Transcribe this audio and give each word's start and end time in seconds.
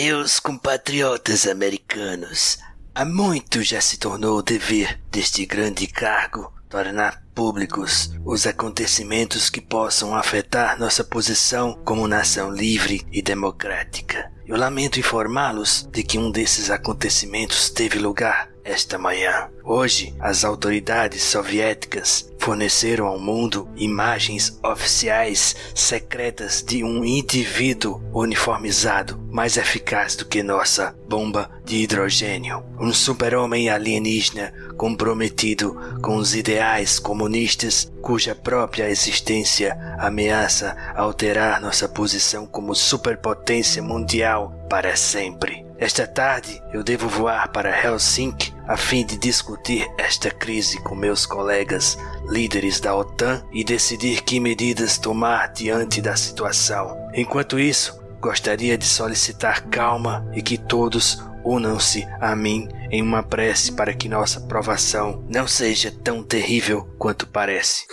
Meus 0.00 0.38
compatriotas 0.38 1.44
americanos, 1.44 2.56
há 2.94 3.04
muito 3.04 3.64
já 3.64 3.80
se 3.80 3.98
tornou 3.98 4.38
o 4.38 4.42
dever 4.42 5.00
deste 5.10 5.44
grande 5.44 5.88
cargo 5.88 6.52
tornar 6.68 7.20
públicos 7.34 8.12
os 8.24 8.46
acontecimentos 8.46 9.50
que 9.50 9.60
possam 9.60 10.14
afetar 10.14 10.78
nossa 10.78 11.02
posição 11.02 11.74
como 11.84 12.06
nação 12.06 12.48
livre 12.48 13.04
e 13.10 13.20
democrática. 13.20 14.30
Eu 14.46 14.56
lamento 14.56 15.00
informá-los 15.00 15.88
de 15.90 16.04
que 16.04 16.16
um 16.16 16.30
desses 16.30 16.70
acontecimentos 16.70 17.68
teve 17.68 17.98
lugar 17.98 18.47
esta 18.68 18.98
manhã. 18.98 19.48
Hoje, 19.64 20.14
as 20.20 20.44
autoridades 20.44 21.22
soviéticas 21.22 22.30
forneceram 22.38 23.06
ao 23.06 23.18
mundo 23.18 23.68
imagens 23.76 24.58
oficiais 24.62 25.56
secretas 25.74 26.62
de 26.62 26.84
um 26.84 27.04
indivíduo 27.04 28.00
uniformizado 28.12 29.18
mais 29.30 29.56
eficaz 29.56 30.16
do 30.16 30.24
que 30.24 30.42
nossa 30.42 30.94
bomba 31.08 31.50
de 31.64 31.76
hidrogênio. 31.76 32.62
Um 32.78 32.92
super-homem 32.92 33.68
alienígena 33.68 34.52
comprometido 34.76 35.76
com 36.00 36.16
os 36.16 36.34
ideais 36.34 36.98
comunistas 36.98 37.90
cuja 38.00 38.34
própria 38.34 38.88
existência 38.88 39.76
ameaça 39.98 40.76
alterar 40.94 41.60
nossa 41.60 41.88
posição 41.88 42.46
como 42.46 42.74
superpotência 42.74 43.82
mundial 43.82 44.54
para 44.70 44.94
sempre. 44.96 45.67
Esta 45.78 46.08
tarde 46.08 46.60
eu 46.72 46.82
devo 46.82 47.08
voar 47.08 47.52
para 47.52 47.70
Helsinki 47.70 48.52
a 48.66 48.76
fim 48.76 49.06
de 49.06 49.16
discutir 49.16 49.88
esta 49.96 50.28
crise 50.28 50.82
com 50.82 50.96
meus 50.96 51.24
colegas 51.24 51.96
líderes 52.28 52.80
da 52.80 52.96
OTAN 52.96 53.46
e 53.52 53.62
decidir 53.62 54.22
que 54.22 54.40
medidas 54.40 54.98
tomar 54.98 55.52
diante 55.52 56.02
da 56.02 56.16
situação. 56.16 57.08
Enquanto 57.14 57.60
isso, 57.60 57.96
gostaria 58.20 58.76
de 58.76 58.84
solicitar 58.84 59.68
calma 59.68 60.28
e 60.34 60.42
que 60.42 60.58
todos 60.58 61.22
unam-se 61.44 62.04
a 62.20 62.34
mim 62.34 62.68
em 62.90 63.00
uma 63.00 63.22
prece 63.22 63.70
para 63.70 63.94
que 63.94 64.08
nossa 64.08 64.40
provação 64.40 65.24
não 65.28 65.46
seja 65.46 65.92
tão 65.92 66.24
terrível 66.24 66.92
quanto 66.98 67.24
parece. 67.24 67.86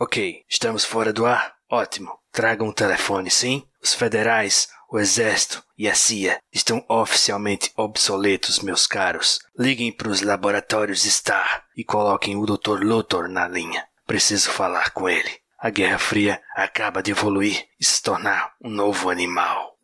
Ok, 0.00 0.42
estamos 0.48 0.86
fora 0.86 1.12
do 1.12 1.26
ar? 1.26 1.52
Ótimo. 1.70 2.23
Tragam 2.34 2.68
o 2.68 2.72
telefone, 2.74 3.30
sim? 3.30 3.62
Os 3.80 3.94
federais 3.94 4.68
o 4.90 4.98
Exército 4.98 5.62
e 5.78 5.88
a 5.88 5.94
CIA 5.94 6.38
estão 6.52 6.84
oficialmente 6.88 7.72
obsoletos, 7.76 8.58
meus 8.58 8.88
caros. 8.88 9.38
Liguem 9.58 9.90
para 9.90 10.08
os 10.08 10.20
laboratórios 10.20 11.02
Star 11.02 11.64
e 11.76 11.84
coloquem 11.84 12.36
o 12.36 12.44
Dr. 12.44 12.82
Luthor 12.82 13.28
na 13.28 13.46
linha. 13.48 13.84
Preciso 14.04 14.50
falar 14.50 14.90
com 14.90 15.08
ele. 15.08 15.30
A 15.58 15.70
Guerra 15.70 15.98
Fria 15.98 16.40
acaba 16.56 17.02
de 17.02 17.12
evoluir 17.12 17.66
e 17.80 17.84
se 17.84 18.02
tornar 18.02 18.52
um 18.62 18.68
novo 18.68 19.10
animal. 19.10 19.76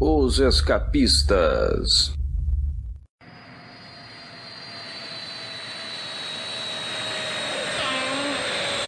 Os 0.00 0.38
escapistas. 0.38 2.14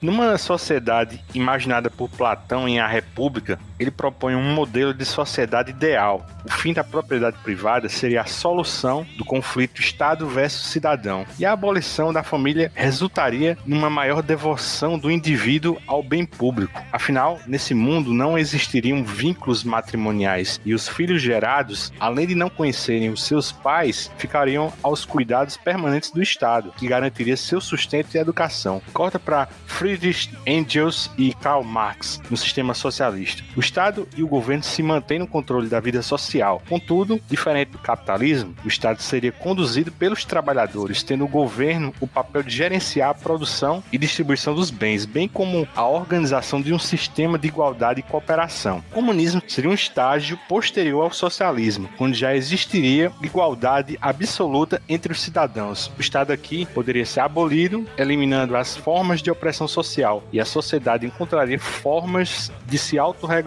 Numa 0.06 0.38
sociedade 0.38 1.20
imaginada 1.34 1.90
por 1.90 2.08
Platão 2.08 2.68
em 2.68 2.78
A 2.78 2.86
República, 2.86 3.58
ele 3.78 3.90
propõe 3.90 4.34
um 4.34 4.54
modelo 4.54 4.94
de 4.94 5.04
sociedade 5.04 5.70
ideal. 5.70 6.26
O 6.44 6.52
fim 6.52 6.72
da 6.72 6.84
propriedade 6.84 7.36
privada 7.42 7.88
seria 7.88 8.22
a 8.22 8.26
solução 8.26 9.06
do 9.16 9.24
conflito 9.24 9.80
Estado 9.80 10.26
versus 10.28 10.66
cidadão, 10.66 11.26
e 11.38 11.44
a 11.44 11.52
abolição 11.52 12.12
da 12.12 12.22
família 12.22 12.70
resultaria 12.74 13.58
numa 13.66 13.90
maior 13.90 14.22
devoção 14.22 14.98
do 14.98 15.10
indivíduo 15.10 15.78
ao 15.86 16.02
bem 16.02 16.24
público. 16.24 16.82
Afinal, 16.92 17.38
nesse 17.46 17.74
mundo 17.74 18.12
não 18.12 18.38
existiriam 18.38 19.04
vínculos 19.04 19.64
matrimoniais, 19.64 20.60
e 20.64 20.74
os 20.74 20.88
filhos 20.88 21.20
gerados, 21.20 21.92
além 21.98 22.26
de 22.26 22.34
não 22.34 22.48
conhecerem 22.48 23.10
os 23.10 23.24
seus 23.24 23.52
pais, 23.52 24.10
ficariam 24.16 24.72
aos 24.82 25.04
cuidados 25.04 25.56
permanentes 25.56 26.10
do 26.10 26.22
Estado, 26.22 26.72
que 26.76 26.88
garantiria 26.88 27.36
seu 27.36 27.60
sustento 27.60 28.14
e 28.14 28.18
educação. 28.18 28.80
Corta 28.92 29.18
para 29.18 29.48
Friedrich 29.66 30.30
Engels 30.46 31.10
e 31.18 31.34
Karl 31.34 31.62
Marx 31.62 32.20
no 32.30 32.36
sistema 32.36 32.74
socialista. 32.74 33.42
Estado 33.66 34.08
e 34.16 34.22
o 34.22 34.28
governo 34.28 34.62
se 34.62 34.82
mantêm 34.82 35.18
no 35.18 35.26
controle 35.26 35.68
da 35.68 35.80
vida 35.80 36.00
social. 36.00 36.62
Contudo, 36.68 37.20
diferente 37.28 37.72
do 37.72 37.78
capitalismo, 37.78 38.54
o 38.64 38.68
Estado 38.68 39.02
seria 39.02 39.32
conduzido 39.32 39.90
pelos 39.90 40.24
trabalhadores, 40.24 41.02
tendo 41.02 41.24
o 41.24 41.28
governo 41.28 41.92
o 42.00 42.06
papel 42.06 42.42
de 42.42 42.54
gerenciar 42.54 43.10
a 43.10 43.14
produção 43.14 43.82
e 43.92 43.98
distribuição 43.98 44.54
dos 44.54 44.70
bens, 44.70 45.04
bem 45.04 45.28
como 45.28 45.66
a 45.74 45.86
organização 45.86 46.62
de 46.62 46.72
um 46.72 46.78
sistema 46.78 47.38
de 47.38 47.48
igualdade 47.48 48.00
e 48.00 48.02
cooperação. 48.04 48.84
O 48.90 48.94
comunismo 48.94 49.42
seria 49.48 49.70
um 49.70 49.74
estágio 49.74 50.38
posterior 50.48 51.02
ao 51.02 51.12
socialismo, 51.12 51.88
onde 51.98 52.18
já 52.18 52.34
existiria 52.34 53.10
igualdade 53.22 53.98
absoluta 54.00 54.80
entre 54.88 55.12
os 55.12 55.20
cidadãos. 55.20 55.90
O 55.98 56.00
Estado 56.00 56.32
aqui 56.32 56.66
poderia 56.66 57.04
ser 57.04 57.20
abolido, 57.20 57.86
eliminando 57.98 58.56
as 58.56 58.76
formas 58.76 59.20
de 59.20 59.30
opressão 59.30 59.66
social 59.66 60.22
e 60.32 60.40
a 60.40 60.44
sociedade 60.44 61.06
encontraria 61.06 61.58
formas 61.58 62.52
de 62.66 62.78
se 62.78 62.98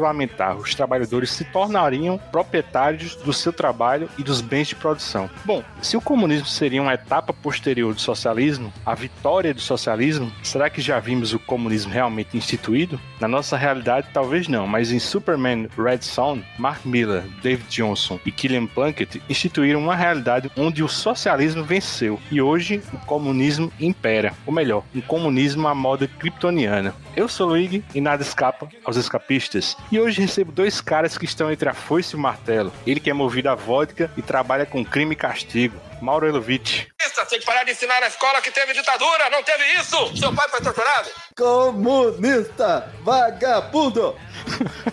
autorregulamentar. 0.09 0.57
Os 0.57 0.75
trabalhadores 0.75 1.31
se 1.31 1.43
tornariam 1.45 2.17
proprietários 2.31 3.15
do 3.15 3.31
seu 3.31 3.53
trabalho 3.53 4.09
e 4.17 4.23
dos 4.23 4.41
bens 4.41 4.67
de 4.67 4.75
produção. 4.75 5.29
Bom, 5.45 5.63
se 5.81 5.95
o 5.95 6.01
comunismo 6.01 6.47
seria 6.47 6.81
uma 6.81 6.93
etapa 6.93 7.33
posterior 7.33 7.93
do 7.93 8.01
socialismo, 8.01 8.73
a 8.85 8.95
vitória 8.95 9.53
do 9.53 9.61
socialismo, 9.61 10.31
será 10.43 10.69
que 10.69 10.81
já 10.81 10.99
vimos 10.99 11.33
o 11.33 11.39
comunismo 11.39 11.91
realmente 11.91 12.37
instituído? 12.37 12.99
Na 13.19 13.27
nossa 13.27 13.57
realidade, 13.57 14.07
talvez 14.13 14.47
não, 14.47 14.67
mas 14.67 14.91
em 14.91 14.99
Superman 14.99 15.67
Red 15.77 16.01
Son, 16.01 16.39
Mark 16.57 16.85
Miller, 16.85 17.23
David 17.41 17.67
Johnson 17.69 18.19
e 18.25 18.31
Killian 18.31 18.65
Plunkett 18.65 19.21
instituíram 19.29 19.79
uma 19.79 19.95
realidade 19.95 20.51
onde 20.57 20.83
o 20.83 20.87
socialismo 20.87 21.63
venceu 21.63 22.19
e 22.31 22.41
hoje 22.41 22.81
o 22.93 22.97
comunismo 23.05 23.71
impera, 23.79 24.33
ou 24.45 24.53
melhor, 24.53 24.83
um 24.95 25.01
comunismo 25.01 25.67
à 25.67 25.75
moda 25.75 26.07
kryptoniana. 26.07 26.93
Eu 27.15 27.27
sou 27.27 27.47
o 27.47 27.49
Luigi 27.49 27.83
e 27.93 27.99
nada 27.99 28.21
escapa 28.21 28.67
aos 28.85 28.95
escapistas. 28.95 29.75
E 29.91 29.99
hoje 29.99 30.21
recebo 30.21 30.51
dois 30.51 30.79
caras 30.79 31.17
que 31.17 31.25
estão 31.25 31.51
entre 31.51 31.67
a 31.67 31.73
foice 31.73 32.15
e 32.15 32.17
o 32.17 32.21
martelo. 32.21 32.71
Ele 32.85 32.99
que 32.99 33.09
é 33.09 33.13
movido 33.13 33.49
a 33.49 33.55
vodka 33.55 34.11
e 34.15 34.21
trabalha 34.21 34.65
com 34.65 34.85
crime 34.85 35.13
e 35.13 35.15
castigo. 35.15 35.75
Mauro 36.01 36.27
Elovitch. 36.27 36.85
Isso, 37.01 37.25
tem 37.29 37.39
que 37.39 37.45
parar 37.45 37.63
de 37.63 37.71
ensinar 37.71 38.01
na 38.01 38.07
escola 38.07 38.41
que 38.41 38.51
teve 38.51 38.73
ditadura, 38.73 39.29
não 39.29 39.43
teve 39.43 39.63
isso! 39.79 40.17
Seu 40.17 40.33
pai 40.33 40.47
foi 40.49 40.61
torturado! 40.61 41.09
Comunista! 41.35 42.91
Vagabundo! 43.03 44.15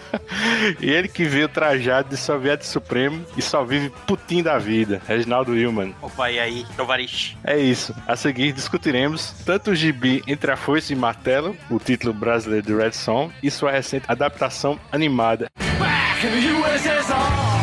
e 0.81 0.91
ele 0.91 1.09
que 1.09 1.25
veio 1.25 1.49
trajado 1.49 2.09
de 2.09 2.17
soviético 2.17 2.71
supremo 2.71 3.25
e 3.37 3.43
só 3.43 3.65
vive 3.65 3.91
putinho 4.07 4.45
da 4.45 4.59
vida, 4.59 5.01
Reginaldo 5.07 5.53
Willman. 5.53 5.95
Opa, 6.03 6.31
e 6.31 6.39
aí, 6.39 6.67
Tovarish? 6.77 7.37
É 7.45 7.57
isso. 7.57 7.95
A 8.07 8.17
seguir 8.17 8.53
discutiremos 8.53 9.33
tanto 9.45 9.71
o 9.71 9.75
gibi 9.75 10.23
Entre 10.27 10.51
a 10.51 10.57
Foice 10.57 10.93
e 10.93 10.97
Martelo, 10.97 11.57
o 11.71 11.79
título 11.79 12.13
brasileiro 12.13 12.67
de 12.67 12.75
Red 12.75 12.93
Song, 12.93 13.33
e 13.43 13.51
sua 13.51 13.71
recente 13.71 14.05
adaptação 14.09 14.79
animada. 14.93 15.49
Back 15.79 16.27
in 16.27 16.31
the 16.31 16.53
USSR. 16.53 17.56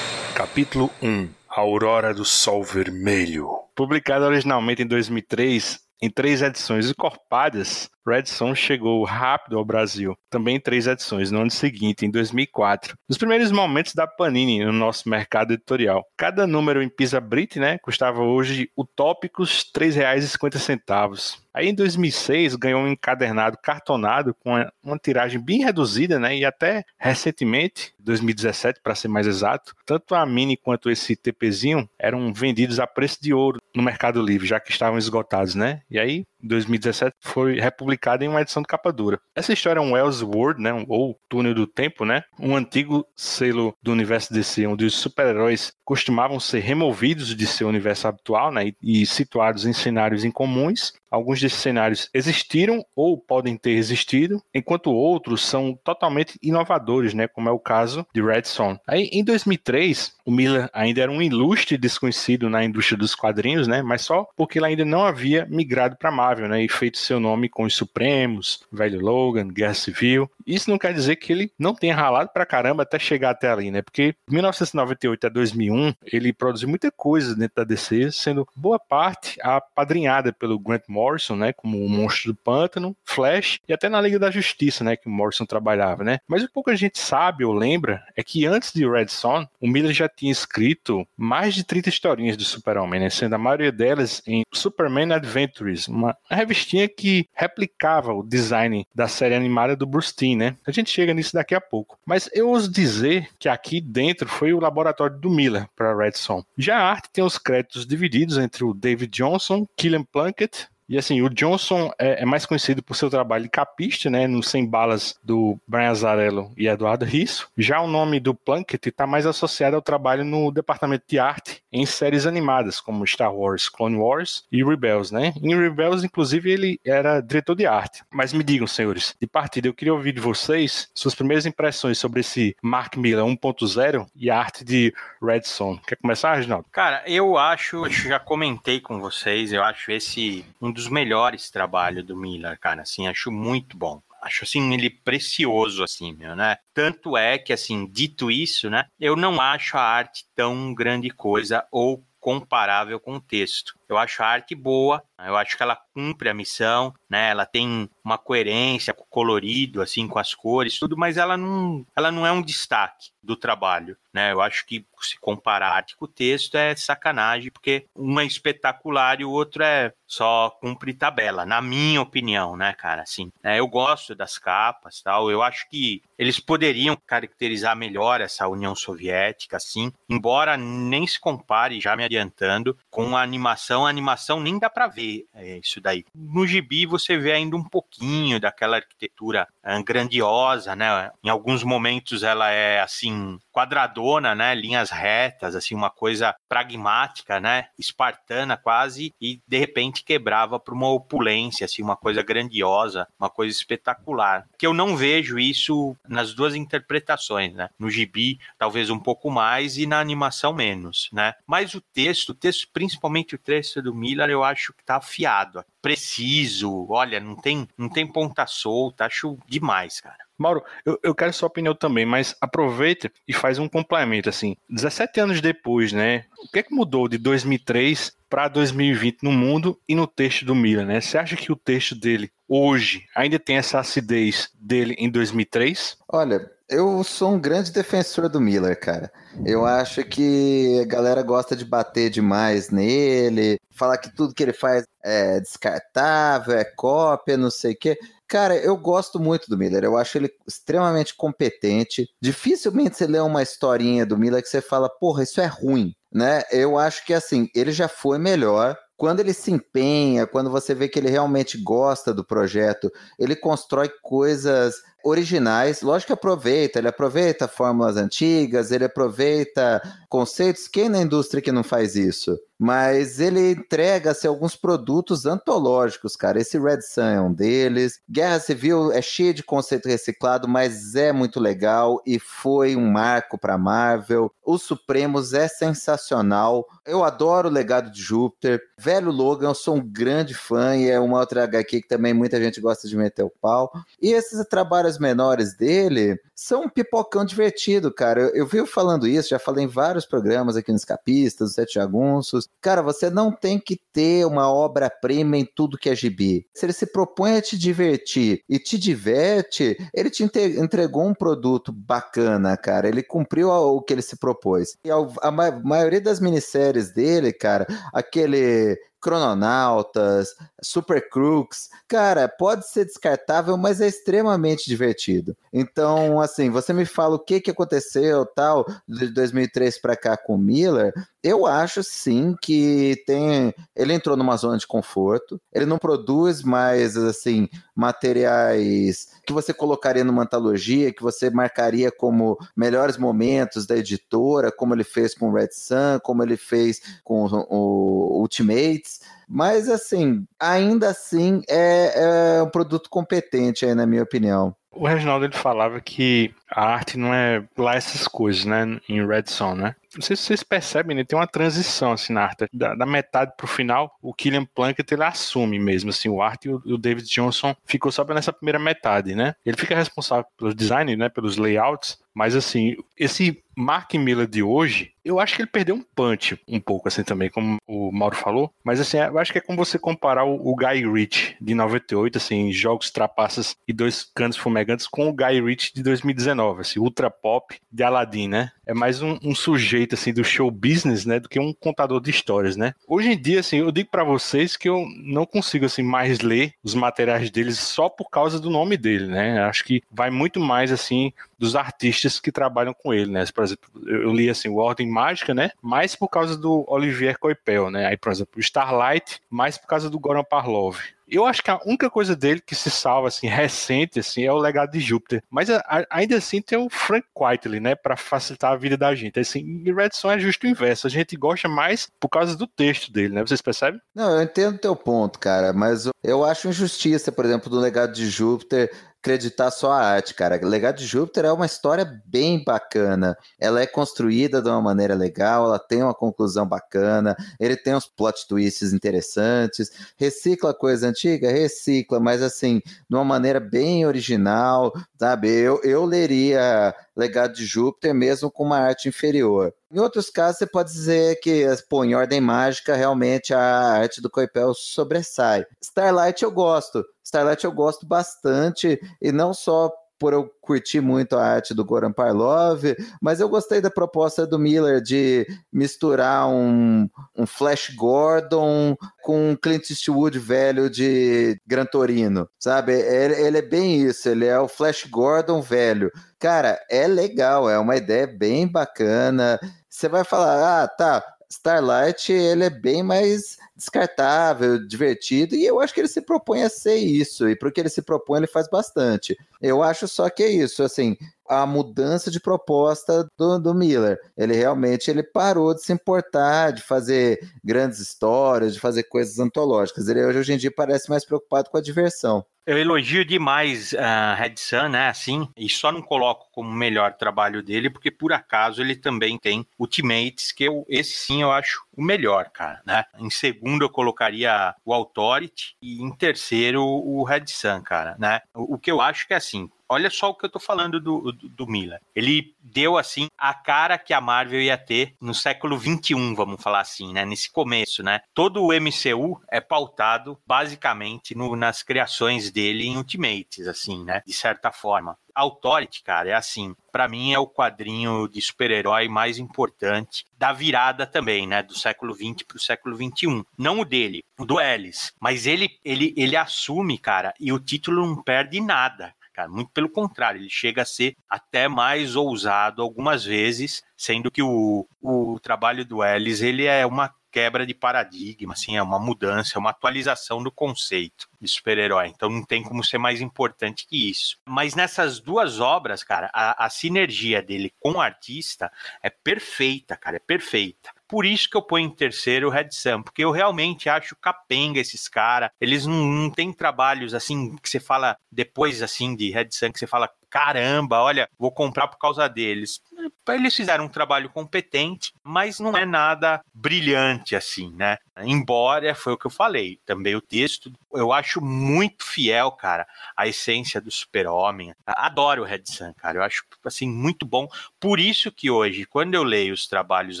Capítulo 0.52 0.90
1 1.00 1.30
A 1.48 1.60
Aurora 1.62 2.12
do 2.12 2.26
Sol 2.26 2.62
Vermelho. 2.62 3.48
Publicado 3.74 4.26
originalmente 4.26 4.82
em 4.82 4.86
2003, 4.86 5.80
em 6.02 6.10
três 6.10 6.42
edições 6.42 6.90
encorpadas, 6.90 7.88
Red 8.06 8.26
Son 8.26 8.54
chegou 8.54 9.04
rápido 9.04 9.58
ao 9.58 9.64
Brasil, 9.64 10.16
também 10.30 10.56
em 10.56 10.60
três 10.60 10.86
edições, 10.86 11.30
no 11.30 11.40
ano 11.40 11.50
seguinte, 11.50 12.04
em 12.04 12.10
2004. 12.10 12.96
Nos 13.08 13.18
primeiros 13.18 13.52
momentos 13.52 13.94
da 13.94 14.06
Panini 14.06 14.64
no 14.64 14.72
nosso 14.72 15.08
mercado 15.08 15.52
editorial. 15.52 16.04
Cada 16.16 16.46
número 16.46 16.82
em 16.82 16.88
Pisa 16.88 17.20
Brit, 17.20 17.58
né, 17.58 17.78
custava 17.78 18.22
hoje 18.22 18.70
utópicos 18.76 19.70
R$ 19.74 19.86
3,50. 19.86 21.42
Aí 21.54 21.68
em 21.68 21.74
2006 21.74 22.56
ganhou 22.56 22.80
um 22.80 22.88
encadernado 22.88 23.58
cartonado 23.62 24.34
com 24.34 24.54
uma, 24.82 24.98
tiragem 24.98 25.38
bem 25.38 25.62
reduzida, 25.62 26.18
né? 26.18 26.36
E 26.36 26.44
até 26.44 26.82
recentemente, 26.98 27.92
2017 27.98 28.80
para 28.82 28.94
ser 28.94 29.08
mais 29.08 29.26
exato, 29.26 29.74
tanto 29.84 30.14
a 30.14 30.24
Mini 30.24 30.56
quanto 30.56 30.90
esse 30.90 31.14
TPzinho 31.14 31.88
eram 31.98 32.32
vendidos 32.32 32.80
a 32.80 32.86
preço 32.86 33.18
de 33.20 33.34
ouro 33.34 33.60
no 33.74 33.82
Mercado 33.82 34.22
Livre, 34.22 34.46
já 34.46 34.58
que 34.58 34.70
estavam 34.70 34.98
esgotados, 34.98 35.54
né? 35.54 35.82
E 35.90 35.98
aí 35.98 36.24
2017, 36.42 37.14
foi 37.20 37.58
republicada 37.58 38.24
em 38.24 38.28
uma 38.28 38.40
edição 38.40 38.62
de 38.62 38.68
capa 38.68 38.92
dura. 38.92 39.20
Essa 39.34 39.52
história 39.52 39.78
é 39.78 39.82
um 39.82 39.96
Elseworld, 39.96 40.60
né, 40.60 40.72
ou 40.88 41.18
Túnel 41.28 41.54
do 41.54 41.66
Tempo, 41.66 42.04
né, 42.04 42.24
um 42.38 42.56
antigo 42.56 43.06
selo 43.16 43.74
do 43.82 43.92
universo 43.92 44.32
DC, 44.32 44.66
onde 44.66 44.84
os 44.84 44.94
super-heróis 44.94 45.72
costumavam 45.84 46.38
ser 46.40 46.60
removidos 46.60 47.34
de 47.34 47.46
seu 47.46 47.68
universo 47.68 48.08
habitual 48.08 48.52
né, 48.52 48.72
e 48.82 49.06
situados 49.06 49.66
em 49.66 49.72
cenários 49.72 50.24
incomuns. 50.24 50.92
Alguns 51.12 51.38
desses 51.38 51.58
cenários 51.58 52.08
existiram 52.14 52.82
ou 52.96 53.18
podem 53.18 53.54
ter 53.54 53.72
existido, 53.72 54.42
enquanto 54.54 54.90
outros 54.90 55.44
são 55.44 55.78
totalmente 55.84 56.38
inovadores, 56.42 57.12
né, 57.12 57.28
como 57.28 57.50
é 57.50 57.52
o 57.52 57.58
caso 57.58 58.06
de 58.14 58.22
Red 58.22 58.44
Son. 58.44 58.78
Aí, 58.88 59.10
em 59.12 59.22
2003, 59.22 60.14
o 60.24 60.30
Miller 60.30 60.70
ainda 60.72 61.02
era 61.02 61.12
um 61.12 61.20
ilustre 61.20 61.76
desconhecido 61.76 62.48
na 62.48 62.64
indústria 62.64 62.96
dos 62.96 63.14
quadrinhos, 63.14 63.68
né, 63.68 63.82
mas 63.82 64.00
só 64.00 64.26
porque 64.34 64.58
ele 64.58 64.66
ainda 64.66 64.86
não 64.86 65.04
havia 65.04 65.46
migrado 65.50 65.96
para 65.96 66.10
Marvel 66.10 66.48
né, 66.48 66.64
e 66.64 66.68
feito 66.68 66.96
seu 66.96 67.20
nome 67.20 67.46
com 67.46 67.64
os 67.64 67.74
Supremos, 67.74 68.62
Velho 68.72 69.00
Logan, 69.00 69.48
Guerra 69.48 69.74
Civil. 69.74 70.30
Isso 70.46 70.70
não 70.70 70.78
quer 70.78 70.92
dizer 70.92 71.16
que 71.16 71.32
ele 71.32 71.52
não 71.58 71.74
tenha 71.74 71.94
ralado 71.94 72.30
para 72.32 72.46
caramba 72.46 72.82
até 72.82 72.98
chegar 72.98 73.30
até 73.30 73.50
ali, 73.50 73.70
né, 73.70 73.82
porque 73.82 74.14
de 74.28 74.34
1998 74.34 75.26
a 75.26 75.30
2001 75.30 75.94
ele 76.04 76.32
produziu 76.32 76.68
muita 76.68 76.90
coisa 76.90 77.34
dentro 77.34 77.56
da 77.56 77.64
DC, 77.64 78.10
sendo 78.12 78.46
boa 78.54 78.78
parte 78.78 79.38
apadrinhada 79.42 80.32
pelo 80.32 80.58
Grant 80.58 80.82
Morrison, 80.88 81.36
né, 81.36 81.52
como 81.52 81.78
o 81.84 81.88
Monstro 81.88 82.32
do 82.32 82.38
Pântano, 82.38 82.96
Flash 83.04 83.58
e 83.68 83.72
até 83.72 83.88
na 83.88 84.00
Liga 84.00 84.18
da 84.18 84.30
Justiça, 84.30 84.84
né, 84.84 84.96
que 84.96 85.08
o 85.08 85.10
Morrison 85.10 85.44
trabalhava, 85.44 86.04
né. 86.04 86.18
Mas 86.26 86.42
o 86.42 86.46
que 86.46 86.52
pouca 86.52 86.74
gente 86.76 86.98
sabe 86.98 87.44
ou 87.44 87.52
lembra 87.52 88.02
é 88.16 88.22
que 88.22 88.46
antes 88.46 88.72
de 88.72 88.88
Red 88.88 89.08
Son, 89.08 89.46
o 89.60 89.66
Miller 89.66 89.92
já 89.92 90.08
tinha 90.08 90.32
escrito 90.32 91.06
mais 91.16 91.54
de 91.54 91.64
30 91.64 91.88
historinhas 91.88 92.36
do 92.36 92.44
Super-Homem, 92.44 93.00
né, 93.00 93.10
sendo 93.10 93.34
a 93.34 93.38
maioria 93.38 93.72
delas 93.72 94.22
em 94.26 94.42
Superman 94.52 95.12
Adventures, 95.12 95.88
uma 95.88 96.16
revistinha 96.30 96.88
que 96.88 97.28
replicava 97.34 98.12
o 98.12 98.22
design 98.22 98.86
da 98.94 99.08
série 99.08 99.34
animada 99.34 99.76
do 99.76 99.86
Bruce 99.86 100.14
Timm, 100.14 100.31
né. 100.36 100.56
A 100.66 100.70
gente 100.70 100.90
chega 100.90 101.14
nisso 101.14 101.34
daqui 101.34 101.54
a 101.54 101.60
pouco. 101.60 101.98
Mas 102.06 102.28
eu 102.32 102.48
ouso 102.48 102.70
dizer 102.70 103.28
que 103.38 103.48
aqui 103.48 103.80
dentro 103.80 104.28
foi 104.28 104.52
o 104.52 104.60
laboratório 104.60 105.18
do 105.18 105.30
Miller 105.30 105.68
para 105.76 105.96
Red 105.96 106.12
Son. 106.14 106.44
Já 106.56 106.78
a 106.78 106.90
arte 106.90 107.10
tem 107.12 107.24
os 107.24 107.38
créditos 107.38 107.86
divididos 107.86 108.38
entre 108.38 108.64
o 108.64 108.74
David 108.74 109.10
Johnson, 109.10 109.66
Killian 109.76 110.04
Plunkett 110.04 110.68
e 110.92 110.98
assim, 110.98 111.22
o 111.22 111.30
Johnson 111.30 111.90
é, 111.98 112.22
é, 112.22 112.26
mais 112.26 112.44
conhecido 112.44 112.82
por 112.82 112.94
seu 112.94 113.08
trabalho 113.08 113.44
de 113.44 113.48
capista, 113.48 114.10
né, 114.10 114.26
no 114.26 114.42
Sem 114.42 114.66
Balas 114.66 115.18
do 115.24 115.58
Brian 115.66 115.88
Azarello 115.88 116.52
e 116.54 116.68
Eduardo 116.68 117.06
Risso. 117.06 117.48
Já 117.56 117.80
o 117.80 117.86
nome 117.86 118.20
do 118.20 118.34
Plunkett 118.34 118.90
está 118.90 119.06
mais 119.06 119.24
associado 119.24 119.74
ao 119.74 119.80
trabalho 119.80 120.22
no 120.22 120.52
departamento 120.52 121.04
de 121.08 121.18
arte 121.18 121.62
em 121.72 121.86
séries 121.86 122.26
animadas, 122.26 122.78
como 122.78 123.06
Star 123.06 123.34
Wars, 123.34 123.70
Clone 123.70 123.96
Wars 123.96 124.44
e 124.52 124.62
Rebels, 124.62 125.10
né? 125.10 125.32
Em 125.42 125.58
Rebels, 125.58 126.04
inclusive, 126.04 126.50
ele 126.50 126.78
era 126.84 127.22
diretor 127.22 127.54
de 127.54 127.66
arte. 127.66 128.04
Mas 128.12 128.34
me 128.34 128.44
digam, 128.44 128.66
senhores, 128.66 129.16
de 129.18 129.26
partida, 129.26 129.68
eu 129.68 129.74
queria 129.74 129.94
ouvir 129.94 130.12
de 130.12 130.20
vocês 130.20 130.90
suas 130.94 131.14
primeiras 131.14 131.46
impressões 131.46 131.96
sobre 131.96 132.20
esse 132.20 132.54
Mark 132.60 132.98
Miller 132.98 133.24
1.0 133.24 134.06
e 134.14 134.30
a 134.30 134.38
arte 134.38 134.62
de 134.62 134.92
Red 135.22 135.44
Son. 135.44 135.78
Quer 135.86 135.96
começar, 135.96 136.34
Reginaldo? 136.34 136.66
Cara, 136.70 137.02
eu 137.06 137.38
acho, 137.38 137.88
já 137.88 138.20
comentei 138.20 138.78
com 138.78 139.00
vocês, 139.00 139.54
eu 139.54 139.64
acho 139.64 139.90
esse 139.90 140.44
um 140.60 140.70
dos 140.70 140.81
dos 140.82 140.88
melhores 140.88 141.50
trabalhos 141.50 142.04
do 142.04 142.16
Miller, 142.16 142.58
cara, 142.58 142.82
assim, 142.82 143.06
acho 143.06 143.30
muito 143.30 143.76
bom 143.76 144.02
acho 144.22 144.44
assim 144.44 144.72
ele 144.72 144.88
precioso 144.88 145.82
assim, 145.82 146.12
meu, 146.12 146.36
né? 146.36 146.56
Tanto 146.72 147.16
é 147.16 147.36
que 147.36 147.52
assim, 147.52 147.86
dito 147.86 148.30
isso, 148.30 148.70
né, 148.70 148.86
eu 148.98 149.16
não 149.16 149.40
acho 149.40 149.76
a 149.76 149.82
arte 149.82 150.24
tão 150.34 150.72
grande 150.72 151.10
coisa 151.10 151.66
ou 151.72 152.06
comparável 152.20 153.00
com 153.00 153.16
o 153.16 153.20
texto. 153.20 153.74
Eu 153.92 153.98
acho 153.98 154.22
a 154.22 154.26
arte 154.26 154.54
boa, 154.54 155.02
eu 155.18 155.36
acho 155.36 155.56
que 155.56 155.62
ela 155.62 155.76
cumpre 155.94 156.28
a 156.28 156.34
missão, 156.34 156.94
né? 157.08 157.30
Ela 157.30 157.44
tem 157.44 157.88
uma 158.02 158.18
coerência 158.18 158.94
com 158.94 159.04
o 159.04 159.06
colorido, 159.06 159.82
assim, 159.82 160.08
com 160.08 160.18
as 160.18 160.34
cores, 160.34 160.78
tudo, 160.78 160.96
mas 160.96 161.16
ela 161.16 161.36
não, 161.36 161.86
ela 161.94 162.10
não 162.10 162.26
é 162.26 162.32
um 162.32 162.42
destaque 162.42 163.10
do 163.22 163.36
trabalho, 163.36 163.96
né? 164.12 164.32
Eu 164.32 164.40
acho 164.40 164.66
que 164.66 164.84
se 165.00 165.18
comparar 165.20 165.68
a 165.68 165.76
arte 165.76 165.96
com 165.96 166.04
o 166.06 166.08
texto 166.08 166.56
é 166.56 166.74
sacanagem, 166.74 167.50
porque 167.50 167.86
um 167.94 168.18
é 168.18 168.24
espetacular 168.24 169.20
e 169.20 169.24
o 169.24 169.30
outro 169.30 169.62
é 169.62 169.92
só 170.06 170.50
cumpre 170.60 170.92
tabela, 170.92 171.44
na 171.46 171.62
minha 171.62 172.00
opinião, 172.00 172.56
né, 172.56 172.72
cara? 172.72 173.02
Assim, 173.02 173.32
né? 173.42 173.58
eu 173.58 173.66
gosto 173.66 174.14
das 174.14 174.38
capas, 174.38 175.00
tal. 175.02 175.30
Eu 175.30 175.42
acho 175.42 175.68
que 175.68 176.02
eles 176.18 176.38
poderiam 176.38 176.96
caracterizar 177.06 177.76
melhor 177.76 178.20
essa 178.20 178.48
União 178.48 178.74
Soviética, 178.74 179.56
assim, 179.56 179.92
embora 180.08 180.56
nem 180.56 181.06
se 181.06 181.18
compare, 181.18 181.80
já 181.80 181.96
me 181.96 182.04
adiantando, 182.04 182.76
com 182.90 183.16
a 183.16 183.22
animação. 183.22 183.81
A 183.86 183.90
animação 183.90 184.40
nem 184.40 184.58
dá 184.58 184.68
para 184.70 184.86
ver 184.86 185.26
é, 185.34 185.58
isso 185.58 185.80
daí. 185.80 186.04
No 186.14 186.46
gibi 186.46 186.86
você 186.86 187.16
vê 187.16 187.32
ainda 187.32 187.56
um 187.56 187.64
pouquinho 187.64 188.40
daquela 188.40 188.76
arquitetura 188.76 189.46
é, 189.62 189.82
grandiosa, 189.82 190.74
né? 190.74 191.10
Em 191.22 191.28
alguns 191.28 191.62
momentos 191.62 192.22
ela 192.22 192.50
é 192.50 192.80
assim 192.80 193.38
quadradona, 193.52 194.34
né? 194.34 194.54
Linhas 194.54 194.90
retas, 194.90 195.54
assim 195.54 195.74
uma 195.74 195.90
coisa 195.90 196.34
pragmática, 196.48 197.40
né? 197.40 197.66
Espartana 197.78 198.56
quase 198.56 199.14
e 199.20 199.40
de 199.46 199.58
repente 199.58 200.04
quebrava 200.04 200.58
para 200.58 200.74
uma 200.74 200.88
opulência, 200.88 201.64
assim 201.64 201.82
uma 201.82 201.96
coisa 201.96 202.22
grandiosa, 202.22 203.06
uma 203.18 203.30
coisa 203.30 203.54
espetacular. 203.54 204.46
Que 204.58 204.66
eu 204.66 204.74
não 204.74 204.96
vejo 204.96 205.38
isso 205.38 205.96
nas 206.08 206.34
duas 206.34 206.54
interpretações, 206.54 207.54
né? 207.54 207.68
No 207.78 207.90
gibi 207.90 208.38
talvez 208.58 208.90
um 208.90 208.98
pouco 208.98 209.30
mais 209.30 209.76
e 209.76 209.86
na 209.86 210.00
animação 210.00 210.52
menos, 210.52 211.08
né? 211.12 211.34
Mas 211.46 211.74
o 211.74 211.80
texto, 211.80 212.30
o 212.30 212.34
texto 212.34 212.68
principalmente 212.72 213.34
o 213.34 213.38
texto 213.38 213.71
do 213.80 213.94
Miller, 213.94 214.28
eu 214.28 214.42
acho 214.44 214.72
que 214.72 214.84
tá 214.84 214.96
afiado, 214.96 215.64
preciso. 215.80 216.86
Olha, 216.90 217.20
não 217.20 217.36
tem 217.36 217.68
não 217.78 217.88
tem 217.88 218.06
ponta 218.06 218.46
solta, 218.46 219.06
acho 219.06 219.38
demais, 219.46 220.00
cara. 220.00 220.18
Mauro, 220.42 220.62
eu, 220.84 220.98
eu 221.02 221.14
quero 221.14 221.32
sua 221.32 221.46
opinião 221.46 221.74
também, 221.74 222.04
mas 222.04 222.36
aproveita 222.40 223.10
e 223.26 223.32
faz 223.32 223.58
um 223.58 223.68
complemento, 223.68 224.28
assim. 224.28 224.56
17 224.68 225.20
anos 225.20 225.40
depois, 225.40 225.92
né? 225.92 226.24
O 226.44 226.50
que 226.50 226.58
é 226.58 226.62
que 226.62 226.74
mudou 226.74 227.08
de 227.08 227.16
2003 227.18 228.12
para 228.28 228.48
2020 228.48 229.22
no 229.22 229.30
mundo 229.30 229.78
e 229.88 229.94
no 229.94 230.06
texto 230.06 230.44
do 230.44 230.54
Miller, 230.54 230.86
né? 230.86 231.00
Você 231.00 231.18
acha 231.18 231.36
que 231.36 231.52
o 231.52 231.56
texto 231.56 231.94
dele 231.94 232.30
hoje 232.48 233.04
ainda 233.14 233.38
tem 233.38 233.56
essa 233.56 233.78
acidez 233.78 234.50
dele 234.58 234.94
em 234.98 235.10
2003? 235.10 235.98
Olha, 236.08 236.50
eu 236.68 237.04
sou 237.04 237.34
um 237.34 237.38
grande 237.38 237.70
defensor 237.70 238.30
do 238.30 238.40
Miller, 238.40 238.78
cara. 238.80 239.12
Eu 239.44 239.66
acho 239.66 240.02
que 240.04 240.80
a 240.80 240.86
galera 240.86 241.22
gosta 241.22 241.54
de 241.54 241.66
bater 241.66 242.08
demais 242.08 242.70
nele, 242.70 243.58
falar 243.74 243.98
que 243.98 244.14
tudo 244.14 244.34
que 244.34 244.42
ele 244.42 244.54
faz 244.54 244.84
é 245.04 245.38
descartável, 245.40 246.56
é 246.56 246.64
cópia, 246.64 247.36
não 247.36 247.50
sei 247.50 247.72
o 247.72 247.78
quê. 247.78 247.98
Cara, 248.32 248.56
eu 248.56 248.78
gosto 248.78 249.20
muito 249.20 249.50
do 249.50 249.58
Miller. 249.58 249.84
Eu 249.84 249.94
acho 249.94 250.16
ele 250.16 250.30
extremamente 250.48 251.14
competente. 251.14 252.08
Dificilmente 252.18 252.96
você 252.96 253.06
lê 253.06 253.20
uma 253.20 253.42
historinha 253.42 254.06
do 254.06 254.16
Miller 254.16 254.42
que 254.42 254.48
você 254.48 254.62
fala, 254.62 254.88
porra, 254.88 255.22
isso 255.22 255.38
é 255.38 255.44
ruim, 255.44 255.92
né? 256.10 256.42
Eu 256.50 256.78
acho 256.78 257.04
que 257.04 257.12
assim, 257.12 257.50
ele 257.54 257.72
já 257.72 257.88
foi 257.88 258.16
melhor 258.16 258.74
quando 258.96 259.20
ele 259.20 259.34
se 259.34 259.50
empenha, 259.50 260.26
quando 260.26 260.48
você 260.48 260.74
vê 260.74 260.88
que 260.88 260.98
ele 260.98 261.10
realmente 261.10 261.60
gosta 261.60 262.14
do 262.14 262.24
projeto, 262.24 262.90
ele 263.18 263.36
constrói 263.36 263.90
coisas 264.00 264.76
originais. 265.04 265.82
Lógico 265.82 266.08
que 266.08 266.12
aproveita, 266.12 266.78
ele 266.78 266.88
aproveita 266.88 267.48
fórmulas 267.48 267.96
antigas, 267.96 268.70
ele 268.70 268.84
aproveita 268.84 269.80
conceitos. 270.08 270.68
Quem 270.68 270.88
na 270.88 271.00
indústria 271.00 271.42
que 271.42 271.52
não 271.52 271.64
faz 271.64 271.96
isso? 271.96 272.38
Mas 272.58 273.18
ele 273.18 273.50
entrega-se 273.50 274.24
alguns 274.24 274.54
produtos 274.54 275.26
antológicos, 275.26 276.14
cara. 276.14 276.40
Esse 276.40 276.56
Red 276.60 276.82
Sun 276.82 277.02
é 277.02 277.20
um 277.20 277.32
deles. 277.32 277.98
Guerra 278.08 278.38
Civil 278.38 278.92
é 278.92 279.02
cheio 279.02 279.34
de 279.34 279.42
conceito 279.42 279.88
reciclado, 279.88 280.46
mas 280.46 280.94
é 280.94 281.10
muito 281.10 281.40
legal 281.40 282.00
e 282.06 282.20
foi 282.20 282.76
um 282.76 282.88
marco 282.88 283.36
para 283.36 283.58
Marvel. 283.58 284.30
Os 284.46 284.62
Supremos 284.62 285.32
é 285.34 285.48
sensacional. 285.48 286.64
Eu 286.86 287.02
adoro 287.02 287.48
o 287.48 287.52
legado 287.52 287.90
de 287.90 288.00
Júpiter. 288.00 288.60
Velho 288.78 289.10
Logan, 289.10 289.48
eu 289.48 289.54
sou 289.54 289.76
um 289.76 289.84
grande 289.84 290.32
fã 290.32 290.76
e 290.76 290.88
é 290.88 291.00
uma 291.00 291.18
outra 291.18 291.42
HQ 291.42 291.82
que 291.82 291.88
também 291.88 292.14
muita 292.14 292.40
gente 292.40 292.60
gosta 292.60 292.86
de 292.86 292.96
meter 292.96 293.24
o 293.24 293.32
pau. 293.40 293.72
E 294.00 294.12
esses 294.12 294.46
trabalhos 294.46 294.91
menores 294.98 295.56
dele 295.56 296.18
são 296.34 296.64
um 296.64 296.68
pipocão 296.68 297.24
divertido, 297.24 297.92
cara. 297.92 298.22
Eu, 298.34 298.48
eu 298.52 298.66
falando 298.66 299.06
isso, 299.06 299.28
já 299.28 299.38
falei 299.38 299.64
em 299.64 299.68
vários 299.68 300.04
programas 300.04 300.56
aqui 300.56 300.72
nos 300.72 300.84
Capistas, 300.84 301.48
nos 301.48 301.54
Sete 301.54 301.74
Jagunços. 301.74 302.48
Cara, 302.60 302.82
você 302.82 303.08
não 303.08 303.30
tem 303.30 303.58
que 303.58 303.80
ter 303.92 304.26
uma 304.26 304.52
obra-prima 304.52 305.36
em 305.36 305.44
tudo 305.44 305.78
que 305.78 305.88
é 305.88 305.94
gibi. 305.94 306.46
Se 306.54 306.66
ele 306.66 306.72
se 306.72 306.86
propõe 306.86 307.36
a 307.36 307.42
te 307.42 307.56
divertir 307.56 308.42
e 308.48 308.58
te 308.58 308.76
diverte, 308.76 309.76
ele 309.94 310.10
te 310.10 310.24
entregou 310.24 311.06
um 311.06 311.14
produto 311.14 311.72
bacana, 311.72 312.56
cara. 312.56 312.88
Ele 312.88 313.02
cumpriu 313.02 313.48
o 313.48 313.80
que 313.80 313.92
ele 313.92 314.02
se 314.02 314.16
propôs. 314.16 314.76
E 314.84 314.90
a, 314.90 314.96
a 315.22 315.30
maioria 315.30 316.00
das 316.00 316.18
minisséries 316.18 316.92
dele, 316.92 317.32
cara, 317.32 317.66
aquele 317.92 318.76
Crononautas, 319.02 320.28
Super 320.62 321.10
Crooks. 321.10 321.68
Cara, 321.88 322.28
pode 322.28 322.68
ser 322.68 322.84
descartável, 322.84 323.56
mas 323.58 323.80
é 323.80 323.88
extremamente 323.88 324.64
divertido. 324.64 325.36
Então, 325.52 326.20
assim, 326.20 326.48
você 326.48 326.72
me 326.72 326.86
fala 326.86 327.16
o 327.16 327.18
que, 327.18 327.40
que 327.40 327.50
aconteceu, 327.50 328.24
tal, 328.24 328.64
de 328.88 329.08
2003 329.12 329.80
para 329.80 329.96
cá 329.96 330.16
com 330.16 330.36
o 330.36 330.38
Miller, 330.38 330.94
eu 331.22 331.46
acho 331.46 331.82
sim 331.82 332.36
que 332.40 333.02
tem. 333.06 333.54
Ele 333.76 333.92
entrou 333.92 334.16
numa 334.16 334.36
zona 334.36 334.58
de 334.58 334.66
conforto. 334.66 335.40
Ele 335.52 335.66
não 335.66 335.78
produz 335.78 336.42
mais 336.42 336.96
assim 336.96 337.48
materiais 337.74 339.08
que 339.24 339.32
você 339.32 339.54
colocaria 339.54 340.02
numa 340.02 340.22
antologia, 340.22 340.92
que 340.92 341.02
você 341.02 341.30
marcaria 341.30 341.92
como 341.92 342.36
melhores 342.56 342.96
momentos 342.96 343.66
da 343.66 343.76
editora, 343.76 344.50
como 344.50 344.74
ele 344.74 344.84
fez 344.84 345.14
com 345.14 345.32
Red 345.32 345.52
Sun, 345.52 346.00
como 346.02 346.22
ele 346.22 346.36
fez 346.36 346.80
com 347.04 347.24
o 347.24 348.20
Ultimates. 348.20 349.00
Mas 349.28 349.68
assim, 349.68 350.26
ainda 350.38 350.90
assim 350.90 351.42
é, 351.48 352.38
é 352.38 352.42
um 352.42 352.50
produto 352.50 352.90
competente 352.90 353.64
aí, 353.64 353.74
na 353.74 353.86
minha 353.86 354.02
opinião. 354.02 354.54
O 354.74 354.86
Reginaldo 354.86 355.26
ele 355.26 355.34
falava 355.34 355.80
que 355.80 356.34
a 356.50 356.64
arte 356.64 356.98
não 356.98 357.12
é 357.12 357.44
lá 357.56 357.74
essas 357.74 358.08
coisas, 358.08 358.44
né? 358.44 358.80
Em 358.88 359.06
Red 359.06 359.24
Son, 359.26 359.54
né? 359.54 359.76
Não 359.94 360.02
sei 360.02 360.16
se 360.16 360.22
vocês 360.22 360.42
percebem, 360.42 360.96
né? 360.96 361.04
Tem 361.04 361.18
uma 361.18 361.26
transição 361.26 361.92
assim 361.92 362.12
na 362.12 362.22
arte. 362.22 362.46
Da, 362.52 362.74
da 362.74 362.86
metade 362.86 363.32
pro 363.36 363.46
final, 363.46 363.94
o 364.00 364.14
Killian 364.14 364.44
Plunkett 364.44 364.92
ele 364.92 365.04
assume 365.04 365.58
mesmo, 365.58 365.90
assim, 365.90 366.08
o 366.08 366.22
arte 366.22 366.48
e 366.48 366.52
o, 366.52 366.62
o, 366.64 366.78
David 366.78 367.08
Johnson 367.08 367.54
ficou 367.64 367.92
só 367.92 368.04
nessa 368.04 368.32
primeira 368.32 368.58
metade, 368.58 369.14
né? 369.14 369.34
Ele 369.44 369.56
fica 369.56 369.74
responsável 369.74 370.24
pelo 370.36 370.54
design, 370.54 370.96
né? 370.96 371.08
Pelos 371.08 371.36
layouts, 371.36 371.98
mas 372.14 372.36
assim, 372.36 372.76
esse 372.98 373.41
Mark 373.56 373.94
Miller 373.94 374.26
de 374.26 374.42
hoje, 374.42 374.92
eu 375.04 375.18
acho 375.18 375.34
que 375.34 375.42
ele 375.42 375.50
perdeu 375.50 375.74
um 375.74 375.82
punch 375.82 376.38
um 376.46 376.60
pouco, 376.60 376.88
assim, 376.88 377.02
também, 377.02 377.28
como 377.28 377.56
o 377.66 377.90
Mauro 377.90 378.16
falou. 378.16 378.52
Mas 378.62 378.80
assim, 378.80 378.98
eu 378.98 379.18
acho 379.18 379.32
que 379.32 379.38
é 379.38 379.40
como 379.40 379.62
você 379.62 379.78
comparar 379.78 380.24
o, 380.24 380.34
o 380.34 380.54
Guy 380.54 380.88
Ritchie 380.90 381.36
de 381.40 381.54
98, 381.54 382.18
assim, 382.18 382.52
jogos 382.52 382.90
trapaças 382.90 383.56
e 383.66 383.72
dois 383.72 384.04
cantos 384.14 384.38
fumegantes 384.38 384.86
com 384.86 385.08
o 385.08 385.12
Guy 385.12 385.40
Ritchie 385.40 385.74
de 385.74 385.82
2019, 385.82 386.60
assim, 386.60 386.78
ultra 386.78 387.10
pop 387.10 387.56
de 387.70 387.82
Aladdin, 387.82 388.28
né? 388.28 388.52
É 388.64 388.72
mais 388.72 389.02
um, 389.02 389.18
um, 389.24 389.34
sujeito, 389.34 389.96
assim, 389.96 390.12
do 390.12 390.22
show 390.22 390.50
business, 390.50 391.04
né, 391.04 391.18
do 391.18 391.28
que 391.28 391.40
um 391.40 391.52
contador 391.52 392.00
de 392.00 392.10
histórias, 392.10 392.56
né? 392.56 392.74
Hoje 392.86 393.10
em 393.12 393.20
dia, 393.20 393.40
assim, 393.40 393.58
eu 393.58 393.72
digo 393.72 393.90
para 393.90 394.04
vocês 394.04 394.56
que 394.56 394.68
eu 394.68 394.86
não 394.98 395.26
consigo, 395.26 395.66
assim, 395.66 395.82
mais 395.82 396.20
ler 396.20 396.54
os 396.62 396.74
materiais 396.74 397.28
deles 397.30 397.58
só 397.58 397.88
por 397.88 398.08
causa 398.08 398.38
do 398.38 398.48
nome 398.48 398.76
dele, 398.76 399.08
né? 399.08 399.42
Acho 399.42 399.64
que 399.64 399.82
vai 399.90 400.10
muito 400.10 400.38
mais, 400.38 400.70
assim, 400.70 401.12
dos 401.36 401.56
artistas 401.56 402.20
que 402.20 402.30
trabalham 402.30 402.72
com 402.72 402.94
ele, 402.94 403.10
né? 403.10 403.24
Por 403.34 403.41
exemplo, 403.42 403.70
eu 403.86 404.12
li 404.12 404.28
assim, 404.28 404.48
o 404.48 404.56
Ordem 404.56 404.88
Mágica, 404.88 405.34
né? 405.34 405.50
Mais 405.62 405.94
por 405.94 406.08
causa 406.08 406.36
do 406.36 406.64
Olivier 406.68 407.18
Coipel, 407.18 407.70
né? 407.70 407.86
Aí, 407.86 407.96
por 407.96 408.12
exemplo, 408.12 408.32
o 408.36 408.40
Starlight, 408.40 409.20
mais 409.30 409.58
por 409.58 409.66
causa 409.66 409.88
do 409.88 409.98
Goran 409.98 410.24
Parlov. 410.24 410.78
Eu 411.12 411.26
acho 411.26 411.42
que 411.42 411.50
a 411.50 411.60
única 411.66 411.90
coisa 411.90 412.16
dele 412.16 412.40
que 412.40 412.54
se 412.54 412.70
salva, 412.70 413.08
assim, 413.08 413.26
recente, 413.26 414.00
assim, 414.00 414.24
é 414.24 414.32
o 414.32 414.38
legado 414.38 414.72
de 414.72 414.80
Júpiter. 414.80 415.22
Mas 415.30 415.50
a, 415.50 415.58
a, 415.58 415.84
ainda 415.90 416.16
assim 416.16 416.40
tem 416.40 416.56
o 416.56 416.70
Frank 416.70 417.06
Whiteley, 417.14 417.60
né, 417.60 417.74
para 417.74 417.98
facilitar 417.98 418.52
a 418.52 418.56
vida 418.56 418.78
da 418.78 418.94
gente. 418.94 419.20
Assim, 419.20 419.62
e 419.62 419.70
Redson 419.70 420.10
é 420.10 420.18
justo 420.18 420.46
o 420.46 420.50
inverso. 420.50 420.86
A 420.86 420.90
gente 420.90 421.14
gosta 421.14 421.48
mais 421.48 421.90
por 422.00 422.08
causa 422.08 422.34
do 422.34 422.46
texto 422.46 422.90
dele, 422.90 423.14
né? 423.14 423.20
Vocês 423.20 423.42
percebem? 423.42 423.78
Não, 423.94 424.16
eu 424.16 424.22
entendo 424.22 424.54
o 424.54 424.58
teu 424.58 424.74
ponto, 424.74 425.18
cara, 425.18 425.52
mas 425.52 425.86
eu 426.02 426.24
acho 426.24 426.48
injustiça, 426.48 427.12
por 427.12 427.26
exemplo, 427.26 427.50
do 427.50 427.60
legado 427.60 427.92
de 427.92 428.08
Júpiter 428.08 428.72
acreditar 429.02 429.50
só 429.50 429.72
a 429.72 429.80
arte, 429.80 430.14
cara. 430.14 430.38
Legado 430.40 430.76
de 430.76 430.86
Júpiter 430.86 431.24
é 431.24 431.32
uma 431.32 431.44
história 431.44 432.00
bem 432.06 432.42
bacana. 432.44 433.18
Ela 433.38 433.60
é 433.60 433.66
construída 433.66 434.40
de 434.40 434.48
uma 434.48 434.62
maneira 434.62 434.94
legal, 434.94 435.46
ela 435.46 435.58
tem 435.58 435.82
uma 435.82 435.92
conclusão 435.92 436.46
bacana, 436.46 437.16
ele 437.40 437.56
tem 437.56 437.74
uns 437.74 437.86
plot 437.86 438.28
twists 438.28 438.72
interessantes, 438.72 439.72
recicla 439.96 440.54
coisa 440.54 440.88
antiga, 440.88 441.32
recicla, 441.32 441.98
mas 441.98 442.22
assim, 442.22 442.62
de 442.88 442.96
uma 442.96 443.04
maneira 443.04 443.40
bem 443.40 443.84
original, 443.84 444.72
sabe? 444.96 445.28
Eu, 445.28 445.60
eu 445.64 445.84
leria 445.84 446.72
Legado 446.94 447.34
de 447.34 447.46
Júpiter 447.46 447.94
mesmo 447.94 448.30
com 448.30 448.44
uma 448.44 448.58
arte 448.58 448.88
inferior. 448.88 449.54
Em 449.72 449.78
outros 449.78 450.10
casos, 450.10 450.38
você 450.38 450.46
pode 450.46 450.70
dizer 450.70 451.18
que, 451.20 451.46
pô, 451.68 451.82
em 451.82 451.94
ordem 451.94 452.20
mágica, 452.20 452.76
realmente 452.76 453.32
a 453.32 453.40
arte 453.40 454.02
do 454.02 454.10
Coipel 454.10 454.52
sobressai. 454.52 455.46
Starlight 455.62 456.22
eu 456.22 456.30
gosto. 456.30 456.84
Starlight 457.12 457.44
eu 457.44 457.52
gosto 457.52 457.86
bastante, 457.86 458.80
e 459.00 459.12
não 459.12 459.34
só 459.34 459.70
por 459.98 460.14
eu 460.14 460.28
curtir 460.40 460.80
muito 460.80 461.14
a 461.14 461.24
arte 461.24 461.54
do 461.54 461.64
Goran 461.64 461.92
Parlov, 461.92 462.64
mas 463.00 463.20
eu 463.20 463.28
gostei 463.28 463.60
da 463.60 463.70
proposta 463.70 464.26
do 464.26 464.36
Miller 464.36 464.80
de 464.80 465.24
misturar 465.52 466.26
um, 466.28 466.88
um 467.14 467.24
Flash 467.24 467.72
Gordon 467.76 468.74
com 469.04 469.30
um 469.30 469.36
Clint 469.36 469.70
Eastwood 469.70 470.18
velho 470.18 470.68
de 470.68 471.40
Gran 471.46 471.66
Torino, 471.66 472.28
sabe? 472.36 472.72
Ele, 472.72 473.14
ele 473.14 473.38
é 473.38 473.42
bem 473.42 473.80
isso, 473.82 474.08
ele 474.08 474.26
é 474.26 474.40
o 474.40 474.48
Flash 474.48 474.86
Gordon 474.90 475.40
velho. 475.40 475.88
Cara, 476.18 476.58
é 476.68 476.88
legal, 476.88 477.48
é 477.48 477.56
uma 477.58 477.76
ideia 477.76 478.06
bem 478.06 478.50
bacana. 478.50 479.38
Você 479.68 479.88
vai 479.88 480.02
falar, 480.02 480.64
ah, 480.64 480.66
tá, 480.66 481.04
Starlight 481.32 482.12
ele 482.12 482.44
é 482.44 482.50
bem 482.50 482.82
mais 482.82 483.38
descartável, 483.56 484.66
divertido, 484.66 485.34
e 485.34 485.44
eu 485.46 485.60
acho 485.60 485.72
que 485.72 485.80
ele 485.80 485.88
se 485.88 486.02
propõe 486.02 486.42
a 486.42 486.50
ser 486.50 486.76
isso, 486.76 487.28
e 487.28 487.34
porque 487.34 487.60
ele 487.60 487.70
se 487.70 487.80
propõe, 487.80 488.18
ele 488.18 488.26
faz 488.26 488.48
bastante. 488.50 489.16
Eu 489.40 489.62
acho 489.62 489.88
só 489.88 490.10
que 490.10 490.22
é 490.22 490.28
isso, 490.28 490.62
assim, 490.62 490.96
a 491.40 491.46
mudança 491.46 492.10
de 492.10 492.20
proposta 492.20 493.08
do, 493.18 493.38
do 493.38 493.54
Miller. 493.54 493.98
Ele 494.16 494.34
realmente 494.34 494.90
ele 494.90 495.02
parou 495.02 495.54
de 495.54 495.62
se 495.62 495.72
importar, 495.72 496.52
de 496.52 496.62
fazer 496.62 497.18
grandes 497.42 497.78
histórias, 497.78 498.54
de 498.54 498.60
fazer 498.60 498.84
coisas 498.84 499.18
antológicas. 499.18 499.88
Ele 499.88 500.04
hoje 500.04 500.32
em 500.32 500.36
dia 500.36 500.52
parece 500.54 500.90
mais 500.90 501.04
preocupado 501.04 501.50
com 501.50 501.56
a 501.56 501.62
diversão. 501.62 502.24
Eu 502.44 502.58
elogio 502.58 503.04
demais 503.04 503.72
a 503.74 504.14
uh, 504.14 504.20
Red 504.20 504.34
Sun, 504.36 504.68
né? 504.70 504.88
Assim, 504.88 505.28
e 505.36 505.48
só 505.48 505.70
não 505.70 505.80
coloco 505.80 506.26
como 506.32 506.50
o 506.50 506.52
melhor 506.52 506.94
trabalho 506.94 507.40
dele, 507.40 507.70
porque 507.70 507.88
por 507.88 508.12
acaso 508.12 508.60
ele 508.60 508.74
também 508.74 509.16
tem 509.16 509.46
Ultimates, 509.56 510.32
que 510.32 510.42
eu, 510.42 510.66
esse 510.68 510.92
sim 510.92 511.22
eu 511.22 511.30
acho 511.30 511.64
o 511.76 511.80
melhor, 511.80 512.30
cara, 512.30 512.60
né? 512.66 512.84
Em 512.98 513.10
segundo 513.10 513.64
eu 513.64 513.70
colocaria 513.70 514.56
o 514.64 514.74
Authority 514.74 515.54
e 515.62 515.80
em 515.80 515.94
terceiro 515.94 516.64
o 516.64 517.04
Red 517.04 517.26
Sun, 517.28 517.62
cara, 517.62 517.94
né? 517.96 518.20
O, 518.34 518.54
o 518.54 518.58
que 518.58 518.72
eu 518.72 518.80
acho 518.80 519.06
que 519.06 519.14
é 519.14 519.18
assim, 519.18 519.48
olha 519.72 519.90
só 519.90 520.10
o 520.10 520.14
que 520.14 520.24
eu 520.24 520.30
tô 520.30 520.38
falando 520.38 520.80
do, 520.80 521.12
do, 521.12 521.28
do 521.28 521.46
Miller. 521.46 521.80
Ele 521.94 522.34
deu, 522.40 522.76
assim, 522.76 523.08
a 523.18 523.34
cara 523.34 523.78
que 523.78 523.94
a 523.94 524.00
Marvel 524.00 524.40
ia 524.40 524.58
ter 524.58 524.94
no 525.00 525.14
século 525.14 525.58
21, 525.58 526.14
vamos 526.14 526.42
falar 526.42 526.60
assim, 526.60 526.92
né? 526.92 527.04
Nesse 527.04 527.30
começo, 527.30 527.82
né? 527.82 528.00
Todo 528.14 528.42
o 528.42 528.52
MCU 528.52 529.20
é 529.30 529.40
pautado, 529.40 530.18
basicamente, 530.26 531.14
no, 531.14 531.34
nas 531.34 531.62
criações 531.62 532.30
dele 532.30 532.66
em 532.66 532.76
Ultimates, 532.76 533.48
assim, 533.48 533.84
né? 533.84 534.02
De 534.06 534.12
certa 534.12 534.52
forma. 534.52 534.96
Authority, 535.14 535.82
cara, 535.82 536.08
é 536.08 536.14
assim, 536.14 536.54
para 536.70 536.88
mim 536.88 537.12
é 537.12 537.18
o 537.18 537.26
quadrinho 537.26 538.08
de 538.08 538.20
super-herói 538.20 538.88
mais 538.88 539.18
importante 539.18 540.06
da 540.16 540.32
virada 540.32 540.86
também, 540.86 541.26
né, 541.26 541.42
do 541.42 541.54
século 541.54 541.94
20 541.94 542.24
para 542.24 542.36
o 542.38 542.40
século 542.40 542.76
21. 542.76 543.22
Não 543.36 543.60
o 543.60 543.64
dele, 543.64 544.02
o 544.18 544.24
do 544.24 544.40
Ellis, 544.40 544.92
mas 544.98 545.26
ele 545.26 545.50
ele 545.62 545.92
ele 545.98 546.16
assume, 546.16 546.78
cara, 546.78 547.12
e 547.20 547.30
o 547.30 547.38
título 547.38 547.86
não 547.86 548.02
perde 548.02 548.40
nada 548.40 548.94
cara. 549.12 549.28
Muito 549.28 549.50
pelo 549.50 549.68
contrário, 549.68 550.20
ele 550.20 550.30
chega 550.30 550.62
a 550.62 550.66
ser 550.66 550.96
até 551.08 551.48
mais 551.48 551.96
ousado 551.96 552.62
algumas 552.62 553.04
vezes, 553.04 553.62
sendo 553.76 554.10
que 554.10 554.22
o, 554.22 554.66
o 554.80 555.18
trabalho 555.20 555.64
do 555.64 555.84
Ellis 555.84 556.22
ele 556.22 556.46
é 556.46 556.64
uma 556.64 556.94
quebra 557.10 557.46
de 557.46 557.54
paradigma, 557.54 558.32
assim, 558.32 558.56
é 558.56 558.62
uma 558.62 558.78
mudança, 558.78 559.32
é 559.36 559.38
uma 559.38 559.50
atualização 559.50 560.22
do 560.22 560.32
conceito 560.32 561.11
de 561.22 561.28
super-herói. 561.28 561.86
Então 561.86 562.10
não 562.10 562.24
tem 562.24 562.42
como 562.42 562.64
ser 562.64 562.78
mais 562.78 563.00
importante 563.00 563.66
que 563.66 563.88
isso. 563.88 564.18
Mas 564.26 564.54
nessas 564.54 564.98
duas 564.98 565.38
obras, 565.38 565.84
cara, 565.84 566.10
a, 566.12 566.46
a 566.46 566.50
sinergia 566.50 567.22
dele 567.22 567.54
com 567.60 567.72
o 567.72 567.80
artista 567.80 568.50
é 568.82 568.90
perfeita, 568.90 569.76
cara, 569.76 569.96
é 569.96 570.00
perfeita. 570.00 570.70
Por 570.88 571.06
isso 571.06 571.30
que 571.30 571.36
eu 571.38 571.42
ponho 571.42 571.68
em 571.68 571.74
terceiro 571.74 572.28
o 572.28 572.30
Red 572.30 572.50
Sun, 572.50 572.82
porque 572.82 573.02
eu 573.02 573.10
realmente 573.10 573.66
acho 573.66 573.96
capenga 573.96 574.60
esses 574.60 574.88
caras. 574.88 575.30
Eles 575.40 575.64
não, 575.64 575.86
não 575.86 576.10
têm 576.10 576.32
trabalhos 576.32 576.92
assim 576.92 577.34
que 577.36 577.48
você 577.48 577.58
fala 577.58 577.96
depois 578.10 578.62
assim 578.62 578.94
de 578.94 579.10
Red 579.10 579.28
Sun, 579.30 579.52
que 579.52 579.58
você 579.58 579.66
fala, 579.66 579.88
caramba, 580.10 580.82
olha, 580.82 581.08
vou 581.18 581.32
comprar 581.32 581.68
por 581.68 581.78
causa 581.78 582.06
deles. 582.06 582.60
Eles 583.08 583.34
fizeram 583.34 583.64
um 583.64 583.68
trabalho 583.68 584.10
competente, 584.10 584.92
mas 585.02 585.40
não 585.40 585.56
é 585.56 585.64
nada 585.64 586.22
brilhante 586.34 587.16
assim, 587.16 587.50
né? 587.54 587.78
Embora, 587.98 588.74
foi 588.74 588.94
o 588.94 588.98
que 588.98 589.06
eu 589.06 589.10
falei, 589.10 589.60
também 589.66 589.94
o 589.94 590.00
texto, 590.00 590.50
eu 590.72 590.92
acho 590.92 591.20
muito 591.20 591.84
fiel, 591.84 592.32
cara, 592.32 592.66
à 592.96 593.06
essência 593.06 593.60
do 593.60 593.70
super-homem. 593.70 594.54
Adoro 594.66 595.22
o 595.22 595.24
Red 595.26 595.42
Sun, 595.44 595.74
cara, 595.74 595.98
eu 595.98 596.02
acho, 596.02 596.24
assim, 596.44 596.68
muito 596.68 597.04
bom. 597.04 597.28
Por 597.60 597.78
isso 597.78 598.10
que 598.10 598.30
hoje, 598.30 598.64
quando 598.64 598.94
eu 598.94 599.02
leio 599.02 599.34
os 599.34 599.46
trabalhos 599.46 600.00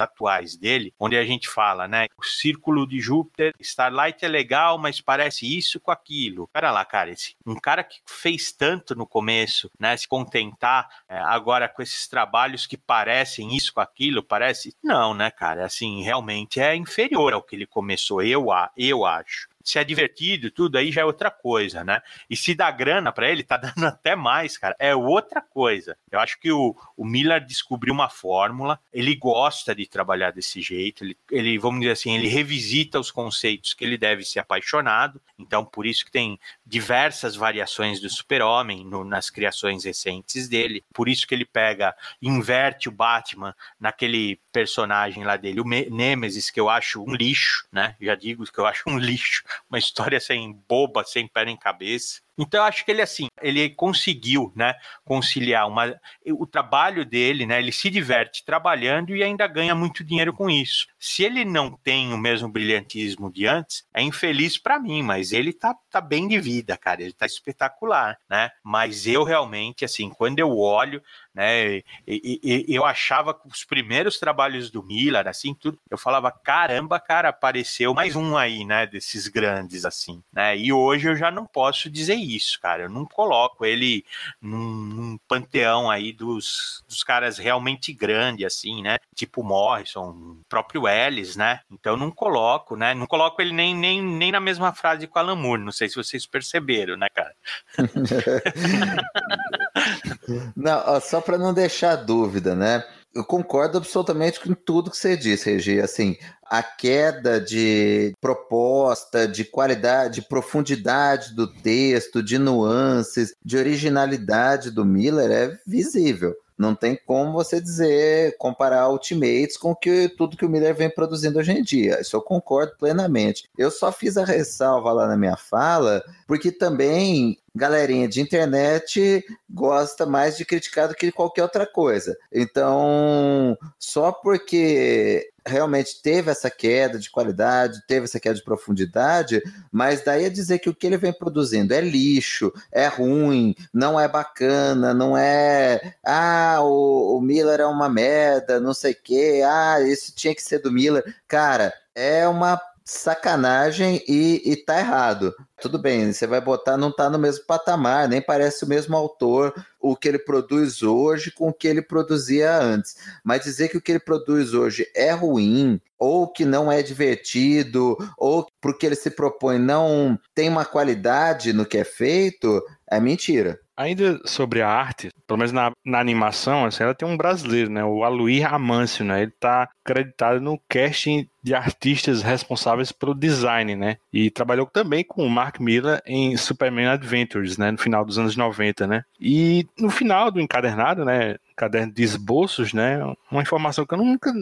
atuais 0.00 0.56
dele, 0.56 0.94
onde 0.98 1.16
a 1.16 1.24
gente 1.24 1.48
fala, 1.48 1.86
né, 1.86 2.06
o 2.16 2.24
Círculo 2.24 2.86
de 2.86 2.98
Júpiter, 2.98 3.52
Starlight 3.60 4.24
é 4.24 4.28
legal, 4.28 4.78
mas 4.78 5.00
parece 5.00 5.46
isso 5.46 5.78
com 5.78 5.90
aquilo. 5.90 6.48
Pera 6.52 6.70
lá, 6.70 6.84
cara, 6.84 7.10
esse, 7.10 7.36
um 7.46 7.56
cara 7.56 7.84
que 7.84 8.00
fez 8.06 8.52
tanto 8.52 8.94
no 8.94 9.06
começo, 9.06 9.70
né, 9.78 9.94
se 9.96 10.08
contentar 10.08 10.88
é, 11.08 11.18
agora 11.18 11.68
com 11.68 11.82
esses 11.82 12.08
trabalhos 12.08 12.66
que 12.66 12.78
parecem 12.78 13.54
isso 13.54 13.74
com 13.74 13.80
aquilo, 13.80 14.22
parece... 14.22 14.74
Não, 14.82 15.12
né, 15.12 15.30
cara, 15.30 15.66
assim, 15.66 16.02
realmente 16.02 16.58
é 16.58 16.74
inferior 16.74 17.34
ao 17.34 17.42
que 17.42 17.54
ele 17.54 17.66
começou, 17.66 17.81
eu, 18.22 18.46
eu 18.76 19.04
acho. 19.04 19.48
Se 19.64 19.78
é 19.78 19.84
divertido, 19.84 20.50
tudo 20.50 20.76
aí 20.78 20.90
já 20.90 21.02
é 21.02 21.04
outra 21.04 21.30
coisa, 21.30 21.84
né? 21.84 22.02
E 22.28 22.36
se 22.36 22.54
dá 22.54 22.70
grana 22.70 23.12
para 23.12 23.28
ele, 23.28 23.42
tá 23.42 23.56
dando 23.58 23.86
até 23.86 24.14
mais, 24.14 24.56
cara. 24.56 24.76
É 24.78 24.94
outra 24.94 25.40
coisa. 25.40 25.96
Eu 26.10 26.18
acho 26.18 26.38
que 26.38 26.50
o, 26.50 26.76
o 26.96 27.04
Miller 27.04 27.44
descobriu 27.44 27.92
uma 27.92 28.08
fórmula, 28.08 28.78
ele 28.92 29.14
gosta 29.14 29.74
de 29.74 29.86
trabalhar 29.86 30.32
desse 30.32 30.60
jeito, 30.60 31.04
ele, 31.04 31.16
ele, 31.30 31.58
vamos 31.58 31.80
dizer 31.80 31.92
assim, 31.92 32.14
ele 32.14 32.28
revisita 32.28 32.98
os 32.98 33.10
conceitos 33.10 33.74
que 33.74 33.84
ele 33.84 33.98
deve 33.98 34.24
ser 34.24 34.40
apaixonado, 34.40 35.20
então 35.38 35.64
por 35.64 35.86
isso 35.86 36.04
que 36.04 36.10
tem 36.10 36.38
diversas 36.64 37.36
variações 37.36 38.00
do 38.00 38.08
super-homem 38.08 38.86
nas 39.06 39.30
criações 39.30 39.84
recentes 39.84 40.48
dele, 40.48 40.84
por 40.92 41.08
isso 41.08 41.26
que 41.26 41.34
ele 41.34 41.44
pega, 41.44 41.94
inverte 42.20 42.88
o 42.88 42.92
Batman 42.92 43.54
naquele 43.78 44.38
personagem 44.52 45.24
lá 45.24 45.36
dele, 45.36 45.60
o 45.60 45.64
Nemesis, 45.64 46.50
que 46.50 46.60
eu 46.60 46.68
acho 46.68 47.02
um 47.02 47.14
lixo, 47.14 47.66
né? 47.72 47.96
Já 48.00 48.14
digo 48.14 48.44
que 48.44 48.58
eu 48.58 48.66
acho 48.66 48.84
um 48.86 48.98
lixo, 48.98 49.42
uma 49.68 49.78
história 49.78 50.20
sem 50.20 50.52
boba, 50.68 51.04
sem 51.04 51.28
pé 51.28 51.44
nem 51.44 51.56
cabeça. 51.56 52.20
Então 52.38 52.60
eu 52.60 52.64
acho 52.64 52.84
que 52.84 52.90
ele 52.90 53.02
assim, 53.02 53.26
ele 53.40 53.68
conseguiu, 53.70 54.52
né, 54.56 54.74
conciliar 55.04 55.68
uma, 55.68 55.94
o 56.26 56.46
trabalho 56.46 57.04
dele, 57.04 57.46
né, 57.46 57.58
ele 57.58 57.72
se 57.72 57.90
diverte 57.90 58.44
trabalhando 58.44 59.14
e 59.14 59.22
ainda 59.22 59.46
ganha 59.46 59.74
muito 59.74 60.04
dinheiro 60.04 60.32
com 60.32 60.48
isso. 60.48 60.86
Se 60.98 61.22
ele 61.22 61.44
não 61.44 61.72
tem 61.72 62.12
o 62.12 62.18
mesmo 62.18 62.48
brilhantismo 62.48 63.30
de 63.30 63.46
antes, 63.46 63.84
é 63.92 64.02
infeliz 64.02 64.58
para 64.58 64.78
mim, 64.78 65.02
mas 65.02 65.32
ele 65.32 65.52
tá, 65.52 65.74
tá 65.90 66.00
bem 66.00 66.26
de 66.26 66.40
vida, 66.40 66.76
cara, 66.76 67.02
ele 67.02 67.12
tá 67.12 67.26
espetacular, 67.26 68.18
né? 68.28 68.50
Mas 68.62 69.06
eu 69.06 69.24
realmente 69.24 69.84
assim, 69.84 70.08
quando 70.10 70.38
eu 70.38 70.56
olho, 70.56 71.02
né? 71.34 71.76
E, 72.06 72.40
e, 72.42 72.74
eu 72.74 72.84
achava 72.84 73.32
que 73.32 73.48
os 73.48 73.64
primeiros 73.64 74.18
trabalhos 74.18 74.70
do 74.70 74.82
Miller, 74.82 75.26
assim, 75.26 75.54
tudo, 75.54 75.78
eu 75.90 75.96
falava, 75.96 76.30
caramba, 76.30 77.00
cara, 77.00 77.30
apareceu 77.30 77.94
mais 77.94 78.14
um 78.14 78.36
aí, 78.36 78.64
né? 78.64 78.86
Desses 78.86 79.28
grandes, 79.28 79.84
assim, 79.84 80.22
né? 80.32 80.56
E 80.56 80.72
hoje 80.72 81.08
eu 81.08 81.16
já 81.16 81.30
não 81.30 81.46
posso 81.46 81.90
dizer 81.90 82.16
isso, 82.22 82.60
cara. 82.60 82.84
Eu 82.84 82.88
não 82.88 83.04
coloco 83.04 83.64
ele 83.64 84.04
num, 84.40 84.58
num 84.58 85.18
panteão 85.28 85.90
aí 85.90 86.12
dos, 86.12 86.84
dos 86.88 87.02
caras 87.02 87.38
realmente 87.38 87.92
grandes, 87.92 88.46
assim, 88.46 88.82
né? 88.82 88.98
Tipo 89.14 89.42
Morrison, 89.42 90.38
próprio 90.48 90.88
Ellis, 90.88 91.36
né? 91.36 91.60
Então 91.70 91.96
não 91.96 92.10
coloco, 92.10 92.76
né? 92.76 92.94
Não 92.94 93.06
coloco 93.06 93.40
ele 93.40 93.52
nem, 93.52 93.74
nem, 93.74 94.02
nem 94.02 94.32
na 94.32 94.40
mesma 94.40 94.72
frase 94.72 95.06
com 95.06 95.18
Alan 95.18 95.36
Moore. 95.36 95.62
Não 95.62 95.72
sei 95.72 95.88
se 95.88 95.96
vocês 95.96 96.26
perceberam, 96.26 96.96
né, 96.96 97.08
cara? 97.08 97.34
não, 100.56 101.00
só 101.00 101.20
para 101.20 101.38
não 101.38 101.52
deixar 101.52 101.96
dúvida, 101.96 102.54
né? 102.54 102.84
Eu 103.14 103.24
concordo 103.24 103.78
absolutamente 103.78 104.40
com 104.40 104.54
tudo 104.54 104.90
que 104.90 104.96
você 104.96 105.16
disse, 105.16 105.50
Regi. 105.50 105.80
Assim, 105.80 106.16
a 106.44 106.62
queda 106.62 107.40
de 107.40 108.14
proposta, 108.20 109.28
de 109.28 109.44
qualidade, 109.44 110.20
de 110.20 110.28
profundidade 110.28 111.34
do 111.34 111.46
texto, 111.46 112.22
de 112.22 112.38
nuances, 112.38 113.34
de 113.44 113.56
originalidade 113.56 114.70
do 114.70 114.84
Miller 114.84 115.30
é 115.30 115.58
visível. 115.66 116.34
Não 116.62 116.76
tem 116.76 116.96
como 117.04 117.32
você 117.32 117.60
dizer, 117.60 118.36
comparar 118.38 118.88
Ultimates 118.88 119.56
com 119.56 119.74
que, 119.74 120.08
tudo 120.08 120.36
que 120.36 120.46
o 120.46 120.48
Miller 120.48 120.72
vem 120.72 120.88
produzindo 120.88 121.40
hoje 121.40 121.50
em 121.50 121.60
dia. 121.60 122.00
Isso 122.00 122.14
eu 122.14 122.22
concordo 122.22 122.76
plenamente. 122.78 123.50
Eu 123.58 123.68
só 123.68 123.90
fiz 123.90 124.16
a 124.16 124.24
ressalva 124.24 124.92
lá 124.92 125.08
na 125.08 125.16
minha 125.16 125.36
fala, 125.36 126.04
porque 126.24 126.52
também 126.52 127.36
galerinha 127.52 128.06
de 128.06 128.20
internet 128.20 129.24
gosta 129.50 130.06
mais 130.06 130.36
de 130.36 130.44
criticar 130.44 130.86
do 130.86 130.94
que 130.94 131.10
qualquer 131.10 131.42
outra 131.42 131.66
coisa. 131.66 132.16
Então, 132.32 133.58
só 133.76 134.12
porque 134.12 135.31
realmente 135.46 136.00
teve 136.02 136.30
essa 136.30 136.50
queda 136.50 136.98
de 136.98 137.10
qualidade, 137.10 137.82
teve 137.86 138.04
essa 138.04 138.20
queda 138.20 138.34
de 138.34 138.44
profundidade, 138.44 139.42
mas 139.70 140.04
daí 140.04 140.26
a 140.26 140.30
dizer 140.30 140.58
que 140.58 140.68
o 140.68 140.74
que 140.74 140.86
ele 140.86 140.96
vem 140.96 141.12
produzindo 141.12 141.74
é 141.74 141.80
lixo, 141.80 142.52
é 142.70 142.86
ruim, 142.86 143.54
não 143.72 143.98
é 143.98 144.06
bacana, 144.08 144.94
não 144.94 145.16
é 145.16 145.94
ah, 146.04 146.58
o, 146.62 147.16
o 147.16 147.20
Miller 147.20 147.60
é 147.60 147.66
uma 147.66 147.88
merda, 147.88 148.60
não 148.60 148.74
sei 148.74 148.92
o 148.92 149.02
quê, 149.02 149.42
ah, 149.44 149.80
isso 149.80 150.14
tinha 150.14 150.34
que 150.34 150.42
ser 150.42 150.58
do 150.58 150.72
Miller. 150.72 151.04
Cara, 151.26 151.72
é 151.94 152.26
uma 152.26 152.60
sacanagem 152.84 154.02
e, 154.08 154.42
e 154.44 154.56
tá 154.56 154.78
errado. 154.78 155.34
Tudo 155.60 155.78
bem, 155.78 156.12
você 156.12 156.26
vai 156.26 156.40
botar, 156.40 156.76
não 156.76 156.90
tá 156.90 157.08
no 157.08 157.18
mesmo 157.18 157.44
patamar, 157.46 158.08
nem 158.08 158.20
parece 158.20 158.64
o 158.64 158.68
mesmo 158.68 158.96
autor, 158.96 159.54
o 159.80 159.96
que 159.96 160.08
ele 160.08 160.18
produz 160.18 160.82
hoje 160.82 161.30
com 161.30 161.48
o 161.48 161.52
que 161.52 161.68
ele 161.68 161.82
produzia 161.82 162.58
antes. 162.58 162.96
Mas 163.24 163.44
dizer 163.44 163.68
que 163.68 163.76
o 163.76 163.80
que 163.80 163.92
ele 163.92 164.00
produz 164.00 164.54
hoje 164.54 164.86
é 164.94 165.12
ruim, 165.12 165.80
ou 165.98 166.26
que 166.26 166.44
não 166.44 166.70
é 166.70 166.82
divertido, 166.82 167.96
ou 168.18 168.46
porque 168.60 168.86
ele 168.86 168.96
se 168.96 169.10
propõe 169.10 169.58
não 169.58 170.18
tem 170.34 170.48
uma 170.48 170.64
qualidade 170.64 171.52
no 171.52 171.64
que 171.64 171.78
é 171.78 171.84
feito, 171.84 172.60
é 172.90 172.98
mentira. 172.98 173.60
Ainda 173.76 174.20
sobre 174.24 174.60
a 174.60 174.68
arte, 174.68 175.10
pelo 175.26 175.38
menos 175.38 175.52
na, 175.52 175.72
na 175.84 175.98
animação, 175.98 176.66
assim, 176.66 176.82
ela 176.82 176.94
tem 176.94 177.08
um 177.08 177.16
brasileiro, 177.16 177.70
né? 177.70 177.82
O 177.84 178.04
Aluir 178.04 178.52
Amâncio, 178.52 179.04
né? 179.04 179.22
Ele 179.22 179.32
tá 179.40 179.68
acreditado 179.84 180.40
no 180.40 180.60
casting 180.68 181.28
de 181.42 181.54
artistas 181.54 182.22
responsáveis 182.22 182.92
pelo 182.92 183.14
design, 183.14 183.74
né? 183.74 183.96
E 184.12 184.30
trabalhou 184.30 184.66
também 184.66 185.04
com 185.04 185.26
o 185.26 185.30
Mark 185.30 185.58
Miller 185.60 186.00
em 186.06 186.36
Superman 186.36 186.88
Adventures, 186.88 187.58
né? 187.58 187.70
No 187.70 187.78
final 187.78 188.04
dos 188.04 188.18
anos 188.18 188.36
90, 188.36 188.86
né? 188.86 189.04
E 189.20 189.66
no 189.78 189.90
final 189.90 190.30
do 190.30 190.40
encadernado, 190.40 191.04
né? 191.04 191.36
caderno 191.62 191.92
de 191.92 192.02
esboços, 192.02 192.72
né? 192.72 192.98
Uma 193.30 193.42
informação 193.42 193.86
que 193.86 193.94
eu 193.94 193.98
nunca 193.98 194.32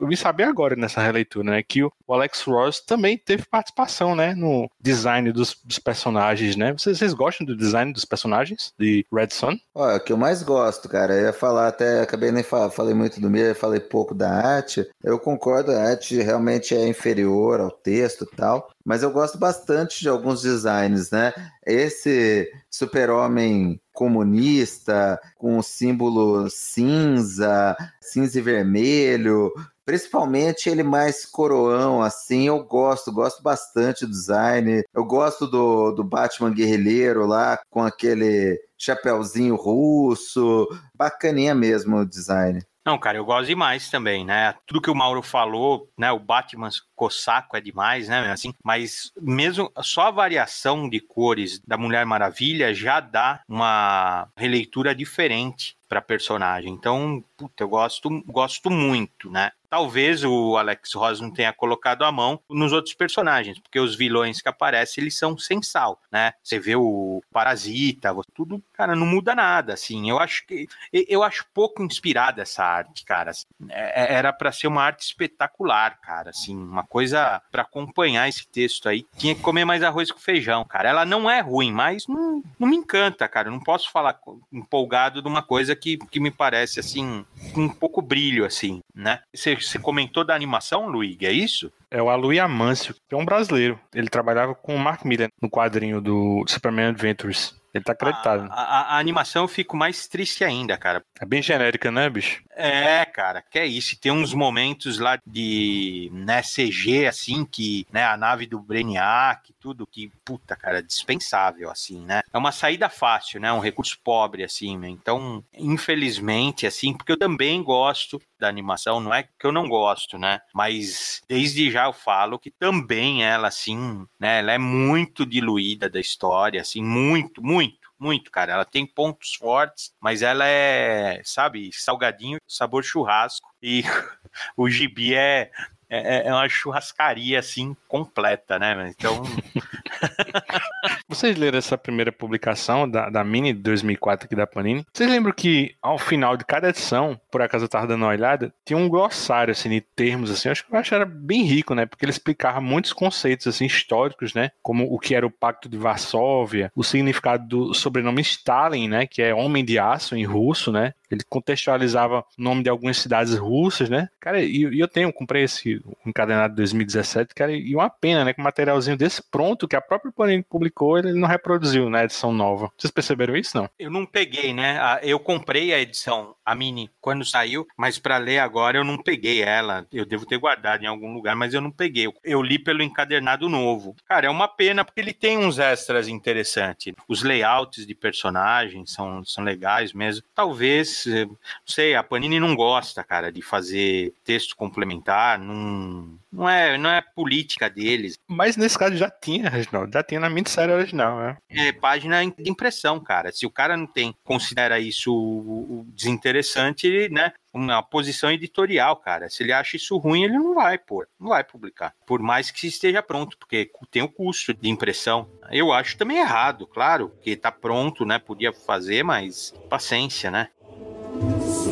eu 0.00 0.06
vim 0.06 0.16
saber 0.16 0.44
agora 0.44 0.76
nessa 0.76 1.00
releitura, 1.00 1.50
né? 1.50 1.62
Que 1.62 1.82
o 1.82 1.92
Alex 2.08 2.42
Ross 2.42 2.80
também 2.80 3.18
teve 3.18 3.44
participação, 3.46 4.14
né? 4.14 4.34
No 4.34 4.70
design 4.80 5.32
dos, 5.32 5.56
dos 5.64 5.78
personagens, 5.78 6.56
né? 6.56 6.72
Vocês, 6.72 6.98
vocês, 6.98 7.12
gostam 7.12 7.46
do 7.46 7.56
design 7.56 7.92
dos 7.92 8.04
personagens 8.04 8.72
de 8.78 9.04
Red 9.12 9.30
Son? 9.30 9.56
Olha, 9.74 9.96
o 9.96 10.00
que 10.00 10.12
eu 10.12 10.16
mais 10.16 10.42
gosto, 10.42 10.88
cara, 10.88 11.14
eu 11.14 11.26
ia 11.26 11.32
falar 11.32 11.68
até, 11.68 12.02
acabei 12.02 12.30
nem 12.30 12.44
falando, 12.44 12.70
falei 12.70 12.94
muito 12.94 13.20
do 13.20 13.30
Miller, 13.30 13.54
falei 13.54 13.80
pouco 13.80 14.14
da 14.14 14.30
arte. 14.30 14.86
Eu 15.02 15.18
concordo, 15.18 15.72
a 15.72 15.82
arte 15.82 16.20
realmente 16.22 16.47
é 16.48 16.88
inferior 16.88 17.60
ao 17.60 17.70
texto 17.70 18.24
e 18.24 18.36
tal, 18.36 18.70
mas 18.84 19.02
eu 19.02 19.10
gosto 19.10 19.38
bastante 19.38 20.00
de 20.00 20.08
alguns 20.08 20.42
designs, 20.42 21.10
né? 21.10 21.32
Esse 21.66 22.50
super-homem 22.70 23.80
comunista, 23.92 25.20
com 25.36 25.58
o 25.58 25.62
símbolo 25.62 26.48
cinza, 26.48 27.76
cinza 28.00 28.38
e 28.38 28.42
vermelho, 28.42 29.52
principalmente 29.88 30.68
ele 30.68 30.82
mais 30.82 31.24
coroão, 31.24 32.02
assim, 32.02 32.46
eu 32.46 32.62
gosto, 32.62 33.10
gosto 33.10 33.42
bastante 33.42 34.04
do 34.04 34.10
design. 34.10 34.84
Eu 34.92 35.02
gosto 35.02 35.46
do, 35.46 35.92
do 35.92 36.04
Batman 36.04 36.52
guerrilheiro 36.52 37.26
lá, 37.26 37.58
com 37.70 37.82
aquele 37.82 38.60
chapéuzinho 38.76 39.56
russo, 39.56 40.68
bacaninha 40.94 41.54
mesmo 41.54 41.96
o 41.96 42.06
design. 42.06 42.62
Não, 42.88 42.96
cara, 42.96 43.18
eu 43.18 43.24
gosto 43.26 43.48
demais 43.48 43.90
também, 43.90 44.24
né? 44.24 44.54
Tudo 44.66 44.80
que 44.80 44.90
o 44.90 44.94
Mauro 44.94 45.20
falou, 45.20 45.90
né? 45.94 46.10
O 46.10 46.18
Batman 46.18 46.70
cossaco 46.96 47.54
é 47.54 47.60
demais, 47.60 48.08
né? 48.08 48.32
Assim, 48.32 48.54
mas 48.64 49.12
mesmo 49.20 49.70
só 49.82 50.06
a 50.06 50.10
variação 50.10 50.88
de 50.88 50.98
cores 50.98 51.60
da 51.66 51.76
Mulher 51.76 52.06
Maravilha 52.06 52.72
já 52.72 52.98
dá 52.98 53.42
uma 53.46 54.26
releitura 54.34 54.94
diferente 54.94 55.76
para 55.88 56.02
personagem. 56.02 56.72
Então, 56.72 57.24
puta, 57.36 57.64
eu 57.64 57.68
gosto, 57.68 58.08
gosto 58.26 58.70
muito, 58.70 59.30
né? 59.30 59.52
Talvez 59.70 60.24
o 60.24 60.56
Alex 60.56 60.94
Ross 60.94 61.20
não 61.20 61.30
tenha 61.30 61.52
colocado 61.52 62.02
a 62.02 62.10
mão 62.10 62.40
nos 62.48 62.72
outros 62.72 62.94
personagens, 62.94 63.58
porque 63.58 63.78
os 63.78 63.94
vilões 63.94 64.40
que 64.40 64.48
aparecem, 64.48 65.02
eles 65.02 65.18
são 65.18 65.36
sem 65.36 65.62
sal, 65.62 66.00
né? 66.10 66.32
Você 66.42 66.58
vê 66.58 66.74
o 66.74 67.22
Parasita, 67.30 68.14
tudo, 68.34 68.62
cara, 68.72 68.96
não 68.96 69.06
muda 69.06 69.34
nada, 69.34 69.74
assim. 69.74 70.08
Eu 70.08 70.18
acho 70.18 70.46
que 70.46 70.66
eu 70.90 71.22
acho 71.22 71.44
pouco 71.52 71.82
inspirada 71.82 72.40
essa 72.40 72.64
arte, 72.64 73.04
cara. 73.04 73.30
É, 73.68 74.14
era 74.14 74.32
para 74.32 74.52
ser 74.52 74.68
uma 74.68 74.82
arte 74.82 75.02
espetacular, 75.02 76.00
cara, 76.00 76.30
assim, 76.30 76.56
uma 76.56 76.84
coisa 76.84 77.42
para 77.52 77.62
acompanhar 77.62 78.26
esse 78.26 78.48
texto 78.48 78.88
aí. 78.88 79.06
Tinha 79.18 79.34
que 79.34 79.42
comer 79.42 79.66
mais 79.66 79.82
arroz 79.82 80.10
com 80.10 80.18
feijão, 80.18 80.64
cara. 80.64 80.88
Ela 80.88 81.04
não 81.04 81.28
é 81.28 81.40
ruim, 81.40 81.72
mas 81.72 82.06
não, 82.06 82.42
não 82.58 82.68
me 82.68 82.76
encanta, 82.76 83.28
cara. 83.28 83.48
Eu 83.48 83.52
não 83.52 83.60
posso 83.60 83.90
falar 83.90 84.18
empolgado 84.50 85.20
de 85.20 85.28
uma 85.28 85.42
coisa 85.42 85.76
que, 85.78 85.96
que 85.96 86.20
me 86.20 86.30
parece 86.30 86.80
assim 86.80 87.24
com 87.52 87.62
um 87.62 87.68
pouco 87.68 88.02
brilho, 88.02 88.44
assim, 88.44 88.80
né? 88.94 89.20
Você, 89.34 89.54
você 89.54 89.78
comentou 89.78 90.24
da 90.24 90.34
animação, 90.34 90.88
Luigi, 90.88 91.26
é 91.26 91.32
isso? 91.32 91.72
É 91.90 92.02
o 92.02 92.10
Aluí 92.10 92.38
Amâncio, 92.38 92.94
que 93.08 93.14
é 93.14 93.18
um 93.18 93.24
brasileiro. 93.24 93.80
Ele 93.94 94.08
trabalhava 94.08 94.54
com 94.54 94.74
o 94.74 94.78
Mark 94.78 95.04
Miller 95.04 95.30
no 95.40 95.48
quadrinho 95.48 96.00
do 96.00 96.44
Superman 96.46 96.88
Adventures. 96.88 97.58
Ele 97.72 97.84
tá 97.84 97.92
acreditado. 97.92 98.48
A, 98.50 98.54
a, 98.54 98.80
a, 98.94 98.98
animação 98.98 99.44
eu 99.44 99.48
fico 99.48 99.76
mais 99.76 100.08
triste 100.08 100.42
ainda, 100.42 100.76
cara. 100.76 101.02
É 101.20 101.26
bem 101.26 101.42
genérica, 101.42 101.90
né, 101.90 102.08
bicho? 102.08 102.42
É, 102.56 103.04
cara, 103.04 103.42
que 103.42 103.58
é 103.58 103.66
isso. 103.66 103.98
Tem 104.00 104.10
uns 104.10 104.32
momentos 104.32 104.98
lá 104.98 105.18
de 105.26 106.10
né, 106.12 106.42
CG, 106.42 107.06
assim, 107.06 107.44
que 107.44 107.86
né, 107.92 108.04
a 108.04 108.16
nave 108.16 108.46
do 108.46 108.58
Brainiac, 108.58 109.52
tudo 109.68 109.86
que, 109.86 110.10
puta, 110.24 110.56
cara, 110.56 110.82
dispensável, 110.82 111.70
assim, 111.70 112.00
né? 112.06 112.22
É 112.32 112.38
uma 112.38 112.52
saída 112.52 112.88
fácil, 112.88 113.38
né? 113.38 113.52
Um 113.52 113.58
recurso 113.58 113.98
pobre, 114.02 114.42
assim, 114.42 114.78
né? 114.78 114.88
Então, 114.88 115.44
infelizmente, 115.52 116.66
assim, 116.66 116.96
porque 116.96 117.12
eu 117.12 117.18
também 117.18 117.62
gosto 117.62 118.18
da 118.38 118.48
animação, 118.48 118.98
não 118.98 119.12
é 119.12 119.24
que 119.24 119.46
eu 119.46 119.52
não 119.52 119.68
gosto, 119.68 120.16
né? 120.16 120.40
Mas 120.54 121.20
desde 121.28 121.70
já 121.70 121.84
eu 121.84 121.92
falo 121.92 122.38
que 122.38 122.50
também 122.50 123.22
ela, 123.22 123.48
assim, 123.48 124.06
né? 124.18 124.38
Ela 124.38 124.52
é 124.52 124.58
muito 124.58 125.26
diluída 125.26 125.90
da 125.90 126.00
história, 126.00 126.62
assim, 126.62 126.82
muito, 126.82 127.42
muito 127.42 127.76
muito, 128.00 128.30
cara. 128.30 128.52
Ela 128.52 128.64
tem 128.64 128.86
pontos 128.86 129.34
fortes, 129.34 129.92
mas 130.00 130.22
ela 130.22 130.46
é, 130.46 131.20
sabe, 131.24 131.70
salgadinho, 131.72 132.38
sabor 132.46 132.84
churrasco. 132.84 133.50
E 133.60 133.82
o 134.56 134.70
gibi 134.70 135.16
é, 135.16 135.50
é, 135.88 136.28
é 136.28 136.32
uma 136.32 136.48
churrascaria, 136.48 137.38
assim, 137.38 137.76
completa, 137.86 138.58
né? 138.58 138.92
Então. 138.96 139.22
Vocês 141.08 141.36
leram 141.36 141.58
essa 141.58 141.78
primeira 141.78 142.12
publicação 142.12 142.88
da, 142.88 143.08
da 143.08 143.24
Mini 143.24 143.52
de 143.52 143.60
2004 143.60 144.26
aqui 144.26 144.36
da 144.36 144.46
Panini? 144.46 144.84
Vocês 144.92 145.10
lembram 145.10 145.32
que 145.32 145.74
ao 145.82 145.98
final 145.98 146.36
de 146.36 146.44
cada 146.44 146.68
edição, 146.68 147.18
por 147.30 147.40
acaso 147.40 147.64
eu 147.64 147.68
tava 147.68 147.86
dando 147.86 148.02
uma 148.02 148.10
olhada, 148.10 148.52
tinha 148.64 148.76
um 148.76 148.88
glossário, 148.88 149.52
assim, 149.52 149.70
de 149.70 149.80
termos, 149.80 150.30
assim, 150.30 150.48
eu 150.48 150.52
acho 150.52 150.66
que 150.66 150.74
eu 150.74 150.78
acho 150.78 150.94
era 150.94 151.06
bem 151.06 151.42
rico, 151.44 151.74
né? 151.74 151.86
Porque 151.86 152.04
ele 152.04 152.12
explicava 152.12 152.60
muitos 152.60 152.92
conceitos, 152.92 153.46
assim, 153.46 153.64
históricos, 153.64 154.34
né? 154.34 154.50
Como 154.62 154.84
o 154.84 154.98
que 154.98 155.14
era 155.14 155.26
o 155.26 155.30
Pacto 155.30 155.68
de 155.68 155.78
Varsóvia, 155.78 156.70
o 156.74 156.84
significado 156.84 157.46
do 157.46 157.74
sobrenome 157.74 158.20
Stalin, 158.20 158.88
né? 158.88 159.06
Que 159.06 159.22
é 159.22 159.34
homem 159.34 159.64
de 159.64 159.78
aço 159.78 160.14
em 160.14 160.24
russo, 160.24 160.70
né? 160.70 160.92
Ele 161.10 161.22
contextualizava 161.28 162.24
o 162.38 162.42
nome 162.42 162.62
de 162.62 162.70
algumas 162.70 162.98
cidades 162.98 163.34
russas, 163.34 163.88
né? 163.88 164.08
Cara, 164.20 164.42
e, 164.42 164.64
e 164.64 164.80
eu 164.80 164.88
tenho, 164.88 165.12
comprei 165.12 165.44
esse 165.44 165.80
encadenado 166.04 166.52
de 166.52 166.56
2017, 166.56 167.34
cara, 167.34 167.52
e 167.52 167.74
uma 167.74 167.90
pena, 167.90 168.24
né? 168.24 168.32
Com 168.32 168.42
materialzinho 168.42 168.96
desse 168.96 169.22
pronto, 169.22 169.68
que 169.68 169.76
a 169.76 169.80
própria 169.80 170.12
Panini 170.12 170.42
publicou, 170.42 170.98
ele 170.98 171.12
não 171.12 171.28
reproduziu 171.28 171.88
na 171.88 172.04
edição 172.04 172.32
nova. 172.32 172.70
Vocês 172.76 172.90
perceberam 172.90 173.36
isso, 173.36 173.56
não? 173.56 173.68
Eu 173.78 173.90
não 173.90 174.04
peguei, 174.04 174.52
né? 174.52 174.78
Eu 175.02 175.18
comprei 175.18 175.72
a 175.72 175.80
edição, 175.80 176.34
a 176.44 176.54
mini, 176.54 176.90
quando 177.00 177.24
saiu, 177.24 177.66
mas 177.76 177.98
para 177.98 178.18
ler 178.18 178.38
agora 178.38 178.78
eu 178.78 178.84
não 178.84 178.98
peguei 178.98 179.42
ela. 179.42 179.86
Eu 179.92 180.04
devo 180.04 180.26
ter 180.26 180.38
guardado 180.38 180.82
em 180.82 180.86
algum 180.86 181.12
lugar, 181.12 181.36
mas 181.36 181.54
eu 181.54 181.60
não 181.60 181.70
peguei. 181.70 182.06
Eu 182.24 182.42
li 182.42 182.58
pelo 182.58 182.82
encadernado 182.82 183.48
novo. 183.48 183.94
Cara, 184.06 184.26
é 184.26 184.30
uma 184.30 184.48
pena 184.48 184.84
porque 184.84 185.00
ele 185.00 185.12
tem 185.12 185.38
uns 185.38 185.58
extras 185.58 186.08
interessantes. 186.08 186.94
Os 187.08 187.22
layouts 187.22 187.86
de 187.86 187.94
personagens 187.94 188.92
são, 188.92 189.24
são 189.24 189.44
legais 189.44 189.92
mesmo. 189.92 190.24
Talvez 190.34 190.97
não 191.06 191.36
sei, 191.66 191.94
a 191.94 192.02
Panini 192.02 192.40
não 192.40 192.54
gosta, 192.54 193.02
cara, 193.04 193.32
de 193.32 193.42
fazer 193.42 194.14
texto 194.24 194.56
complementar, 194.56 195.38
não, 195.38 196.18
não, 196.32 196.48
é, 196.48 196.76
não 196.78 196.90
é 196.90 197.00
política 197.00 197.68
deles. 197.68 198.18
Mas 198.26 198.56
nesse 198.56 198.78
caso 198.78 198.96
já 198.96 199.10
tinha, 199.10 199.48
Reginaldo, 199.48 199.92
já 199.92 200.02
tinha 200.02 200.20
na 200.20 200.30
minissérie 200.30 200.74
original, 200.74 201.18
né? 201.18 201.36
É 201.48 201.72
página 201.72 202.24
de 202.24 202.50
impressão, 202.50 203.00
cara. 203.00 203.32
Se 203.32 203.46
o 203.46 203.50
cara 203.50 203.76
não 203.76 203.86
tem, 203.86 204.14
considera 204.24 204.78
isso 204.78 205.84
desinteressante, 205.94 207.08
né? 207.10 207.32
uma 207.52 207.82
posição 207.82 208.30
editorial, 208.30 208.96
cara. 208.96 209.28
Se 209.28 209.42
ele 209.42 209.52
acha 209.52 209.76
isso 209.76 209.96
ruim, 209.96 210.24
ele 210.24 210.38
não 210.38 210.54
vai 210.54 210.78
pôr, 210.78 211.08
não 211.18 211.28
vai 211.28 211.42
publicar. 211.42 211.94
Por 212.06 212.20
mais 212.20 212.50
que 212.50 212.66
esteja 212.66 213.02
pronto, 213.02 213.36
porque 213.38 213.70
tem 213.90 214.02
o 214.02 214.08
custo 214.08 214.54
de 214.54 214.68
impressão. 214.68 215.28
Eu 215.50 215.72
acho 215.72 215.96
também 215.96 216.18
errado, 216.18 216.66
claro, 216.66 217.12
que 217.22 217.36
tá 217.36 217.50
pronto, 217.50 218.04
né? 218.04 218.18
Podia 218.18 218.52
fazer, 218.52 219.02
mas 219.02 219.52
paciência, 219.68 220.30
né? 220.30 220.48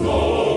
Lord. 0.07 0.56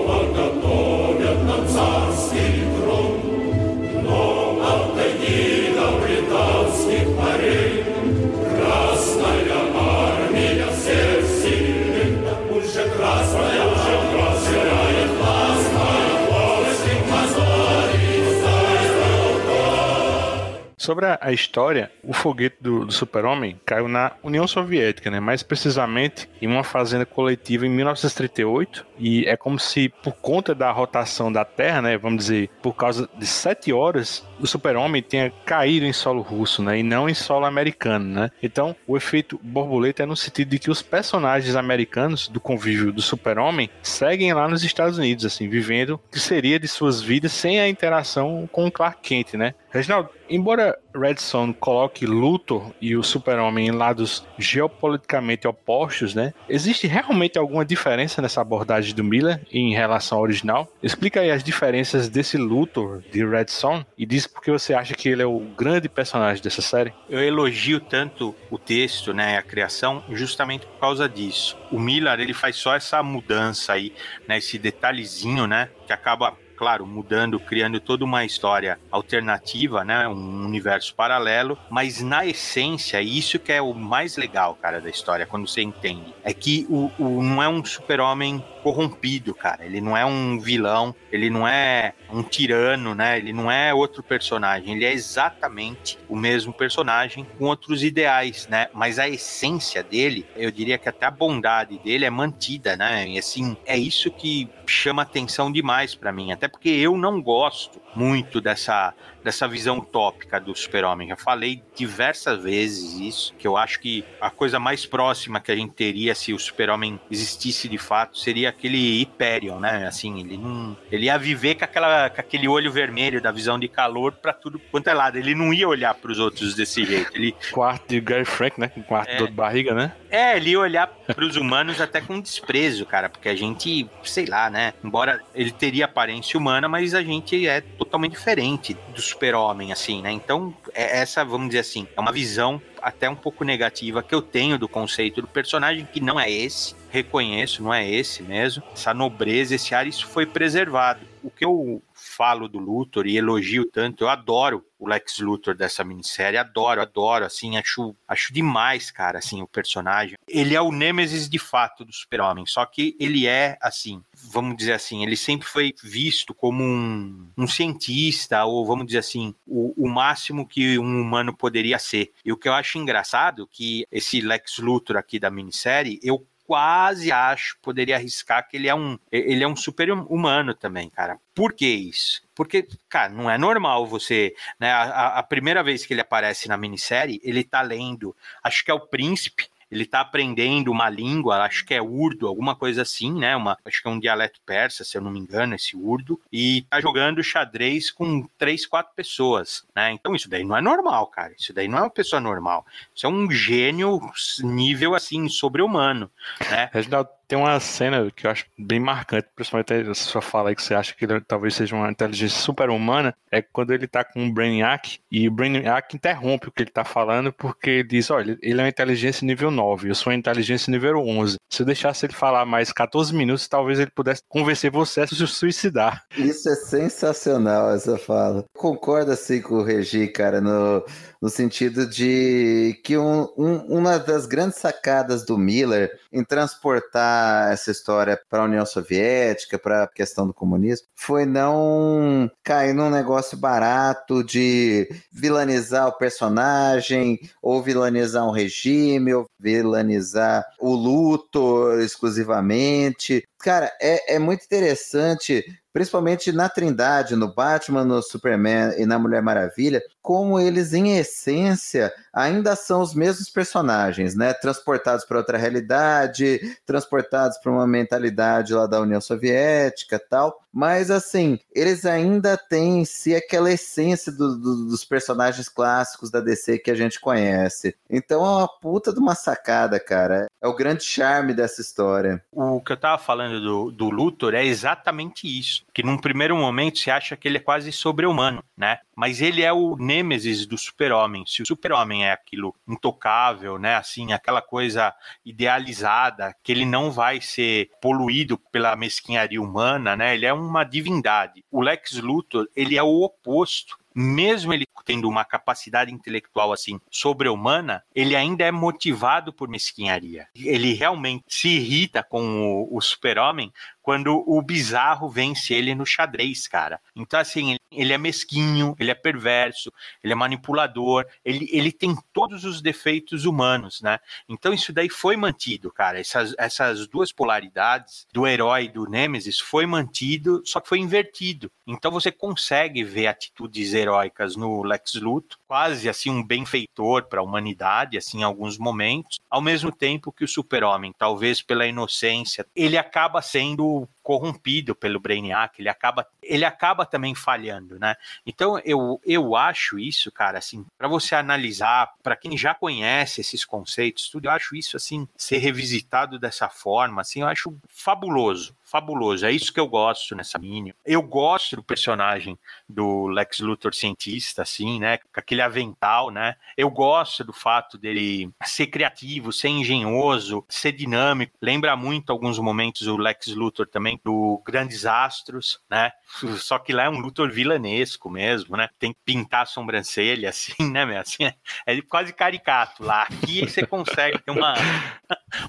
Sobre 20.90 21.06
a 21.20 21.32
história, 21.32 21.88
o 22.02 22.12
foguete 22.12 22.56
do, 22.60 22.84
do 22.84 22.90
Super-Homem 22.90 23.60
caiu 23.64 23.86
na 23.86 24.10
União 24.24 24.44
Soviética, 24.48 25.08
né? 25.08 25.20
mais 25.20 25.40
precisamente 25.40 26.28
em 26.42 26.48
uma 26.48 26.64
fazenda 26.64 27.06
coletiva 27.06 27.64
em 27.64 27.70
1938, 27.70 28.84
e 28.98 29.24
é 29.24 29.36
como 29.36 29.56
se, 29.56 29.88
por 29.88 30.14
conta 30.14 30.52
da 30.52 30.72
rotação 30.72 31.32
da 31.32 31.44
Terra, 31.44 31.80
né, 31.80 31.96
vamos 31.96 32.24
dizer, 32.24 32.50
por 32.60 32.74
causa 32.74 33.08
de 33.16 33.24
sete 33.24 33.72
horas, 33.72 34.26
o 34.40 34.46
Super-Homem 34.48 35.00
tenha 35.00 35.32
caído 35.44 35.86
em 35.86 35.92
solo 35.92 36.22
russo, 36.22 36.60
né, 36.60 36.80
e 36.80 36.82
não 36.82 37.08
em 37.08 37.14
solo 37.14 37.46
americano, 37.46 38.04
né? 38.04 38.30
Então, 38.42 38.74
o 38.86 38.96
efeito 38.96 39.40
borboleta 39.42 40.02
é 40.02 40.06
no 40.06 40.16
sentido 40.16 40.50
de 40.50 40.58
que 40.58 40.70
os 40.70 40.82
personagens 40.82 41.54
americanos 41.54 42.26
do 42.26 42.40
convívio 42.40 42.92
do 42.92 43.00
Super-Homem 43.00 43.70
seguem 43.82 44.32
lá 44.34 44.48
nos 44.48 44.64
Estados 44.64 44.98
Unidos, 44.98 45.24
assim, 45.24 45.48
vivendo 45.48 45.94
o 45.94 45.98
que 46.10 46.18
seria 46.18 46.58
de 46.58 46.66
suas 46.66 47.00
vidas 47.00 47.32
sem 47.32 47.60
a 47.60 47.68
interação 47.68 48.48
com 48.50 48.66
o 48.66 48.72
Clark 48.72 49.00
Kent, 49.02 49.34
né? 49.34 49.54
Reginaldo, 49.70 50.10
embora 50.28 50.76
Red 50.94 51.16
Son 51.18 51.52
coloque 51.52 52.04
Luthor 52.04 52.72
e 52.80 52.96
o 52.96 53.02
Super-Homem 53.02 53.68
em 53.68 53.70
lados 53.70 54.24
geopoliticamente 54.36 55.46
opostos, 55.46 56.14
né? 56.14 56.34
Existe 56.48 56.86
realmente 56.86 57.38
alguma 57.38 57.64
diferença 57.64 58.20
nessa 58.20 58.40
abordagem 58.40 58.94
do 58.94 59.04
Miller 59.04 59.40
em 59.52 59.72
relação 59.72 60.18
ao 60.18 60.24
original? 60.24 60.68
Explica 60.82 61.20
aí 61.20 61.30
as 61.30 61.44
diferenças 61.44 62.08
desse 62.08 62.36
Luthor 62.36 63.02
de 63.12 63.24
Red 63.24 63.48
Son 63.48 63.84
e 63.96 64.04
diz 64.04 64.26
por 64.26 64.42
que 64.42 64.50
você 64.50 64.74
acha 64.74 64.94
que 64.94 65.08
ele 65.08 65.22
é 65.22 65.26
o 65.26 65.38
grande 65.56 65.88
personagem 65.88 66.42
dessa 66.42 66.62
série. 66.62 66.92
Eu 67.08 67.20
elogio 67.20 67.78
tanto 67.80 68.34
o 68.50 68.58
texto, 68.58 69.14
né, 69.14 69.38
a 69.38 69.42
criação, 69.42 70.02
justamente 70.10 70.66
por 70.66 70.80
causa 70.80 71.08
disso. 71.08 71.56
O 71.70 71.78
Miller, 71.78 72.18
ele 72.18 72.34
faz 72.34 72.56
só 72.56 72.74
essa 72.74 73.02
mudança 73.02 73.72
aí, 73.72 73.92
né, 74.26 74.38
esse 74.38 74.58
detalhezinho, 74.58 75.46
né, 75.46 75.68
que 75.86 75.92
acaba 75.92 76.36
claro, 76.60 76.86
mudando, 76.86 77.40
criando 77.40 77.80
toda 77.80 78.04
uma 78.04 78.22
história 78.22 78.78
alternativa, 78.90 79.82
né? 79.82 80.06
Um 80.06 80.44
universo 80.44 80.94
paralelo, 80.94 81.56
mas 81.70 82.02
na 82.02 82.26
essência, 82.26 83.00
isso 83.00 83.38
que 83.38 83.50
é 83.50 83.62
o 83.62 83.72
mais 83.72 84.18
legal, 84.18 84.54
cara, 84.60 84.78
da 84.78 84.90
história, 84.90 85.24
quando 85.24 85.48
você 85.48 85.62
entende, 85.62 86.14
é 86.22 86.34
que 86.34 86.66
o, 86.68 86.90
o 86.98 87.22
não 87.22 87.42
é 87.42 87.48
um 87.48 87.64
super-homem 87.64 88.44
corrompido, 88.62 89.34
cara. 89.34 89.64
Ele 89.64 89.80
não 89.80 89.96
é 89.96 90.04
um 90.04 90.38
vilão, 90.38 90.94
ele 91.10 91.30
não 91.30 91.46
é 91.46 91.94
um 92.12 92.22
tirano, 92.22 92.94
né? 92.94 93.18
Ele 93.18 93.32
não 93.32 93.50
é 93.50 93.72
outro 93.72 94.02
personagem, 94.02 94.74
ele 94.74 94.84
é 94.84 94.92
exatamente 94.92 95.98
o 96.08 96.16
mesmo 96.16 96.52
personagem 96.52 97.26
com 97.38 97.44
outros 97.44 97.82
ideais, 97.82 98.46
né? 98.48 98.68
Mas 98.72 98.98
a 98.98 99.08
essência 99.08 99.82
dele, 99.82 100.26
eu 100.36 100.50
diria 100.50 100.78
que 100.78 100.88
até 100.88 101.06
a 101.06 101.10
bondade 101.10 101.78
dele 101.78 102.04
é 102.04 102.10
mantida, 102.10 102.76
né? 102.76 103.08
E 103.08 103.18
assim, 103.18 103.56
é 103.66 103.76
isso 103.76 104.10
que 104.10 104.48
chama 104.66 105.02
atenção 105.02 105.50
demais 105.50 105.94
para 105.94 106.12
mim, 106.12 106.32
até 106.32 106.46
porque 106.46 106.68
eu 106.68 106.96
não 106.96 107.20
gosto 107.20 107.80
muito 107.94 108.40
dessa, 108.40 108.94
dessa 109.22 109.46
visão 109.46 109.78
utópica 109.78 110.40
do 110.40 110.54
super-homem. 110.54 111.08
Já 111.08 111.16
falei 111.16 111.62
diversas 111.74 112.42
vezes 112.42 112.94
isso, 112.94 113.34
que 113.38 113.46
eu 113.46 113.56
acho 113.56 113.80
que 113.80 114.04
a 114.20 114.30
coisa 114.30 114.58
mais 114.58 114.86
próxima 114.86 115.40
que 115.40 115.52
a 115.52 115.56
gente 115.56 115.72
teria 115.72 116.14
se 116.14 116.32
o 116.32 116.38
super-homem 116.38 117.00
existisse 117.10 117.68
de 117.68 117.78
fato 117.78 118.18
seria 118.18 118.48
aquele 118.48 119.00
Hyperion, 119.00 119.58
né? 119.58 119.86
Assim, 119.86 120.20
ele 120.20 120.36
não, 120.36 120.76
ele 120.90 121.06
ia 121.06 121.18
viver 121.18 121.54
com, 121.54 121.64
aquela, 121.64 122.10
com 122.10 122.20
aquele 122.20 122.48
olho 122.48 122.70
vermelho 122.70 123.20
da 123.20 123.30
visão 123.30 123.58
de 123.58 123.68
calor 123.68 124.12
para 124.12 124.32
tudo 124.32 124.60
quanto 124.70 124.88
é 124.88 124.94
lado. 124.94 125.16
Ele 125.16 125.34
não 125.34 125.52
ia 125.52 125.68
olhar 125.68 125.94
para 125.94 126.10
os 126.10 126.18
outros 126.18 126.54
desse 126.54 126.84
jeito. 126.84 127.10
Ele 127.14 127.34
quarto 127.52 127.88
de 127.88 128.00
Gary 128.00 128.24
Frank, 128.24 128.58
né? 128.58 128.68
Com 128.68 128.82
quarto 128.82 129.10
é, 129.10 129.26
de 129.26 129.30
barriga, 129.30 129.74
né? 129.74 129.92
É, 130.10 130.36
ele 130.36 130.56
olhar 130.56 130.88
para 130.88 131.24
os 131.24 131.36
humanos 131.36 131.80
até 131.80 132.00
com 132.00 132.20
desprezo, 132.20 132.84
cara, 132.84 133.08
porque 133.08 133.28
a 133.28 133.36
gente, 133.36 133.88
sei 134.02 134.26
lá, 134.26 134.50
né? 134.50 134.74
Embora 134.82 135.22
ele 135.34 135.52
teria 135.52 135.84
aparência 135.84 136.38
humana, 136.38 136.68
mas 136.68 136.94
a 136.94 137.02
gente 137.02 137.46
é 137.46 137.60
totalmente 137.60 138.12
diferente 138.12 138.74
do 138.94 139.00
super-homem, 139.00 139.72
assim, 139.72 140.02
né? 140.02 140.10
Então, 140.10 140.54
é 140.74 140.98
essa, 140.98 141.24
vamos 141.24 141.48
dizer 141.48 141.60
assim, 141.60 141.86
é 141.96 142.00
uma 142.00 142.12
visão 142.12 142.60
até 142.82 143.08
um 143.08 143.14
pouco 143.14 143.44
negativa 143.44 144.02
que 144.02 144.14
eu 144.14 144.22
tenho 144.22 144.58
do 144.58 144.68
conceito 144.68 145.20
do 145.20 145.28
personagem, 145.28 145.86
que 145.90 146.00
não 146.00 146.18
é 146.18 146.30
esse, 146.30 146.74
reconheço, 146.90 147.62
não 147.62 147.72
é 147.72 147.88
esse 147.88 148.22
mesmo. 148.22 148.62
Essa 148.72 148.92
nobreza, 148.92 149.54
esse 149.54 149.74
ar, 149.74 149.86
isso 149.86 150.06
foi 150.06 150.26
preservado. 150.26 151.00
O 151.22 151.30
que 151.30 151.44
eu 151.44 151.82
falo 152.20 152.48
do 152.48 152.58
Luthor 152.58 153.06
e 153.06 153.16
elogio 153.16 153.64
tanto, 153.64 154.04
eu 154.04 154.08
adoro 154.10 154.62
o 154.78 154.86
Lex 154.86 155.20
Luthor 155.20 155.54
dessa 155.54 155.82
minissérie, 155.82 156.38
adoro, 156.38 156.82
adoro, 156.82 157.24
assim, 157.24 157.56
acho, 157.56 157.96
acho 158.06 158.32
demais, 158.32 158.90
cara, 158.90 159.18
assim, 159.18 159.40
o 159.40 159.46
personagem. 159.46 160.16
Ele 160.28 160.54
é 160.54 160.60
o 160.60 160.70
Nêmesis 160.70 161.28
de 161.28 161.38
fato 161.38 161.82
do 161.82 161.92
Super-Homem, 161.92 162.44
só 162.46 162.64
que 162.66 162.94
ele 163.00 163.26
é, 163.26 163.56
assim, 163.60 164.02
vamos 164.14 164.56
dizer 164.56 164.72
assim, 164.72 165.02
ele 165.02 165.16
sempre 165.16 165.46
foi 165.46 165.74
visto 165.82 166.34
como 166.34 166.62
um, 166.62 167.30
um 167.38 167.46
cientista, 167.46 168.44
ou 168.44 168.66
vamos 168.66 168.86
dizer 168.86 168.98
assim, 168.98 169.34
o, 169.46 169.86
o 169.86 169.88
máximo 169.88 170.46
que 170.46 170.78
um 170.78 171.00
humano 171.00 171.34
poderia 171.34 171.78
ser. 171.78 172.10
E 172.22 172.32
o 172.32 172.36
que 172.36 172.48
eu 172.48 172.54
acho 172.54 172.76
engraçado, 172.76 173.46
que 173.46 173.86
esse 173.90 174.20
Lex 174.20 174.58
Luthor 174.58 174.96
aqui 174.96 175.18
da 175.18 175.30
minissérie, 175.30 175.98
eu 176.02 176.26
quase 176.50 177.12
acho, 177.12 177.56
poderia 177.62 177.94
arriscar 177.94 178.48
que 178.48 178.56
ele 178.56 178.66
é 178.66 178.74
um, 178.74 178.98
ele 179.12 179.44
é 179.44 179.46
um 179.46 179.54
super 179.54 179.88
humano 179.92 180.52
também, 180.52 180.90
cara. 180.90 181.16
Por 181.32 181.52
que 181.52 181.64
isso? 181.64 182.22
Porque, 182.34 182.66
cara, 182.88 183.08
não 183.12 183.30
é 183.30 183.38
normal 183.38 183.86
você. 183.86 184.34
Né, 184.58 184.68
a, 184.68 185.18
a 185.18 185.22
primeira 185.22 185.62
vez 185.62 185.86
que 185.86 185.94
ele 185.94 186.00
aparece 186.00 186.48
na 186.48 186.56
minissérie, 186.56 187.20
ele 187.22 187.44
tá 187.44 187.62
lendo, 187.62 188.16
acho 188.42 188.64
que 188.64 188.70
é 188.72 188.74
o 188.74 188.80
príncipe 188.80 189.46
ele 189.70 189.84
está 189.84 190.00
aprendendo 190.00 190.70
uma 190.70 190.88
língua, 190.88 191.42
acho 191.44 191.64
que 191.64 191.74
é 191.74 191.80
urdo, 191.80 192.26
alguma 192.26 192.56
coisa 192.56 192.82
assim, 192.82 193.12
né? 193.12 193.36
Uma, 193.36 193.56
acho 193.64 193.82
que 193.82 193.88
é 193.88 193.90
um 193.90 194.00
dialeto 194.00 194.40
persa, 194.44 194.84
se 194.84 194.96
eu 194.96 195.02
não 195.02 195.10
me 195.10 195.20
engano, 195.20 195.54
esse 195.54 195.76
urdo, 195.76 196.20
e 196.32 196.58
está 196.58 196.80
jogando 196.80 197.22
xadrez 197.22 197.90
com 197.90 198.26
três, 198.36 198.66
quatro 198.66 198.92
pessoas, 198.94 199.64
né? 199.74 199.92
Então 199.92 200.14
isso 200.14 200.28
daí 200.28 200.44
não 200.44 200.56
é 200.56 200.60
normal, 200.60 201.06
cara. 201.06 201.32
Isso 201.38 201.52
daí 201.52 201.68
não 201.68 201.78
é 201.78 201.82
uma 201.82 201.90
pessoa 201.90 202.20
normal. 202.20 202.66
Isso 202.94 203.06
é 203.06 203.08
um 203.08 203.30
gênio 203.30 204.00
nível 204.40 204.94
assim 204.94 205.28
sobre-humano, 205.28 206.10
né? 206.50 206.68
Reginaldo, 206.72 207.10
tem 207.30 207.38
uma 207.38 207.60
cena 207.60 208.10
que 208.10 208.26
eu 208.26 208.30
acho 208.32 208.44
bem 208.58 208.80
marcante, 208.80 209.28
principalmente 209.36 209.72
a 209.72 209.94
sua 209.94 210.20
fala 210.20 210.48
aí 210.48 210.56
que 210.56 210.62
você 210.64 210.74
acha 210.74 210.92
que 210.92 211.04
ele 211.04 211.20
talvez 211.20 211.54
seja 211.54 211.76
uma 211.76 211.88
inteligência 211.88 212.40
super-humana, 212.40 213.14
é 213.30 213.40
quando 213.40 213.72
ele 213.72 213.86
tá 213.86 214.02
com 214.02 214.26
o 214.26 214.32
Brainiac 214.32 214.98
e 215.12 215.28
o 215.28 215.30
Brainiac 215.30 215.94
interrompe 215.94 216.48
o 216.48 216.50
que 216.50 216.64
ele 216.64 216.72
tá 216.72 216.84
falando 216.84 217.32
porque 217.32 217.70
ele 217.70 217.88
diz, 217.88 218.10
olha, 218.10 218.36
ele 218.42 218.60
é 218.60 218.64
uma 218.64 218.68
inteligência 218.68 219.24
nível 219.24 219.48
9, 219.52 219.90
eu 219.90 219.94
sou 219.94 220.12
uma 220.12 220.18
inteligência 220.18 220.72
nível 220.72 220.98
11. 220.98 221.36
Se 221.48 221.62
eu 221.62 221.66
deixasse 221.66 222.04
ele 222.04 222.12
falar 222.12 222.44
mais 222.44 222.72
14 222.72 223.14
minutos, 223.14 223.46
talvez 223.46 223.78
ele 223.78 223.92
pudesse 223.92 224.22
convencer 224.28 224.72
você 224.72 225.02
a 225.02 225.06
se 225.06 225.24
suicidar. 225.28 226.02
Isso 226.16 226.48
é 226.48 226.56
sensacional, 226.56 227.72
essa 227.72 227.96
fala. 227.96 228.44
Concordo 228.52 229.12
assim 229.12 229.40
com 229.40 229.54
o 229.54 229.62
Regi, 229.62 230.08
cara, 230.08 230.40
no, 230.40 230.84
no 231.22 231.28
sentido 231.28 231.86
de 231.86 232.80
que 232.82 232.98
um, 232.98 233.28
um, 233.38 233.78
uma 233.78 234.00
das 234.00 234.26
grandes 234.26 234.58
sacadas 234.58 235.24
do 235.24 235.38
Miller 235.38 235.92
em 236.12 236.24
transportar 236.24 237.19
essa 237.50 237.70
história 237.70 238.20
para 238.28 238.42
a 238.42 238.44
União 238.44 238.64
Soviética, 238.64 239.58
para 239.58 239.84
a 239.84 239.88
questão 239.88 240.26
do 240.26 240.34
comunismo, 240.34 240.86
foi 240.94 241.26
não 241.26 242.30
cair 242.42 242.74
num 242.74 242.90
negócio 242.90 243.36
barato 243.36 244.22
de 244.24 244.88
vilanizar 245.12 245.88
o 245.88 245.98
personagem, 245.98 247.18
ou 247.42 247.62
vilanizar 247.62 248.26
um 248.26 248.32
regime, 248.32 249.14
ou 249.14 249.26
vilanizar 249.38 250.44
o 250.58 250.74
luto 250.74 251.72
exclusivamente. 251.80 253.24
Cara, 253.38 253.72
é, 253.80 254.16
é 254.16 254.18
muito 254.18 254.44
interessante 254.44 255.44
principalmente 255.72 256.32
na 256.32 256.48
Trindade, 256.48 257.16
no 257.16 257.32
Batman, 257.32 257.84
no 257.84 258.02
Superman 258.02 258.74
e 258.78 258.86
na 258.86 258.98
Mulher 258.98 259.22
Maravilha, 259.22 259.82
como 260.02 260.40
eles, 260.40 260.72
em 260.72 260.96
essência, 260.96 261.92
ainda 262.12 262.56
são 262.56 262.80
os 262.80 262.94
mesmos 262.94 263.28
personagens, 263.30 264.14
né? 264.14 264.32
Transportados 264.32 265.04
para 265.04 265.18
outra 265.18 265.38
realidade, 265.38 266.40
transportados 266.66 267.38
para 267.38 267.52
uma 267.52 267.66
mentalidade 267.66 268.54
lá 268.54 268.66
da 268.66 268.80
União 268.80 269.00
Soviética 269.00 269.98
tal. 269.98 270.40
Mas, 270.52 270.90
assim, 270.90 271.38
eles 271.54 271.86
ainda 271.86 272.36
têm 272.36 272.80
em 272.80 272.84
si 272.84 273.14
aquela 273.14 273.52
essência 273.52 274.10
do, 274.10 274.36
do, 274.36 274.66
dos 274.66 274.84
personagens 274.84 275.48
clássicos 275.48 276.10
da 276.10 276.20
DC 276.20 276.58
que 276.58 276.70
a 276.70 276.74
gente 276.74 277.00
conhece. 277.00 277.74
Então 277.88 278.24
é 278.24 278.28
uma 278.28 278.48
puta 278.48 278.92
de 278.92 278.98
uma 278.98 279.14
sacada, 279.14 279.78
cara. 279.78 280.26
É 280.42 280.48
o 280.48 280.54
grande 280.54 280.82
charme 280.82 281.34
dessa 281.34 281.60
história. 281.60 282.22
O 282.32 282.60
que 282.60 282.72
eu 282.72 282.76
tava 282.76 283.00
falando 283.00 283.40
do, 283.40 283.70
do 283.70 283.90
Luthor 283.90 284.34
é 284.34 284.44
exatamente 284.44 285.26
isso. 285.26 285.64
Que 285.80 285.86
num 285.86 285.96
primeiro 285.96 286.36
momento 286.36 286.78
você 286.78 286.90
acha 286.90 287.16
que 287.16 287.26
ele 287.26 287.38
é 287.38 287.40
quase 287.40 287.72
sobre-humano, 287.72 288.44
né? 288.54 288.80
Mas 288.94 289.22
ele 289.22 289.40
é 289.40 289.50
o 289.50 289.76
nêmesis 289.76 290.44
do 290.44 290.58
super-homem. 290.58 291.24
Se 291.26 291.40
o 291.40 291.46
super-homem 291.46 292.04
é 292.04 292.12
aquilo 292.12 292.54
intocável, 292.68 293.58
né? 293.58 293.76
Assim, 293.76 294.12
aquela 294.12 294.42
coisa 294.42 294.94
idealizada, 295.24 296.36
que 296.42 296.52
ele 296.52 296.66
não 296.66 296.90
vai 296.90 297.22
ser 297.22 297.70
poluído 297.80 298.36
pela 298.52 298.76
mesquinharia 298.76 299.40
humana, 299.40 299.96
né? 299.96 300.14
Ele 300.14 300.26
é 300.26 300.34
uma 300.34 300.64
divindade. 300.64 301.42
O 301.50 301.62
Lex 301.62 301.92
Luthor, 301.94 302.46
ele 302.54 302.76
é 302.76 302.82
o 302.82 303.00
oposto 303.00 303.80
mesmo 303.94 304.52
ele 304.52 304.66
tendo 304.84 305.08
uma 305.08 305.24
capacidade 305.24 305.92
intelectual 305.92 306.52
assim 306.52 306.80
sobre-humana, 306.90 307.82
ele 307.94 308.16
ainda 308.16 308.44
é 308.44 308.50
motivado 308.50 309.32
por 309.32 309.48
mesquinharia. 309.48 310.26
Ele 310.34 310.72
realmente 310.72 311.24
se 311.28 311.48
irrita 311.48 312.02
com 312.02 312.42
o, 312.42 312.76
o 312.76 312.80
super-homem 312.80 313.52
quando 313.90 314.22
o 314.24 314.40
bizarro 314.40 315.08
vence 315.08 315.52
ele 315.52 315.74
no 315.74 315.84
xadrez, 315.84 316.46
cara. 316.46 316.80
Então, 316.94 317.18
assim, 317.18 317.56
ele 317.72 317.92
é 317.92 317.98
mesquinho, 317.98 318.76
ele 318.78 318.92
é 318.92 318.94
perverso, 318.94 319.72
ele 320.02 320.12
é 320.12 320.16
manipulador, 320.16 321.04
ele, 321.24 321.48
ele 321.50 321.72
tem 321.72 321.96
todos 322.12 322.44
os 322.44 322.62
defeitos 322.62 323.24
humanos, 323.24 323.80
né? 323.80 323.98
Então, 324.28 324.52
isso 324.52 324.72
daí 324.72 324.88
foi 324.88 325.16
mantido, 325.16 325.72
cara. 325.72 325.98
Essas, 325.98 326.36
essas 326.38 326.86
duas 326.86 327.10
polaridades 327.10 328.06
do 328.12 328.28
herói 328.28 328.66
e 328.66 328.68
do 328.68 328.88
Nemesis 328.88 329.40
foi 329.40 329.66
mantido, 329.66 330.40
só 330.44 330.60
que 330.60 330.68
foi 330.68 330.78
invertido. 330.78 331.50
Então, 331.66 331.90
você 331.90 332.12
consegue 332.12 332.84
ver 332.84 333.08
atitudes 333.08 333.74
heróicas 333.74 334.36
no 334.36 334.62
Lex 334.62 334.94
Luthor, 334.94 335.36
quase 335.48 335.88
assim 335.88 336.10
um 336.10 336.22
benfeitor 336.22 337.08
para 337.08 337.18
a 337.20 337.24
humanidade, 337.24 337.98
assim, 337.98 338.20
em 338.20 338.22
alguns 338.22 338.56
momentos, 338.56 339.20
ao 339.28 339.40
mesmo 339.40 339.72
tempo 339.72 340.12
que 340.12 340.24
o 340.24 340.28
super-homem, 340.28 340.92
talvez 340.96 341.42
pela 341.42 341.66
inocência, 341.66 342.46
ele 342.54 342.78
acaba 342.78 343.20
sendo 343.20 343.79
people 343.86 343.99
corrompido 344.10 344.74
pelo 344.74 344.98
Brainiac, 344.98 345.62
ele 345.62 345.68
acaba, 345.68 346.04
ele 346.20 346.44
acaba 346.44 346.84
também 346.84 347.14
falhando, 347.14 347.78
né? 347.78 347.94
Então 348.26 348.60
eu, 348.64 349.00
eu 349.06 349.36
acho 349.36 349.78
isso, 349.78 350.10
cara, 350.10 350.36
assim, 350.36 350.66
para 350.76 350.88
você 350.88 351.14
analisar, 351.14 351.92
para 352.02 352.16
quem 352.16 352.36
já 352.36 352.52
conhece 352.52 353.20
esses 353.20 353.44
conceitos, 353.44 354.08
tudo, 354.08 354.24
eu 354.24 354.32
acho 354.32 354.56
isso 354.56 354.76
assim 354.76 355.06
ser 355.16 355.38
revisitado 355.38 356.18
dessa 356.18 356.48
forma, 356.48 357.02
assim, 357.02 357.20
eu 357.20 357.28
acho 357.28 357.56
fabuloso, 357.68 358.52
fabuloso. 358.70 359.26
É 359.26 359.32
isso 359.32 359.52
que 359.52 359.60
eu 359.60 359.66
gosto 359.66 360.14
nessa 360.14 360.38
mini. 360.38 360.72
Eu 360.86 361.02
gosto 361.02 361.56
do 361.56 361.62
personagem 361.62 362.38
do 362.68 363.08
Lex 363.08 363.40
Luthor 363.40 363.74
cientista, 363.74 364.42
assim, 364.42 364.78
né? 364.78 364.98
Com 364.98 365.20
aquele 365.20 365.42
avental, 365.42 366.10
né? 366.10 366.36
Eu 366.56 366.70
gosto 366.70 367.24
do 367.24 367.32
fato 367.32 367.76
dele 367.76 368.30
ser 368.44 368.68
criativo, 368.68 369.32
ser 369.32 369.48
engenhoso, 369.48 370.44
ser 370.48 370.72
dinâmico. 370.72 371.36
Lembra 371.42 371.76
muito 371.76 372.10
alguns 372.10 372.38
momentos 372.38 372.86
o 372.86 372.96
Lex 372.96 373.28
Luthor 373.28 373.66
também 373.66 373.98
do 374.04 374.42
Grandes 374.46 374.86
Astros, 374.86 375.60
né? 375.70 375.90
Só 376.38 376.58
que 376.58 376.72
lá 376.72 376.84
é 376.84 376.88
um 376.88 376.98
Luthor 376.98 377.30
vilanesco 377.30 378.10
mesmo, 378.10 378.56
né? 378.56 378.68
Tem 378.78 378.92
que 378.92 378.98
pintar 379.04 379.42
a 379.42 379.46
sobrancelha, 379.46 380.28
assim, 380.30 380.70
né, 380.70 380.84
meu? 380.84 380.98
Assim, 380.98 381.24
é, 381.24 381.34
é 381.66 381.82
quase 381.82 382.12
caricato 382.12 382.84
lá. 382.84 383.02
Aqui 383.02 383.40
você 383.40 383.66
consegue 383.66 384.18
ter 384.18 384.30
uma, 384.30 384.54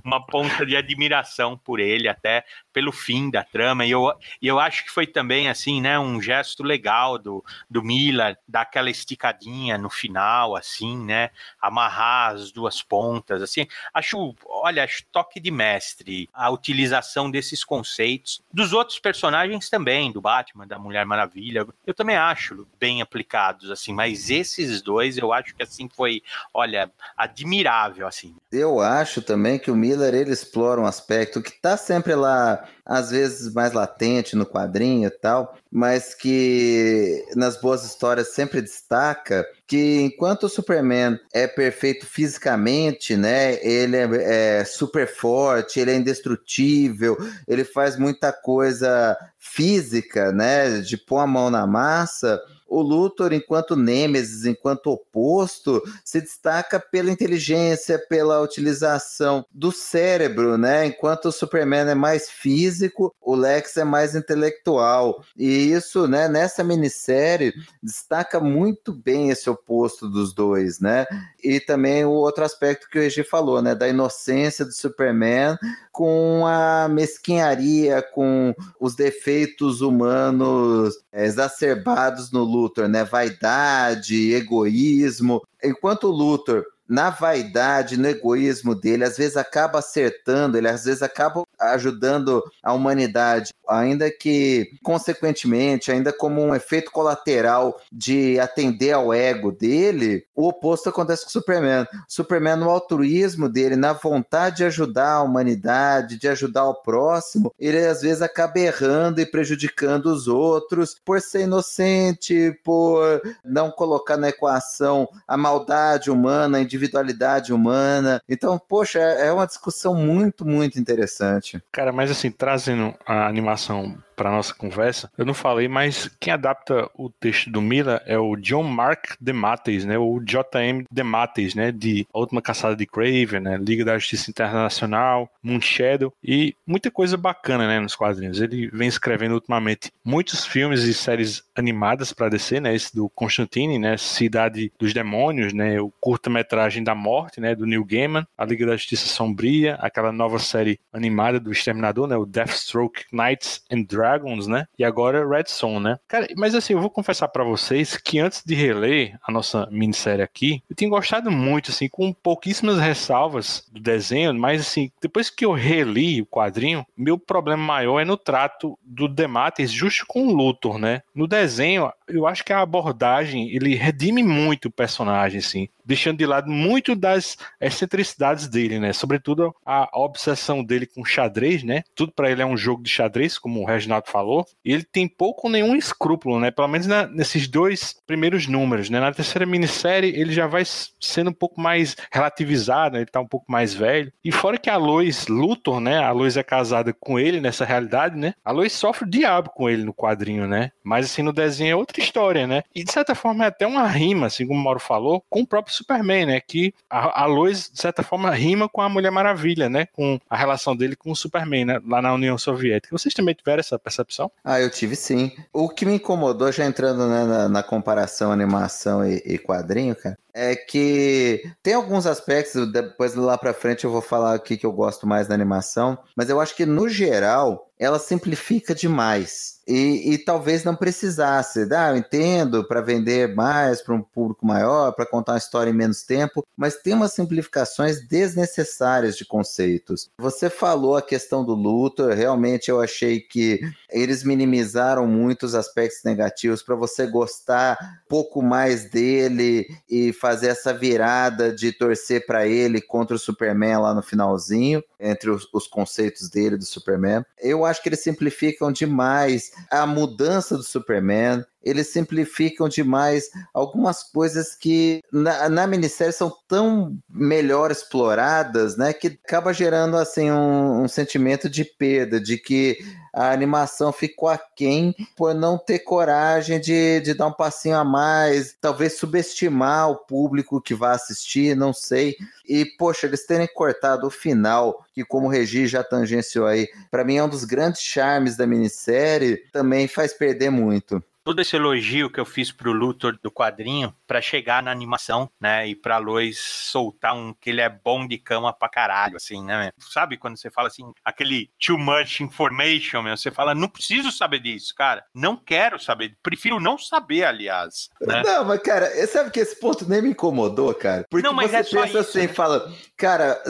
uma 0.03 0.25
ponta 0.25 0.65
de 0.65 0.75
admiração 0.75 1.57
por 1.57 1.79
ele, 1.79 2.07
até 2.07 2.43
pelo 2.73 2.91
fim 2.91 3.29
da 3.29 3.43
trama. 3.43 3.85
E 3.85 3.91
eu, 3.91 4.11
e 4.41 4.47
eu 4.47 4.59
acho 4.59 4.83
que 4.83 4.91
foi 4.91 5.07
também, 5.07 5.49
assim, 5.49 5.81
né, 5.81 5.97
um 5.99 6.21
gesto 6.21 6.63
legal 6.63 7.17
do, 7.17 7.43
do 7.69 7.83
Miller, 7.83 8.37
dar 8.47 8.61
aquela 8.61 8.89
esticadinha 8.89 9.77
no 9.77 9.89
final, 9.89 10.55
assim, 10.55 10.97
né? 10.97 11.29
Amarrar 11.61 12.33
as 12.33 12.51
duas 12.51 12.81
pontas, 12.81 13.41
assim. 13.41 13.67
Acho, 13.93 14.35
olha, 14.45 14.83
acho 14.83 15.05
toque 15.11 15.39
de 15.39 15.51
mestre 15.51 16.29
a 16.33 16.49
utilização 16.49 17.29
desses 17.29 17.63
conceitos. 17.63 18.41
Dos 18.53 18.73
outros 18.73 18.99
personagens 18.99 19.69
também, 19.69 20.11
do 20.11 20.21
Batman, 20.21 20.67
da 20.67 20.77
Mulher 20.77 21.05
Maravilha. 21.05 21.65
Eu 21.85 21.93
também 21.93 22.15
acho 22.15 22.67
bem 22.79 23.01
aplicados, 23.01 23.71
assim, 23.71 23.93
mas 23.93 24.29
esses 24.29 24.81
dois 24.81 25.17
eu 25.17 25.33
acho 25.33 25.55
que, 25.55 25.63
assim, 25.63 25.89
foi, 25.89 26.21
olha, 26.53 26.91
admirável, 27.15 28.07
assim. 28.07 28.35
Eu 28.51 28.79
acho 28.79 29.21
também 29.21 29.57
que 29.57 29.70
o 29.71 29.75
Miller, 29.75 30.13
ele 30.13 30.31
explora 30.31 30.79
um 30.79 30.86
aspecto 30.86 31.41
que 31.41 31.51
tá 31.51 31.75
sempre 31.77 32.13
lá 32.13 32.63
às 32.86 33.12
vezes 33.12 33.53
mais 33.53 33.71
latente 33.71 34.36
no 34.36 34.45
quadrinho 34.45 35.07
e 35.07 35.12
tal, 35.12 35.57
mas 35.71 36.13
que 36.13 37.23
nas 37.36 37.60
boas 37.60 37.86
histórias 37.86 38.34
sempre 38.34 38.62
destaca 38.62 39.45
que 39.65 40.01
enquanto 40.01 40.43
o 40.43 40.49
Superman 40.49 41.17
é 41.34 41.47
perfeito 41.47 42.05
fisicamente, 42.05 43.15
né, 43.15 43.65
ele 43.65 43.95
é, 43.95 44.60
é 44.60 44.65
super 44.65 45.07
forte, 45.07 45.79
ele 45.79 45.91
é 45.91 45.95
indestrutível, 45.95 47.17
ele 47.47 47.63
faz 47.63 47.97
muita 47.97 48.34
coisa 48.34 49.17
física, 49.39 50.31
né, 50.34 50.81
de 50.81 50.97
pôr 50.97 51.19
a 51.19 51.27
mão 51.27 51.49
na 51.49 51.65
massa, 51.65 52.41
o 52.71 52.81
Luthor, 52.81 53.34
enquanto 53.34 53.75
Nêmesis, 53.75 54.45
enquanto 54.45 54.88
oposto, 54.88 55.84
se 56.05 56.21
destaca 56.21 56.79
pela 56.79 57.12
inteligência, 57.12 57.99
pela 58.07 58.39
utilização 58.39 59.45
do 59.51 59.73
cérebro, 59.73 60.57
né? 60.57 60.86
Enquanto 60.86 61.25
o 61.25 61.31
Superman 61.34 61.89
é 61.89 61.95
mais 61.95 62.29
físico, 62.29 63.13
o 63.21 63.36
Lex 63.36 63.75
é 63.75 63.84
mais 63.84 64.15
intelectual. 64.15 65.21
E 65.36 65.73
isso, 65.73 66.07
né, 66.07 66.29
nessa 66.29 66.63
minissérie, 66.63 67.53
destaca 67.84 68.39
muito 68.39 68.93
bem 68.93 69.31
esse 69.31 69.49
oposto 69.49 70.07
dos 70.07 70.34
dois, 70.34 70.79
né? 70.79 71.05
E 71.43 71.60
também 71.60 72.05
o 72.05 72.12
outro 72.12 72.45
aspecto 72.45 72.88
que 72.89 72.99
o 72.99 73.01
Egi 73.01 73.23
falou, 73.23 73.62
né, 73.62 73.75
da 73.75 73.89
inocência 73.89 74.63
do 74.63 74.71
Superman 74.71 75.57
com 75.91 76.45
a 76.47 76.88
mesquinharia, 76.88 78.01
com 78.01 78.55
os 78.79 78.95
defeitos 78.95 79.81
humanos 79.81 80.97
exacerbados 81.12 82.31
no 82.31 82.43
Luthor, 82.43 82.61
né? 82.88 83.04
Vaidade, 83.04 84.34
egoísmo. 84.34 85.41
Enquanto 85.63 86.06
o 86.06 86.12
Luthor 86.12 86.65
na 86.91 87.10
vaidade, 87.10 87.97
no 87.97 88.06
egoísmo 88.06 88.75
dele, 88.75 89.06
às 89.06 89.17
vezes 89.17 89.38
acaba 89.38 89.80
acertando, 89.80 90.58
ele 90.58 90.67
às 90.67 90.84
vezes 90.84 91.01
acaba 91.01 91.43
ajudando 91.58 92.43
a 92.62 92.73
humanidade, 92.73 93.54
ainda 93.65 94.12
que 94.12 94.71
consequentemente, 94.84 95.89
ainda 95.89 96.12
como 96.12 96.41
um 96.41 96.54
efeito 96.54 96.91
colateral 96.91 97.80
de 97.89 98.38
atender 98.41 98.91
ao 98.91 99.13
ego 99.13 99.54
dele, 99.54 100.25
o 100.36 100.49
oposto 100.49 100.89
acontece 100.89 101.23
com 101.23 101.30
o 101.30 101.32
Superman. 101.32 101.84
O 101.84 101.88
Superman, 102.10 102.58
no 102.58 102.69
altruísmo 102.69 103.47
dele, 103.47 103.77
na 103.77 103.93
vontade 103.93 104.58
de 104.58 104.65
ajudar 104.65 105.13
a 105.13 105.23
humanidade, 105.23 106.19
de 106.19 106.27
ajudar 106.27 106.65
o 106.65 106.82
próximo, 106.82 107.54
ele 107.58 107.77
às 107.86 108.01
vezes 108.01 108.21
acaba 108.21 108.60
errando 108.60 109.21
e 109.21 109.25
prejudicando 109.25 110.08
os 110.08 110.27
outros 110.27 110.97
por 111.06 111.21
ser 111.21 111.43
inocente, 111.43 112.60
por 112.65 113.21
não 113.45 113.71
colocar 113.71 114.17
na 114.17 114.27
equação 114.27 115.08
a 115.25 115.38
maldade 115.38 116.12
humana, 116.12 116.58
a 116.58 116.62
individualidade 116.81 117.53
humana. 117.53 118.21
Então, 118.27 118.59
poxa, 118.59 118.99
é 118.99 119.31
uma 119.31 119.45
discussão 119.45 119.93
muito, 119.93 120.45
muito 120.45 120.79
interessante. 120.79 121.61
Cara, 121.71 121.91
mas 121.91 122.09
assim, 122.09 122.31
trazendo 122.31 122.93
a 123.05 123.27
animação 123.27 123.95
para 124.21 124.29
nossa 124.29 124.53
conversa, 124.53 125.12
eu 125.17 125.25
não 125.25 125.34
falei, 125.34 125.67
mas 125.67 126.07
quem 126.19 126.31
adapta 126.31 126.88
o 126.93 127.10
texto 127.10 127.49
do 127.49 127.60
Miller 127.60 127.99
é 128.05 128.19
o 128.19 128.36
John 128.36 128.62
Mark 128.62 129.15
DeMatteis, 129.19 129.84
né? 129.84 129.97
O 129.97 130.21
J.M. 130.23 130.86
DeMatteis, 130.91 131.55
né? 131.55 131.71
De 131.71 132.05
A 132.13 132.19
Última 132.19 132.39
Caçada 132.39 132.75
de 132.75 132.86
Craven, 132.86 133.39
né? 133.39 133.57
Liga 133.57 133.84
da 133.84 133.97
Justiça 133.97 134.29
Internacional, 134.29 135.27
Moon 135.41 135.60
Shadow 135.60 136.13
e 136.23 136.55
muita 136.67 136.91
coisa 136.91 137.17
bacana, 137.17 137.67
né? 137.67 137.79
Nos 137.79 137.95
quadrinhos. 137.95 138.39
Ele 138.39 138.69
vem 138.71 138.88
escrevendo 138.88 139.34
ultimamente 139.34 139.91
muitos 140.05 140.45
filmes 140.45 140.84
e 140.84 140.93
séries 140.93 141.43
animadas 141.55 142.13
para 142.13 142.29
DC, 142.29 142.60
né? 142.60 142.75
Esse 142.75 142.95
do 142.95 143.10
Constantine, 143.10 143.79
né? 143.79 143.97
Cidade 143.97 144.71
dos 144.77 144.93
Demônios, 144.93 145.51
né? 145.51 145.81
O 145.81 145.91
curta-metragem 145.99 146.84
da 146.84 146.93
morte, 146.93 147.41
né? 147.41 147.55
Do 147.55 147.65
Neil 147.65 147.84
Gaiman, 147.84 148.27
A 148.38 148.45
Liga 148.45 148.67
da 148.67 148.77
Justiça 148.77 149.07
Sombria, 149.07 149.79
aquela 149.81 150.12
nova 150.12 150.38
série 150.38 150.79
animada 150.93 151.39
do 151.39 151.51
Exterminador, 151.51 152.07
né? 152.07 152.15
O 152.15 152.25
Deathstroke 152.27 153.05
Knights 153.12 153.63
and 153.71 153.81
Dragons 153.81 154.11
Dragons, 154.12 154.47
né? 154.47 154.67
E 154.78 154.84
agora 154.84 155.28
Red 155.28 155.45
Son, 155.47 155.80
né? 155.80 155.97
Cara, 156.08 156.28
mas 156.36 156.54
assim, 156.54 156.74
eu 156.74 156.82
vou 156.82 156.89
confessar 156.89 157.28
para 157.30 157.43
vocês 157.43 157.97
que 157.97 158.19
antes 158.19 158.43
de 158.45 158.56
reler 158.56 159.17
a 159.26 159.32
nossa 159.32 159.67
minissérie 159.71 160.24
aqui, 160.24 160.62
eu 160.69 160.76
tenho 160.76 160.91
gostado 160.91 161.32
muito, 161.32 161.71
assim, 161.71 161.88
com 161.88 162.13
pouquíssimas 162.13 162.80
ressalvas 162.80 163.65
do 163.71 163.80
desenho, 163.80 164.34
mas 164.34 164.62
assim, 164.62 164.91
depois 165.02 165.30
que 165.30 165.45
eu 165.45 165.54
reli 165.54 166.21
o 166.21 166.26
quadrinho, 166.26 166.86
meu 166.95 167.17
problema 167.17 167.63
maior 167.63 168.00
é 168.00 168.06
no 168.06 168.17
trato 168.17 168.78
do 168.84 169.08
Demates 169.08 169.71
justo 169.71 170.06
com 170.08 170.28
o 170.28 170.34
Luthor, 170.34 170.78
né? 170.78 171.02
No 171.15 171.28
desenho, 171.28 171.91
eu 172.13 172.28
acho 172.28 172.43
que 172.43 172.54
a 172.54 172.62
abordagem, 172.62 173.50
ele 173.50 173.76
redime 173.76 174.24
muito 174.24 174.65
o 174.67 174.71
personagem, 174.71 175.39
assim 175.39 175.67
deixando 175.86 176.17
de 176.17 176.26
lado 176.26 176.50
muito 176.50 176.95
das 176.95 177.38
excentricidades 177.60 178.47
dele, 178.47 178.80
né? 178.80 178.93
Sobretudo 178.93 179.54
a 179.65 179.89
obsessão 180.00 180.63
dele 180.63 180.86
com 180.86 181.04
xadrez, 181.04 181.63
né? 181.63 181.84
Tudo 181.95 182.12
para 182.13 182.32
ele 182.32 182.41
é 182.41 182.45
um 182.45 182.58
jogo 182.58 182.84
de 182.84 182.89
xadrez, 182.89 183.38
como 183.38 183.62
o 183.62 183.65
Reginaldo 183.65 184.10
falou. 184.10 184.45
E 184.63 184.71
ele 184.71 184.84
tem 184.84 185.08
pouco 185.08 185.47
ou 185.47 185.52
nenhum 185.52 185.76
escrúpulo, 185.76 186.39
né? 186.39 186.52
Pelo 186.52 186.67
menos 186.67 186.88
na, 186.88 187.08
nesses 187.08 187.47
dois 187.47 187.95
primeiros 188.06 188.47
números, 188.47 188.89
né? 188.89 189.00
Na 189.00 189.12
terceira 189.12 189.45
minissérie 189.45 190.13
ele 190.15 190.32
já 190.32 190.47
vai 190.47 190.63
sendo 190.65 191.30
um 191.30 191.34
pouco 191.34 191.60
mais 191.60 191.95
relativizado, 192.12 192.93
né? 192.93 193.00
ele 193.00 193.06
tá 193.08 193.19
um 193.19 193.28
pouco 193.28 193.52
mais 193.52 193.74
velho. 193.74 194.12
E 194.24 194.32
fora 194.32 194.58
que 194.58 194.69
a 194.69 194.78
Lois 194.78 195.28
Luthor, 195.28 195.80
né? 195.80 195.97
A 196.00 196.12
Lois 196.12 196.38
é 196.38 196.43
casada 196.43 196.93
com 196.93 197.19
ele 197.19 197.41
nessa 197.41 197.65
realidade, 197.65 198.17
né? 198.17 198.34
A 198.43 198.52
Lois 198.52 198.71
sofre 198.71 199.06
o 199.06 199.10
diabo 199.10 199.50
com 199.50 199.69
ele 199.69 199.84
no 199.84 199.93
quadrinho, 199.93 200.47
né? 200.47 200.71
Mas 200.84 201.06
assim 201.06 201.21
no 201.21 201.34
desenho 201.34 201.71
é 201.71 201.76
outra 201.76 202.00
história, 202.01 202.45
né? 202.47 202.63
E 202.73 202.83
de 202.83 202.91
certa 202.91 203.15
forma 203.15 203.45
é 203.45 203.47
até 203.47 203.65
uma 203.65 203.87
rima, 203.87 204.27
assim 204.27 204.45
como 204.45 204.59
o 204.59 204.63
Mauro 204.63 204.79
falou, 204.79 205.23
com 205.29 205.41
o 205.41 205.47
próprio 205.47 205.73
Superman, 205.73 206.25
né? 206.25 206.41
Que 206.41 206.73
a, 206.89 207.23
a 207.23 207.25
Lois, 207.25 207.69
de 207.71 207.79
certa 207.79 208.03
forma, 208.03 208.29
rima 208.31 208.67
com 208.67 208.81
a 208.81 208.89
Mulher 208.89 209.11
Maravilha, 209.11 209.69
né? 209.69 209.87
Com 209.93 210.19
a 210.29 210.35
relação 210.35 210.75
dele 210.75 210.95
com 210.95 211.11
o 211.11 211.15
Superman, 211.15 211.65
né? 211.65 211.79
Lá 211.87 212.01
na 212.01 212.13
União 212.13 212.37
Soviética. 212.37 212.97
Vocês 212.97 213.13
também 213.13 213.35
tiveram 213.35 213.59
essa 213.59 213.79
percepção? 213.79 214.31
Ah, 214.43 214.59
eu 214.59 214.69
tive 214.69 214.95
sim. 214.95 215.31
O 215.53 215.69
que 215.69 215.85
me 215.85 215.95
incomodou, 215.95 216.51
já 216.51 216.65
entrando 216.65 217.07
né, 217.07 217.23
na, 217.23 217.49
na, 217.49 217.63
comparação 217.63 218.31
animação 218.31 219.05
e, 219.05 219.21
e 219.25 219.37
quadrinho, 219.37 219.95
cara, 219.95 220.17
é 220.33 220.55
que 220.55 221.43
tem 221.61 221.73
alguns 221.73 222.05
aspectos, 222.05 222.71
depois 222.71 223.15
lá 223.15 223.37
pra 223.37 223.53
frente 223.53 223.83
eu 223.83 223.91
vou 223.91 224.01
falar 224.01 224.33
aqui 224.35 224.57
que 224.57 224.65
eu 224.65 224.71
gosto 224.71 225.07
mais 225.07 225.27
da 225.27 225.35
animação, 225.35 225.97
mas 226.15 226.29
eu 226.29 226.39
acho 226.39 226.55
que 226.55 226.65
no 226.65 226.87
geral 226.87 227.71
ela 227.81 227.97
simplifica 227.97 228.75
demais. 228.75 229.59
E, 229.67 230.13
e 230.13 230.17
talvez 230.19 230.63
não 230.63 230.75
precisasse. 230.75 231.67
Ah, 231.73 231.89
eu 231.89 231.97
entendo, 231.97 232.67
para 232.67 232.79
vender 232.79 233.33
mais 233.33 233.81
para 233.81 233.95
um 233.95 234.01
público 234.03 234.45
maior, 234.45 234.91
para 234.91 235.05
contar 235.05 235.31
uma 235.31 235.37
história 235.39 235.71
em 235.71 235.73
menos 235.73 236.03
tempo, 236.03 236.45
mas 236.55 236.75
tem 236.75 236.93
umas 236.93 237.13
simplificações 237.13 238.07
desnecessárias 238.07 239.17
de 239.17 239.25
conceitos. 239.25 240.11
Você 240.19 240.47
falou 240.47 240.95
a 240.95 241.01
questão 241.01 241.43
do 241.43 241.55
luto, 241.55 242.07
realmente 242.09 242.69
eu 242.69 242.79
achei 242.79 243.19
que 243.19 243.59
eles 243.89 244.23
minimizaram 244.23 245.07
muito 245.07 245.43
os 245.43 245.55
aspectos 245.55 246.03
negativos 246.03 246.61
para 246.61 246.75
você 246.75 247.07
gostar 247.07 247.77
pouco 248.07 248.43
mais 248.43 248.91
dele 248.91 249.65
e 249.89 250.13
fazer 250.21 250.49
essa 250.49 250.71
virada 250.71 251.51
de 251.51 251.71
torcer 251.71 252.27
para 252.27 252.45
ele 252.45 252.79
contra 252.79 253.15
o 253.15 253.19
Superman 253.19 253.77
lá 253.79 253.93
no 253.95 254.03
finalzinho, 254.03 254.84
entre 254.99 255.31
os, 255.31 255.49
os, 255.51 255.65
conceitos 255.65 256.29
dele 256.29 256.55
do 256.55 256.63
Superman. 256.63 257.25
Eu 257.39 257.65
acho 257.65 257.81
que 257.81 257.89
eles 257.89 258.03
simplificam 258.03 258.71
demais 258.71 259.51
a 259.71 259.88
mudança 259.88 260.55
do 260.55 260.63
Superman 260.63 261.43
eles 261.63 261.89
simplificam 261.89 262.67
demais 262.67 263.29
algumas 263.53 264.03
coisas 264.03 264.55
que 264.55 265.01
na, 265.12 265.47
na 265.47 265.67
minissérie 265.67 266.12
são 266.12 266.34
tão 266.47 266.97
melhor 267.07 267.69
exploradas, 267.69 268.75
né, 268.75 268.93
que 268.93 269.19
acaba 269.23 269.53
gerando 269.53 269.95
assim 269.95 270.31
um, 270.31 270.84
um 270.84 270.88
sentimento 270.88 271.47
de 271.47 271.63
perda, 271.63 272.19
de 272.19 272.38
que 272.38 272.79
a 273.13 273.32
animação 273.32 273.91
ficou 273.91 274.30
aquém 274.30 274.95
por 275.15 275.34
não 275.34 275.58
ter 275.58 275.80
coragem 275.80 276.60
de, 276.60 277.02
de 277.02 277.13
dar 277.13 277.28
um 277.28 277.34
passinho 277.34 277.78
a 277.78 277.84
mais, 277.84 278.56
talvez 278.60 278.97
subestimar 278.97 279.89
o 279.89 279.97
público 279.97 280.62
que 280.62 280.74
vai 280.74 280.95
assistir, 280.95 281.56
não 281.56 281.74
sei. 281.74 282.15
E, 282.47 282.65
poxa, 282.65 283.08
eles 283.08 283.26
terem 283.26 283.47
cortado 283.54 284.08
o 284.08 284.12
final, 284.12 284.86
que 284.93 285.04
como 285.04 285.28
o 285.28 285.30
Regi 285.30 285.67
já 285.67 285.84
tangenciou 285.84 286.47
aí, 286.47 286.67
para 286.89 287.04
mim 287.04 287.17
é 287.17 287.24
um 287.24 287.30
dos 287.30 287.43
grandes 287.43 287.82
charmes 287.82 288.38
da 288.38 288.47
minissérie, 288.47 289.38
também 289.52 289.88
faz 289.88 290.13
perder 290.13 290.50
muito 290.50 291.04
todo 291.24 291.39
esse 291.39 291.56
elogio 291.56 292.10
que 292.10 292.19
eu 292.19 292.26
fiz 292.26 292.52
pro 292.52 292.71
Luthor 292.71 293.17
do 293.21 293.32
quadrinho 293.32 293.93
para 294.12 294.21
chegar 294.21 294.62
na 294.62 294.71
animação, 294.71 295.30
né? 295.39 295.69
E 295.69 295.74
pra 295.74 295.97
Lois 295.97 296.38
soltar 296.38 297.15
um 297.15 297.34
que 297.34 297.50
ele 297.50 297.62
é 297.62 297.69
bom 297.69 298.06
de 298.06 298.17
cama 298.17 298.52
pra 298.52 298.67
caralho, 298.67 299.15
assim, 299.15 299.41
né? 299.41 299.71
Sabe 299.80 300.17
quando 300.17 300.38
você 300.38 300.52
fala 300.52 300.67
assim, 300.67 300.84
aquele 301.06 301.50
too 301.65 301.78
much 301.78 302.19
information, 302.19 303.02
meu, 303.02 303.15
você 303.15 303.32
fala, 303.32 303.56
não 303.56 303.69
preciso 303.69 304.12
saber 304.12 304.39
disso, 304.39 304.76
cara. 304.76 305.06
Não 305.15 305.38
quero 305.38 305.80
saber, 305.80 306.17
prefiro 306.21 306.60
não 306.60 306.78
saber, 306.78 307.24
aliás. 307.24 307.89
Né? 308.02 308.21
Não, 308.26 308.43
mas 308.43 308.62
cara, 308.62 308.89
sabe 309.08 309.32
que 309.32 309.39
esse 309.39 309.58
ponto 309.58 309.88
nem 309.88 310.02
me 310.02 310.10
incomodou, 310.10 310.74
cara? 310.74 311.06
Porque 311.10 311.26
não, 311.26 311.34
mas 311.34 311.52
você 311.52 311.58
é 311.58 311.63
pensa 311.63 311.86
isso, 311.88 311.97
assim, 312.00 312.28
né? 312.28 312.28
fala, 312.28 312.69
cara, 312.97 313.41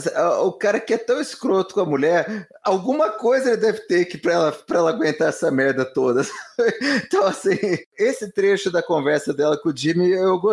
o 0.43 0.54
cara 0.54 0.80
que 0.80 0.93
é 0.93 0.97
tão 1.00 1.19
escroto 1.19 1.74
com 1.74 1.82
a 1.82 1.86
mulher, 1.88 2.47
alguma 2.63 3.10
coisa 3.10 3.50
ele 3.50 3.58
deve 3.58 3.80
ter 3.88 4.06
que 4.06 4.15
pra 4.15 4.34
ela, 4.34 4.52
pra 4.52 4.78
ela 4.78 4.91
aguentar 4.91 5.30
essa 5.30 5.50
merda 5.50 5.86
toda. 5.86 6.21
então, 7.04 7.26
assim, 7.26 7.58
esse 7.97 8.32
trecho 8.32 8.69
da 8.69 8.84
conversa 8.84 9.34
dela 9.34 9.58
com 9.60 9.69
o 9.69 9.76
Jimmy 9.76 10.12
eu 10.12 10.39
gostei, 10.39 10.50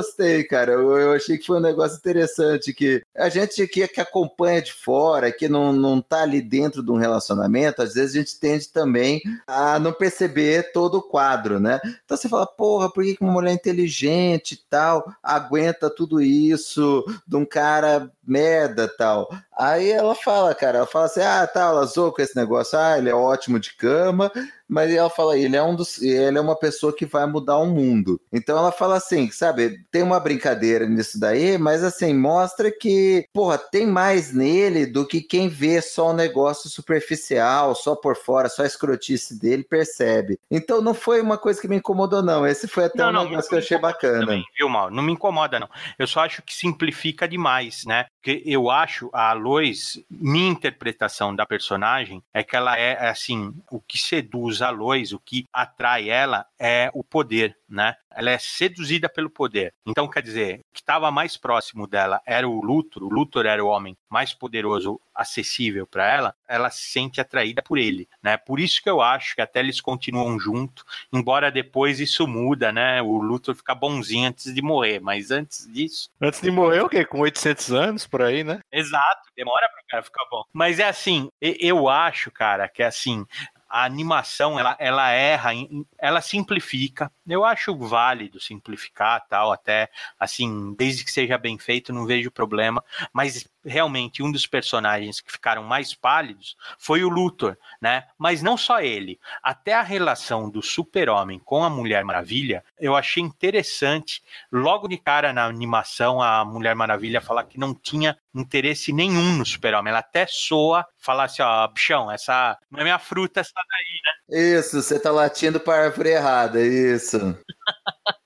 cara. 0.48 0.72
Eu, 0.72 0.96
eu 0.98 1.12
achei 1.12 1.38
que 1.38 1.46
foi 1.46 1.58
um 1.58 1.62
negócio 1.62 1.96
interessante. 1.96 2.72
Que 2.72 3.02
a 3.16 3.28
gente 3.28 3.66
que, 3.66 3.86
que 3.88 4.00
acompanha 4.00 4.62
de 4.62 4.72
fora, 4.72 5.32
que 5.32 5.48
não, 5.48 5.72
não 5.72 6.00
tá 6.00 6.22
ali 6.22 6.40
dentro 6.40 6.82
de 6.82 6.90
um 6.90 6.96
relacionamento, 6.96 7.82
às 7.82 7.94
vezes 7.94 8.14
a 8.14 8.18
gente 8.18 8.38
tende 8.38 8.68
também 8.68 9.20
a 9.46 9.78
não 9.78 9.92
perceber 9.92 10.72
todo 10.72 10.96
o 10.98 11.02
quadro, 11.02 11.58
né? 11.60 11.80
Então 12.04 12.16
você 12.16 12.28
fala, 12.28 12.46
porra, 12.46 12.90
por 12.90 13.04
que 13.04 13.16
uma 13.20 13.32
mulher 13.32 13.52
inteligente 13.52 14.52
e 14.52 14.60
tal 14.68 15.12
aguenta 15.22 15.90
tudo 15.90 16.20
isso 16.20 17.04
de 17.26 17.36
um 17.36 17.44
cara 17.44 18.10
merda 18.28 18.88
tal? 18.88 19.28
Aí 19.58 19.90
ela 19.90 20.14
fala, 20.14 20.54
cara, 20.54 20.78
ela 20.78 20.86
fala 20.86 21.06
assim: 21.06 21.20
ah, 21.20 21.46
tá, 21.46 21.62
ela 21.62 21.84
zoou 21.84 22.12
com 22.12 22.22
esse 22.22 22.36
negócio, 22.36 22.78
ah, 22.78 22.98
ele 22.98 23.10
é 23.10 23.14
ótimo 23.14 23.58
de 23.58 23.74
cama, 23.74 24.30
mas 24.68 24.92
ela 24.92 25.08
fala, 25.08 25.36
ele 25.36 25.56
é 25.56 25.62
um 25.62 25.74
dos, 25.74 26.00
ele 26.02 26.36
é 26.36 26.40
uma 26.40 26.54
pessoa 26.54 26.94
que 26.94 27.06
vai 27.06 27.26
mudar 27.26 27.56
o 27.56 27.66
mundo. 27.66 28.20
Então 28.30 28.58
ela 28.58 28.70
fala 28.70 28.96
assim, 28.96 29.30
sabe, 29.30 29.84
tem 29.90 30.02
uma 30.02 30.20
brincadeira 30.20 30.86
nisso 30.86 31.18
daí, 31.18 31.56
mas 31.56 31.82
assim, 31.82 32.12
mostra 32.12 32.70
que, 32.70 33.26
porra, 33.32 33.56
tem 33.56 33.86
mais 33.86 34.32
nele 34.32 34.84
do 34.84 35.06
que 35.06 35.22
quem 35.22 35.48
vê 35.48 35.80
só 35.80 36.10
o 36.10 36.12
negócio 36.12 36.68
superficial, 36.68 37.74
só 37.74 37.96
por 37.96 38.14
fora, 38.14 38.48
só 38.48 38.62
a 38.62 38.66
escrotice 38.66 39.38
dele 39.40 39.64
percebe. 39.64 40.38
Então 40.50 40.82
não 40.82 40.92
foi 40.92 41.20
uma 41.22 41.38
coisa 41.38 41.60
que 41.60 41.68
me 41.68 41.76
incomodou, 41.76 42.22
não. 42.22 42.46
Esse 42.46 42.68
foi 42.68 42.84
até 42.84 42.98
não, 42.98 43.08
um 43.08 43.12
não, 43.12 43.24
negócio 43.24 43.48
que 43.48 43.54
eu 43.54 43.60
achei 43.60 43.78
bacana. 43.78 44.20
Também, 44.20 44.44
viu, 44.56 44.68
Mal? 44.68 44.90
Não 44.90 45.02
me 45.02 45.12
incomoda, 45.12 45.58
não. 45.58 45.68
Eu 45.98 46.06
só 46.06 46.20
acho 46.20 46.42
que 46.42 46.54
simplifica 46.54 47.26
demais, 47.26 47.84
né? 47.86 48.06
Porque 48.28 48.42
eu 48.44 48.68
acho 48.68 49.08
a 49.10 49.32
Lois, 49.32 49.98
minha 50.10 50.50
interpretação 50.50 51.34
da 51.34 51.46
personagem 51.46 52.22
é 52.34 52.42
que 52.42 52.54
ela 52.54 52.78
é, 52.78 53.08
assim, 53.08 53.54
o 53.70 53.80
que 53.80 53.96
seduz 53.96 54.60
a 54.60 54.68
Lois, 54.68 55.14
o 55.14 55.18
que 55.18 55.46
atrai 55.50 56.10
ela 56.10 56.44
é 56.58 56.90
o 56.92 57.02
poder, 57.02 57.56
né? 57.66 57.96
Ela 58.10 58.30
é 58.30 58.38
seduzida 58.38 59.08
pelo 59.08 59.30
poder. 59.30 59.72
Então, 59.86 60.08
quer 60.08 60.22
dizer, 60.22 60.60
o 60.60 60.74
que 60.74 60.80
estava 60.80 61.10
mais 61.10 61.36
próximo 61.36 61.86
dela 61.86 62.20
era 62.26 62.48
o 62.48 62.62
Luthor, 62.62 63.02
o 63.02 63.08
Luthor 63.08 63.46
era 63.46 63.64
o 63.64 63.68
homem 63.68 63.96
mais 64.08 64.32
poderoso 64.32 65.00
acessível 65.14 65.86
para 65.86 66.06
ela, 66.06 66.34
ela 66.46 66.70
se 66.70 66.90
sente 66.90 67.20
atraída 67.20 67.60
por 67.62 67.76
ele, 67.76 68.08
né? 68.22 68.36
Por 68.36 68.60
isso 68.60 68.82
que 68.82 68.88
eu 68.88 69.00
acho 69.00 69.34
que 69.34 69.42
até 69.42 69.60
eles 69.60 69.80
continuam 69.80 70.38
junto, 70.38 70.84
embora 71.12 71.50
depois 71.50 71.98
isso 71.98 72.26
muda, 72.26 72.70
né? 72.70 73.02
O 73.02 73.18
Luthor 73.18 73.54
fica 73.54 73.74
bonzinho 73.74 74.28
antes 74.28 74.54
de 74.54 74.62
morrer, 74.62 75.00
mas 75.00 75.30
antes 75.30 75.70
disso... 75.72 76.08
Antes 76.20 76.40
de 76.40 76.50
morrer 76.50 76.80
o 76.82 76.88
quê? 76.88 77.04
Com 77.04 77.20
800 77.20 77.72
anos, 77.72 78.06
por 78.06 78.22
aí, 78.22 78.44
né? 78.44 78.60
Exato, 78.72 79.28
demora 79.36 79.68
para 79.68 79.82
o 79.82 79.86
cara 79.88 80.02
ficar 80.02 80.24
bom. 80.30 80.44
Mas 80.52 80.78
é 80.78 80.88
assim, 80.88 81.28
eu 81.40 81.88
acho, 81.88 82.30
cara, 82.30 82.68
que 82.68 82.82
é 82.82 82.86
assim, 82.86 83.26
a 83.68 83.84
animação 83.84 84.58
ela, 84.58 84.76
ela 84.78 85.10
erra, 85.10 85.50
ela 85.98 86.20
simplifica. 86.20 87.12
Eu 87.26 87.44
acho 87.44 87.76
válido 87.76 88.40
simplificar 88.40 89.26
tal, 89.28 89.52
até 89.52 89.90
assim, 90.18 90.74
desde 90.76 91.04
que 91.04 91.10
seja 91.10 91.36
bem 91.36 91.58
feito, 91.58 91.92
não 91.92 92.06
vejo 92.06 92.30
problema. 92.30 92.82
Mas 93.12 93.46
realmente 93.64 94.22
um 94.22 94.32
dos 94.32 94.46
personagens 94.46 95.20
que 95.20 95.30
ficaram 95.30 95.62
mais 95.62 95.94
pálidos 95.94 96.56
foi 96.78 97.04
o 97.04 97.08
Luthor, 97.08 97.56
né? 97.80 98.04
Mas 98.16 98.42
não 98.42 98.56
só 98.56 98.80
ele, 98.80 99.20
até 99.42 99.74
a 99.74 99.82
relação 99.82 100.48
do 100.48 100.62
Super-Homem 100.62 101.38
com 101.38 101.62
a 101.62 101.70
Mulher 101.70 102.04
Maravilha, 102.04 102.64
eu 102.80 102.96
achei 102.96 103.22
interessante. 103.22 104.22
Logo 104.50 104.88
de 104.88 104.96
cara 104.96 105.32
na 105.32 105.44
animação, 105.44 106.22
a 106.22 106.44
Mulher 106.44 106.74
Maravilha 106.74 107.20
falar 107.20 107.44
que 107.44 107.58
não 107.58 107.74
tinha 107.74 108.16
interesse 108.34 108.92
nenhum 108.92 109.36
no 109.36 109.46
Super-Homem. 109.46 109.90
Ela 109.90 110.00
até 110.00 110.26
soa 110.28 110.86
falar 110.98 111.24
assim: 111.24 111.42
ó, 111.42 111.66
bichão, 111.68 112.10
essa 112.10 112.58
não 112.70 112.80
é 112.80 112.82
minha 112.84 112.98
fruta, 112.98 113.40
essa 113.40 113.52
daí, 113.54 114.00
né? 114.04 114.58
Isso, 114.58 114.82
você 114.82 114.98
tá 114.98 115.10
latindo 115.10 115.58
para 115.60 115.84
árvore 115.84 116.10
errada, 116.10 116.60
isso. 116.60 117.18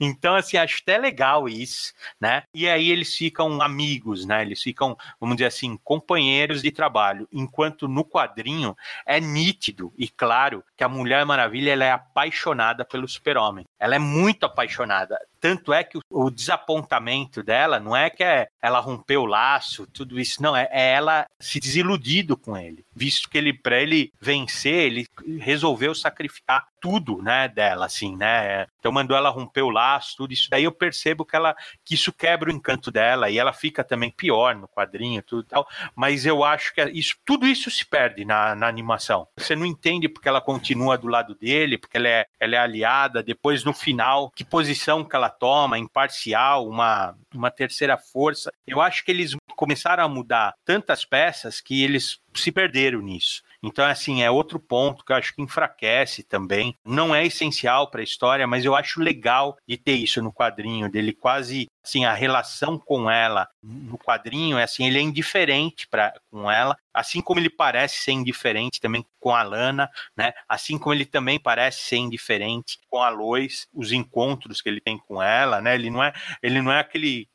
Então, 0.00 0.34
assim, 0.34 0.56
acho 0.56 0.80
até 0.82 0.98
legal 0.98 1.48
isso, 1.48 1.92
né? 2.20 2.42
E 2.54 2.68
aí 2.68 2.90
eles 2.90 3.14
ficam 3.14 3.60
amigos, 3.60 4.24
né? 4.24 4.42
Eles 4.42 4.62
ficam, 4.62 4.96
vamos 5.20 5.36
dizer 5.36 5.46
assim, 5.46 5.78
companheiros 5.84 6.62
de 6.62 6.70
trabalho. 6.70 7.28
Enquanto 7.32 7.88
no 7.88 8.04
quadrinho 8.04 8.76
é 9.04 9.20
nítido 9.20 9.92
e 9.96 10.08
claro 10.08 10.64
que 10.76 10.84
a 10.84 10.88
Mulher 10.88 11.24
Maravilha 11.24 11.72
ela 11.72 11.84
é 11.84 11.92
apaixonada 11.92 12.84
pelo 12.84 13.08
Super-Homem. 13.08 13.66
Ela 13.78 13.96
é 13.96 13.98
muito 13.98 14.44
apaixonada. 14.44 15.18
Tanto 15.40 15.72
é 15.72 15.84
que 15.84 15.98
o, 16.10 16.30
desapontamento 16.30 17.42
dela 17.42 17.78
não 17.78 17.94
é 17.94 18.10
que 18.10 18.24
é, 18.24 18.48
ela 18.60 18.80
rompeu 18.80 19.22
o 19.22 19.26
laço, 19.26 19.86
tudo 19.86 20.18
isso, 20.18 20.42
não, 20.42 20.56
é, 20.56 20.68
é 20.72 20.92
ela 20.94 21.26
se 21.38 21.60
desiludido 21.60 22.36
com 22.36 22.56
ele, 22.56 22.84
visto 22.94 23.28
que 23.28 23.38
ele, 23.38 23.52
para 23.52 23.80
ele 23.80 24.12
vencer, 24.20 24.74
ele 24.74 25.06
resolveu 25.38 25.94
sacrificar 25.94 26.66
tudo, 26.80 27.20
né, 27.22 27.48
dela, 27.48 27.86
assim, 27.86 28.16
né? 28.16 28.66
Então 28.78 28.92
mandou 28.92 29.16
ela 29.16 29.28
romper 29.28 29.62
o 29.62 29.70
laço, 29.70 30.16
tudo 30.16 30.32
isso. 30.32 30.48
Daí 30.48 30.64
eu 30.64 30.72
percebo 30.72 31.24
que 31.24 31.34
ela 31.34 31.56
que 31.84 31.94
isso 31.94 32.12
quebra 32.12 32.48
o 32.48 32.52
encanto 32.54 32.92
dela 32.92 33.28
e 33.28 33.38
ela 33.38 33.52
fica 33.52 33.82
também 33.82 34.10
pior 34.10 34.54
no 34.54 34.68
quadrinho, 34.68 35.22
tudo 35.22 35.42
tal. 35.42 35.68
Mas 35.96 36.24
eu 36.24 36.44
acho 36.44 36.72
que 36.72 36.80
isso, 36.90 37.16
tudo 37.24 37.44
isso 37.46 37.70
se 37.70 37.84
perde 37.84 38.24
na, 38.24 38.54
na 38.54 38.68
animação. 38.68 39.26
Você 39.36 39.56
não 39.56 39.66
entende 39.66 40.08
porque 40.08 40.28
ela 40.28 40.40
continua 40.40 40.96
do 40.96 41.08
lado 41.08 41.34
dele, 41.34 41.76
porque 41.76 41.96
ela 41.96 42.08
é, 42.08 42.26
ela 42.38 42.54
é 42.54 42.58
aliada. 42.58 43.22
Depois 43.22 43.64
no 43.66 43.74
final, 43.74 44.30
que 44.30 44.44
posição 44.44 45.04
que 45.04 45.14
ela 45.14 45.28
toma, 45.28 45.78
imparcial, 45.78 46.68
uma 46.68 47.16
uma 47.36 47.50
terceira 47.50 47.98
força. 47.98 48.50
Eu 48.66 48.80
acho 48.80 49.04
que 49.04 49.10
eles 49.10 49.36
começaram 49.54 50.04
a 50.04 50.08
mudar 50.08 50.54
tantas 50.64 51.04
peças 51.04 51.60
que 51.60 51.82
eles 51.82 52.20
se 52.34 52.50
perderam 52.50 53.00
nisso. 53.00 53.42
Então, 53.62 53.84
assim, 53.84 54.22
é 54.22 54.30
outro 54.30 54.60
ponto 54.60 55.04
que 55.04 55.12
eu 55.12 55.16
acho 55.16 55.34
que 55.34 55.42
enfraquece 55.42 56.22
também. 56.22 56.74
Não 56.84 57.14
é 57.14 57.24
essencial 57.24 57.90
para 57.90 58.00
a 58.00 58.04
história, 58.04 58.46
mas 58.46 58.64
eu 58.64 58.74
acho 58.74 59.00
legal 59.00 59.56
de 59.66 59.76
ter 59.76 59.94
isso 59.94 60.22
no 60.22 60.32
quadrinho, 60.32 60.90
dele 60.90 61.12
quase 61.12 61.66
assim, 61.86 62.04
a 62.04 62.12
relação 62.12 62.78
com 62.78 63.08
ela 63.08 63.48
no 63.62 63.96
quadrinho 63.96 64.58
é 64.58 64.64
assim, 64.64 64.86
ele 64.86 64.98
é 64.98 65.02
indiferente 65.02 65.86
para 65.86 66.12
com 66.30 66.50
ela, 66.50 66.76
assim 66.92 67.20
como 67.20 67.38
ele 67.38 67.48
parece 67.48 67.98
ser 67.98 68.12
indiferente 68.12 68.80
também 68.80 69.06
com 69.20 69.34
a 69.34 69.42
Lana, 69.42 69.88
né? 70.16 70.32
Assim 70.48 70.78
como 70.78 70.92
ele 70.92 71.04
também 71.04 71.38
parece 71.38 71.82
ser 71.82 71.96
indiferente 71.96 72.78
com 72.88 73.00
a 73.00 73.08
Lois, 73.08 73.68
os 73.72 73.92
encontros 73.92 74.60
que 74.60 74.68
ele 74.68 74.80
tem 74.80 74.98
com 74.98 75.22
ela, 75.22 75.60
né? 75.60 75.74
Ele 75.74 75.90
não 75.90 76.02
é, 76.02 76.12
ele 76.42 76.60
não 76.60 76.72
é 76.72 76.80
aquele 76.80 77.28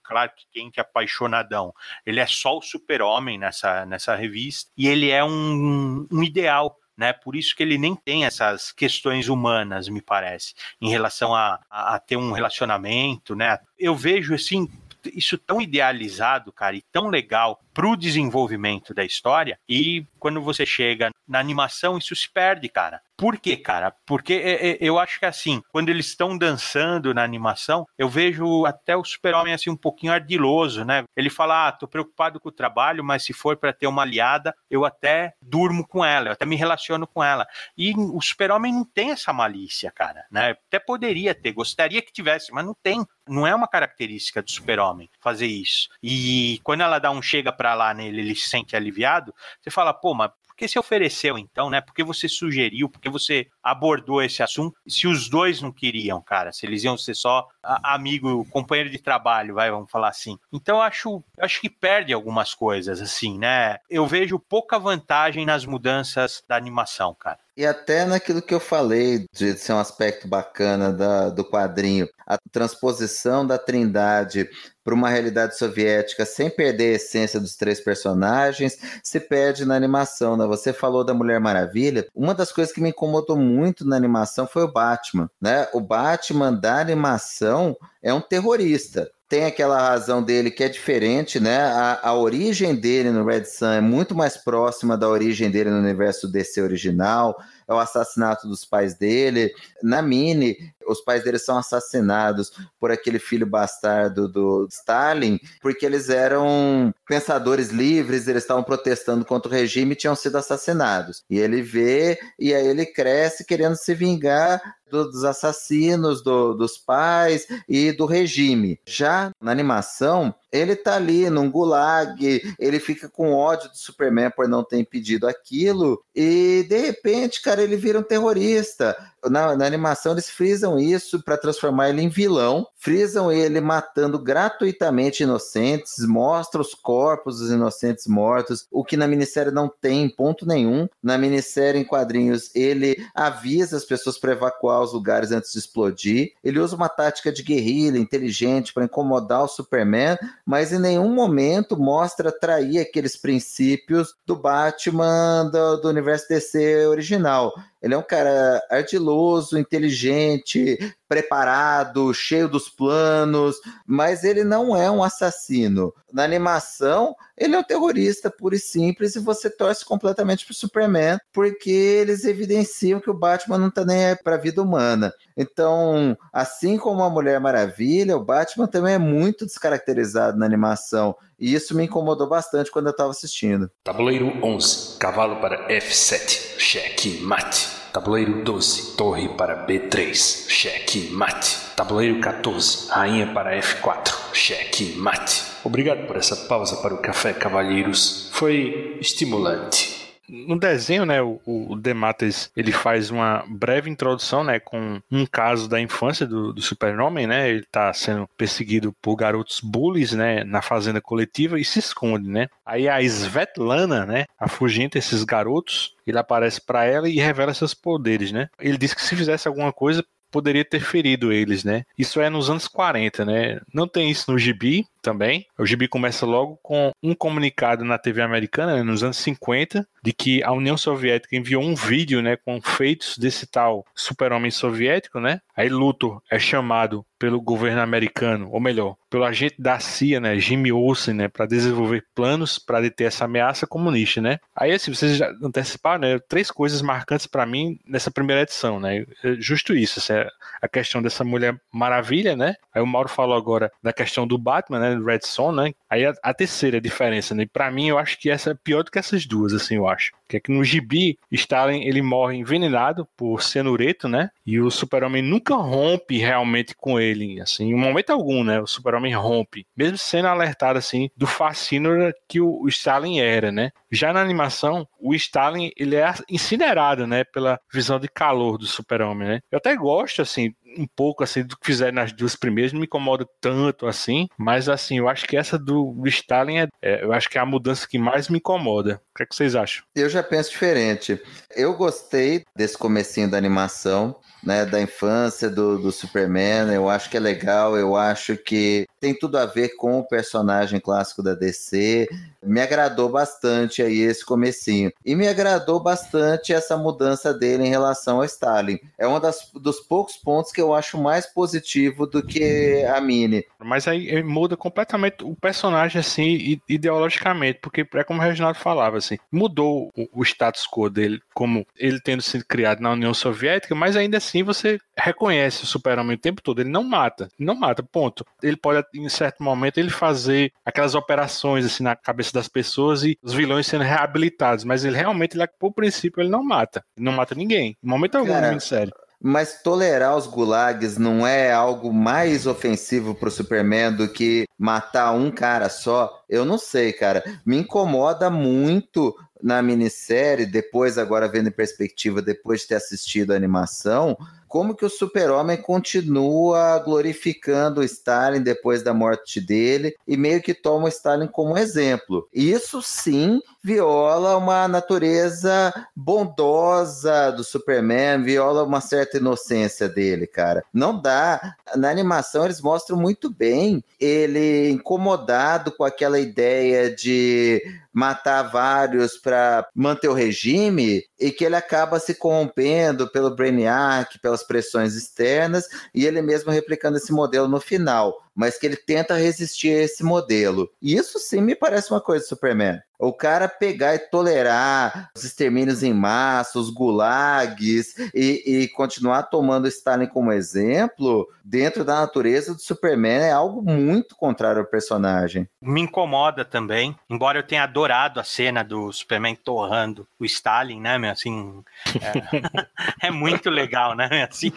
quem 0.52 0.70
que 0.70 0.80
é 0.80 0.82
apaixonadão. 0.82 1.74
Ele 2.06 2.20
é 2.20 2.26
só 2.26 2.58
o 2.58 2.62
super-homem 2.62 3.38
nessa, 3.38 3.86
nessa 3.86 4.14
revista 4.14 4.70
e 4.76 4.88
ele 4.88 5.10
é 5.10 5.24
um, 5.24 6.06
um 6.12 6.24
ideal 6.24 6.78
né? 6.98 7.14
Por 7.14 7.36
isso 7.36 7.56
que 7.56 7.64
ele 7.64 7.78
nem 7.78 7.96
tem 7.96 8.26
essas 8.26 8.72
questões 8.72 9.30
humanas, 9.30 9.88
me 9.88 10.02
parece, 10.02 10.54
em 10.82 10.90
relação 10.90 11.34
a, 11.36 11.60
a, 11.70 11.96
a 11.96 12.00
ter 12.00 12.18
um 12.18 12.32
relacionamento, 12.32 13.36
né? 13.36 13.60
Eu 13.78 13.96
vejo 13.96 14.34
assim 14.34 14.68
isso 15.14 15.38
tão 15.38 15.62
idealizado, 15.62 16.52
cara, 16.52 16.76
e 16.76 16.84
tão 16.92 17.08
legal 17.08 17.60
para 17.74 17.88
o 17.88 17.96
desenvolvimento 17.96 18.94
da 18.94 19.04
história. 19.04 19.60
E 19.68 20.06
quando 20.20 20.42
você 20.42 20.66
chega 20.66 21.11
na 21.28 21.40
animação, 21.40 21.98
isso 21.98 22.16
se 22.16 22.30
perde, 22.30 22.68
cara. 22.70 23.02
Por 23.22 23.38
quê, 23.38 23.56
cara? 23.56 23.94
Porque 24.06 24.34
é, 24.34 24.72
é, 24.72 24.78
eu 24.82 24.98
acho 24.98 25.20
que 25.20 25.26
assim, 25.28 25.62
quando 25.70 25.90
eles 25.90 26.08
estão 26.08 26.36
dançando 26.36 27.14
na 27.14 27.24
animação, 27.24 27.86
eu 27.96 28.10
vejo 28.10 28.66
até 28.66 28.98
o 28.98 29.04
super-homem 29.04 29.54
assim 29.54 29.70
um 29.70 29.76
pouquinho 29.78 30.12
ardiloso, 30.12 30.84
né? 30.84 31.04
Ele 31.16 31.30
fala: 31.30 31.68
"Ah, 31.68 31.72
tô 31.72 31.88
preocupado 31.88 32.40
com 32.40 32.50
o 32.50 32.52
trabalho, 32.52 33.04
mas 33.04 33.24
se 33.24 33.32
for 33.32 33.58
para 33.58 33.72
ter 33.72 33.86
uma 33.86 34.02
aliada, 34.02 34.56
eu 34.70 34.86
até 34.86 35.36
durmo 35.40 35.88
com 35.88 36.04
ela, 36.04 36.30
eu 36.30 36.32
até 36.32 36.46
me 36.48 36.56
relaciono 36.56 37.06
com 37.06 37.24
ela". 37.24 37.46
E 37.78 37.94
o 37.96 38.20
super-homem 38.22 38.74
não 38.74 38.84
tem 38.84 39.12
essa 39.12 39.32
malícia, 39.32 39.92
cara, 39.92 40.26
né? 40.32 40.56
Até 40.68 40.80
poderia 40.80 41.36
ter, 41.36 41.52
gostaria 41.52 42.02
que 42.02 42.12
tivesse, 42.12 42.52
mas 42.52 42.66
não 42.66 42.74
tem. 42.74 43.06
Não 43.28 43.46
é 43.46 43.54
uma 43.54 43.68
característica 43.68 44.42
do 44.42 44.50
super-homem 44.50 45.10
fazer 45.20 45.46
isso. 45.46 45.90
E 46.02 46.60
quando 46.64 46.82
ela 46.82 46.98
dá 46.98 47.12
um 47.12 47.22
chega 47.22 47.52
para 47.52 47.76
lá 47.76 47.94
nele, 47.94 48.20
ele 48.22 48.36
se 48.36 48.50
sente 48.50 48.76
aliviado, 48.76 49.32
você 49.62 49.70
fala: 49.70 49.94
"Pô, 49.94 50.16
mas 50.16 50.32
que 50.62 50.68
se 50.68 50.78
ofereceu 50.78 51.40
então, 51.40 51.72
né? 51.72 51.82
Porque 51.82 52.04
você 52.04 52.30
sugeriu, 52.30 52.88
porque 52.88 53.10
você 53.10 53.48
abordou 53.64 54.22
esse 54.22 54.44
assunto. 54.44 54.78
Se 54.88 55.08
os 55.08 55.28
dois 55.28 55.60
não 55.60 55.72
queriam, 55.72 56.22
cara, 56.22 56.54
se 56.54 56.68
eles 56.68 56.84
iam 56.84 56.96
ser 56.96 57.16
só 57.16 57.48
amigo, 57.64 58.46
companheiro 58.46 58.92
de 58.92 59.00
trabalho, 59.00 59.56
vai, 59.56 59.72
vamos 59.72 59.90
falar 59.90 60.10
assim. 60.10 60.38
Então 60.54 60.80
acho, 60.80 61.24
acho 61.40 61.60
que 61.60 61.70
perde 61.70 62.14
algumas 62.14 62.54
coisas, 62.54 63.02
assim, 63.02 63.40
né? 63.40 63.80
Eu 63.90 64.06
vejo 64.06 64.38
pouca 64.38 64.78
vantagem 64.78 65.48
nas 65.48 65.66
mudanças 65.66 66.44
da 66.48 66.56
animação, 66.56 67.16
cara. 67.20 67.40
E 67.58 67.66
até 67.66 68.06
naquilo 68.06 68.42
que 68.42 68.54
eu 68.54 68.60
falei 68.60 69.26
de 69.34 69.54
ser 69.58 69.74
um 69.74 69.80
aspecto 69.80 70.28
bacana 70.28 70.94
da, 70.94 71.30
do 71.30 71.44
quadrinho, 71.44 72.08
a 72.26 72.38
transposição 72.52 73.46
da 73.46 73.58
Trindade 73.58 74.50
para 74.84 74.94
uma 74.94 75.10
realidade 75.10 75.58
soviética 75.58 76.26
sem 76.26 76.50
perder 76.50 76.94
a 76.94 76.96
essência 76.96 77.40
dos 77.40 77.56
três 77.56 77.80
personagens, 77.80 78.78
se 79.04 79.20
perde 79.20 79.66
na 79.66 79.76
animação. 79.76 80.36
Né? 80.36 80.46
Você 80.48 80.74
falou 80.74 81.04
da 81.04 81.14
Mulher 81.14 81.40
Maravilha. 81.40 82.08
Uma 82.16 82.34
das 82.34 82.52
coisas 82.52 82.74
que 82.74 82.82
me 82.82 82.90
incomodou 82.90 83.38
muito 83.38 83.86
na 83.86 83.96
animação 83.96 84.48
foi 84.48 84.64
o 84.64 84.72
Batman. 84.72 85.30
Né? 85.40 85.68
O 85.74 85.80
Batman 85.80 86.54
da 86.54 86.80
animação 86.80 87.76
é 88.02 88.14
um 88.14 88.22
terrorista 88.22 89.10
tem 89.32 89.46
aquela 89.46 89.80
razão 89.80 90.22
dele 90.22 90.52
que 90.52 90.62
é 90.62 90.68
diferente, 90.68 91.40
né? 91.40 91.62
A, 91.62 92.10
a, 92.10 92.14
origem 92.14 92.76
dele 92.76 93.12
no 93.12 93.24
Red 93.24 93.46
Sun 93.46 93.72
é 93.72 93.80
muito 93.80 94.14
mais 94.14 94.36
próxima 94.36 94.98
da 94.98 95.08
origem 95.08 95.50
dele 95.50 95.70
no 95.70 95.80
universo 95.80 96.30
DC 96.30 96.62
original 96.62 97.42
é 97.66 97.74
o 97.74 97.80
assassinato 97.80 98.48
dos 98.48 98.66
pais 98.66 98.94
dele. 98.94 99.54
Na 99.82 100.02
Mini, 100.02 100.58
os 100.92 101.02
pais 101.02 101.24
dele 101.24 101.40
são 101.40 101.58
assassinados 101.58 102.52
por 102.80 102.92
aquele 102.92 103.20
filho 103.20 103.46
bastardo 103.46 104.28
do 104.28 104.68
Stalin, 104.70 105.40
porque 105.62 105.86
eles 105.86 106.10
eram 106.10 106.94
pensadores 107.12 107.72
livres, 107.72 108.26
eles 108.26 108.44
estavam 108.44 108.64
protestando 108.64 109.26
contra 109.26 109.50
o 109.50 109.54
regime 109.54 109.92
e 109.92 109.98
tinham 109.98 110.16
sido 110.16 110.38
assassinados. 110.38 111.26
E 111.30 111.38
ele 111.38 111.62
vê, 111.62 112.18
e 112.40 112.54
aí 112.54 112.66
ele 112.66 112.86
cresce 112.86 113.44
querendo 113.44 113.76
se 113.76 113.94
vingar 113.94 114.62
dos 114.90 115.24
assassinos, 115.24 116.22
do, 116.22 116.54
dos 116.54 116.78
pais 116.78 117.48
e 117.68 117.92
do 117.92 118.06
regime. 118.06 118.80
Já 118.86 119.32
na 119.42 119.52
animação, 119.52 120.34
ele 120.52 120.76
tá 120.76 120.96
ali 120.96 121.30
num 121.30 121.50
gulag, 121.50 122.56
ele 122.60 122.80
fica 122.80 123.10
com 123.10 123.34
ódio 123.34 123.70
do 123.70 123.78
Superman 123.78 124.30
por 124.30 124.48
não 124.48 124.64
ter 124.64 124.80
impedido 124.80 125.28
aquilo, 125.28 126.04
e 126.14 126.66
de 126.68 126.78
repente, 126.78 127.42
cara, 127.42 127.64
ele 127.64 127.78
vira 127.78 128.00
um 128.00 128.04
terrorista. 128.04 128.96
Na, 129.30 129.56
na 129.56 129.66
animação, 129.66 130.12
eles 130.12 130.30
frisam 130.30 130.78
isso 130.78 131.24
para 131.24 131.38
transformar 131.38 131.90
ele 131.90 132.02
em 132.02 132.10
vilão, 132.10 132.68
frisam 132.76 133.32
ele 133.32 133.62
matando 133.62 134.20
gratuitamente 134.20 135.24
inocentes, 135.24 136.06
mostra 136.06 136.60
os 136.60 136.74
corpos 136.74 137.01
dos 137.40 137.52
inocentes 137.52 138.08
mortos, 138.08 138.68
o 138.72 138.84
que 138.84 138.98
na 138.98 139.08
minissérie 139.08 139.52
não 139.52 139.68
tem 139.70 140.10
ponto 140.10 140.46
nenhum. 140.46 140.88
Na 141.02 141.18
minissérie 141.18 141.82
em 141.82 141.86
quadrinhos, 141.86 142.52
ele 142.56 142.96
avisa 143.14 143.78
as 143.78 143.86
pessoas 143.86 144.18
para 144.18 144.34
evacuar 144.34 144.82
os 144.82 144.94
lugares 144.94 145.32
antes 145.32 145.52
de 145.52 145.60
explodir. 145.60 146.34
Ele 146.44 146.60
usa 146.60 146.76
uma 146.76 146.90
tática 146.90 147.32
de 147.32 147.44
guerrilha 147.44 147.98
inteligente 147.98 148.74
para 148.74 148.86
incomodar 148.86 149.44
o 149.44 149.48
Superman, 149.48 150.18
mas 150.46 150.72
em 150.72 150.80
nenhum 150.80 151.14
momento 151.14 151.78
mostra 151.78 152.32
trair 152.32 152.80
aqueles 152.80 153.18
princípios 153.18 154.16
do 154.26 154.36
Batman 154.36 155.50
do, 155.52 155.78
do 155.78 155.90
universo 155.90 156.28
DC 156.30 156.86
original. 156.88 157.54
Ele 157.82 157.94
é 157.94 157.98
um 157.98 158.04
cara 158.04 158.62
ardiloso, 158.70 159.58
inteligente, 159.58 160.78
preparado, 161.10 162.14
cheio 162.14 162.48
dos 162.48 162.70
planos, 162.70 163.58
mas 163.86 164.24
ele 164.24 164.44
não 164.44 164.76
é 164.76 164.90
um 164.92 165.04
assassino. 165.04 165.94
Na 166.14 166.24
animação, 166.24 167.16
ele 167.42 167.56
é 167.56 167.60
um 167.60 167.64
terrorista 167.64 168.30
puro 168.30 168.56
e 168.56 168.60
simples 168.60 169.16
e 169.16 169.20
você 169.20 169.50
torce 169.50 169.84
completamente 169.84 170.46
pro 170.46 170.54
Superman, 170.54 171.18
porque 171.34 171.72
eles 171.72 172.24
evidenciam 172.24 173.00
que 173.00 173.10
o 173.10 173.14
Batman 173.14 173.58
não 173.58 173.72
tá 173.72 173.84
nem 173.84 174.16
pra 174.24 174.38
vida 174.38 174.62
humana. 174.62 175.12
Então, 175.36 176.18
assim 176.32 176.78
como 176.78 177.02
a 177.04 177.10
Mulher 177.10 177.40
Maravilha, 177.40 178.16
o 178.16 178.24
Batman 178.24 178.68
também 178.68 178.94
é 178.94 179.00
muito 179.00 179.46
descaracterizado 179.46 180.38
na 180.38 180.46
animação. 180.46 181.16
E 181.40 181.54
isso 181.54 181.76
me 181.76 181.86
incomodou 181.86 182.30
bastante 182.30 182.70
quando 182.70 182.88
eu 182.88 182.92
estava 182.92 183.10
assistindo. 183.10 183.72
Tabuleiro 183.84 184.28
11, 184.46 185.00
cavalo 185.00 185.38
para 185.38 185.68
F7, 185.68 186.60
cheque 186.60 187.20
mate. 187.22 187.81
Tabuleiro 187.94 188.42
12, 188.44 188.96
torre 188.96 189.28
para 189.28 189.68
B3, 189.68 190.50
cheque 190.50 191.10
mate. 191.12 191.58
Tabuleiro 191.76 192.22
14, 192.22 192.90
rainha 192.90 193.28
para 193.34 193.60
F4, 193.60 194.34
cheque 194.34 194.96
mate. 194.98 195.44
Obrigado 195.62 196.08
por 196.08 196.16
essa 196.16 196.36
pausa 196.48 196.78
para 196.78 196.94
o 196.94 197.00
café, 197.00 197.34
cavalheiros. 197.34 198.30
Foi 198.32 198.98
estimulante. 199.02 200.01
No 200.32 200.58
desenho, 200.58 201.06
né, 201.06 201.22
o, 201.22 201.42
o 201.46 201.76
Demates 201.76 202.50
ele 202.56 202.72
faz 202.72 203.12
uma 203.12 203.44
breve 203.50 203.90
introdução, 203.90 204.46
né, 204.46 204.62
com 204.62 205.02
um 205.12 205.26
caso 205.26 205.68
da 205.68 205.80
infância 205.80 206.26
do, 206.26 206.54
do 206.54 206.62
Super-Homem, 206.62 207.28
né, 207.28 207.50
ele 207.50 207.66
tá 207.70 207.92
sendo 207.94 208.30
perseguido 208.38 208.96
por 209.02 209.18
garotos 209.18 209.60
bullies, 209.60 210.14
né, 210.14 210.46
na 210.46 210.62
fazenda 210.62 211.02
coletiva 211.02 211.60
e 211.60 211.66
se 211.66 211.80
esconde, 211.80 212.30
né. 212.30 212.48
Aí 212.66 212.88
a 212.88 213.02
Svetlana, 213.02 214.06
né, 214.06 214.26
afugenta 214.40 214.98
esses 214.98 215.26
garotos, 215.26 215.94
ele 216.08 216.18
aparece 216.18 216.62
para 216.66 216.86
ela 216.86 217.10
e 217.10 217.18
revela 217.18 217.54
seus 217.54 217.74
poderes, 217.74 218.32
né. 218.32 218.48
Ele 218.58 218.78
diz 218.78 218.94
que 218.94 219.02
se 219.02 219.18
fizesse 219.18 219.50
alguma 219.50 219.74
coisa 219.74 220.02
poderia 220.32 220.64
ter 220.64 220.80
ferido 220.80 221.32
eles, 221.32 221.64
né? 221.64 221.84
Isso 221.98 222.22
é 222.22 222.30
nos 222.30 222.50
anos 222.50 222.68
40, 222.68 223.26
né? 223.26 223.60
Não 223.74 223.88
tem 223.88 224.10
isso 224.10 224.32
no 224.32 224.40
gibi 224.40 224.86
também. 225.02 225.46
O 225.58 225.66
gibi 225.66 225.88
começa 225.88 226.26
logo 226.26 226.58
com 226.62 226.92
um 227.02 227.14
comunicado 227.14 227.84
na 227.84 227.98
TV 227.98 228.22
americana, 228.22 228.76
né, 228.76 228.84
nos 228.84 229.04
anos 229.04 229.18
50, 229.18 229.88
de 230.04 230.14
que 230.14 230.44
a 230.44 230.52
União 230.52 230.78
Soviética 230.78 231.36
enviou 231.36 231.64
um 231.64 231.76
vídeo, 231.76 232.22
né, 232.22 232.36
com 232.36 232.62
feitos 232.62 233.18
desse 233.18 233.46
tal 233.46 233.86
super-homem 233.96 234.52
soviético, 234.52 235.20
né? 235.20 235.42
Aí 235.56 235.70
Luthor 235.70 236.22
é 236.30 236.40
chamado 236.40 237.06
pelo 237.20 237.40
governo 237.40 237.82
americano, 237.82 238.50
ou 238.52 238.60
melhor, 238.60 238.96
pelo 239.08 239.24
agente 239.24 239.56
da 239.60 239.78
CIA, 239.80 240.20
né, 240.20 240.40
Jimmy 240.40 240.72
Olsen, 240.72 241.14
né, 241.14 241.28
para 241.28 241.46
desenvolver 241.46 242.04
planos 242.16 242.58
para 242.58 242.82
deter 242.82 243.08
essa 243.08 243.26
ameaça 243.26 243.68
comunista, 243.68 244.20
né? 244.22 244.40
Aí 244.56 244.72
assim, 244.72 244.94
vocês 244.94 245.18
já 245.18 245.32
anteciparam, 245.44 246.02
né, 246.02 246.20
três 246.28 246.50
coisas 246.50 246.82
marcantes 246.82 247.28
para 247.28 247.46
mim 247.46 247.80
nessa 247.86 248.10
primeira 248.10 248.42
edição, 248.42 248.80
né? 248.80 249.06
É 249.24 249.36
justo 249.40 249.76
isso, 249.76 250.00
assim, 250.00 250.14
a 250.62 250.68
questão 250.68 251.02
dessa 251.02 251.24
mulher 251.24 251.60
maravilha, 251.72 252.36
né? 252.36 252.56
Aí 252.74 252.82
o 252.82 252.88
Mauro 252.88 253.10
falou 253.10 253.36
agora 253.36 253.72
da 253.84 253.94
questão 253.94 254.26
do 254.26 254.38
Batman, 254.38 254.80
né, 254.80 254.91
Red 255.00 255.22
Son, 255.24 255.52
né? 255.52 255.74
Aí 255.90 256.06
a, 256.06 256.14
a 256.24 256.34
terceira 256.34 256.80
diferença, 256.80 257.36
né? 257.36 257.46
Para 257.52 257.72
mim 257.72 257.90
eu 257.90 257.98
acho 257.98 258.20
que 258.20 258.30
essa 258.30 258.52
é 258.52 258.54
pior 258.54 258.84
do 258.84 258.92
que 258.92 259.00
essas 259.00 259.26
duas, 259.26 259.54
assim, 259.54 259.76
eu 259.76 259.88
acho. 259.88 260.12
Que 260.28 260.38
é 260.38 260.40
que 260.40 260.52
no 260.52 260.64
gibi, 260.64 261.18
Stalin, 261.32 261.84
ele 261.84 262.02
morre 262.02 262.38
envenenado 262.38 263.08
por 263.18 263.42
cianureto, 263.42 264.08
né? 264.08 264.30
E 264.46 264.60
o 264.60 264.72
Super-Homem 264.72 265.22
nunca 265.22 265.56
rompe 265.56 266.18
realmente 266.18 266.76
com 266.76 267.00
ele, 267.00 267.42
assim, 267.42 267.70
em 267.70 267.76
momento 267.76 268.12
algum, 268.12 268.44
né? 268.44 268.62
O 268.62 268.68
Super-Homem 268.68 269.14
rompe, 269.14 269.66
mesmo 269.76 269.98
sendo 269.98 270.28
alertado, 270.28 270.80
assim, 270.80 271.10
do 271.16 271.28
fascínio 271.28 272.14
que 272.28 272.40
o 272.40 272.68
Stalin 272.68 273.20
era, 273.20 273.52
né? 273.52 273.72
Já 273.92 274.14
na 274.14 274.22
animação, 274.22 274.88
o 275.00 275.14
Stalin, 275.14 275.72
ele 275.76 275.96
é 275.96 276.14
incinerado, 276.30 277.06
né? 277.06 277.24
Pela 277.26 277.60
visão 277.72 278.00
de 278.00 278.08
calor 278.08 278.58
do 278.58 278.66
Super-Homem, 278.66 279.28
né? 279.28 279.40
Eu 279.52 279.58
até 279.58 279.76
gosto, 279.76 280.22
assim, 280.22 280.54
um 280.78 280.88
pouco 280.88 281.24
assim 281.24 281.44
do 281.44 281.58
que 281.58 281.66
fizeram 281.66 281.96
nas 281.96 282.12
duas 282.12 282.36
primeiras, 282.36 282.74
não 282.74 282.80
me 282.80 282.86
incomoda 282.86 283.26
tanto 283.40 283.88
assim, 283.88 284.28
mas 284.38 284.70
assim, 284.70 284.98
eu 284.98 285.10
acho 285.10 285.26
que 285.26 285.38
essa 285.38 285.58
do, 285.58 285.94
Stalin 286.06 286.60
é, 286.60 286.68
é, 286.82 287.04
eu 287.04 287.14
acho 287.14 287.30
que 287.30 287.38
é 287.38 287.42
a 287.42 287.46
mudança 287.46 287.88
que 287.88 287.98
mais 287.98 288.30
me 288.30 288.38
incomoda. 288.38 289.02
O 289.22 289.24
que, 289.24 289.24
é 289.24 289.26
que 289.28 289.36
vocês 289.36 289.56
acham? 289.56 289.84
Eu 289.96 290.10
já 290.10 290.24
penso 290.24 290.50
diferente. 290.50 291.22
Eu 291.56 291.76
gostei 291.76 292.44
desse 292.56 292.78
comecinho 292.78 293.30
da 293.30 293.38
animação 293.38 294.16
né, 294.44 294.66
da 294.66 294.82
infância 294.82 295.50
do, 295.50 295.78
do 295.78 295.92
Superman. 295.92 296.74
Eu 296.74 296.90
acho 296.90 297.10
que 297.10 297.18
é 297.18 297.20
legal, 297.20 297.78
eu 297.78 297.96
acho 297.96 298.36
que 298.36 298.88
tem 299.00 299.18
tudo 299.18 299.38
a 299.38 299.46
ver 299.46 299.76
com 299.76 300.00
o 300.00 300.08
personagem 300.08 300.80
clássico 300.80 301.24
da 301.24 301.34
DC. 301.34 302.08
Me 302.44 302.60
agradou 302.62 303.10
bastante 303.10 303.82
aí 303.82 304.00
esse 304.00 304.26
comecinho. 304.26 304.92
E 305.06 305.16
me 305.16 305.28
agradou 305.28 305.80
bastante 305.80 306.54
essa 306.54 306.76
mudança 306.78 307.34
dele 307.34 307.66
em 307.66 307.70
relação 307.70 308.18
ao 308.18 308.26
Stalin. 308.26 308.80
É 308.98 309.08
um 309.08 309.20
das, 309.20 309.50
dos 309.54 309.80
poucos 309.80 310.18
pontos 310.18 310.52
que 310.52 310.62
eu 310.62 310.74
acho 310.74 311.02
mais 311.02 311.26
positivo 311.26 312.06
do 312.06 312.26
que 312.26 312.84
a 312.86 313.00
Mini. 313.00 313.46
Mas 313.60 313.88
aí 313.88 314.22
muda 314.24 314.58
completamente 314.58 315.24
o 315.24 315.36
personagem, 315.36 316.00
assim, 316.00 316.60
ideologicamente, 316.68 317.60
porque 317.62 317.88
é 317.94 318.04
como 318.04 318.20
o 318.20 318.24
Reginaldo 318.24 318.58
falava, 318.58 318.98
assim, 318.98 319.11
mudou 319.32 319.92
o, 319.96 320.22
o 320.22 320.24
status 320.24 320.68
quo 320.68 320.90
dele, 320.90 321.22
como 321.34 321.66
ele 321.78 322.00
tendo 322.00 322.22
sido 322.22 322.46
criado 322.46 322.82
na 322.82 322.92
União 322.92 323.14
Soviética, 323.14 323.76
mas 323.76 323.96
ainda 323.96 324.18
assim 324.18 324.44
você 324.44 324.80
reconhece 324.98 325.64
o 325.64 325.68
super-homem 325.68 326.16
o 326.16 326.20
tempo 326.20 326.42
todo, 326.42 326.62
ele 326.62 326.70
não 326.70 326.84
mata, 326.84 327.30
não 327.38 327.56
mata, 327.56 327.84
ponto. 327.84 328.26
Ele 328.42 328.56
pode, 328.56 328.86
em 328.94 329.10
certo 329.10 329.44
momento, 329.44 329.78
ele 329.78 329.90
fazer 329.90 330.52
aquelas 330.66 330.96
operações, 330.96 331.66
assim, 331.66 331.84
na 331.84 331.96
cabeça 331.96 332.32
das 332.34 332.48
pessoas 332.48 333.04
e 333.04 333.18
os 333.22 333.34
vilões 333.34 333.68
sendo 333.68 333.84
reabilitados, 333.84 334.64
mas 334.64 334.86
ele 334.86 334.96
realmente, 334.96 335.38
ele, 335.38 335.48
por 335.60 335.72
princípio, 335.74 336.22
ele 336.22 336.30
não 336.30 336.44
mata, 336.44 336.84
ele 336.96 337.06
não 337.06 337.14
mata 337.14 337.36
ninguém, 337.36 337.78
em 337.84 337.88
momento 337.88 338.18
algum 338.18 338.32
Cara, 338.32 338.52
na 338.52 338.60
série. 338.60 338.92
Mas 339.24 339.62
tolerar 339.62 340.18
os 340.18 340.26
gulags 340.26 340.98
não 340.98 341.28
é 341.28 341.52
algo 341.52 341.94
mais 341.94 342.48
ofensivo 342.48 343.14
pro 343.14 343.30
Superman 343.30 343.94
do 343.94 344.08
que 344.08 344.46
matar 344.58 345.12
um 345.12 345.30
cara 345.30 345.70
só? 345.70 346.24
Eu 346.28 346.44
não 346.44 346.58
sei, 346.58 346.92
cara. 346.92 347.24
Me 347.46 347.58
incomoda 347.58 348.30
muito 348.32 349.16
na 349.42 349.62
minissérie, 349.62 350.46
depois, 350.46 350.98
agora 350.98 351.28
vendo 351.28 351.50
em 351.50 351.52
perspectiva, 351.52 352.22
depois 352.22 352.62
de 352.62 352.68
ter 352.68 352.76
assistido 352.76 353.32
a 353.32 353.36
animação, 353.36 354.18
como 354.52 354.76
que 354.76 354.84
o 354.84 354.90
super-homem 354.90 355.56
continua 355.56 356.78
glorificando 356.80 357.80
o 357.80 357.84
Stalin 357.86 358.42
depois 358.42 358.84
da 358.84 358.94
morte 358.94 359.40
dele 359.40 359.96
e 360.06 360.18
meio 360.18 360.42
que 360.42 360.54
toma 360.54 360.86
o 360.86 360.90
Stalin 360.90 361.28
como 361.28 361.58
exemplo. 361.58 362.28
Isso 362.34 362.82
sim 362.82 363.42
viola 363.64 364.36
uma 364.36 364.68
natureza 364.68 365.74
bondosa 365.96 367.32
do 367.32 367.46
Superman, 367.46 368.24
viola 368.24 368.64
uma 368.64 368.82
certa 368.82 369.18
inocência 369.18 369.88
dele, 369.88 370.28
cara. 370.28 370.66
Não 370.74 371.02
dá. 371.02 371.56
Na 371.78 371.90
animação 371.90 372.44
eles 372.44 372.60
mostram 372.60 372.98
muito 372.98 373.30
bem 373.30 373.82
ele 373.98 374.70
incomodado 374.70 375.72
com 375.72 375.86
aquela 375.86 376.20
ideia 376.20 376.94
de 376.94 377.64
matar 377.94 378.44
vários 378.44 379.18
para 379.18 379.68
manter 379.76 380.08
o 380.08 380.14
regime 380.14 381.04
e 381.20 381.32
que 381.32 381.44
ele 381.44 381.56
acaba 381.56 382.00
se 382.00 382.16
corrompendo 382.16 383.12
pelo 383.12 383.36
Brainiac, 383.36 384.20
pelas 384.20 384.44
pressões 384.44 384.96
externas 384.96 385.66
e 385.94 386.06
ele 386.06 386.22
mesmo 386.22 386.52
replicando 386.52 386.98
esse 386.98 387.12
modelo 387.12 387.48
no 387.48 387.60
final, 387.60 388.16
mas 388.36 388.58
que 388.58 388.66
ele 388.66 388.76
tenta 388.76 389.16
resistir 389.16 389.70
a 389.70 389.84
esse 389.84 390.04
modelo. 390.04 390.70
E 390.82 390.96
isso 390.96 391.20
sim 391.20 391.42
me 391.42 391.56
parece 391.56 391.92
uma 391.92 392.02
coisa 392.02 392.24
do 392.24 392.30
Superman. 392.30 392.80
O 393.02 393.12
cara 393.12 393.48
pegar 393.50 393.96
e 393.96 394.00
tolerar 394.00 395.10
os 395.16 395.24
extermínios 395.24 395.82
em 395.82 395.92
massa, 395.92 396.60
os 396.60 396.70
gulags 396.70 397.96
e, 398.14 398.44
e 398.46 398.68
continuar 398.68 399.24
tomando 399.24 399.68
Stalin 399.68 400.06
como 400.06 400.32
exemplo 400.32 401.28
dentro 401.44 401.84
da 401.84 402.02
natureza 402.02 402.54
do 402.54 402.62
Superman 402.62 403.24
é 403.24 403.32
algo 403.32 403.64
muito 403.64 404.16
contrário 404.16 404.62
ao 404.62 404.68
personagem. 404.68 405.50
Me 405.60 405.82
incomoda 405.82 406.46
também, 406.46 406.96
embora 407.10 407.40
eu 407.40 407.44
tenha 407.44 407.64
adorado 407.64 408.20
a 408.20 408.24
cena 408.24 408.64
do 408.64 408.92
Superman 408.92 409.36
torrando 409.36 410.08
o 410.20 410.26
Stalin, 410.26 410.80
né, 410.80 411.00
meu? 411.00 411.10
Assim, 411.10 411.64
é, 412.00 413.08
é 413.08 413.12
muito 413.12 413.50
legal, 413.50 413.96
né? 413.96 414.28
Assim, 414.30 414.52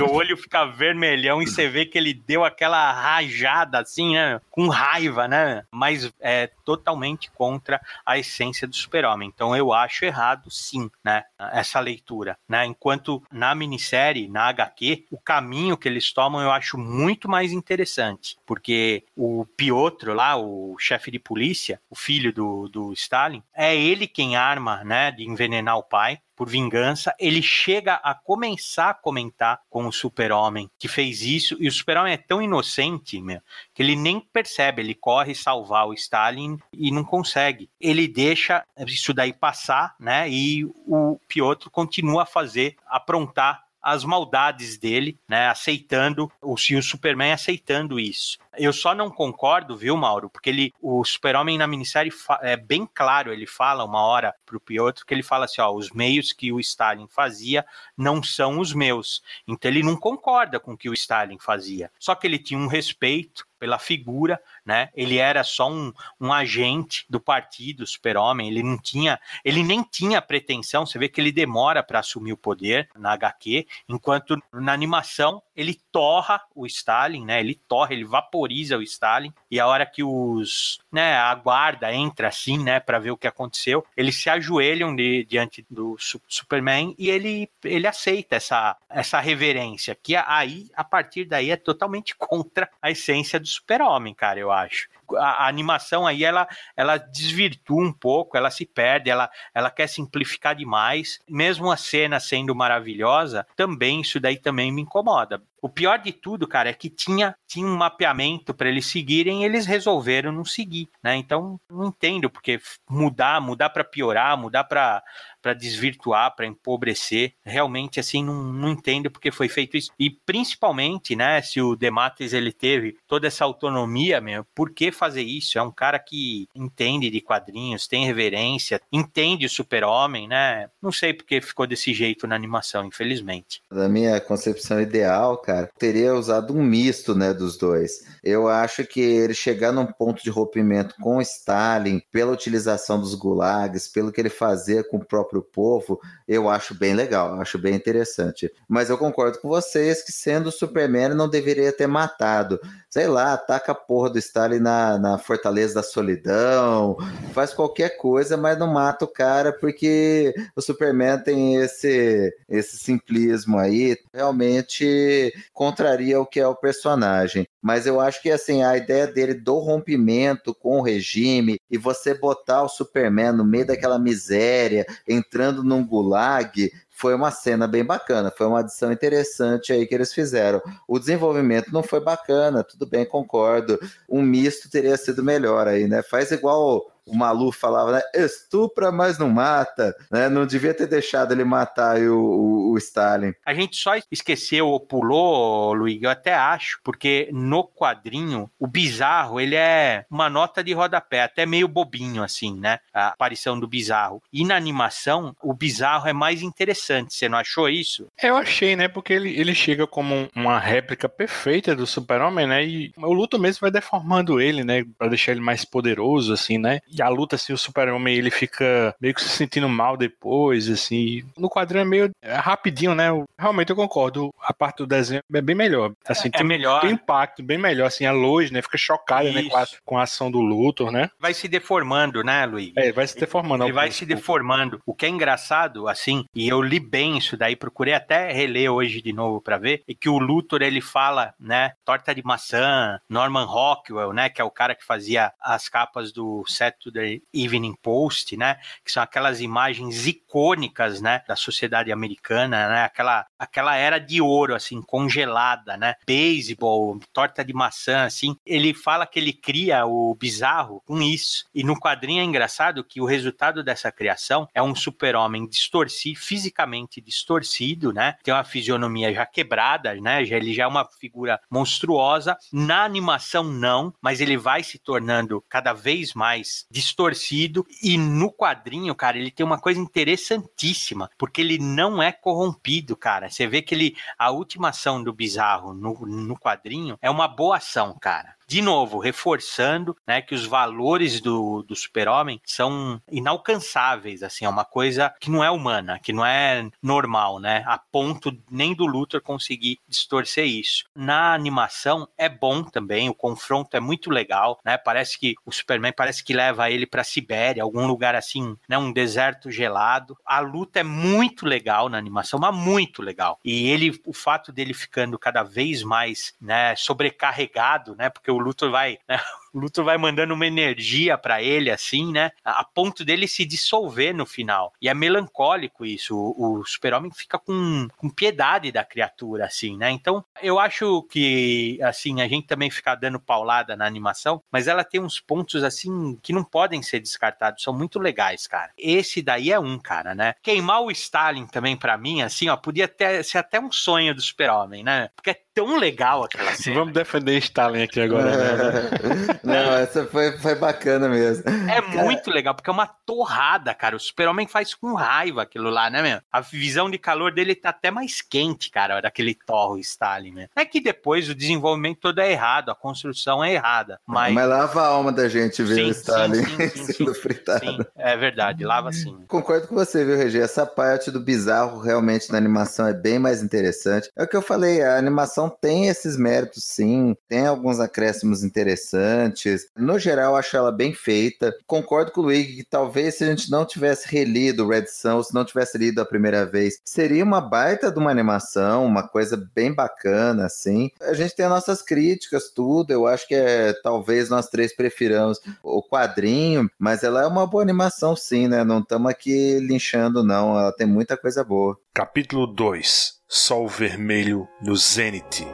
o 0.00 0.12
olho 0.12 0.36
fica 0.36 0.64
vermelhão 0.66 1.42
e 1.42 1.48
você 1.48 1.68
vê 1.68 1.84
que 1.84 1.98
ele 1.98 2.14
deu 2.14 2.44
aquela 2.44 2.92
rajada, 3.28 3.80
assim, 3.80 4.14
né? 4.14 4.40
Com 4.50 4.68
raiva, 4.68 5.28
né? 5.28 5.64
Mas 5.70 6.10
é 6.20 6.50
totalmente 6.64 7.30
contra 7.30 7.80
a 8.04 8.18
essência 8.18 8.66
do 8.66 8.74
super-homem. 8.74 9.30
Então 9.32 9.56
eu 9.56 9.72
acho 9.72 10.04
errado, 10.04 10.50
sim, 10.50 10.90
né, 11.04 11.24
essa 11.52 11.80
leitura. 11.80 12.36
Né? 12.48 12.66
Enquanto 12.66 13.22
na 13.32 13.54
minissérie, 13.54 14.28
na 14.28 14.44
HQ, 14.48 15.06
o 15.10 15.18
caminho 15.18 15.76
que 15.76 15.88
eles 15.88 16.12
tomam 16.12 16.42
eu 16.42 16.50
acho 16.50 16.76
muito 16.76 17.28
mais 17.28 17.52
interessante, 17.52 18.36
porque 18.46 19.04
o 19.16 19.46
Piotr 19.56 20.10
lá, 20.10 20.36
o 20.36 20.76
chefe 20.78 21.10
de 21.10 21.18
polícia, 21.18 21.80
o 21.88 21.96
filho 21.96 22.32
do, 22.32 22.68
do 22.68 22.92
Stalin, 22.92 23.42
é 23.54 23.76
ele 23.76 24.06
quem 24.06 24.36
arma, 24.36 24.84
né, 24.84 25.10
de 25.10 25.24
envenenar 25.24 25.78
o 25.78 25.82
pai, 25.82 26.20
por 26.38 26.48
vingança, 26.48 27.12
ele 27.18 27.42
chega 27.42 27.94
a 27.94 28.14
começar 28.14 28.90
a 28.90 28.94
comentar 28.94 29.60
com 29.68 29.88
o 29.88 29.92
super-homem 29.92 30.70
que 30.78 30.86
fez 30.86 31.22
isso, 31.22 31.56
e 31.58 31.66
o 31.66 31.72
super-homem 31.72 32.12
é 32.12 32.16
tão 32.16 32.40
inocente, 32.40 33.20
meu, 33.20 33.40
que 33.74 33.82
ele 33.82 33.96
nem 33.96 34.20
percebe, 34.20 34.80
ele 34.80 34.94
corre 34.94 35.34
salvar 35.34 35.88
o 35.88 35.92
Stalin 35.92 36.56
e 36.72 36.92
não 36.92 37.02
consegue. 37.02 37.68
Ele 37.80 38.06
deixa 38.06 38.64
isso 38.86 39.12
daí 39.12 39.32
passar, 39.32 39.96
né, 39.98 40.30
e 40.30 40.64
o 40.86 41.18
Piotr 41.26 41.70
continua 41.70 42.22
a 42.22 42.26
fazer, 42.26 42.76
aprontar 42.86 43.64
as 43.82 44.04
maldades 44.04 44.76
dele, 44.76 45.18
né? 45.28 45.48
Aceitando 45.48 46.30
o, 46.42 46.54
e 46.70 46.76
o 46.76 46.82
Superman 46.82 47.32
aceitando 47.32 47.98
isso. 47.98 48.38
Eu 48.56 48.72
só 48.72 48.94
não 48.94 49.10
concordo, 49.10 49.76
viu, 49.76 49.96
Mauro? 49.96 50.28
Porque 50.28 50.50
ele, 50.50 50.74
o 50.82 51.04
Super-Homem 51.04 51.56
na 51.56 51.66
minissérie 51.66 52.12
é 52.42 52.56
bem 52.56 52.88
claro, 52.92 53.32
ele 53.32 53.46
fala 53.46 53.84
uma 53.84 54.02
hora 54.02 54.34
pro 54.44 54.60
Piotr 54.60 55.04
que 55.06 55.14
ele 55.14 55.22
fala 55.22 55.44
assim, 55.44 55.60
ó, 55.60 55.72
os 55.72 55.90
meios 55.90 56.32
que 56.32 56.52
o 56.52 56.58
Stalin 56.58 57.06
fazia 57.08 57.64
não 57.96 58.22
são 58.22 58.58
os 58.58 58.72
meus. 58.72 59.22
Então 59.46 59.70
ele 59.70 59.82
não 59.82 59.96
concorda 59.96 60.58
com 60.58 60.72
o 60.72 60.76
que 60.76 60.88
o 60.88 60.94
Stalin 60.94 61.38
fazia. 61.38 61.90
Só 61.98 62.14
que 62.14 62.26
ele 62.26 62.38
tinha 62.38 62.58
um 62.58 62.66
respeito 62.66 63.46
pela 63.58 63.78
figura, 63.78 64.40
né? 64.68 64.90
Ele 64.94 65.16
era 65.16 65.42
só 65.42 65.70
um, 65.70 65.90
um 66.20 66.30
agente 66.30 67.06
do 67.08 67.18
partido 67.18 67.86
Super-Homem, 67.86 68.48
ele 68.48 68.62
não 68.62 68.76
tinha, 68.76 69.18
ele 69.42 69.62
nem 69.62 69.82
tinha 69.82 70.20
pretensão, 70.20 70.84
você 70.84 70.98
vê 70.98 71.08
que 71.08 71.18
ele 71.18 71.32
demora 71.32 71.82
para 71.82 72.00
assumir 72.00 72.34
o 72.34 72.36
poder 72.36 72.86
na 72.94 73.12
HQ, 73.14 73.66
enquanto 73.88 74.36
na 74.52 74.74
animação 74.74 75.42
ele 75.56 75.80
torra 75.90 76.42
o 76.54 76.66
Stalin, 76.66 77.24
né? 77.24 77.40
Ele 77.40 77.54
torra, 77.54 77.94
ele 77.94 78.04
vaporiza 78.04 78.76
o 78.76 78.82
Stalin 78.82 79.32
e 79.50 79.58
a 79.58 79.66
hora 79.66 79.86
que 79.86 80.02
os, 80.02 80.78
né, 80.92 81.16
a 81.16 81.34
guarda 81.34 81.92
entra 81.92 82.28
assim, 82.28 82.58
né, 82.58 82.80
para 82.80 82.98
ver 82.98 83.10
o 83.10 83.16
que 83.16 83.26
aconteceu, 83.26 83.84
eles 83.96 84.20
se 84.20 84.28
ajoelham 84.28 84.94
de, 84.94 85.24
diante 85.24 85.64
do 85.70 85.96
Superman 86.28 86.94
e 86.98 87.10
ele 87.10 87.50
ele 87.64 87.86
aceita 87.86 88.36
essa 88.36 88.76
essa 88.88 89.20
reverência, 89.20 89.96
que 90.02 90.16
aí 90.16 90.68
a 90.74 90.84
partir 90.84 91.24
daí 91.24 91.50
é 91.50 91.56
totalmente 91.56 92.14
contra 92.18 92.68
a 92.80 92.90
essência 92.90 93.38
do 93.38 93.46
Super-Homem, 93.46 94.14
cara, 94.14 94.38
eu 94.38 94.50
acho 94.50 94.88
a, 95.16 95.46
animação 95.48 96.06
aí 96.06 96.24
ela, 96.24 96.48
ela 96.76 96.96
desvirtua 96.96 97.82
um 97.82 97.92
pouco, 97.92 98.36
ela 98.36 98.50
se 98.50 98.66
perde, 98.66 99.10
ela, 99.10 99.30
ela 99.54 99.70
quer 99.70 99.86
simplificar 99.86 100.54
demais. 100.54 101.18
Mesmo 101.28 101.70
a 101.70 101.76
cena 101.76 102.20
sendo 102.20 102.54
maravilhosa, 102.54 103.46
também 103.56 104.00
isso 104.00 104.20
daí 104.20 104.36
também 104.36 104.72
me 104.72 104.82
incomoda. 104.82 105.42
O 105.60 105.68
pior 105.68 105.98
de 105.98 106.12
tudo, 106.12 106.46
cara, 106.46 106.70
é 106.70 106.72
que 106.72 106.88
tinha, 106.88 107.34
tinha 107.46 107.66
um 107.66 107.76
mapeamento 107.76 108.54
para 108.54 108.68
eles 108.68 108.86
seguirem 108.86 109.42
e 109.42 109.44
eles 109.44 109.66
resolveram 109.66 110.30
não 110.30 110.44
seguir, 110.44 110.88
né? 111.02 111.16
Então, 111.16 111.58
não 111.68 111.86
entendo 111.86 112.30
porque 112.30 112.60
mudar, 112.88 113.40
mudar 113.40 113.70
para 113.70 113.82
piorar, 113.82 114.38
mudar 114.38 114.64
para 114.64 115.02
para 115.40 115.54
desvirtuar, 115.54 116.34
para 116.34 116.46
empobrecer. 116.46 117.34
Realmente, 117.44 118.00
assim, 118.00 118.22
não, 118.22 118.52
não 118.52 118.70
entendo 118.70 119.10
porque 119.10 119.30
foi 119.30 119.48
feito 119.48 119.76
isso. 119.76 119.90
E 119.98 120.10
principalmente, 120.10 121.14
né, 121.14 121.40
se 121.42 121.60
o 121.60 121.76
Demates 121.76 122.32
ele 122.32 122.52
teve 122.52 122.96
toda 123.06 123.26
essa 123.26 123.44
autonomia, 123.44 124.20
meu, 124.20 124.44
por 124.54 124.70
que 124.70 124.90
fazer 124.90 125.22
isso? 125.22 125.58
É 125.58 125.62
um 125.62 125.70
cara 125.70 125.98
que 125.98 126.46
entende 126.54 127.10
de 127.10 127.20
quadrinhos, 127.20 127.86
tem 127.86 128.04
reverência, 128.04 128.80
entende 128.92 129.46
o 129.46 129.50
super-homem, 129.50 130.28
né? 130.28 130.68
Não 130.82 130.92
sei 130.92 131.12
porque 131.12 131.40
ficou 131.40 131.66
desse 131.66 131.92
jeito 131.92 132.26
na 132.26 132.34
animação, 132.34 132.84
infelizmente. 132.84 133.62
Da 133.70 133.88
minha 133.88 134.20
concepção 134.20 134.80
ideal, 134.80 135.38
cara, 135.38 135.70
teria 135.78 136.14
usado 136.14 136.54
um 136.54 136.62
misto, 136.62 137.14
né, 137.14 137.32
dos 137.32 137.56
dois. 137.56 138.06
Eu 138.22 138.48
acho 138.48 138.84
que 138.84 139.00
ele 139.00 139.34
chegar 139.34 139.72
num 139.72 139.86
ponto 139.86 140.22
de 140.22 140.30
rompimento 140.30 140.94
com 141.00 141.20
Stalin, 141.20 142.00
pela 142.10 142.32
utilização 142.32 143.00
dos 143.00 143.14
gulags, 143.14 143.88
pelo 143.88 144.12
que 144.12 144.20
ele 144.20 144.30
fazia 144.30 144.82
com 144.82 144.98
o 144.98 145.04
próprio 145.04 145.27
povo, 145.42 146.00
eu 146.26 146.48
acho 146.48 146.74
bem 146.74 146.94
legal, 146.94 147.40
acho 147.40 147.58
bem 147.58 147.74
interessante. 147.74 148.50
Mas 148.68 148.90
eu 148.90 148.96
concordo 148.96 149.40
com 149.40 149.48
vocês 149.48 150.02
que 150.02 150.12
sendo 150.12 150.50
Superman 150.50 151.10
não 151.10 151.28
deveria 151.28 151.72
ter 151.72 151.86
matado. 151.86 152.60
Sei 152.90 153.06
lá, 153.06 153.34
ataca 153.34 153.72
a 153.72 153.74
porra 153.74 154.08
do 154.08 154.18
Stalin 154.18 154.60
na, 154.60 154.98
na 154.98 155.18
Fortaleza 155.18 155.74
da 155.74 155.82
Solidão, 155.82 156.96
faz 157.34 157.52
qualquer 157.52 157.98
coisa, 157.98 158.34
mas 158.36 158.58
não 158.58 158.66
mata 158.66 159.04
o 159.04 159.08
cara 159.08 159.52
porque 159.52 160.34
o 160.56 160.62
Superman 160.62 161.18
tem 161.18 161.56
esse, 161.56 162.34
esse 162.48 162.78
simplismo 162.78 163.58
aí, 163.58 163.96
realmente 164.12 165.32
contraria 165.52 166.18
o 166.18 166.26
que 166.26 166.40
é 166.40 166.46
o 166.46 166.56
personagem. 166.56 167.46
Mas 167.60 167.86
eu 167.86 168.00
acho 168.00 168.22
que 168.22 168.30
assim, 168.30 168.62
a 168.62 168.76
ideia 168.76 169.06
dele 169.06 169.34
do 169.34 169.58
rompimento 169.58 170.54
com 170.54 170.78
o 170.78 170.82
regime 170.82 171.60
e 171.70 171.76
você 171.76 172.14
botar 172.14 172.62
o 172.62 172.68
Superman 172.68 173.32
no 173.32 173.44
meio 173.44 173.66
daquela 173.66 173.98
miséria, 173.98 174.86
entrando 175.06 175.62
num 175.62 175.86
gulag, 175.86 176.72
foi 176.98 177.14
uma 177.14 177.30
cena 177.30 177.68
bem 177.68 177.84
bacana, 177.84 178.32
foi 178.36 178.44
uma 178.48 178.58
adição 178.58 178.90
interessante 178.90 179.72
aí 179.72 179.86
que 179.86 179.94
eles 179.94 180.12
fizeram. 180.12 180.60
O 180.86 180.98
desenvolvimento 180.98 181.72
não 181.72 181.80
foi 181.80 182.00
bacana, 182.00 182.64
tudo 182.64 182.84
bem, 182.86 183.06
concordo. 183.06 183.78
Um 184.08 184.20
misto 184.20 184.68
teria 184.68 184.96
sido 184.96 185.22
melhor 185.22 185.68
aí, 185.68 185.86
né? 185.86 186.02
Faz 186.02 186.32
igual 186.32 186.90
o 187.08 187.16
Malu 187.16 187.50
falava, 187.52 187.92
né? 187.92 188.02
Estupra, 188.14 188.92
mas 188.92 189.18
não 189.18 189.28
mata, 189.28 189.94
né? 190.10 190.28
Não 190.28 190.46
devia 190.46 190.74
ter 190.74 190.86
deixado 190.86 191.32
ele 191.32 191.44
matar 191.44 191.98
o, 191.98 192.18
o, 192.18 192.72
o 192.72 192.78
Stalin. 192.78 193.32
A 193.44 193.54
gente 193.54 193.76
só 193.76 193.92
esqueceu 194.10 194.68
ou 194.68 194.80
pulou, 194.80 195.72
Luiz, 195.74 196.02
eu 196.02 196.10
até 196.10 196.34
acho, 196.34 196.80
porque 196.84 197.28
no 197.32 197.64
quadrinho, 197.64 198.50
o 198.58 198.66
bizarro, 198.66 199.40
ele 199.40 199.54
é 199.54 200.04
uma 200.10 200.28
nota 200.28 200.62
de 200.62 200.72
rodapé, 200.72 201.22
até 201.22 201.46
meio 201.46 201.68
bobinho, 201.68 202.22
assim, 202.22 202.58
né? 202.58 202.78
A 202.92 203.08
aparição 203.08 203.58
do 203.58 203.66
bizarro. 203.66 204.22
E 204.32 204.44
na 204.44 204.56
animação, 204.56 205.34
o 205.42 205.54
bizarro 205.54 206.08
é 206.08 206.12
mais 206.12 206.42
interessante. 206.42 207.14
Você 207.14 207.28
não 207.28 207.38
achou 207.38 207.68
isso? 207.68 208.06
Eu 208.22 208.36
achei, 208.36 208.76
né? 208.76 208.88
Porque 208.88 209.12
ele, 209.12 209.38
ele 209.38 209.54
chega 209.54 209.86
como 209.86 210.28
uma 210.34 210.58
réplica 210.58 211.08
perfeita 211.08 211.74
do 211.74 211.86
Super-Homem, 211.86 212.46
né? 212.46 212.64
E 212.64 212.92
o 212.96 213.12
luto 213.12 213.38
mesmo 213.38 213.60
vai 213.62 213.70
deformando 213.70 214.40
ele, 214.40 214.64
né? 214.64 214.84
Pra 214.96 215.08
deixar 215.08 215.32
ele 215.32 215.40
mais 215.40 215.64
poderoso, 215.64 216.32
assim, 216.32 216.58
né? 216.58 216.80
E 216.98 217.02
a 217.02 217.08
luta, 217.08 217.36
assim, 217.36 217.52
o 217.52 217.58
super-homem, 217.58 218.16
ele 218.16 218.30
fica 218.30 218.94
meio 219.00 219.14
que 219.14 219.22
se 219.22 219.28
sentindo 219.28 219.68
mal 219.68 219.96
depois, 219.96 220.68
assim. 220.68 221.24
No 221.36 221.48
quadrinho 221.48 221.82
é 221.82 221.84
meio 221.84 222.10
é 222.20 222.34
rapidinho, 222.34 222.94
né? 222.94 223.08
Realmente 223.38 223.70
eu 223.70 223.76
concordo. 223.76 224.34
A 224.40 224.52
parte 224.52 224.78
do 224.78 224.86
desenho 224.86 225.22
é 225.32 225.40
bem 225.40 225.54
melhor. 225.54 225.92
Assim, 226.06 226.28
é, 226.28 226.38
tem, 226.38 226.46
melhor. 226.46 226.80
Tem 226.80 226.90
impacto 226.90 227.42
bem 227.42 227.58
melhor, 227.58 227.86
assim. 227.86 228.04
A 228.04 228.12
Lois, 228.12 228.50
né? 228.50 228.60
Fica 228.62 228.76
chocada, 228.76 229.30
né? 229.30 229.44
Com 229.44 229.56
a, 229.56 229.66
com 229.84 229.98
a, 229.98 230.02
ação 230.02 230.30
do 230.30 230.40
Luthor, 230.40 230.90
né? 230.90 231.10
Vai 231.20 231.34
se 231.34 231.46
deformando, 231.46 232.24
né, 232.24 232.46
Luiz? 232.46 232.72
É, 232.76 232.90
vai 232.90 233.06
se 233.06 233.18
deformando. 233.18 233.64
Ele 233.64 233.72
vai 233.72 233.90
se 233.90 234.04
deformando. 234.04 234.80
O 234.84 234.94
que 234.94 235.06
é 235.06 235.08
engraçado, 235.08 235.86
assim, 235.86 236.24
e 236.34 236.48
eu 236.48 236.60
li 236.60 236.80
bem 236.80 237.18
isso 237.18 237.36
daí, 237.36 237.54
procurei 237.54 237.94
até 237.94 238.32
reler 238.32 238.72
hoje 238.72 239.00
de 239.00 239.12
novo 239.12 239.40
para 239.40 239.58
ver, 239.58 239.82
é 239.88 239.94
que 239.94 240.08
o 240.08 240.18
Luthor, 240.18 240.62
ele 240.62 240.80
fala, 240.80 241.34
né? 241.38 241.72
Torta 241.84 242.14
de 242.14 242.24
maçã, 242.24 242.98
Norman 243.08 243.44
Rockwell, 243.44 244.12
né? 244.12 244.28
Que 244.28 244.40
é 244.40 244.44
o 244.44 244.50
cara 244.50 244.74
que 244.74 244.84
fazia 244.84 245.32
as 245.40 245.68
capas 245.68 246.12
do 246.12 246.44
Saturday 246.88 247.22
Evening 247.32 247.74
Post, 247.82 248.36
né? 248.36 248.56
Que 248.84 248.90
são 248.90 249.02
aquelas 249.02 249.40
imagens 249.40 250.06
icônicas, 250.06 251.00
né? 251.00 251.22
Da 251.28 251.36
sociedade 251.36 251.92
americana, 251.92 252.68
né? 252.68 252.84
Aquela, 252.84 253.26
aquela 253.38 253.76
era 253.76 253.98
de 253.98 254.20
ouro, 254.20 254.54
assim, 254.54 254.80
congelada, 254.82 255.76
né? 255.76 255.94
Beisebol, 256.06 256.98
torta 257.12 257.44
de 257.44 257.52
maçã, 257.52 258.04
assim. 258.04 258.36
Ele 258.44 258.72
fala 258.74 259.06
que 259.06 259.18
ele 259.18 259.32
cria 259.32 259.86
o 259.86 260.14
bizarro 260.14 260.82
com 260.86 261.00
isso. 261.00 261.44
E 261.54 261.62
no 261.62 261.78
quadrinho 261.78 262.20
é 262.20 262.24
engraçado 262.24 262.84
que 262.84 263.00
o 263.00 263.04
resultado 263.06 263.62
dessa 263.62 263.92
criação 263.92 264.48
é 264.54 264.62
um 264.62 264.74
super-homem 264.74 265.46
distorcido, 265.46 266.18
fisicamente 266.18 267.00
distorcido, 267.00 267.92
né? 267.92 268.16
Tem 268.22 268.32
uma 268.32 268.44
fisionomia 268.44 269.12
já 269.12 269.26
quebrada, 269.26 269.94
né? 269.94 270.22
Ele 270.22 270.54
já 270.54 270.64
é 270.64 270.66
uma 270.66 270.86
figura 270.98 271.40
monstruosa. 271.50 272.36
Na 272.52 272.84
animação, 272.84 273.44
não, 273.44 273.92
mas 274.00 274.20
ele 274.20 274.36
vai 274.36 274.62
se 274.62 274.78
tornando 274.78 275.44
cada 275.48 275.72
vez 275.72 276.14
mais 276.14 276.66
distorcido. 276.78 277.66
E 277.82 277.98
no 277.98 278.32
quadrinho, 278.32 278.94
cara, 278.94 279.18
ele 279.18 279.30
tem 279.30 279.44
uma 279.44 279.58
coisa 279.58 279.80
interessantíssima, 279.80 281.10
porque 281.18 281.40
ele 281.40 281.58
não 281.58 282.02
é 282.02 282.12
corrompido, 282.12 282.96
cara. 282.96 283.28
Você 283.28 283.46
vê 283.46 283.60
que 283.60 283.74
ele, 283.74 283.96
a 284.16 284.30
última 284.30 284.68
ação 284.68 285.02
do 285.02 285.12
Bizarro 285.12 285.74
no, 285.74 285.94
no 286.06 286.38
quadrinho 286.38 286.96
é 287.02 287.10
uma 287.10 287.26
boa 287.26 287.56
ação, 287.56 287.96
cara 288.00 288.37
de 288.48 288.62
novo, 288.62 288.98
reforçando 288.98 289.94
né, 290.06 290.22
que 290.22 290.34
os 290.34 290.46
valores 290.46 291.20
do, 291.20 291.62
do 291.62 291.76
super-homem 291.76 292.40
são 292.46 292.98
inalcançáveis, 293.10 294.22
assim, 294.22 294.46
é 294.46 294.48
uma 294.48 294.64
coisa 294.64 295.14
que 295.20 295.30
não 295.30 295.44
é 295.44 295.50
humana, 295.50 295.98
que 295.98 296.14
não 296.14 296.24
é 296.24 296.66
normal, 296.82 297.38
né? 297.38 297.62
A 297.66 297.76
ponto 297.76 298.32
nem 298.50 298.74
do 298.74 298.86
Luthor 298.86 299.20
conseguir 299.20 299.78
distorcer 299.86 300.46
isso. 300.46 300.84
Na 300.96 301.34
animação 301.34 302.08
é 302.16 302.26
bom 302.26 302.62
também, 302.62 303.10
o 303.10 303.14
confronto 303.14 303.76
é 303.76 303.80
muito 303.80 304.10
legal, 304.10 304.58
né? 304.64 304.78
Parece 304.78 305.18
que 305.18 305.34
o 305.44 305.52
Superman 305.52 305.92
parece 305.94 306.24
que 306.24 306.32
leva 306.32 306.70
ele 306.70 306.86
para 306.86 307.04
Sibéria, 307.04 307.62
algum 307.62 307.86
lugar 307.86 308.14
assim, 308.14 308.56
né, 308.66 308.78
um 308.78 308.90
deserto 308.90 309.50
gelado. 309.50 310.16
A 310.24 310.40
luta 310.40 310.80
é 310.80 310.82
muito 310.82 311.44
legal 311.44 311.90
na 311.90 311.98
animação, 311.98 312.38
mas 312.40 312.56
muito 312.56 313.02
legal. 313.02 313.38
E 313.44 313.68
ele, 313.68 314.00
o 314.06 314.14
fato 314.14 314.50
dele 314.50 314.72
ficando 314.72 315.18
cada 315.18 315.42
vez 315.42 315.82
mais, 315.82 316.32
né, 316.40 316.74
sobrecarregado, 316.76 317.94
né? 317.94 318.08
Porque 318.08 318.30
o 318.30 318.37
Luthor 318.40 318.70
vai, 318.70 318.98
né? 319.08 319.18
O 319.58 319.60
Luthor 319.60 319.84
vai 319.84 319.98
mandando 319.98 320.34
uma 320.34 320.46
energia 320.46 321.18
para 321.18 321.42
ele, 321.42 321.68
assim, 321.68 322.12
né? 322.12 322.30
A 322.44 322.62
ponto 322.62 323.04
dele 323.04 323.26
se 323.26 323.44
dissolver 323.44 324.14
no 324.14 324.24
final. 324.24 324.72
E 324.80 324.88
é 324.88 324.94
melancólico 324.94 325.84
isso. 325.84 326.16
O, 326.16 326.60
o 326.60 326.64
super-homem 326.64 327.10
fica 327.10 327.40
com, 327.40 327.88
com 327.96 328.08
piedade 328.08 328.70
da 328.70 328.84
criatura, 328.84 329.46
assim, 329.46 329.76
né? 329.76 329.90
Então, 329.90 330.24
eu 330.40 330.60
acho 330.60 331.02
que, 331.10 331.80
assim, 331.82 332.22
a 332.22 332.28
gente 332.28 332.46
também 332.46 332.70
fica 332.70 332.94
dando 332.94 333.18
paulada 333.18 333.76
na 333.76 333.84
animação, 333.84 334.40
mas 334.50 334.68
ela 334.68 334.84
tem 334.84 335.00
uns 335.00 335.18
pontos, 335.18 335.64
assim, 335.64 336.16
que 336.22 336.32
não 336.32 336.44
podem 336.44 336.80
ser 336.80 337.00
descartados. 337.00 337.64
São 337.64 337.76
muito 337.76 337.98
legais, 337.98 338.46
cara. 338.46 338.70
Esse 338.78 339.20
daí 339.20 339.50
é 339.50 339.58
um, 339.58 339.76
cara, 339.76 340.14
né? 340.14 340.34
Queimar 340.40 340.82
o 340.82 340.90
Stalin 340.92 341.48
também, 341.48 341.76
para 341.76 341.98
mim, 341.98 342.22
assim, 342.22 342.48
ó, 342.48 342.56
podia 342.56 342.86
ter, 342.86 343.24
ser 343.24 343.38
até 343.38 343.58
um 343.58 343.72
sonho 343.72 344.14
do 344.14 344.20
super-homem, 344.20 344.84
né? 344.84 345.10
Porque 345.16 345.30
é 345.30 345.40
tão 345.52 345.76
legal 345.76 346.22
aquela 346.22 346.52
cena. 346.54 346.76
Vamos 346.78 346.94
defender 346.94 347.38
Stalin 347.38 347.82
aqui 347.82 348.00
agora, 348.00 348.36
né? 348.36 349.40
Não, 349.48 349.72
essa 349.74 350.06
foi, 350.06 350.36
foi 350.38 350.54
bacana 350.54 351.08
mesmo. 351.08 351.44
É 351.68 351.80
muito 351.80 352.30
legal, 352.30 352.54
porque 352.54 352.70
é 352.70 352.72
uma 352.72 352.86
torrada, 352.86 353.74
cara. 353.74 353.96
O 353.96 354.00
super-homem 354.00 354.46
faz 354.46 354.74
com 354.74 354.94
raiva 354.94 355.42
aquilo 355.42 355.70
lá, 355.70 355.90
né, 355.90 356.02
meu? 356.02 356.20
A 356.32 356.40
visão 356.40 356.90
de 356.90 356.98
calor 356.98 357.32
dele 357.32 357.54
tá 357.54 357.70
até 357.70 357.90
mais 357.90 358.20
quente, 358.20 358.70
cara, 358.70 359.00
daquele 359.00 359.34
torro 359.34 359.78
Stalin, 359.78 360.32
né? 360.32 360.48
É 360.56 360.64
que 360.64 360.80
depois 360.80 361.28
o 361.28 361.34
desenvolvimento 361.34 362.00
todo 362.00 362.20
é 362.20 362.30
errado, 362.30 362.70
a 362.70 362.74
construção 362.74 363.42
é 363.42 363.52
errada. 363.52 364.00
Mas, 364.06 364.34
Mas 364.34 364.48
lava 364.48 364.82
a 364.82 364.86
alma 364.86 365.12
da 365.12 365.28
gente 365.28 365.62
ver 365.62 365.74
Sim, 365.74 365.84
o 365.84 365.90
Stalin 365.90 366.44
sim, 366.44 366.68
sim, 366.68 366.92
sendo 366.92 367.14
fritado. 367.14 367.60
sim, 367.60 367.78
é 367.96 368.16
verdade, 368.16 368.64
lava 368.64 368.92
sim. 368.92 369.24
Concordo 369.28 369.68
com 369.68 369.74
você, 369.74 370.04
viu, 370.04 370.16
Regi? 370.16 370.40
Essa 370.40 370.66
parte 370.66 371.10
do 371.10 371.20
bizarro 371.20 371.80
realmente 371.80 372.30
na 372.30 372.38
animação 372.38 372.86
é 372.86 372.92
bem 372.92 373.18
mais 373.18 373.42
interessante. 373.42 374.10
É 374.16 374.24
o 374.24 374.28
que 374.28 374.36
eu 374.36 374.42
falei, 374.42 374.82
a 374.82 374.96
animação 374.96 375.48
tem 375.48 375.88
esses 375.88 376.16
méritos, 376.16 376.64
sim, 376.64 377.16
tem 377.28 377.46
alguns 377.46 377.80
acréscimos 377.80 378.42
interessantes. 378.44 379.27
No 379.76 379.98
geral, 379.98 380.36
acho 380.36 380.56
ela 380.56 380.72
bem 380.72 380.92
feita. 380.92 381.54
Concordo 381.66 382.12
com 382.12 382.20
o 382.20 382.24
Luigi 382.24 382.56
que 382.56 382.64
talvez 382.64 383.16
se 383.16 383.24
a 383.24 383.26
gente 383.28 383.50
não 383.50 383.64
tivesse 383.64 384.08
relido 384.08 384.68
Red 384.68 384.86
Sun, 384.86 385.22
se 385.22 385.34
não 385.34 385.44
tivesse 385.44 385.76
lido 385.78 386.00
a 386.00 386.06
primeira 386.06 386.44
vez, 386.44 386.78
seria 386.84 387.24
uma 387.24 387.40
baita 387.40 387.90
de 387.90 387.98
uma 387.98 388.10
animação, 388.10 388.84
uma 388.84 389.06
coisa 389.06 389.36
bem 389.54 389.72
bacana, 389.72 390.46
assim. 390.46 390.90
A 391.00 391.14
gente 391.14 391.34
tem 391.34 391.46
as 391.46 391.52
nossas 391.52 391.82
críticas, 391.82 392.50
tudo. 392.50 392.92
Eu 392.92 393.06
acho 393.06 393.26
que 393.26 393.34
é 393.34 393.72
talvez 393.82 394.28
nós 394.28 394.48
três 394.48 394.74
prefiramos 394.74 395.40
o 395.62 395.82
quadrinho, 395.82 396.70
mas 396.78 397.02
ela 397.02 397.22
é 397.22 397.26
uma 397.26 397.46
boa 397.46 397.62
animação, 397.62 398.16
sim, 398.16 398.48
né? 398.48 398.64
Não 398.64 398.80
estamos 398.80 399.10
aqui 399.10 399.58
linchando, 399.60 400.22
não. 400.22 400.58
Ela 400.58 400.72
tem 400.72 400.86
muita 400.86 401.16
coisa 401.16 401.44
boa. 401.44 401.78
Capítulo 401.94 402.46
2 402.46 403.18
Sol 403.28 403.68
Vermelho 403.68 404.48
no 404.62 404.74
Zênite. 404.74 405.46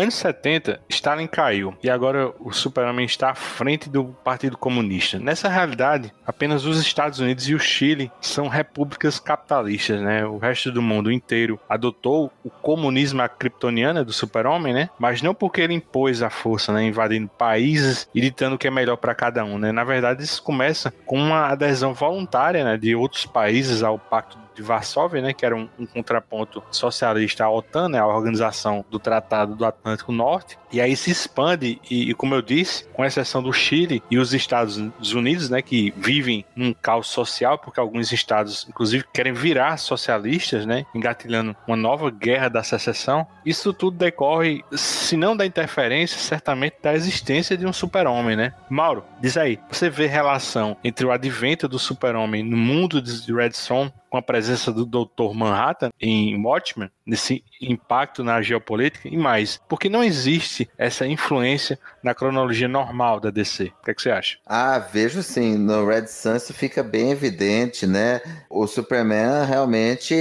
Anos 0.00 0.14
70, 0.14 0.80
Stalin 0.88 1.26
caiu 1.26 1.74
e 1.82 1.90
agora 1.90 2.32
o 2.40 2.52
Super-Homem 2.52 3.04
está 3.04 3.32
à 3.32 3.34
frente 3.34 3.90
do 3.90 4.04
Partido 4.24 4.56
Comunista. 4.56 5.18
Nessa 5.18 5.46
realidade, 5.46 6.10
apenas 6.26 6.64
os 6.64 6.80
Estados 6.80 7.18
Unidos 7.18 7.46
e 7.50 7.54
o 7.54 7.58
Chile 7.58 8.10
são 8.18 8.48
repúblicas 8.48 9.20
capitalistas, 9.20 10.00
né? 10.00 10.24
O 10.24 10.38
resto 10.38 10.72
do 10.72 10.80
mundo 10.80 11.12
inteiro 11.12 11.60
adotou 11.68 12.32
o 12.42 12.48
comunismo 12.48 13.20
kryptoniano 13.28 14.02
do 14.02 14.12
Super-Homem, 14.12 14.72
né? 14.72 14.88
Mas 14.98 15.20
não 15.20 15.34
porque 15.34 15.60
ele 15.60 15.74
impôs 15.74 16.22
a 16.22 16.30
força, 16.30 16.72
né? 16.72 16.82
Invadindo 16.82 17.28
países 17.28 18.08
e 18.14 18.22
ditando 18.22 18.56
o 18.56 18.58
que 18.58 18.68
é 18.68 18.70
melhor 18.70 18.96
para 18.96 19.14
cada 19.14 19.44
um, 19.44 19.58
né? 19.58 19.70
Na 19.70 19.84
verdade, 19.84 20.22
isso 20.22 20.42
começa 20.42 20.90
com 21.04 21.18
uma 21.18 21.48
adesão 21.48 21.92
voluntária, 21.92 22.64
né? 22.64 22.78
De 22.78 22.94
outros 22.94 23.26
países 23.26 23.82
ao 23.82 23.98
Pacto 23.98 24.38
de 24.60 24.66
Varsóvia, 24.66 25.22
né, 25.22 25.32
que 25.32 25.44
era 25.44 25.56
um, 25.56 25.68
um, 25.78 25.86
contraponto 25.86 26.62
socialista 26.70 27.44
à 27.44 27.50
OTAN, 27.50 27.88
né, 27.88 27.98
a 27.98 28.06
organização 28.06 28.84
do 28.90 28.98
Tratado 28.98 29.54
do 29.54 29.64
Atlântico 29.64 30.12
Norte, 30.12 30.58
e 30.72 30.80
aí 30.80 30.94
se 30.94 31.10
expande 31.10 31.80
e, 31.90 32.10
e, 32.10 32.14
como 32.14 32.34
eu 32.34 32.42
disse, 32.42 32.84
com 32.92 33.04
exceção 33.04 33.42
do 33.42 33.52
Chile 33.52 34.02
e 34.10 34.18
os 34.18 34.32
Estados 34.34 34.76
Unidos, 35.12 35.50
né, 35.50 35.62
que 35.62 35.92
vivem 35.96 36.44
num 36.54 36.72
caos 36.72 37.08
social, 37.08 37.58
porque 37.58 37.80
alguns 37.80 38.12
estados, 38.12 38.66
inclusive, 38.68 39.04
querem 39.12 39.32
virar 39.32 39.78
socialistas, 39.78 40.66
né, 40.66 40.84
engatilhando 40.94 41.56
uma 41.66 41.76
nova 41.76 42.10
guerra 42.10 42.48
da 42.48 42.62
secessão. 42.62 43.26
Isso 43.44 43.72
tudo 43.72 43.96
decorre, 43.96 44.62
se 44.72 45.16
não 45.16 45.36
da 45.36 45.46
interferência, 45.46 46.18
certamente 46.18 46.76
da 46.82 46.94
existência 46.94 47.56
de 47.56 47.66
um 47.66 47.72
super-homem, 47.72 48.36
né? 48.36 48.52
Mauro, 48.68 49.04
diz 49.20 49.36
aí, 49.36 49.58
você 49.70 49.88
vê 49.88 50.06
relação 50.06 50.76
entre 50.84 51.06
o 51.06 51.10
advento 51.10 51.66
do 51.66 51.78
super-homem 51.78 52.42
no 52.42 52.56
mundo 52.56 53.00
de 53.00 53.32
Red 53.32 53.52
Son 53.52 53.90
com 54.10 54.18
a 54.18 54.22
presença 54.22 54.72
do 54.72 54.84
Dr. 54.84 55.32
Manhattan 55.34 55.90
em 56.00 56.36
Watchmen, 56.44 56.90
nesse 57.10 57.42
impacto 57.60 58.22
na 58.22 58.40
geopolítica 58.40 59.08
e 59.08 59.16
mais, 59.16 59.60
porque 59.68 59.88
não 59.88 60.04
existe 60.04 60.70
essa 60.78 61.04
influência 61.04 61.76
na 62.04 62.14
cronologia 62.14 62.68
normal 62.68 63.18
da 63.18 63.30
DC. 63.30 63.64
O 63.80 63.84
que, 63.84 63.90
é 63.90 63.94
que 63.94 64.00
você 64.00 64.10
acha? 64.10 64.38
Ah, 64.46 64.78
vejo 64.78 65.22
sim. 65.22 65.58
No 65.58 65.84
Red 65.84 66.06
Sun 66.06 66.36
isso 66.36 66.54
fica 66.54 66.84
bem 66.84 67.10
evidente, 67.10 67.84
né? 67.84 68.20
O 68.48 68.66
Superman 68.66 69.44
realmente 69.44 70.14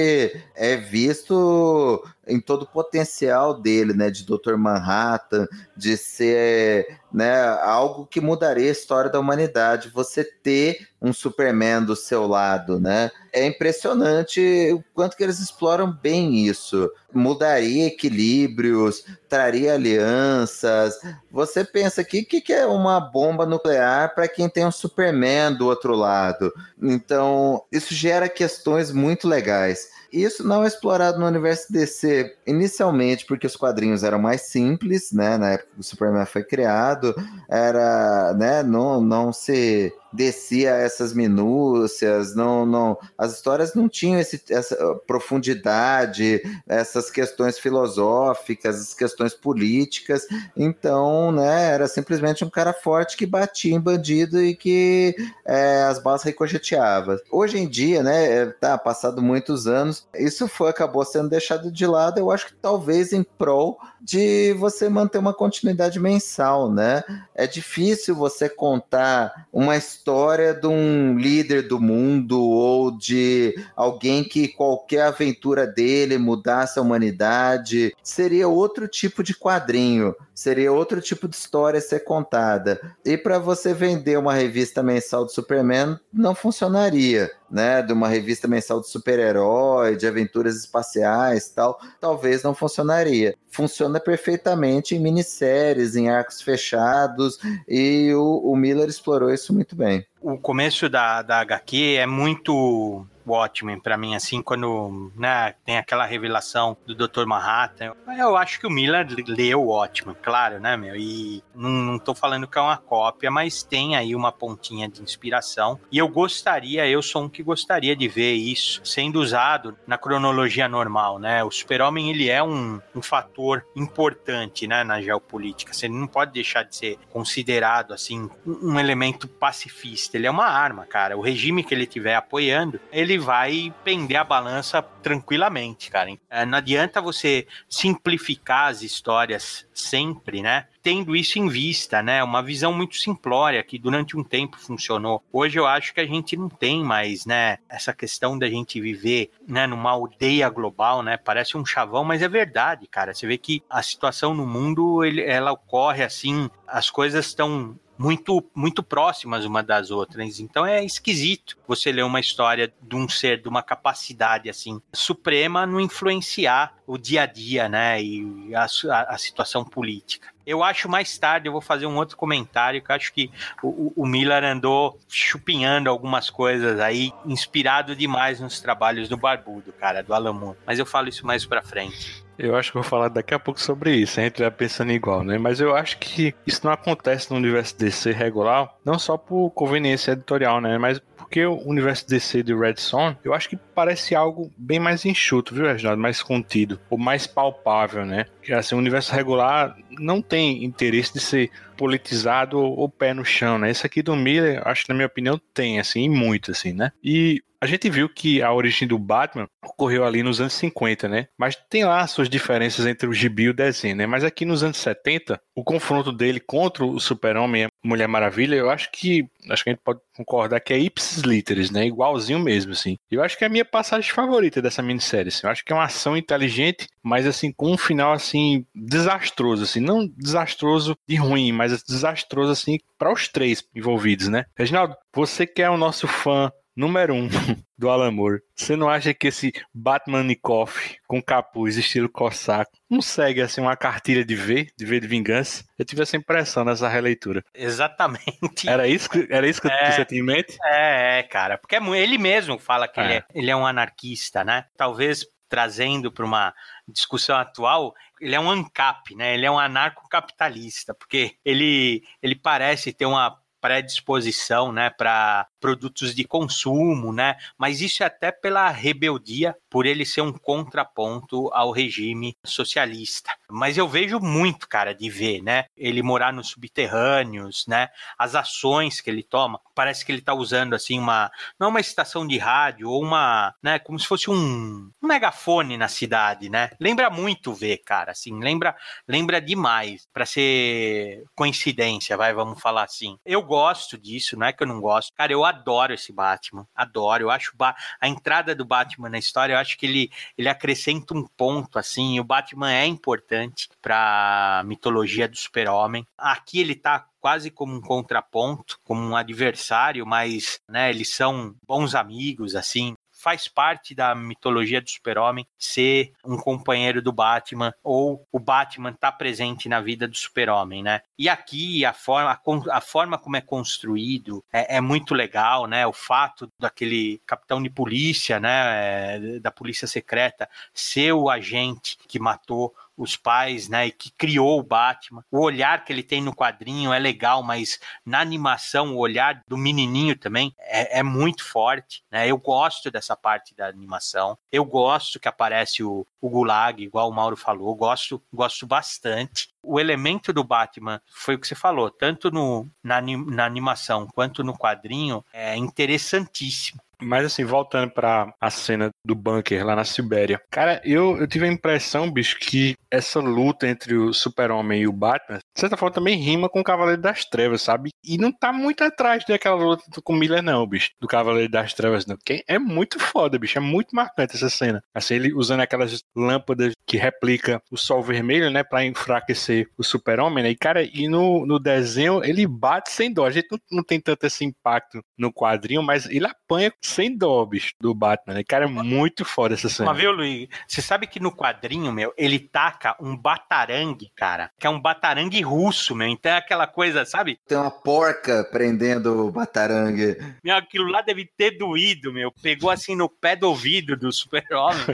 é 0.56 0.76
visto 0.76 2.04
em 2.30 2.40
todo 2.40 2.64
o 2.64 2.68
potencial 2.68 3.60
dele, 3.60 3.94
né, 3.94 4.12
de 4.12 4.24
Dr. 4.24 4.56
Manhattan, 4.56 5.48
de 5.76 5.98
ser, 5.98 7.00
né, 7.12 7.48
algo 7.64 8.06
que 8.06 8.22
mudaria 8.22 8.70
a 8.70 8.72
história 8.72 9.10
da 9.10 9.20
humanidade. 9.20 9.90
Você 9.90 10.24
ter 10.24 10.88
um 11.02 11.12
Superman 11.12 11.84
do 11.84 11.96
seu 11.96 12.28
lado, 12.28 12.80
né? 12.80 13.10
É 13.34 13.46
impressionante 13.46 14.40
o 14.74 14.84
quanto 14.94 15.16
que 15.18 15.24
eles 15.24 15.40
exploram 15.40 15.92
bem 15.92 16.46
isso. 16.46 16.79
Mudaria 17.14 17.88
equilíbrios, 17.88 19.04
traria 19.28 19.74
alianças. 19.74 21.00
Você 21.32 21.64
pensa 21.64 22.04
que 22.04 22.22
o 22.22 22.26
que, 22.26 22.42
que 22.42 22.54
é 22.54 22.66
uma 22.66 23.00
bomba 23.00 23.46
nuclear 23.46 24.14
para 24.14 24.28
quem 24.28 24.48
tem 24.48 24.66
um 24.66 24.72
Superman 24.72 25.54
do 25.54 25.66
outro 25.66 25.96
lado? 25.96 26.54
Então, 26.82 27.64
isso 27.72 27.94
gera 27.94 28.30
questões 28.30 28.92
muito 28.92 29.28
legais. 29.28 29.88
Isso 30.12 30.46
não 30.46 30.64
é 30.64 30.68
explorado 30.68 31.20
no 31.20 31.28
universo 31.28 31.72
DC 31.72 32.36
inicialmente 32.46 33.26
porque 33.26 33.46
os 33.46 33.56
quadrinhos 33.56 34.04
eram 34.04 34.20
mais 34.20 34.42
simples, 34.42 35.12
né? 35.12 35.38
Na 35.38 35.52
época 35.52 35.70
que 35.76 35.80
o 35.82 35.84
Superman 35.84 36.26
foi 36.26 36.44
criado, 36.44 37.14
era, 37.48 38.34
né? 38.34 38.64
Não, 38.64 39.00
não 39.02 39.32
se 39.32 39.94
descia 40.12 40.72
essas 40.72 41.14
minúcias, 41.14 42.36
não, 42.36 42.66
não, 42.66 42.98
as 43.18 43.34
histórias 43.34 43.74
não 43.74 43.88
tinham 43.88 44.20
esse, 44.20 44.42
essa 44.50 44.76
profundidade, 45.06 46.42
essas 46.68 47.12
questões 47.12 47.60
filosóficas, 47.60 48.80
as 48.80 48.94
questões 48.94 49.34
políticas, 49.34 50.26
então, 50.56 51.32
né, 51.32 51.72
era 51.72 51.88
simplesmente 51.88 52.44
um 52.44 52.50
cara 52.50 52.74
forte 52.74 53.18
que 53.18 53.26
batia 53.26 53.76
em 53.76 53.80
bandido 53.80 54.42
e 54.42 54.56
que 54.56 55.16
é, 55.46 55.84
as 55.84 56.00
balas 56.00 56.24
ricocheteavam. 56.24 57.18
Hoje 57.32 57.58
em 57.58 57.68
dia, 57.68 58.02
né, 58.02 58.48
tá 58.60 58.78
passado 58.78 59.22
muitos 59.22 59.68
anos, 59.68 60.08
isso 60.16 60.48
foi 60.48 60.70
acabou 60.70 61.04
sendo 61.06 61.30
deixado 61.30 61.72
de 61.72 61.86
lado, 61.86 62.20
eu 62.20 62.32
acho 62.32 62.48
que 62.48 62.54
talvez 62.54 63.14
em 63.14 63.24
prol 63.24 63.78
de 64.02 64.54
você 64.54 64.88
manter 64.90 65.18
uma 65.18 65.34
continuidade 65.34 66.00
mensal, 66.00 66.72
né? 66.72 67.04
É 67.36 67.46
difícil 67.46 68.16
você 68.16 68.48
contar 68.48 69.48
uma 69.52 69.76
história 70.10 70.56
de 70.56 70.66
um 70.66 71.20
líder 71.20 71.68
do 71.68 71.80
mundo 71.80 72.42
ou 72.42 72.90
de 72.90 73.54
alguém 73.76 74.24
que 74.24 74.48
qualquer 74.48 75.04
aventura 75.04 75.68
dele 75.68 76.18
mudasse 76.18 76.80
a 76.80 76.82
humanidade. 76.82 77.96
Seria 78.02 78.48
outro 78.48 78.88
tipo 78.88 79.22
de 79.22 79.36
quadrinho, 79.36 80.16
seria 80.34 80.72
outro 80.72 81.00
tipo 81.00 81.28
de 81.28 81.36
história 81.36 81.78
a 81.78 81.82
ser 81.82 82.00
contada. 82.00 82.82
E 83.06 83.16
para 83.16 83.38
você 83.38 83.72
vender 83.72 84.18
uma 84.18 84.34
revista 84.34 84.82
mensal 84.82 85.26
do 85.26 85.32
Superman, 85.32 86.00
não 86.12 86.34
funcionaria. 86.34 87.30
Né, 87.52 87.82
de 87.82 87.92
uma 87.94 88.08
revista 88.08 88.48
mensal 88.48 88.80
de 88.80 88.88
super-herói, 88.88 89.96
de 89.96 90.06
aventuras 90.06 90.56
espaciais 90.56 91.50
tal, 91.50 91.80
talvez 92.00 92.44
não 92.44 92.54
funcionaria. 92.54 93.36
Funciona 93.50 94.00
perfeitamente 94.00 94.96
em 94.96 95.00
minisséries, 95.00 95.96
em 95.96 96.10
arcos 96.10 96.44
fechados, 96.44 97.40
e 97.68 98.14
o, 98.14 98.52
o 98.52 98.56
Miller 98.56 98.88
explorou 98.88 99.34
isso 99.34 99.52
muito 99.52 99.76
bem. 99.76 100.06
O 100.22 100.38
começo 100.38 100.90
da, 100.90 101.22
da 101.22 101.40
HQ 101.40 101.96
é 101.98 102.06
muito 102.06 103.08
Watchmen 103.30 103.80
para 103.80 103.98
mim, 103.98 104.16
assim, 104.16 104.42
quando 104.42 105.12
né, 105.16 105.54
tem 105.64 105.78
aquela 105.78 106.06
revelação 106.06 106.76
do 106.86 106.96
Dr. 106.96 107.26
Manhattan. 107.26 107.94
Eu 108.18 108.36
acho 108.36 108.60
que 108.60 108.68
o 108.68 108.70
Miller 108.70 109.08
leu 109.28 109.70
ótimo, 109.70 110.16
claro, 110.16 110.60
né, 110.60 110.76
meu? 110.76 110.96
E 110.96 111.44
não, 111.54 111.70
não 111.70 112.00
tô 112.00 112.16
falando 112.16 112.48
que 112.48 112.58
é 112.58 112.62
uma 112.62 112.78
cópia, 112.78 113.30
mas 113.30 113.64
tem 113.64 113.96
aí 113.96 114.16
uma 114.16 114.32
pontinha 114.32 114.90
de 114.90 115.02
inspiração. 115.02 115.80
E 115.92 115.98
eu 115.98 116.08
gostaria, 116.08 116.88
eu 116.88 117.02
sou 117.02 117.24
um 117.24 117.30
que 117.30 117.44
gostaria 117.44 117.96
de 117.96 118.08
ver 118.08 118.34
isso 118.34 118.82
sendo 118.84 119.20
usado 119.20 119.78
na 119.86 119.98
cronologia 119.98 120.68
normal, 120.68 121.20
né? 121.20 121.44
O 121.44 121.52
super-homem, 121.52 122.10
ele 122.10 122.30
é 122.30 122.42
um, 122.42 122.82
um 122.96 123.02
fator 123.02 123.66
importante, 123.76 124.66
né, 124.66 124.84
na 124.84 125.02
geopolítica. 125.02 125.74
Você 125.74 125.88
não 125.88 126.08
pode 126.08 126.32
deixar 126.32 126.64
de 126.64 126.76
ser 126.76 126.98
considerado, 127.12 127.94
assim, 127.94 128.30
um 128.46 128.80
elemento 128.80 129.28
pacifista. 129.28 130.09
Ele 130.18 130.28
é 130.28 130.32
uma 130.32 130.46
arma, 130.46 130.86
cara. 130.86 131.18
O 131.18 131.22
regime 131.22 131.64
que 131.64 131.74
ele 131.74 131.84
estiver 131.84 132.16
apoiando, 132.16 132.80
ele 132.92 133.18
vai 133.18 133.74
pender 133.84 134.18
a 134.18 134.24
balança 134.24 134.82
tranquilamente, 134.82 135.90
cara. 135.90 136.10
É, 136.30 136.46
não 136.46 136.58
adianta 136.58 137.02
você 137.02 137.48
simplificar 137.68 138.68
as 138.70 138.82
histórias 138.82 139.68
sempre, 139.74 140.42
né? 140.42 140.68
Tendo 140.82 141.16
isso 141.16 141.38
em 141.40 141.48
vista, 141.48 142.02
né? 142.02 142.24
Uma 142.24 142.42
visão 142.42 142.74
muito 142.74 142.96
simplória 142.96 143.64
que 143.64 143.78
durante 143.78 144.18
um 144.18 144.24
tempo 144.24 144.58
funcionou. 144.58 145.24
Hoje 145.32 145.60
eu 145.60 145.68
acho 145.68 145.94
que 145.94 146.00
a 146.00 146.06
gente 146.06 146.36
não 146.38 146.50
tem 146.50 146.84
mais, 146.84 147.26
né? 147.26 147.58
Essa 147.68 147.94
questão 147.94 148.38
da 148.38 148.50
gente 148.50 148.80
viver, 148.80 149.30
né? 149.48 149.68
Numa 149.68 149.92
aldeia 149.92 150.50
global, 150.50 151.04
né? 151.04 151.18
Parece 151.18 151.58
um 151.58 151.66
chavão, 151.66 152.04
mas 152.04 152.22
é 152.22 152.28
verdade, 152.28 152.88
cara. 152.88 153.14
Você 153.14 153.28
vê 153.28 153.38
que 153.38 153.64
a 153.70 153.82
situação 153.82 154.34
no 154.34 154.46
mundo, 154.46 155.04
ele, 155.04 155.22
ela 155.22 155.52
ocorre 155.52 156.04
assim, 156.04 156.50
as 156.68 156.90
coisas 156.90 157.26
estão 157.26 157.78
muito 158.00 158.42
muito 158.56 158.82
próximas 158.82 159.44
uma 159.44 159.62
das 159.62 159.92
outras. 159.92 160.40
Então 160.40 160.66
é 160.66 160.84
esquisito 160.84 161.58
você 161.68 161.92
ler 161.92 162.04
uma 162.04 162.22
história 162.22 162.74
de 162.82 162.96
um 162.96 163.10
ser 163.10 163.42
de 163.42 163.50
uma 163.50 163.62
capacidade 163.62 164.50
assim 164.50 164.82
suprema 164.94 165.68
não 165.68 165.82
influenciar 165.82 166.74
o 166.88 166.98
dia 166.98 167.24
a 167.24 167.26
dia, 167.26 167.70
né, 167.70 168.02
e 168.02 168.56
a, 168.56 168.66
a, 168.66 169.14
a 169.14 169.18
situação 169.18 169.64
política. 169.64 170.30
Eu 170.44 170.64
acho 170.64 170.90
mais 170.90 171.16
tarde, 171.20 171.48
eu 171.48 171.52
vou 171.52 171.62
fazer 171.62 171.86
um 171.86 171.96
outro 171.98 172.18
comentário 172.18 172.82
que 172.82 172.92
acho 172.92 173.14
que 173.14 173.30
o, 173.62 173.94
o 173.96 174.06
Miller 174.08 174.44
andou 174.44 174.98
chupinhando 175.08 175.90
algumas 175.90 176.32
coisas 176.32 176.80
aí, 176.80 177.14
inspirado 177.26 177.96
demais 177.96 178.40
nos 178.40 178.60
trabalhos 178.60 179.08
do 179.08 179.18
Barbudo, 179.18 179.72
cara, 179.74 180.02
do 180.02 180.14
Alan. 180.14 180.56
Mas 180.66 180.80
eu 180.80 180.86
falo 180.86 181.10
isso 181.10 181.28
mais 181.28 181.46
pra 181.46 181.62
frente. 181.62 182.29
Eu 182.42 182.56
acho 182.56 182.72
que 182.72 182.78
vou 182.78 182.84
falar 182.84 183.10
daqui 183.10 183.34
a 183.34 183.40
pouco 183.40 183.60
sobre 183.60 183.94
isso, 183.94 184.18
a 184.18 184.24
gente 184.24 184.42
vai 184.42 184.50
pensando 184.50 184.94
igual, 184.94 185.26
né? 185.26 185.38
Mas 185.38 185.60
eu 185.60 185.76
acho 185.76 185.98
que 186.00 186.34
isso 186.48 186.62
não 186.64 186.72
acontece 186.72 187.30
no 187.30 187.36
universo 187.36 187.78
DC 187.78 188.14
regular, 188.14 188.74
não 188.86 188.98
só 188.98 189.18
por 189.18 189.52
conveniência 189.52 190.14
editorial, 190.14 190.62
né? 190.62 190.78
Mas 190.78 191.02
porque 191.20 191.46
o 191.46 191.56
universo 191.68 192.08
DC 192.08 192.42
de 192.42 192.56
Red 192.56 192.78
Son, 192.78 193.16
eu 193.24 193.34
acho 193.34 193.50
que 193.50 193.58
parece 193.76 194.16
algo 194.16 194.52
bem 194.58 194.80
mais 194.80 195.06
enxuto, 195.06 195.54
viu, 195.54 195.66
Reginaldo? 195.66 196.02
Mais 196.02 196.24
contido, 196.24 196.80
ou 196.90 196.98
mais 196.98 197.28
palpável, 197.28 198.06
né? 198.06 198.26
Que 198.42 198.54
assim, 198.54 198.74
o 198.74 198.80
universo 198.80 199.14
regular 199.14 199.78
não 199.92 200.22
tem 200.22 200.64
interesse 200.64 201.14
de 201.14 201.20
ser 201.20 201.52
politizado 201.78 202.60
ou 202.60 202.90
pé 202.90 203.14
no 203.14 203.24
chão, 203.24 203.60
né? 203.60 203.70
Esse 203.70 203.86
aqui 203.86 204.02
do 204.02 204.16
Miller, 204.16 204.62
acho 204.66 204.84
que 204.84 204.90
na 204.90 204.96
minha 204.96 205.08
opinião 205.08 205.40
tem, 205.54 205.80
assim, 205.80 206.04
e 206.04 206.10
muito, 206.10 206.52
assim, 206.52 206.74
né? 206.74 206.92
E 207.04 207.44
a 207.62 207.66
gente 207.66 207.90
viu 207.90 208.08
que 208.08 208.42
a 208.42 208.54
origem 208.54 208.88
do 208.88 208.98
Batman 208.98 209.48
ocorreu 209.62 210.06
ali 210.06 210.24
nos 210.24 210.40
anos 210.40 210.54
50, 210.54 211.10
né? 211.10 211.28
Mas 211.38 211.58
tem 211.70 211.84
lá 211.84 212.08
suas 212.08 212.30
diferenças 212.30 212.86
entre 212.86 213.08
o 213.08 213.14
gibi 213.14 213.44
e 213.44 213.50
o 213.50 213.54
desenho, 213.54 213.98
né? 213.98 214.08
Mas 214.08 214.24
aqui 214.24 214.46
nos 214.46 214.64
anos 214.64 214.78
70, 214.78 215.40
o 215.54 215.64
confronto 215.64 216.12
dele 216.12 216.40
contra 216.40 216.86
o 216.86 217.00
Super-Homem 217.00 217.66
a 217.66 217.69
Mulher 217.84 218.08
Maravilha, 218.08 218.56
eu 218.56 218.70
acho 218.70 218.92
que 218.92 219.26
acho 219.50 219.64
que 219.64 219.70
a 219.70 219.74
gente 219.74 219.82
pode 219.84 220.00
concordar 220.16 220.60
que 220.60 220.74
é 220.74 220.80
ipsis 220.80 221.22
literis, 221.24 221.72
né? 221.72 221.86
Igualzinho 221.86 222.40
mesmo, 222.40 222.74
assim. 222.74 222.98
Eu 223.10 223.24
acho 223.24 223.38
que 223.38 223.44
é 223.44 223.48
a 223.48 223.50
minha 223.50 223.66
passagem 223.66 224.12
favorita 224.12 224.62
dessa 224.62 224.82
minissérie, 224.82 225.30
assim. 225.30 225.46
Eu 225.46 225.52
acho 225.52 225.64
que 225.64 225.72
é 225.72 225.76
uma 225.76 225.86
ação 225.86 226.18
inteligente, 226.18 226.88
mas 227.02 227.26
assim 227.26 227.52
com 227.52 227.72
um 227.72 227.78
final 227.78 228.14
assim 228.14 228.66
desastroso, 228.76 229.64
assim, 229.64 229.80
não 229.80 230.08
desastroso 230.08 230.98
de 231.08 231.16
ruim, 231.16 231.52
mas 231.52 231.84
desastroso 231.84 232.52
assim 232.52 232.78
para 232.98 233.14
os 233.14 233.28
três 233.28 233.64
envolvidos, 233.74 234.28
né? 234.28 234.46
Reginaldo, 234.58 234.96
você 235.14 235.48
que 235.48 235.62
é 235.62 235.70
o 235.70 235.78
nosso 235.78 236.08
fã 236.08 236.52
número 236.80 237.14
um 237.14 237.28
do 237.78 237.90
Alan 237.90 238.12
Moore. 238.12 238.42
Você 238.56 238.76
não 238.76 238.90
acha 238.90 239.14
que 239.14 239.28
esse 239.28 239.52
Batman 239.74 240.24
Nikoff 240.24 240.98
com 241.06 241.22
capuz, 241.22 241.76
estilo 241.76 242.08
Cossaco, 242.08 242.72
não 242.90 243.02
segue 243.02 243.42
assim 243.42 243.60
uma 243.60 243.76
cartilha 243.76 244.24
de 244.24 244.36
V, 244.36 244.72
de 244.78 244.86
V 244.86 245.00
de 245.02 245.08
vingança? 245.08 245.66
Eu 245.78 245.84
tive 245.84 246.02
essa 246.02 246.16
impressão 246.16 246.64
nessa 246.64 246.88
releitura. 246.88 247.44
Exatamente. 247.54 248.68
Era 248.68 248.88
isso 248.88 249.10
que, 249.10 249.28
era 249.30 249.48
isso 249.48 249.62
que 249.62 249.68
é, 249.68 249.92
você 249.92 250.06
tinha 250.06 250.22
em 250.22 250.26
mente? 250.26 250.58
É, 250.64 251.20
é, 251.20 251.24
cara. 251.24 251.58
Porque 251.58 251.76
é 251.76 251.80
ele 251.98 252.18
mesmo 252.18 252.58
fala 252.58 252.88
que 252.88 253.00
é. 253.00 253.04
Ele, 253.04 253.14
é, 253.14 253.24
ele 253.34 253.52
é 253.52 253.56
um 253.56 253.66
anarquista, 253.66 254.44
né? 254.44 254.66
Talvez 254.78 255.26
trazendo 255.50 256.12
para 256.12 256.24
uma 256.24 256.54
discussão 256.88 257.36
atual, 257.36 257.94
ele 258.22 258.36
é 258.36 258.40
um 258.40 258.50
ANCAP, 258.50 259.16
né? 259.16 259.34
Ele 259.34 259.46
é 259.46 259.52
um 259.52 259.58
anarcocapitalista, 259.58 260.94
porque 260.94 261.36
ele, 261.44 262.04
ele 262.22 262.36
parece 262.36 262.94
ter 262.94 263.08
uma 263.08 263.36
predisposição, 263.60 264.72
né, 264.72 264.90
para 264.90 265.46
produtos 265.60 266.16
de 266.16 266.24
consumo, 266.24 267.12
né? 267.14 267.36
Mas 267.58 267.82
isso 267.82 268.04
é 268.04 268.06
até 268.06 268.32
pela 268.32 268.70
rebeldia, 268.70 269.56
por 269.70 269.86
ele 269.86 270.06
ser 270.06 270.22
um 270.22 270.34
contraponto 270.34 271.50
ao 271.54 271.72
regime 271.72 272.36
socialista. 272.46 273.32
Mas 273.50 273.78
eu 273.78 273.88
vejo 273.88 274.20
muito, 274.20 274.68
cara, 274.68 274.94
de 274.94 275.10
ver, 275.10 275.42
né? 275.42 275.66
Ele 275.76 276.02
morar 276.02 276.34
nos 276.34 276.50
subterrâneos, 276.50 277.66
né? 277.68 277.90
As 278.18 278.36
ações 278.36 279.02
que 279.02 279.10
ele 279.10 279.24
toma, 279.24 279.60
parece 279.76 280.06
que 280.06 280.12
ele 280.12 280.22
tá 280.22 280.34
usando 280.34 280.74
assim 280.74 281.00
uma 281.00 281.32
não 281.60 281.70
uma 281.70 281.80
estação 281.80 282.26
de 282.28 282.38
rádio 282.38 282.90
ou 282.90 283.02
uma, 283.02 283.54
né, 283.62 283.80
como 283.80 284.00
se 284.00 284.08
fosse 284.08 284.30
um, 284.30 284.92
um 285.02 285.08
megafone 285.08 285.78
na 285.78 285.88
cidade, 285.88 286.50
né? 286.50 286.72
Lembra 286.80 287.10
muito 287.10 287.54
ver, 287.54 287.78
cara, 287.78 288.12
assim, 288.12 288.40
lembra 288.40 288.76
lembra 289.08 289.42
demais 289.42 290.08
para 290.14 290.26
ser 290.26 291.24
coincidência, 291.36 292.18
vai, 292.18 292.34
vamos 292.34 292.60
falar 292.60 292.84
assim. 292.84 293.18
Eu 293.26 293.42
gosto 293.42 293.98
disso, 293.98 294.38
não 294.38 294.48
é 294.48 294.54
que 294.54 294.64
eu 294.64 294.68
não 294.68 294.82
gosto. 294.82 295.14
Cara, 295.14 295.32
eu 295.32 295.46
adoro 295.50 295.94
esse 295.94 296.12
Batman. 296.12 296.68
Adoro. 296.76 297.24
Eu 297.24 297.32
acho 297.32 297.54
a 298.00 298.08
entrada 298.08 298.56
do 298.56 298.66
Batman 298.66 299.10
na 299.10 299.18
história, 299.18 299.54
eu 299.54 299.58
acho 299.58 299.78
que 299.78 299.86
ele, 299.86 300.12
ele 300.38 300.50
acrescenta 300.50 301.14
um 301.14 301.26
ponto, 301.26 301.78
assim. 301.78 302.20
O 302.20 302.24
Batman 302.24 302.72
é 302.72 302.86
importante 302.86 303.70
para 303.82 304.60
a 304.60 304.64
mitologia 304.64 305.28
do 305.28 305.38
super-homem. 305.38 306.06
Aqui 306.18 306.60
ele 306.60 306.76
tá 306.76 307.06
quase 307.20 307.52
como 307.52 307.76
um 307.76 307.82
contraponto, 307.82 308.80
como 308.84 309.02
um 309.02 309.16
adversário, 309.16 310.06
mas 310.06 310.60
né, 310.68 310.90
eles 310.90 311.14
são 311.14 311.54
bons 311.68 311.94
amigos, 311.94 312.56
assim 312.56 312.96
faz 313.20 313.48
parte 313.50 313.94
da 313.94 314.16
mitologia 314.16 314.82
do 314.82 314.90
super-homem 314.90 315.46
ser 315.58 316.14
um 316.24 316.38
companheiro 316.38 317.02
do 317.02 317.12
Batman 317.12 317.74
ou 317.84 318.26
o 318.32 318.40
Batman 318.40 318.94
tá 318.94 319.12
presente 319.12 319.68
na 319.68 319.82
vida 319.82 320.08
do 320.08 320.16
super-homem, 320.16 320.82
né? 320.82 321.02
E 321.18 321.28
aqui 321.28 321.84
a 321.84 321.92
forma, 321.92 322.40
a 322.72 322.82
forma 322.82 323.18
como 323.18 323.36
é 323.36 323.42
construído 323.42 324.44
é, 324.54 324.78
é, 324.78 324.82
muito 324.82 325.14
legal, 325.14 325.68
né? 325.68 325.86
O 325.86 325.92
fato 325.92 326.50
daquele 326.58 327.22
capitão 327.26 327.62
de 327.62 327.70
polícia, 327.70 328.40
né? 328.40 329.16
É, 329.16 329.40
da 329.40 329.52
polícia 329.52 329.88
secreta 329.88 330.50
ser 330.74 331.12
o 331.12 331.30
agente 331.30 331.98
que 332.08 332.20
matou 332.20 332.74
os 333.00 333.16
pais, 333.16 333.70
né, 333.70 333.88
e 333.88 333.92
que 333.92 334.12
criou 334.12 334.60
o 334.60 334.64
Batman. 334.64 335.24
O 335.32 335.40
olhar 335.40 335.86
que 335.86 335.94
ele 335.94 336.04
tem 336.04 336.22
no 336.22 336.36
quadrinho 336.36 336.92
é 336.92 337.00
legal, 337.00 337.42
mas 337.42 337.80
na 338.06 338.20
animação 338.20 338.94
o 338.96 339.00
olhar 339.00 339.42
do 339.48 339.58
menininho 339.58 340.18
também 340.18 340.54
é, 340.60 341.00
é 341.00 341.04
muito 341.04 341.44
forte, 341.44 342.04
né? 342.12 342.28
Eu 342.28 342.38
gosto 342.38 342.92
dessa 342.92 343.16
parte 343.16 343.56
da 343.56 343.68
animação. 343.68 344.38
Eu 344.52 344.66
gosto 344.66 345.20
que 345.20 345.28
aparece 345.28 345.84
o, 345.84 346.06
o 346.20 346.30
Gulag, 346.30 346.84
igual 346.84 347.10
o 347.10 347.14
Mauro 347.14 347.38
falou. 347.38 347.74
Gosto, 347.76 348.22
gosto 348.34 348.68
bastante. 348.68 349.50
O 349.64 349.80
elemento 349.80 350.34
do 350.34 350.44
Batman 350.44 351.02
foi 351.08 351.36
o 351.36 351.40
que 351.40 351.48
você 351.48 351.56
falou, 351.56 351.90
tanto 351.90 352.30
no, 352.32 352.68
na, 352.84 353.02
na 353.02 353.46
animação 353.46 354.08
quanto 354.14 354.44
no 354.44 354.58
quadrinho, 354.58 355.24
é 355.34 355.56
interessantíssimo. 355.56 356.82
Mas 357.02 357.26
assim, 357.26 357.46
voltando 357.46 357.92
para 357.92 358.34
a 358.40 358.50
cena 358.50 358.90
do 359.06 359.16
bunker 359.16 359.66
lá 359.66 359.76
na 359.76 359.86
Sibéria. 359.86 360.42
Cara, 360.52 360.82
eu, 360.84 361.18
eu 361.18 361.28
tive 361.28 361.46
a 361.46 361.52
impressão, 361.52 362.12
bicho, 362.12 362.38
que 362.38 362.76
essa 362.92 363.20
luta 363.20 363.68
entre 363.68 363.96
o 363.96 364.14
Super-Homem 364.14 364.82
e 364.82 364.88
o 364.88 364.92
Batman, 364.92 365.38
de 365.38 365.60
certa 365.60 365.78
forma, 365.78 365.94
também 365.94 366.18
rima 366.18 366.50
com 366.50 366.60
o 366.60 366.64
Cavaleiro 366.64 367.02
das 367.02 367.26
Trevas, 367.26 367.62
sabe? 367.62 367.92
E 368.04 368.18
não 368.18 368.32
tá 368.32 368.52
muito 368.52 368.84
atrás 368.84 369.24
daquela 369.28 369.56
luta 369.56 369.84
com 370.04 370.14
o 370.14 370.16
Miller, 370.16 370.42
não, 370.42 370.66
bicho, 370.66 370.92
do 371.00 371.08
Cavaleiro 371.08 371.52
das 371.52 371.74
Trevas, 371.74 372.06
não. 372.06 372.18
Que 372.26 372.44
é 372.48 372.58
muito 372.58 373.00
foda, 373.00 373.38
bicho. 373.38 373.58
É 373.58 373.62
muito 373.62 373.96
marcante 373.96 374.36
essa 374.36 374.50
cena. 374.50 374.84
Assim, 374.94 375.16
ele 375.16 375.34
usando 375.34 375.62
aquelas 375.62 376.04
lâmpadas 376.16 376.74
que 376.86 376.98
replica 376.98 377.62
o 377.72 377.78
sol 377.78 378.02
vermelho, 378.02 378.50
né, 378.50 378.64
para 378.64 378.86
enfraquecer 378.86 379.70
o 379.78 379.84
Super-Homem, 379.84 380.44
né? 380.44 380.50
E, 380.52 380.56
cara, 380.56 380.84
e 380.84 381.08
no, 381.08 381.46
no 381.46 381.60
desenho 381.60 382.24
ele 382.24 382.48
bate 382.48 382.92
sem 382.92 383.14
dó. 383.14 383.26
A 383.26 383.32
gente 383.32 383.48
não, 383.52 383.60
não 383.72 383.84
tem 383.84 384.00
tanto 384.00 384.26
esse 384.26 384.44
impacto 384.44 385.04
no 385.18 385.32
quadrinho, 385.32 385.84
mas 385.84 386.06
ele 386.08 386.26
apanha 386.26 386.74
sem 386.82 387.16
dó, 387.16 387.46
bicho, 387.46 387.74
do 387.80 387.94
Batman, 387.94 388.36
né? 388.36 388.44
Cara, 388.44 388.66
é 388.66 388.68
muito 388.68 389.24
foda 389.24 389.54
essa 389.54 389.70
cena. 389.70 389.92
Mas 389.92 390.02
viu, 390.02 390.12
Luiz? 390.12 390.48
Você 390.68 390.82
sabe 390.82 391.06
que 391.06 391.20
no 391.20 391.32
quadrinho, 391.32 391.92
meu, 391.92 392.14
ele 392.18 392.40
tá 392.40 392.79
saca 392.80 392.96
um 393.00 393.16
batarangue, 393.16 394.10
cara, 394.16 394.50
que 394.58 394.66
é 394.66 394.70
um 394.70 394.80
batarangue 394.80 395.42
russo, 395.42 395.94
meu. 395.94 396.08
Então 396.08 396.32
é 396.32 396.38
aquela 396.38 396.66
coisa, 396.66 397.04
sabe? 397.04 397.38
Tem 397.46 397.58
uma 397.58 397.70
porca 397.70 398.44
prendendo 398.46 399.28
o 399.28 399.32
batarangue. 399.32 400.18
Meu, 400.44 400.56
aquilo 400.56 400.90
lá 400.90 401.02
deve 401.02 401.26
ter 401.26 401.58
doído, 401.58 402.14
meu. 402.14 402.32
Pegou 402.32 402.70
assim 402.70 402.96
no 402.96 403.10
pé 403.10 403.36
do 403.36 403.50
ouvido 403.50 403.98
do 403.98 404.12
super-homem. 404.12 404.86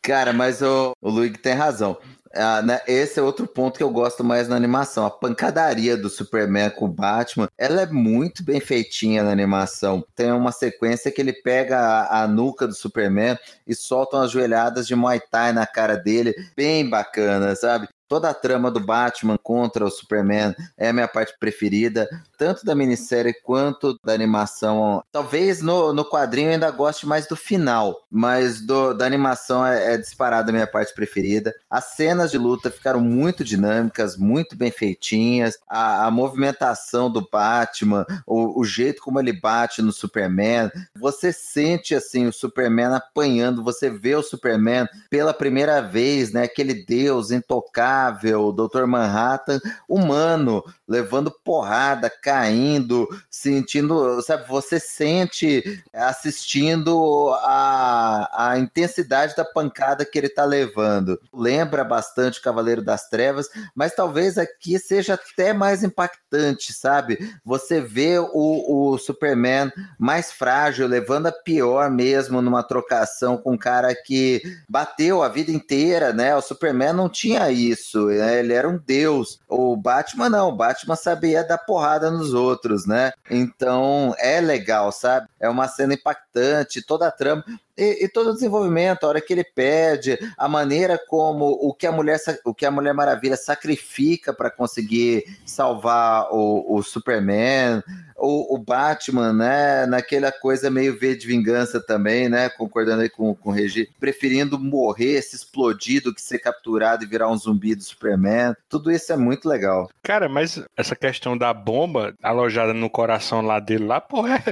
Cara, 0.00 0.32
mas 0.32 0.62
o, 0.62 0.92
o 1.00 1.10
Luigi 1.10 1.38
tem 1.38 1.54
razão. 1.54 1.98
Ah, 2.36 2.62
né, 2.62 2.80
esse 2.86 3.18
é 3.18 3.22
outro 3.22 3.46
ponto 3.46 3.76
que 3.76 3.82
eu 3.82 3.90
gosto 3.90 4.24
mais 4.24 4.48
na 4.48 4.56
animação. 4.56 5.06
A 5.06 5.10
pancadaria 5.10 5.96
do 5.96 6.08
Superman 6.08 6.70
com 6.70 6.86
o 6.86 6.88
Batman, 6.88 7.48
ela 7.56 7.82
é 7.82 7.86
muito 7.86 8.42
bem 8.42 8.60
feitinha 8.60 9.22
na 9.22 9.30
animação. 9.30 10.04
Tem 10.14 10.32
uma 10.32 10.52
sequência 10.52 11.10
que 11.10 11.20
ele 11.20 11.32
pega 11.32 11.78
a, 11.78 12.22
a 12.22 12.28
nuca 12.28 12.66
do 12.66 12.74
Superman 12.74 13.38
e 13.66 13.74
solta 13.74 14.16
umas 14.16 14.30
joelhadas 14.30 14.86
de 14.86 14.94
Muay 14.94 15.20
Thai 15.30 15.52
na 15.52 15.66
cara 15.66 15.96
dele, 15.96 16.34
bem 16.56 16.88
bacana, 16.88 17.54
sabe? 17.54 17.88
Toda 18.06 18.28
a 18.28 18.34
trama 18.34 18.70
do 18.70 18.80
Batman 18.80 19.38
contra 19.42 19.84
o 19.84 19.90
Superman 19.90 20.54
é 20.76 20.88
a 20.88 20.92
minha 20.92 21.08
parte 21.08 21.34
preferida, 21.40 22.06
tanto 22.36 22.64
da 22.64 22.74
minissérie 22.74 23.34
quanto 23.42 23.98
da 24.04 24.12
animação. 24.12 25.02
Talvez 25.10 25.62
no, 25.62 25.92
no 25.92 26.04
quadrinho 26.04 26.48
eu 26.48 26.52
ainda 26.52 26.70
goste 26.70 27.06
mais 27.06 27.26
do 27.26 27.34
final, 27.34 27.96
mas 28.10 28.60
do, 28.60 28.92
da 28.92 29.06
animação 29.06 29.64
é, 29.64 29.94
é 29.94 29.96
disparada 29.96 30.50
a 30.50 30.52
minha 30.52 30.66
parte 30.66 30.92
preferida. 30.94 31.54
As 31.70 31.96
cenas 31.96 32.30
de 32.30 32.36
luta 32.36 32.70
ficaram 32.70 33.00
muito 33.00 33.42
dinâmicas, 33.42 34.18
muito 34.18 34.54
bem 34.54 34.70
feitinhas. 34.70 35.56
A, 35.66 36.06
a 36.06 36.10
movimentação 36.10 37.10
do 37.10 37.26
Batman, 37.32 38.04
o, 38.26 38.60
o 38.60 38.64
jeito 38.64 39.02
como 39.02 39.18
ele 39.18 39.32
bate 39.32 39.80
no 39.80 39.92
Superman, 39.92 40.70
você 40.94 41.32
sente 41.32 41.94
assim 41.94 42.26
o 42.26 42.32
Superman 42.32 42.94
apanhando, 42.94 43.64
você 43.64 43.88
vê 43.88 44.14
o 44.14 44.22
Superman 44.22 44.86
pela 45.08 45.32
primeira 45.32 45.80
vez, 45.80 46.32
né? 46.32 46.42
Aquele 46.42 46.84
deus 46.84 47.30
intocável 47.30 47.93
o 48.38 48.52
Dr. 48.52 48.86
Manhattan 48.86 49.60
humano, 49.88 50.64
levando 50.86 51.30
porrada, 51.30 52.10
caindo, 52.10 53.08
sentindo, 53.30 54.20
sabe, 54.22 54.46
você 54.48 54.78
sente 54.78 55.82
assistindo 55.92 57.30
a, 57.40 58.50
a 58.50 58.58
intensidade 58.58 59.34
da 59.36 59.44
pancada 59.44 60.04
que 60.04 60.18
ele 60.18 60.28
tá 60.28 60.44
levando. 60.44 61.20
Lembra 61.32 61.84
bastante 61.84 62.38
o 62.38 62.42
Cavaleiro 62.42 62.82
das 62.82 63.08
Trevas, 63.08 63.48
mas 63.74 63.94
talvez 63.94 64.38
aqui 64.38 64.78
seja 64.78 65.14
até 65.14 65.52
mais 65.52 65.82
impactante, 65.82 66.72
sabe? 66.72 67.18
Você 67.44 67.80
vê 67.80 68.18
o, 68.18 68.92
o 68.92 68.98
Superman 68.98 69.72
mais 69.98 70.32
frágil, 70.32 70.86
levando 70.86 71.26
a 71.26 71.32
pior 71.32 71.90
mesmo 71.90 72.42
numa 72.42 72.62
trocação 72.62 73.36
com 73.36 73.52
um 73.52 73.58
cara 73.58 73.94
que 73.94 74.42
bateu 74.68 75.22
a 75.22 75.28
vida 75.28 75.50
inteira, 75.50 76.12
né? 76.12 76.34
O 76.36 76.42
Superman 76.42 76.92
não 76.92 77.08
tinha 77.08 77.50
isso 77.50 77.83
isso, 77.84 78.06
né? 78.06 78.38
Ele 78.40 78.52
era 78.52 78.68
um 78.68 78.78
deus. 78.78 79.38
O 79.48 79.76
Batman 79.76 80.30
não, 80.30 80.48
o 80.48 80.56
Batman 80.56 80.96
sabia 80.96 81.44
dar 81.44 81.58
porrada 81.58 82.10
nos 82.10 82.32
outros, 82.32 82.86
né? 82.86 83.12
Então 83.30 84.14
é 84.18 84.40
legal, 84.40 84.90
sabe? 84.90 85.28
É 85.38 85.48
uma 85.48 85.68
cena 85.68 85.94
impactante, 85.94 86.82
toda 86.82 87.06
a 87.06 87.10
trama. 87.12 87.44
E, 87.76 88.04
e, 88.04 88.08
todo 88.08 88.30
o 88.30 88.34
desenvolvimento, 88.34 89.04
a 89.04 89.08
hora 89.08 89.20
que 89.20 89.32
ele 89.32 89.44
perde, 89.44 90.16
a 90.38 90.48
maneira 90.48 90.98
como 91.08 91.46
o 91.46 91.74
que 91.74 91.86
a 91.86 91.92
Mulher, 91.92 92.18
o 92.44 92.54
que 92.54 92.64
a 92.64 92.70
Mulher 92.70 92.94
Maravilha 92.94 93.36
sacrifica 93.36 94.32
para 94.32 94.50
conseguir 94.50 95.24
salvar 95.44 96.28
o, 96.30 96.76
o 96.76 96.82
Superman, 96.82 97.82
o, 98.16 98.54
o, 98.54 98.58
Batman, 98.58 99.32
né, 99.32 99.86
naquela 99.86 100.30
coisa 100.30 100.70
meio 100.70 100.98
V 100.98 101.16
de 101.16 101.26
vingança 101.26 101.80
também, 101.80 102.28
né, 102.28 102.48
concordando 102.48 103.02
aí 103.02 103.08
com, 103.08 103.34
com 103.34 103.50
o 103.50 103.52
Regi, 103.52 103.90
preferindo 103.98 104.58
morrer, 104.58 105.20
se 105.20 105.36
explodir 105.36 106.02
do 106.02 106.14
que 106.14 106.22
ser 106.22 106.38
capturado 106.38 107.04
e 107.04 107.08
virar 107.08 107.28
um 107.28 107.36
zumbi 107.36 107.74
do 107.74 107.82
Superman. 107.82 108.54
Tudo 108.68 108.90
isso 108.90 109.12
é 109.12 109.16
muito 109.16 109.48
legal. 109.48 109.90
Cara, 110.02 110.28
mas 110.28 110.62
essa 110.76 110.94
questão 110.94 111.36
da 111.36 111.52
bomba 111.52 112.14
alojada 112.22 112.72
no 112.72 112.88
coração 112.88 113.42
lá 113.42 113.58
dele, 113.58 113.84
lá, 113.84 114.00
pô, 114.00 114.26
é, 114.28 114.42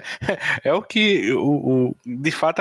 é 0.64 0.72
o 0.72 0.82
que 0.82 1.32
o, 1.32 1.92
o, 1.92 1.96
de 2.04 2.30
fato 2.30 2.60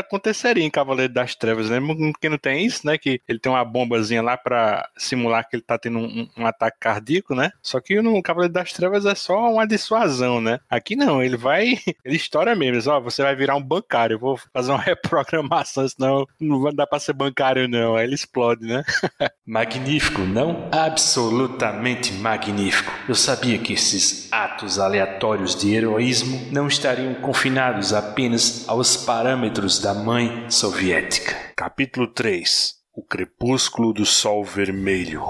aconteceria 0.51 0.65
em 0.65 0.69
Cavaleiro 0.69 1.13
das 1.13 1.35
Trevas, 1.35 1.69
né? 1.69 1.79
Porque 2.11 2.29
não 2.29 2.37
tem 2.37 2.65
isso, 2.65 2.85
né? 2.85 2.97
Que 2.97 3.21
ele 3.27 3.39
tem 3.39 3.51
uma 3.51 3.63
bombazinha 3.63 4.21
lá 4.21 4.37
para 4.37 4.87
simular 4.97 5.47
que 5.47 5.55
ele 5.55 5.63
tá 5.63 5.77
tendo 5.77 5.99
um, 5.99 6.27
um, 6.37 6.45
ataque 6.45 6.77
cardíaco, 6.79 7.33
né? 7.33 7.51
Só 7.61 7.79
que 7.79 8.01
no 8.01 8.21
Cavaleiro 8.21 8.53
das 8.53 8.73
Trevas 8.73 9.05
é 9.05 9.15
só 9.15 9.51
uma 9.51 9.65
dissuasão, 9.65 10.41
né? 10.41 10.59
Aqui 10.69 10.95
não, 10.95 11.23
ele 11.23 11.37
vai, 11.37 11.77
ele 12.05 12.15
estoura 12.15 12.55
mesmo, 12.55 12.91
ó, 12.91 12.99
você 12.99 13.23
vai 13.23 13.35
virar 13.35 13.55
um 13.55 13.61
bancário, 13.61 14.15
eu 14.15 14.19
vou 14.19 14.39
fazer 14.53 14.71
uma 14.71 14.81
reprogramação, 14.81 15.87
senão 15.87 16.25
não 16.39 16.61
vai 16.61 16.73
dar 16.73 16.87
para 16.87 16.99
ser 16.99 17.13
bancário 17.13 17.67
não, 17.67 17.95
aí 17.95 18.05
ele 18.05 18.15
explode, 18.15 18.65
né? 18.65 18.83
magnífico, 19.45 20.21
não? 20.21 20.69
Absolutamente 20.71 22.13
magnífico. 22.13 22.91
Eu 23.07 23.15
sabia 23.15 23.57
que 23.57 23.73
esses 23.73 24.31
atos 24.31 24.79
aleatórios 24.79 25.55
de 25.55 25.73
heroísmo 25.73 26.47
não 26.51 26.67
estariam 26.67 27.13
confinados 27.15 27.93
apenas 27.93 28.67
aos 28.67 28.97
parâmetros 28.97 29.79
da 29.79 29.93
mãe 29.93 30.40
soviética. 30.49 31.35
Capítulo 31.55 32.07
3 32.07 32.75
O 32.93 33.03
Crepúsculo 33.03 33.93
do 33.93 34.05
Sol 34.05 34.43
Vermelho 34.43 35.23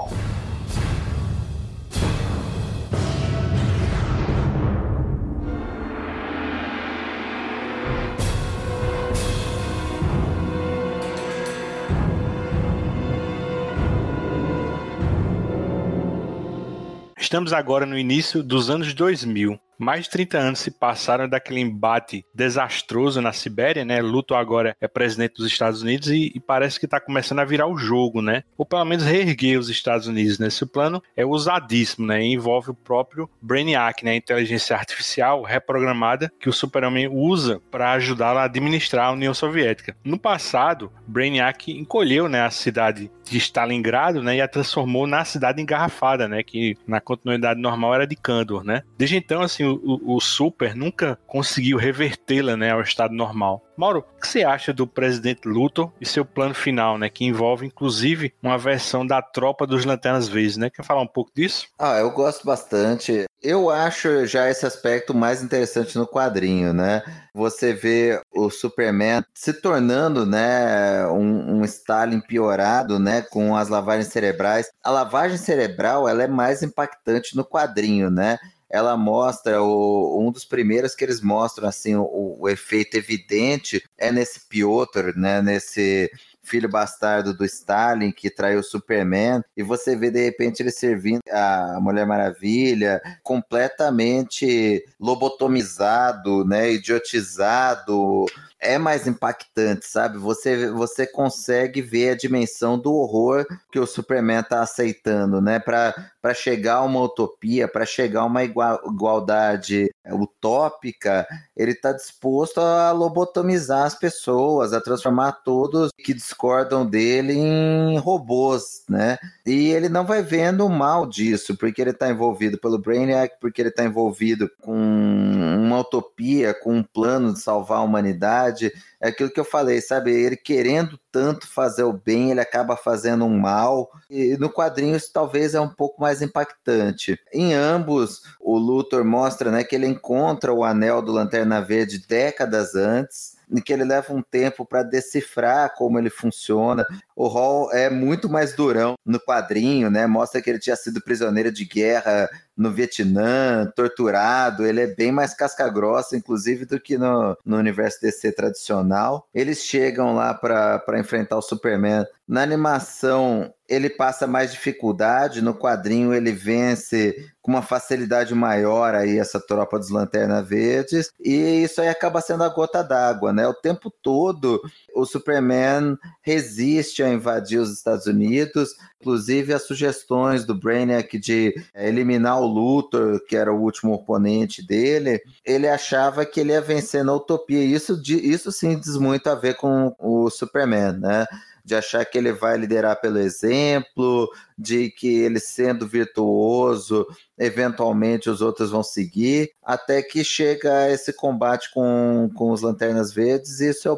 Estamos 17.32 17.54
agora 17.54 17.86
no 17.86 17.96
início 17.96 18.42
dos 18.42 18.68
anos 18.68 18.92
2000. 18.92 19.58
Mais 19.78 20.04
de 20.04 20.10
30 20.10 20.38
anos 20.38 20.58
se 20.60 20.70
passaram 20.70 21.28
daquele 21.28 21.60
embate 21.60 22.24
desastroso 22.34 23.20
na 23.20 23.32
Sibéria, 23.32 23.84
né? 23.84 24.00
Luto 24.00 24.34
agora 24.34 24.76
é 24.80 24.88
presidente 24.88 25.34
dos 25.34 25.46
Estados 25.46 25.82
Unidos 25.82 26.08
e, 26.08 26.32
e 26.34 26.40
parece 26.40 26.78
que 26.78 26.86
está 26.86 27.00
começando 27.00 27.40
a 27.40 27.44
virar 27.44 27.66
o 27.66 27.76
jogo, 27.76 28.22
né? 28.22 28.44
Ou 28.56 28.64
pelo 28.64 28.84
menos 28.84 29.04
reerguer 29.04 29.58
os 29.58 29.68
Estados 29.68 30.06
Unidos. 30.06 30.38
Né? 30.38 30.48
Esse 30.48 30.66
plano 30.66 31.02
é 31.16 31.24
usadíssimo, 31.24 32.06
né? 32.06 32.22
E 32.22 32.32
envolve 32.32 32.70
o 32.70 32.74
próprio 32.74 33.28
Brainiac, 33.40 34.04
né? 34.04 34.12
A 34.12 34.16
inteligência 34.16 34.76
artificial 34.76 35.42
reprogramada 35.42 36.32
que 36.38 36.48
o 36.48 36.52
Super-Homem 36.52 37.08
usa 37.08 37.60
para 37.70 37.92
ajudá-lo 37.92 38.38
a 38.38 38.44
administrar 38.44 39.06
a 39.06 39.12
União 39.12 39.34
Soviética. 39.34 39.96
No 40.04 40.18
passado, 40.18 40.92
Brainiac 41.06 41.70
encolheu, 41.70 42.28
né, 42.28 42.42
a 42.42 42.50
cidade 42.50 43.10
de 43.24 43.38
Stalingrado, 43.38 44.22
né, 44.22 44.36
e 44.36 44.40
a 44.40 44.48
transformou 44.48 45.06
na 45.06 45.24
cidade 45.24 45.60
engarrafada, 45.60 46.28
né, 46.28 46.42
que 46.42 46.76
na 46.86 47.00
continuidade 47.00 47.60
normal 47.60 47.94
era 47.94 48.06
de 48.06 48.16
Kandor, 48.16 48.64
né. 48.64 48.82
Desde 48.96 49.16
então, 49.16 49.42
assim, 49.42 49.61
o, 49.64 50.00
o 50.04 50.20
Super 50.20 50.74
nunca 50.74 51.18
conseguiu 51.26 51.78
revertê-la 51.78 52.56
né, 52.56 52.70
ao 52.70 52.80
estado 52.80 53.14
normal. 53.14 53.62
Mauro, 53.76 54.04
o 54.16 54.20
que 54.20 54.28
você 54.28 54.44
acha 54.44 54.72
do 54.72 54.86
presidente 54.86 55.48
Luthor 55.48 55.90
e 56.00 56.06
seu 56.06 56.24
plano 56.24 56.54
final, 56.54 56.98
né? 56.98 57.08
Que 57.08 57.24
envolve, 57.24 57.66
inclusive, 57.66 58.32
uma 58.42 58.58
versão 58.58 59.06
da 59.06 59.22
tropa 59.22 59.66
dos 59.66 59.84
Lanternas 59.84 60.28
Verdes, 60.28 60.56
né? 60.56 60.70
Quer 60.70 60.84
falar 60.84 61.02
um 61.02 61.06
pouco 61.06 61.32
disso? 61.34 61.66
Ah, 61.78 61.98
eu 61.98 62.10
gosto 62.10 62.44
bastante. 62.44 63.24
Eu 63.42 63.70
acho 63.70 64.24
já 64.26 64.48
esse 64.48 64.64
aspecto 64.64 65.12
mais 65.14 65.42
interessante 65.42 65.98
no 65.98 66.06
quadrinho, 66.06 66.72
né? 66.72 67.02
Você 67.34 67.72
vê 67.72 68.20
o 68.30 68.50
Superman 68.50 69.24
se 69.34 69.52
tornando, 69.54 70.24
né, 70.24 71.06
um, 71.08 71.56
um 71.56 71.64
Stalin 71.64 72.20
piorado, 72.20 72.98
né, 72.98 73.22
com 73.22 73.56
as 73.56 73.68
lavagens 73.68 74.08
cerebrais. 74.08 74.70
A 74.84 74.90
lavagem 74.90 75.38
cerebral, 75.38 76.06
ela 76.06 76.22
é 76.22 76.28
mais 76.28 76.62
impactante 76.62 77.34
no 77.34 77.44
quadrinho, 77.44 78.10
né? 78.10 78.38
Ela 78.72 78.96
mostra 78.96 79.62
o, 79.62 80.26
um 80.26 80.32
dos 80.32 80.44
primeiros 80.46 80.94
que 80.94 81.04
eles 81.04 81.20
mostram 81.20 81.68
assim 81.68 81.94
o, 81.94 82.36
o 82.40 82.48
efeito 82.48 82.96
evidente 82.96 83.84
é 83.98 84.10
nesse 84.10 84.48
Piotr, 84.48 85.12
né, 85.14 85.42
nesse 85.42 86.10
filho 86.42 86.68
bastardo 86.68 87.32
do 87.32 87.44
Stalin 87.44 88.10
que 88.10 88.28
traiu 88.28 88.60
o 88.60 88.64
Superman, 88.64 89.42
e 89.56 89.62
você 89.62 89.94
vê 89.94 90.10
de 90.10 90.24
repente 90.24 90.60
ele 90.60 90.72
servindo 90.72 91.20
a 91.30 91.78
Mulher 91.80 92.04
Maravilha 92.04 93.00
completamente 93.22 94.84
lobotomizado, 94.98 96.44
né, 96.44 96.72
idiotizado, 96.72 98.26
é 98.62 98.78
mais 98.78 99.08
impactante, 99.08 99.84
sabe? 99.86 100.16
Você, 100.18 100.70
você 100.70 101.04
consegue 101.04 101.82
ver 101.82 102.10
a 102.10 102.16
dimensão 102.16 102.78
do 102.78 102.94
horror 102.94 103.44
que 103.72 103.78
o 103.78 103.86
Superman 103.86 104.42
tá 104.44 104.62
aceitando, 104.62 105.40
né? 105.40 105.58
Para 105.58 106.32
chegar 106.32 106.76
a 106.76 106.82
uma 106.82 107.00
utopia, 107.02 107.66
para 107.66 107.84
chegar 107.84 108.20
a 108.20 108.26
uma 108.26 108.44
igual, 108.44 108.80
igualdade 108.86 109.90
utópica, 110.12 111.26
ele 111.56 111.74
tá 111.74 111.92
disposto 111.92 112.60
a 112.60 112.92
lobotomizar 112.92 113.84
as 113.84 113.98
pessoas, 113.98 114.72
a 114.72 114.80
transformar 114.80 115.32
todos 115.44 115.90
que 115.98 116.14
discordam 116.14 116.86
dele 116.86 117.32
em 117.32 117.98
robôs, 117.98 118.84
né? 118.88 119.18
E 119.44 119.70
ele 119.70 119.88
não 119.88 120.06
vai 120.06 120.22
vendo 120.22 120.64
o 120.64 120.70
mal 120.70 121.06
disso, 121.06 121.56
porque 121.56 121.82
ele 121.82 121.92
tá 121.92 122.08
envolvido 122.08 122.58
pelo 122.58 122.78
Brainiac, 122.78 123.36
porque 123.40 123.60
ele 123.60 123.70
tá 123.72 123.84
envolvido 123.84 124.48
com 124.60 124.72
uma 124.72 125.80
utopia, 125.80 126.54
com 126.54 126.76
um 126.76 126.82
plano 126.82 127.32
de 127.32 127.40
salvar 127.40 127.78
a 127.78 127.82
humanidade 127.82 128.51
É 129.00 129.08
aquilo 129.08 129.30
que 129.30 129.40
eu 129.40 129.44
falei, 129.44 129.80
sabe? 129.80 130.12
Ele 130.12 130.36
querendo 130.36 130.98
tanto 131.10 131.46
fazer 131.46 131.82
o 131.84 131.92
bem, 131.92 132.30
ele 132.30 132.40
acaba 132.40 132.76
fazendo 132.76 133.24
um 133.24 133.38
mal. 133.38 133.90
E 134.10 134.36
no 134.38 134.50
quadrinho 134.50 134.96
isso 134.96 135.10
talvez 135.12 135.54
é 135.54 135.60
um 135.60 135.68
pouco 135.68 136.00
mais 136.00 136.22
impactante. 136.22 137.18
Em 137.32 137.54
ambos, 137.54 138.22
o 138.40 138.58
Luthor 138.58 139.04
mostra 139.04 139.50
né, 139.50 139.64
que 139.64 139.74
ele 139.74 139.86
encontra 139.86 140.52
o 140.52 140.64
anel 140.64 141.02
do 141.02 141.12
Lanterna 141.12 141.60
Verde 141.60 142.04
décadas 142.06 142.74
antes 142.74 143.40
que 143.60 143.72
ele 143.72 143.84
leva 143.84 144.14
um 144.14 144.22
tempo 144.22 144.64
para 144.64 144.82
decifrar 144.82 145.74
como 145.74 145.98
ele 145.98 146.08
funciona. 146.08 146.86
O 147.16 147.28
Hall 147.28 147.72
é 147.72 147.90
muito 147.90 148.28
mais 148.28 148.54
durão 148.54 148.94
no 149.04 149.20
quadrinho, 149.20 149.90
né? 149.90 150.06
Mostra 150.06 150.40
que 150.40 150.50
ele 150.50 150.58
tinha 150.58 150.76
sido 150.76 151.02
prisioneiro 151.02 151.52
de 151.52 151.64
guerra 151.64 152.28
no 152.56 152.70
Vietnã, 152.70 153.70
torturado, 153.74 154.66
ele 154.66 154.82
é 154.82 154.86
bem 154.86 155.10
mais 155.10 155.34
casca 155.34 155.68
grossa, 155.68 156.16
inclusive, 156.16 156.64
do 156.64 156.78
que 156.78 156.98
no, 156.98 157.36
no 157.44 157.56
universo 157.56 158.00
DC 158.00 158.32
tradicional. 158.32 159.26
Eles 159.34 159.58
chegam 159.58 160.14
lá 160.14 160.34
para 160.34 160.98
enfrentar 160.98 161.36
o 161.36 161.42
Superman. 161.42 162.04
Na 162.28 162.42
animação, 162.42 163.52
ele 163.68 163.90
passa 163.90 164.26
mais 164.26 164.52
dificuldade, 164.52 165.42
no 165.42 165.54
quadrinho 165.54 166.14
ele 166.14 166.32
vence 166.32 167.30
com 167.40 167.50
uma 167.50 167.62
facilidade 167.62 168.34
maior 168.34 168.94
aí 168.94 169.18
essa 169.18 169.40
tropa 169.40 169.78
dos 169.78 169.90
Lanterna 169.90 170.40
Verdes, 170.40 171.10
e 171.18 171.62
isso 171.64 171.80
aí 171.80 171.88
acaba 171.88 172.20
sendo 172.20 172.44
a 172.44 172.48
gota 172.48 172.82
d'água, 172.82 173.32
né? 173.32 173.46
O 173.48 173.54
tempo 173.54 173.90
todo 174.02 174.60
o 174.94 175.04
Superman 175.04 175.96
resiste 176.20 177.02
a 177.02 177.08
invadir 177.08 177.58
os 177.58 177.72
Estados 177.72 178.06
Unidos, 178.06 178.74
inclusive 179.00 179.52
as 179.52 179.66
sugestões 179.66 180.44
do 180.44 180.54
Brainiac 180.54 181.18
de 181.18 181.54
eliminar 181.74 182.40
o 182.40 182.46
Luthor, 182.46 183.20
que 183.26 183.36
era 183.36 183.52
o 183.52 183.60
último 183.60 183.92
oponente 183.92 184.64
dele, 184.64 185.20
ele 185.44 185.68
achava 185.68 186.24
que 186.24 186.40
ele 186.40 186.52
ia 186.52 186.60
vencer 186.60 187.04
na 187.04 187.14
utopia. 187.14 187.64
Isso, 187.64 188.00
isso 188.06 188.52
sim 188.52 188.78
diz 188.78 188.96
muito 188.96 189.28
a 189.28 189.34
ver 189.34 189.56
com 189.56 189.94
o 189.98 190.30
Superman, 190.30 190.98
né? 190.98 191.26
de 191.64 191.74
achar 191.74 192.04
que 192.04 192.18
ele 192.18 192.32
vai 192.32 192.56
liderar 192.56 193.00
pelo 193.00 193.18
exemplo, 193.18 194.28
de 194.62 194.90
que 194.90 195.08
ele 195.08 195.40
sendo 195.40 195.86
virtuoso, 195.86 197.06
eventualmente 197.36 198.30
os 198.30 198.40
outros 198.40 198.70
vão 198.70 198.82
seguir, 198.82 199.50
até 199.62 200.00
que 200.00 200.22
chega 200.22 200.90
esse 200.90 201.12
combate 201.12 201.72
com, 201.72 202.30
com 202.36 202.50
os 202.50 202.62
Lanternas 202.62 203.12
Verdes, 203.12 203.60
e 203.60 203.70
isso 203.70 203.88
é 203.88 203.92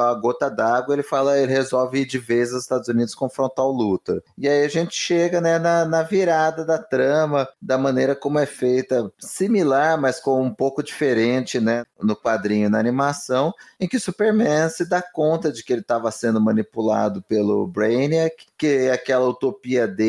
a 0.00 0.14
gota 0.14 0.48
d'água, 0.48 0.94
ele 0.94 1.02
fala, 1.02 1.38
ele 1.38 1.52
resolve 1.52 2.00
ir 2.00 2.06
de 2.06 2.18
vez 2.18 2.52
aos 2.52 2.62
Estados 2.62 2.88
Unidos 2.88 3.14
confrontar 3.14 3.66
o 3.66 3.72
Luthor. 3.72 4.22
E 4.38 4.48
aí 4.48 4.64
a 4.64 4.68
gente 4.68 4.94
chega 4.94 5.40
né, 5.40 5.58
na, 5.58 5.84
na 5.84 6.02
virada 6.02 6.64
da 6.64 6.78
trama, 6.78 7.46
da 7.60 7.76
maneira 7.76 8.16
como 8.16 8.38
é 8.38 8.46
feita, 8.46 9.12
similar, 9.18 10.00
mas 10.00 10.18
com 10.18 10.40
um 10.40 10.52
pouco 10.52 10.82
diferente, 10.82 11.60
né, 11.60 11.84
no 12.00 12.16
quadrinho, 12.16 12.70
na 12.70 12.78
animação, 12.78 13.52
em 13.78 13.86
que 13.86 13.98
Superman 13.98 14.70
se 14.70 14.88
dá 14.88 15.02
conta 15.02 15.52
de 15.52 15.62
que 15.62 15.72
ele 15.72 15.82
estava 15.82 16.10
sendo 16.10 16.40
manipulado 16.40 17.20
pelo 17.22 17.66
Brainiac, 17.66 18.46
que 18.56 18.88
aquela 18.88 19.26
utopia 19.28 19.86
dele 19.86 20.05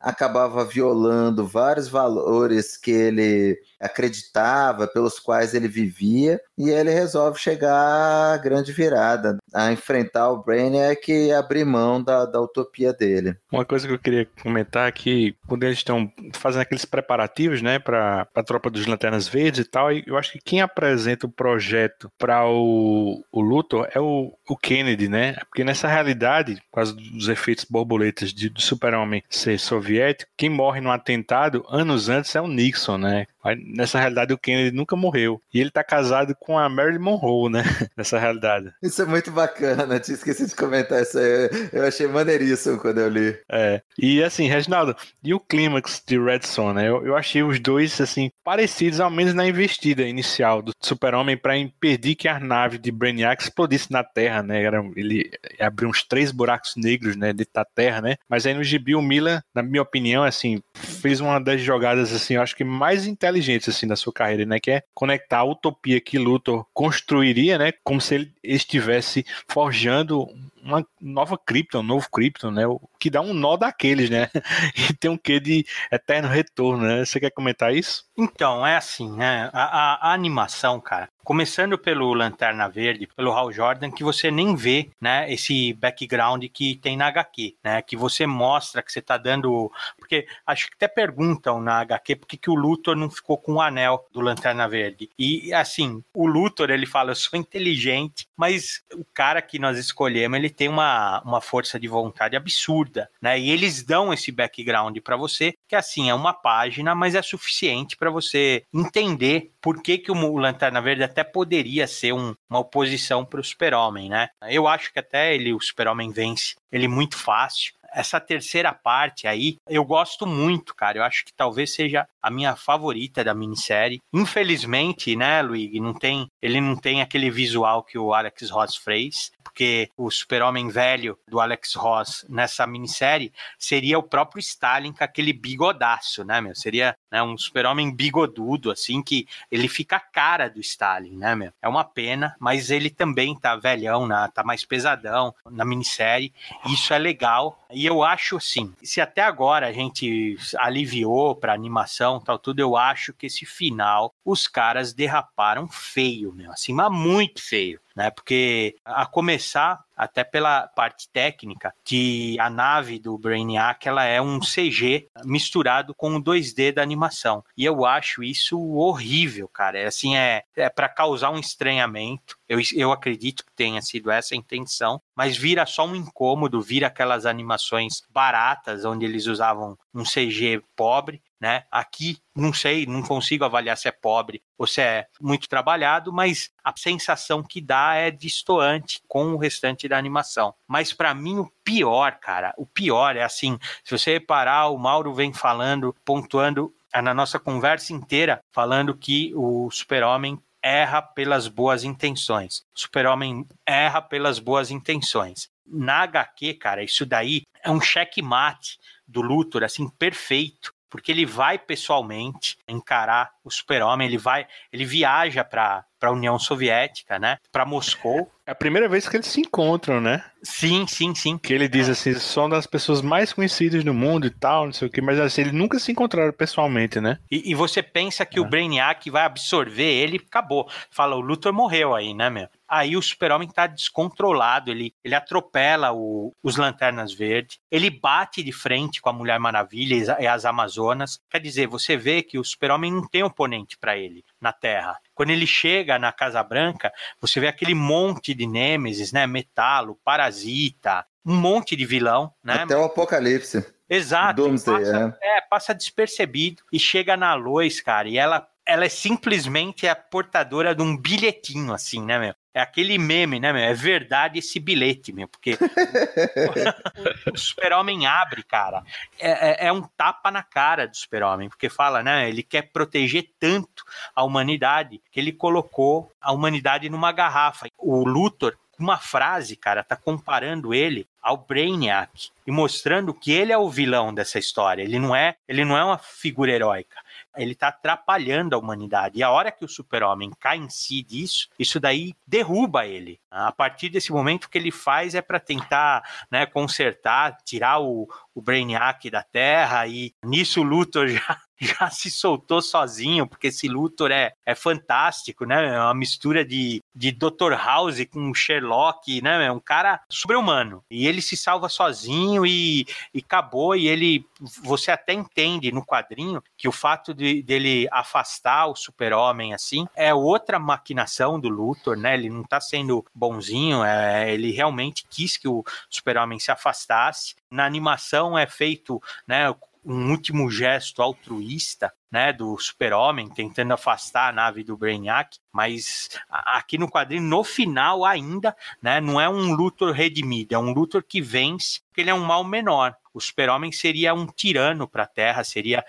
acabava 0.00 0.64
violando 0.64 1.46
vários 1.46 1.88
valores 1.88 2.76
que 2.76 2.90
ele 2.90 3.58
acreditava, 3.80 4.86
pelos 4.86 5.18
quais 5.18 5.54
ele 5.54 5.68
vivia, 5.68 6.40
e 6.58 6.70
ele 6.70 6.90
resolve 6.90 7.38
chegar 7.38 8.34
à 8.34 8.36
grande 8.38 8.72
virada, 8.72 9.36
a 9.52 9.72
enfrentar 9.72 10.30
o 10.30 10.42
Brainiac 10.42 11.12
e 11.12 11.32
abrir 11.32 11.64
mão 11.64 12.02
da, 12.02 12.24
da 12.24 12.40
utopia 12.40 12.92
dele. 12.92 13.36
Uma 13.52 13.64
coisa 13.64 13.86
que 13.86 13.92
eu 13.92 13.98
queria 13.98 14.26
comentar 14.42 14.88
é 14.88 14.92
que 14.92 15.36
quando 15.46 15.64
eles 15.64 15.78
estão 15.78 16.10
fazendo 16.32 16.62
aqueles 16.62 16.84
preparativos, 16.84 17.60
né, 17.62 17.78
para 17.78 18.26
a 18.34 18.42
tropa 18.42 18.70
dos 18.70 18.86
Lanternas 18.86 19.28
Verdes 19.28 19.60
e 19.60 19.68
tal, 19.68 19.92
eu 19.92 20.16
acho 20.16 20.32
que 20.32 20.40
quem 20.44 20.60
apresenta 20.60 21.26
o 21.26 21.30
projeto 21.30 22.10
para 22.18 22.46
o, 22.46 23.22
o 23.30 23.40
Luthor 23.40 23.88
é 23.94 24.00
o, 24.00 24.32
o 24.48 24.56
Kennedy, 24.56 25.08
né? 25.08 25.34
Porque 25.48 25.64
nessa 25.64 25.88
realidade, 25.88 26.56
por 26.70 26.76
causa 26.76 26.94
dos 26.94 27.28
efeitos 27.28 27.64
borboletas 27.64 28.32
de, 28.32 28.48
do 28.48 28.60
super-homem 28.60 29.22
ser 29.28 29.58
soviético, 29.58 30.30
quem 30.36 30.48
morre 30.48 30.80
no 30.80 30.90
atentado 30.90 31.64
anos 31.68 32.08
antes 32.08 32.34
é 32.34 32.40
o 32.40 32.48
Nixon, 32.48 32.98
né? 32.98 33.26
Nessa 33.54 33.98
realidade 33.98 34.32
o 34.32 34.38
Kennedy 34.38 34.76
nunca 34.76 34.96
morreu. 34.96 35.40
E 35.52 35.60
ele 35.60 35.70
tá 35.70 35.84
casado 35.84 36.34
com 36.38 36.58
a 36.58 36.68
Marilyn 36.68 36.98
Monroe, 36.98 37.50
né? 37.50 37.62
Nessa 37.96 38.18
realidade. 38.18 38.72
Isso 38.82 39.02
é 39.02 39.04
muito 39.04 39.30
bacana, 39.30 40.00
tinha 40.00 40.14
esquecido 40.14 40.48
de 40.48 40.56
comentar 40.56 41.02
isso 41.02 41.18
aí. 41.18 41.50
Eu 41.72 41.84
achei 41.84 42.06
maneiríssimo 42.06 42.78
quando 42.78 42.98
eu 42.98 43.08
li. 43.08 43.38
É. 43.50 43.80
E 43.98 44.22
assim, 44.22 44.48
Reginaldo, 44.48 44.96
e 45.22 45.32
o 45.32 45.40
clímax 45.40 46.02
de 46.06 46.18
Red 46.18 46.42
Son, 46.42 46.72
né? 46.72 46.88
Eu, 46.88 47.06
eu 47.06 47.16
achei 47.16 47.42
os 47.42 47.58
dois, 47.60 48.00
assim, 48.00 48.30
parecidos, 48.44 49.00
ao 49.00 49.10
menos 49.10 49.34
na 49.34 49.46
investida 49.46 50.02
inicial 50.02 50.62
do 50.62 50.72
Super-Homem 50.82 51.36
para 51.36 51.56
impedir 51.56 52.14
que 52.14 52.28
a 52.28 52.40
nave 52.40 52.78
de 52.78 52.90
Brainiac 52.90 53.42
explodisse 53.42 53.90
na 53.90 54.04
Terra, 54.04 54.42
né? 54.42 54.62
Era, 54.62 54.82
ele 54.96 55.30
abriu 55.60 55.88
uns 55.88 56.02
três 56.02 56.30
buracos 56.30 56.74
negros, 56.76 57.16
né? 57.16 57.32
Dentro 57.32 57.52
da 57.54 57.64
Terra, 57.64 58.00
né? 58.00 58.16
Mas 58.28 58.46
aí 58.46 58.54
no 58.54 58.64
gibi 58.64 58.94
o 58.94 59.02
Miller, 59.02 59.42
na 59.54 59.62
minha 59.62 59.82
opinião, 59.82 60.22
assim, 60.22 60.60
fez 60.74 61.20
uma 61.20 61.38
das 61.38 61.60
jogadas, 61.60 62.12
assim, 62.12 62.34
eu 62.34 62.42
acho 62.42 62.56
que 62.56 62.64
mais 62.64 63.06
inteligentes 63.06 63.35
inteligentes 63.36 63.68
assim 63.68 63.86
na 63.86 63.96
sua 63.96 64.12
carreira, 64.12 64.44
né? 64.46 64.58
Que 64.58 64.70
é 64.70 64.82
conectar 64.94 65.38
a 65.38 65.44
utopia 65.44 66.00
que 66.00 66.18
Luthor 66.18 66.66
construiria, 66.72 67.58
né? 67.58 67.72
Como 67.84 68.00
se 68.00 68.14
ele 68.14 68.32
estivesse 68.42 69.24
forjando 69.48 70.26
uma 70.66 70.86
nova 71.00 71.38
Krypton, 71.38 71.78
um 71.78 71.84
novo 71.84 72.08
Krypton, 72.10 72.50
né? 72.50 72.66
O 72.66 72.80
que 72.98 73.08
dá 73.08 73.20
um 73.20 73.32
nó 73.32 73.56
daqueles, 73.56 74.10
né? 74.10 74.28
E 74.90 74.92
tem 74.92 75.10
um 75.10 75.16
quê 75.16 75.38
de 75.40 75.64
eterno 75.90 76.28
retorno, 76.28 76.84
né? 76.84 77.04
Você 77.04 77.20
quer 77.20 77.30
comentar 77.30 77.74
isso? 77.74 78.04
Então, 78.16 78.66
é 78.66 78.76
assim, 78.76 79.10
né? 79.12 79.50
A, 79.52 79.64
a, 79.64 80.10
a 80.10 80.12
animação, 80.12 80.80
cara, 80.80 81.08
começando 81.26 81.76
pelo 81.76 82.14
Lanterna 82.14 82.68
Verde, 82.68 83.08
pelo 83.16 83.32
Hal 83.32 83.50
Jordan, 83.50 83.90
que 83.90 84.04
você 84.04 84.30
nem 84.30 84.54
vê, 84.54 84.88
né, 85.00 85.30
esse 85.32 85.72
background 85.72 86.44
que 86.54 86.76
tem 86.76 86.96
na 86.96 87.08
HQ, 87.08 87.56
né, 87.64 87.82
que 87.82 87.96
você 87.96 88.28
mostra 88.28 88.80
que 88.80 88.92
você 88.92 89.02
tá 89.02 89.16
dando, 89.16 89.68
porque 89.98 90.24
acho 90.46 90.68
que 90.68 90.74
até 90.76 90.86
perguntam 90.86 91.60
na 91.60 91.80
HQ 91.80 92.14
por 92.14 92.28
que 92.28 92.48
o 92.48 92.54
Luthor 92.54 92.94
não 92.94 93.10
ficou 93.10 93.36
com 93.36 93.54
o 93.54 93.60
anel 93.60 94.06
do 94.12 94.20
Lanterna 94.20 94.68
Verde. 94.68 95.10
E 95.18 95.52
assim, 95.52 96.00
o 96.14 96.28
Luthor, 96.28 96.70
ele 96.70 96.86
fala, 96.86 97.10
eu 97.10 97.16
sou 97.16 97.36
inteligente, 97.36 98.28
mas 98.36 98.84
o 98.94 99.04
cara 99.12 99.42
que 99.42 99.58
nós 99.58 99.76
escolhemos, 99.78 100.38
ele 100.38 100.48
tem 100.56 100.68
uma, 100.68 101.22
uma 101.22 101.40
força 101.40 101.78
de 101.78 101.86
vontade 101.86 102.36
absurda, 102.36 103.08
né? 103.20 103.38
E 103.38 103.50
eles 103.50 103.82
dão 103.82 104.12
esse 104.12 104.32
background 104.32 104.96
para 105.00 105.16
você, 105.16 105.54
que 105.68 105.76
assim, 105.76 106.08
é 106.08 106.14
uma 106.14 106.32
página, 106.32 106.94
mas 106.94 107.14
é 107.14 107.22
suficiente 107.22 107.96
para 107.96 108.10
você 108.10 108.64
entender 108.72 109.52
por 109.60 109.82
que, 109.82 109.98
que 109.98 110.10
o 110.10 110.36
Lanterna 110.36 110.80
Verde 110.80 111.02
até 111.02 111.22
poderia 111.24 111.86
ser 111.86 112.12
um, 112.12 112.34
uma 112.48 112.60
oposição 112.60 113.24
para 113.24 113.40
o 113.40 113.44
Super-Homem, 113.44 114.08
né? 114.08 114.28
Eu 114.48 114.66
acho 114.66 114.92
que 114.92 114.98
até 114.98 115.34
ele, 115.34 115.52
o 115.52 115.60
Super-Homem 115.60 116.10
vence 116.10 116.54
ele 116.70 116.88
muito 116.88 117.16
fácil 117.16 117.74
essa 117.92 118.20
terceira 118.20 118.72
parte 118.72 119.26
aí, 119.26 119.58
eu 119.68 119.84
gosto 119.84 120.26
muito, 120.26 120.74
cara. 120.74 120.98
Eu 120.98 121.04
acho 121.04 121.24
que 121.24 121.32
talvez 121.32 121.74
seja 121.74 122.08
a 122.22 122.30
minha 122.30 122.56
favorita 122.56 123.22
da 123.22 123.34
minissérie. 123.34 124.00
Infelizmente, 124.12 125.14
né, 125.14 125.42
Luigi, 125.42 125.80
não 125.80 125.94
tem, 125.94 126.28
ele 126.42 126.60
não 126.60 126.76
tem 126.76 127.00
aquele 127.00 127.30
visual 127.30 127.82
que 127.82 127.98
o 127.98 128.12
Alex 128.12 128.50
Ross 128.50 128.76
fez, 128.76 129.30
porque 129.42 129.88
o 129.96 130.10
super-homem 130.10 130.68
velho 130.68 131.18
do 131.28 131.40
Alex 131.40 131.74
Ross 131.74 132.26
nessa 132.28 132.66
minissérie 132.66 133.32
seria 133.58 133.98
o 133.98 134.02
próprio 134.02 134.40
Stalin 134.40 134.92
com 134.92 135.04
aquele 135.04 135.32
bigodaço, 135.32 136.24
né, 136.24 136.40
meu? 136.40 136.54
Seria 136.54 136.96
né, 137.10 137.22
um 137.22 137.38
super-homem 137.38 137.94
bigodudo, 137.94 138.70
assim, 138.70 139.02
que 139.02 139.26
ele 139.50 139.68
fica 139.68 139.96
a 139.96 140.00
cara 140.00 140.48
do 140.48 140.60
Stalin, 140.60 141.16
né, 141.16 141.34
meu? 141.34 141.52
É 141.62 141.68
uma 141.68 141.84
pena, 141.84 142.34
mas 142.38 142.70
ele 142.70 142.90
também 142.90 143.38
tá 143.38 143.56
velhão, 143.56 144.06
né, 144.06 144.28
tá 144.34 144.42
mais 144.42 144.64
pesadão 144.64 145.34
na 145.50 145.64
minissérie. 145.64 146.32
Isso 146.66 146.92
é 146.92 146.98
legal. 146.98 147.64
E 147.76 147.84
eu 147.84 148.02
acho, 148.02 148.38
assim, 148.38 148.72
se 148.82 149.02
até 149.02 149.20
agora 149.20 149.66
a 149.66 149.72
gente 149.72 150.34
aliviou 150.56 151.36
pra 151.36 151.52
animação 151.52 152.18
tal, 152.18 152.38
tudo, 152.38 152.58
eu 152.58 152.74
acho 152.74 153.12
que 153.12 153.26
esse 153.26 153.44
final 153.44 154.14
os 154.24 154.48
caras 154.48 154.94
derraparam 154.94 155.68
feio, 155.68 156.32
meu, 156.32 156.50
assim, 156.50 156.72
mas 156.72 156.90
muito 156.90 157.42
feio 157.42 157.78
né? 157.96 158.10
Porque 158.10 158.76
a 158.84 159.06
começar 159.06 159.82
até 159.96 160.22
pela 160.22 160.68
parte 160.68 161.08
técnica, 161.08 161.72
que 161.84 162.38
a 162.38 162.50
nave 162.50 162.98
do 162.98 163.16
Brainiac 163.16 163.88
ela 163.88 164.04
é 164.04 164.20
um 164.20 164.38
CG 164.40 165.08
misturado 165.24 165.94
com 165.94 166.16
o 166.16 166.22
2D 166.22 166.72
da 166.72 166.82
animação. 166.82 167.42
E 167.56 167.64
eu 167.64 167.84
acho 167.84 168.22
isso 168.22 168.60
horrível, 168.74 169.48
cara. 169.48 169.78
É 169.78 169.86
assim, 169.86 170.16
é, 170.16 170.42
é 170.54 170.68
para 170.68 170.88
causar 170.88 171.30
um 171.30 171.38
estranhamento. 171.38 172.36
Eu, 172.48 172.60
eu 172.74 172.92
acredito 172.92 173.44
que 173.44 173.52
tenha 173.54 173.80
sido 173.80 174.10
essa 174.10 174.34
a 174.34 174.36
intenção, 174.36 175.00
mas 175.14 175.36
vira 175.36 175.64
só 175.66 175.86
um 175.86 175.96
incômodo, 175.96 176.60
vira 176.60 176.88
aquelas 176.88 177.26
animações 177.26 178.02
baratas 178.10 178.84
onde 178.84 179.04
eles 179.04 179.26
usavam 179.26 179.78
um 179.94 180.02
CG 180.02 180.62
pobre 180.76 181.22
né? 181.40 181.64
Aqui 181.70 182.18
não 182.34 182.52
sei, 182.52 182.86
não 182.86 183.02
consigo 183.02 183.44
avaliar 183.44 183.76
se 183.76 183.88
é 183.88 183.92
pobre 183.92 184.42
ou 184.58 184.66
se 184.66 184.80
é 184.80 185.06
muito 185.20 185.48
trabalhado, 185.48 186.12
mas 186.12 186.50
a 186.62 186.72
sensação 186.76 187.42
que 187.42 187.60
dá 187.60 187.94
é 187.94 188.10
distoante 188.10 189.00
com 189.06 189.32
o 189.32 189.36
restante 189.36 189.88
da 189.88 189.98
animação. 189.98 190.54
Mas 190.66 190.92
para 190.92 191.14
mim 191.14 191.38
o 191.38 191.50
pior, 191.64 192.18
cara, 192.20 192.54
o 192.56 192.66
pior 192.66 193.16
é 193.16 193.22
assim, 193.22 193.58
se 193.84 193.96
você 193.96 194.14
reparar, 194.14 194.68
o 194.68 194.78
Mauro 194.78 195.14
vem 195.14 195.32
falando, 195.32 195.94
pontuando 196.04 196.72
na 196.94 197.12
nossa 197.12 197.38
conversa 197.38 197.92
inteira, 197.92 198.40
falando 198.52 198.96
que 198.96 199.32
o 199.34 199.70
Super-Homem 199.70 200.40
erra 200.66 201.00
pelas 201.00 201.46
boas 201.46 201.84
intenções. 201.84 202.64
O 202.74 202.80
super-homem 202.80 203.46
erra 203.64 204.02
pelas 204.02 204.40
boas 204.40 204.72
intenções. 204.72 205.48
Na 205.64 206.02
HQ, 206.02 206.54
cara, 206.54 206.82
isso 206.82 207.06
daí 207.06 207.42
é 207.62 207.70
um 207.70 207.80
checkmate 207.80 208.76
do 209.06 209.22
Luthor, 209.22 209.62
assim, 209.62 209.88
perfeito 209.88 210.72
porque 210.88 211.12
ele 211.12 211.26
vai 211.26 211.58
pessoalmente 211.58 212.56
encarar 212.68 213.30
o 213.44 213.50
Super-Homem, 213.50 214.08
ele 214.08 214.18
vai, 214.18 214.46
ele 214.72 214.84
viaja 214.84 215.44
para 215.44 215.84
para 215.98 216.10
a 216.10 216.12
União 216.12 216.38
Soviética, 216.38 217.18
né? 217.18 217.38
Para 217.50 217.64
Moscou. 217.64 218.30
É 218.46 218.52
a 218.52 218.54
primeira 218.54 218.88
vez 218.88 219.08
que 219.08 219.16
eles 219.16 219.26
se 219.26 219.40
encontram, 219.40 220.00
né? 220.00 220.22
Sim, 220.42 220.86
sim, 220.86 221.14
sim. 221.14 221.36
Que 221.38 221.52
ele 221.52 221.68
diz 221.68 221.88
assim, 221.88 222.14
são 222.14 222.48
das 222.48 222.66
pessoas 222.66 223.02
mais 223.02 223.32
conhecidas 223.32 223.82
no 223.82 223.94
mundo 223.94 224.26
e 224.26 224.30
tal, 224.30 224.66
não 224.66 224.72
sei 224.72 224.86
o 224.86 224.90
que, 224.90 225.00
mas 225.00 225.18
assim, 225.18 225.40
eles 225.40 225.52
nunca 225.52 225.78
se 225.78 225.90
encontraram 225.90 226.32
pessoalmente, 226.32 227.00
né? 227.00 227.18
E, 227.30 227.50
e 227.50 227.54
você 227.54 227.82
pensa 227.82 228.24
que 228.24 228.38
é. 228.38 228.42
o 228.42 228.44
Brainiac 228.44 229.10
vai 229.10 229.24
absorver 229.24 229.82
ele, 229.82 230.22
acabou. 230.24 230.68
Fala, 230.90 231.16
o 231.16 231.20
Luthor 231.20 231.52
morreu 231.52 231.94
aí, 231.94 232.14
né, 232.14 232.30
meu? 232.30 232.48
Aí 232.68 232.96
o 232.96 233.02
super-homem 233.02 233.48
tá 233.48 233.66
descontrolado, 233.66 234.70
ele, 234.70 234.92
ele 235.04 235.14
atropela 235.14 235.92
o, 235.92 236.32
os 236.42 236.56
Lanternas 236.56 237.12
Verdes, 237.12 237.58
ele 237.70 237.90
bate 237.90 238.42
de 238.42 238.52
frente 238.52 239.00
com 239.00 239.08
a 239.08 239.12
Mulher 239.12 239.38
Maravilha 239.38 240.16
e 240.20 240.26
as 240.26 240.44
Amazonas. 240.44 241.20
Quer 241.30 241.40
dizer, 241.40 241.68
você 241.68 241.96
vê 241.96 242.22
que 242.22 242.38
o 242.38 242.44
super-homem 242.44 242.92
não 242.92 243.06
tem 243.06 243.22
oponente 243.22 243.76
para 243.78 243.96
ele 243.96 244.24
na 244.40 244.52
Terra. 244.52 244.98
Quando 245.14 245.30
ele 245.30 245.46
chega 245.46 245.98
na 245.98 246.12
Casa 246.12 246.42
Branca, 246.42 246.92
você 247.20 247.38
vê 247.38 247.48
aquele 247.48 247.74
monte 247.74 248.34
de 248.34 248.46
Nêmesis, 248.46 249.12
né? 249.12 249.26
Metalo, 249.26 249.98
Parasita, 250.04 251.06
um 251.24 251.34
monte 251.34 251.76
de 251.76 251.84
vilão, 251.84 252.32
né? 252.42 252.62
Até 252.62 252.76
o 252.76 252.84
Apocalipse. 252.84 253.64
Exato. 253.88 254.42
Doomsday, 254.42 254.78
passa, 254.78 255.18
é. 255.22 255.38
é. 255.38 255.40
passa 255.40 255.74
despercebido 255.74 256.62
e 256.72 256.78
chega 256.78 257.16
na 257.16 257.34
Lois, 257.34 257.80
cara, 257.80 258.08
e 258.08 258.18
ela 258.18 258.46
ela 258.66 258.84
é 258.84 258.88
simplesmente 258.88 259.86
a 259.86 259.94
portadora 259.94 260.74
de 260.74 260.82
um 260.82 260.96
bilhetinho, 260.96 261.72
assim, 261.72 262.02
né, 262.02 262.18
meu? 262.18 262.34
É 262.52 262.60
aquele 262.60 262.98
meme, 262.98 263.38
né, 263.38 263.52
meu? 263.52 263.62
É 263.62 263.72
verdade 263.72 264.40
esse 264.40 264.58
bilhete, 264.58 265.12
meu, 265.12 265.28
porque 265.28 265.56
o, 267.32 267.38
super-homem 267.38 268.06
abre, 268.06 268.42
cara. 268.42 268.82
É, 269.20 269.66
é, 269.66 269.66
é, 269.68 269.72
um 269.72 269.82
tapa 269.82 270.30
na 270.30 270.42
cara 270.42 270.88
do 270.88 270.96
super-homem, 270.96 271.48
porque 271.48 271.68
fala, 271.68 272.02
né? 272.02 272.28
Ele 272.28 272.42
quer 272.42 272.62
proteger 272.62 273.30
tanto 273.38 273.84
a 274.14 274.24
humanidade 274.24 275.00
que 275.12 275.20
ele 275.20 275.32
colocou 275.32 276.10
a 276.20 276.32
humanidade 276.32 276.88
numa 276.88 277.12
garrafa. 277.12 277.68
O 277.78 278.04
Luthor, 278.04 278.56
uma 278.78 278.98
frase, 278.98 279.54
cara, 279.54 279.84
tá 279.84 279.94
comparando 279.94 280.74
ele 280.74 281.06
ao 281.22 281.36
Brainiac 281.36 282.30
e 282.46 282.50
mostrando 282.50 283.14
que 283.14 283.30
ele 283.32 283.52
é 283.52 283.58
o 283.58 283.70
vilão 283.70 284.12
dessa 284.12 284.38
história. 284.38 284.82
Ele 284.82 284.98
não 284.98 285.14
é, 285.14 285.36
ele 285.46 285.64
não 285.64 285.76
é 285.76 285.84
uma 285.84 285.98
figura 285.98 286.50
heróica 286.50 286.96
ele 287.36 287.52
está 287.52 287.68
atrapalhando 287.68 288.54
a 288.54 288.58
humanidade. 288.58 289.18
E 289.18 289.22
a 289.22 289.30
hora 289.30 289.52
que 289.52 289.64
o 289.64 289.68
super-homem 289.68 290.30
cai 290.38 290.56
em 290.56 290.68
si 290.68 291.02
disso, 291.02 291.48
isso 291.58 291.78
daí 291.78 292.14
derruba 292.26 292.86
ele. 292.86 293.20
A 293.30 293.52
partir 293.52 293.88
desse 293.88 294.12
momento, 294.12 294.44
o 294.44 294.48
que 294.48 294.58
ele 294.58 294.70
faz 294.70 295.14
é 295.14 295.22
para 295.22 295.38
tentar 295.38 296.02
né, 296.30 296.46
consertar, 296.46 297.36
tirar 297.44 297.80
o, 297.80 298.08
o 298.36 298.42
Brainiac 298.42 299.10
da 299.10 299.22
Terra, 299.22 299.86
e 299.86 300.12
nisso 300.22 300.60
o 300.60 300.62
Luthor 300.62 301.08
já 301.08 301.38
já 301.58 301.90
se 301.90 302.10
soltou 302.10 302.60
sozinho, 302.60 303.26
porque 303.26 303.48
esse 303.48 303.66
Luthor 303.68 304.10
é, 304.10 304.32
é 304.44 304.54
fantástico, 304.54 305.44
né? 305.44 305.74
É 305.74 305.80
uma 305.80 305.94
mistura 305.94 306.44
de, 306.44 306.82
de 306.94 307.12
Dr. 307.12 307.52
House 307.52 308.04
com 308.10 308.34
Sherlock, 308.34 309.22
né? 309.22 309.46
É 309.46 309.52
um 309.52 309.60
cara 309.60 310.00
sobre-humano. 310.08 310.84
E 310.90 311.06
ele 311.06 311.22
se 311.22 311.36
salva 311.36 311.68
sozinho 311.68 312.44
e, 312.44 312.86
e 313.12 313.20
acabou. 313.20 313.74
E 313.74 313.88
ele, 313.88 314.24
você 314.62 314.90
até 314.90 315.12
entende 315.12 315.72
no 315.72 315.84
quadrinho 315.84 316.42
que 316.56 316.68
o 316.68 316.72
fato 316.72 317.14
de, 317.14 317.42
dele 317.42 317.88
afastar 317.90 318.66
o 318.66 318.76
super-homem 318.76 319.54
assim 319.54 319.86
é 319.94 320.12
outra 320.12 320.58
maquinação 320.58 321.40
do 321.40 321.48
Luthor, 321.48 321.96
né? 321.96 322.14
Ele 322.14 322.28
não 322.28 322.42
tá 322.42 322.60
sendo 322.60 323.04
bonzinho, 323.14 323.82
é, 323.82 324.32
ele 324.32 324.50
realmente 324.50 325.06
quis 325.08 325.36
que 325.36 325.48
o 325.48 325.64
super-homem 325.88 326.38
se 326.38 326.50
afastasse. 326.50 327.34
Na 327.50 327.64
animação 327.64 328.36
é 328.38 328.46
feito, 328.46 329.00
né? 329.26 329.50
um 329.84 330.10
último 330.10 330.50
gesto 330.50 331.00
altruísta, 331.00 331.92
né, 332.16 332.32
do 332.32 332.56
super-homem 332.56 333.28
tentando 333.28 333.74
afastar 333.74 334.30
a 334.30 334.32
nave 334.32 334.64
do 334.64 334.74
Brainiac, 334.74 335.36
mas 335.52 336.08
aqui 336.30 336.78
no 336.78 336.88
quadrinho, 336.88 337.20
no 337.20 337.44
final 337.44 338.06
ainda, 338.06 338.56
né, 338.80 339.02
não 339.02 339.20
é 339.20 339.28
um 339.28 339.52
Luthor 339.52 339.92
redimido, 339.92 340.54
é 340.54 340.58
um 340.58 340.72
Luthor 340.72 341.04
que 341.06 341.20
vence, 341.20 341.82
porque 341.88 342.00
ele 342.00 342.08
é 342.08 342.14
um 342.14 342.24
mal 342.24 342.42
menor. 342.42 342.96
O 343.12 343.20
super-homem 343.20 343.70
seria 343.70 344.14
um 344.14 344.26
tirano 344.26 344.88
para 344.88 345.02
a 345.02 345.06
Terra, 345.06 345.44
seria 345.44 345.84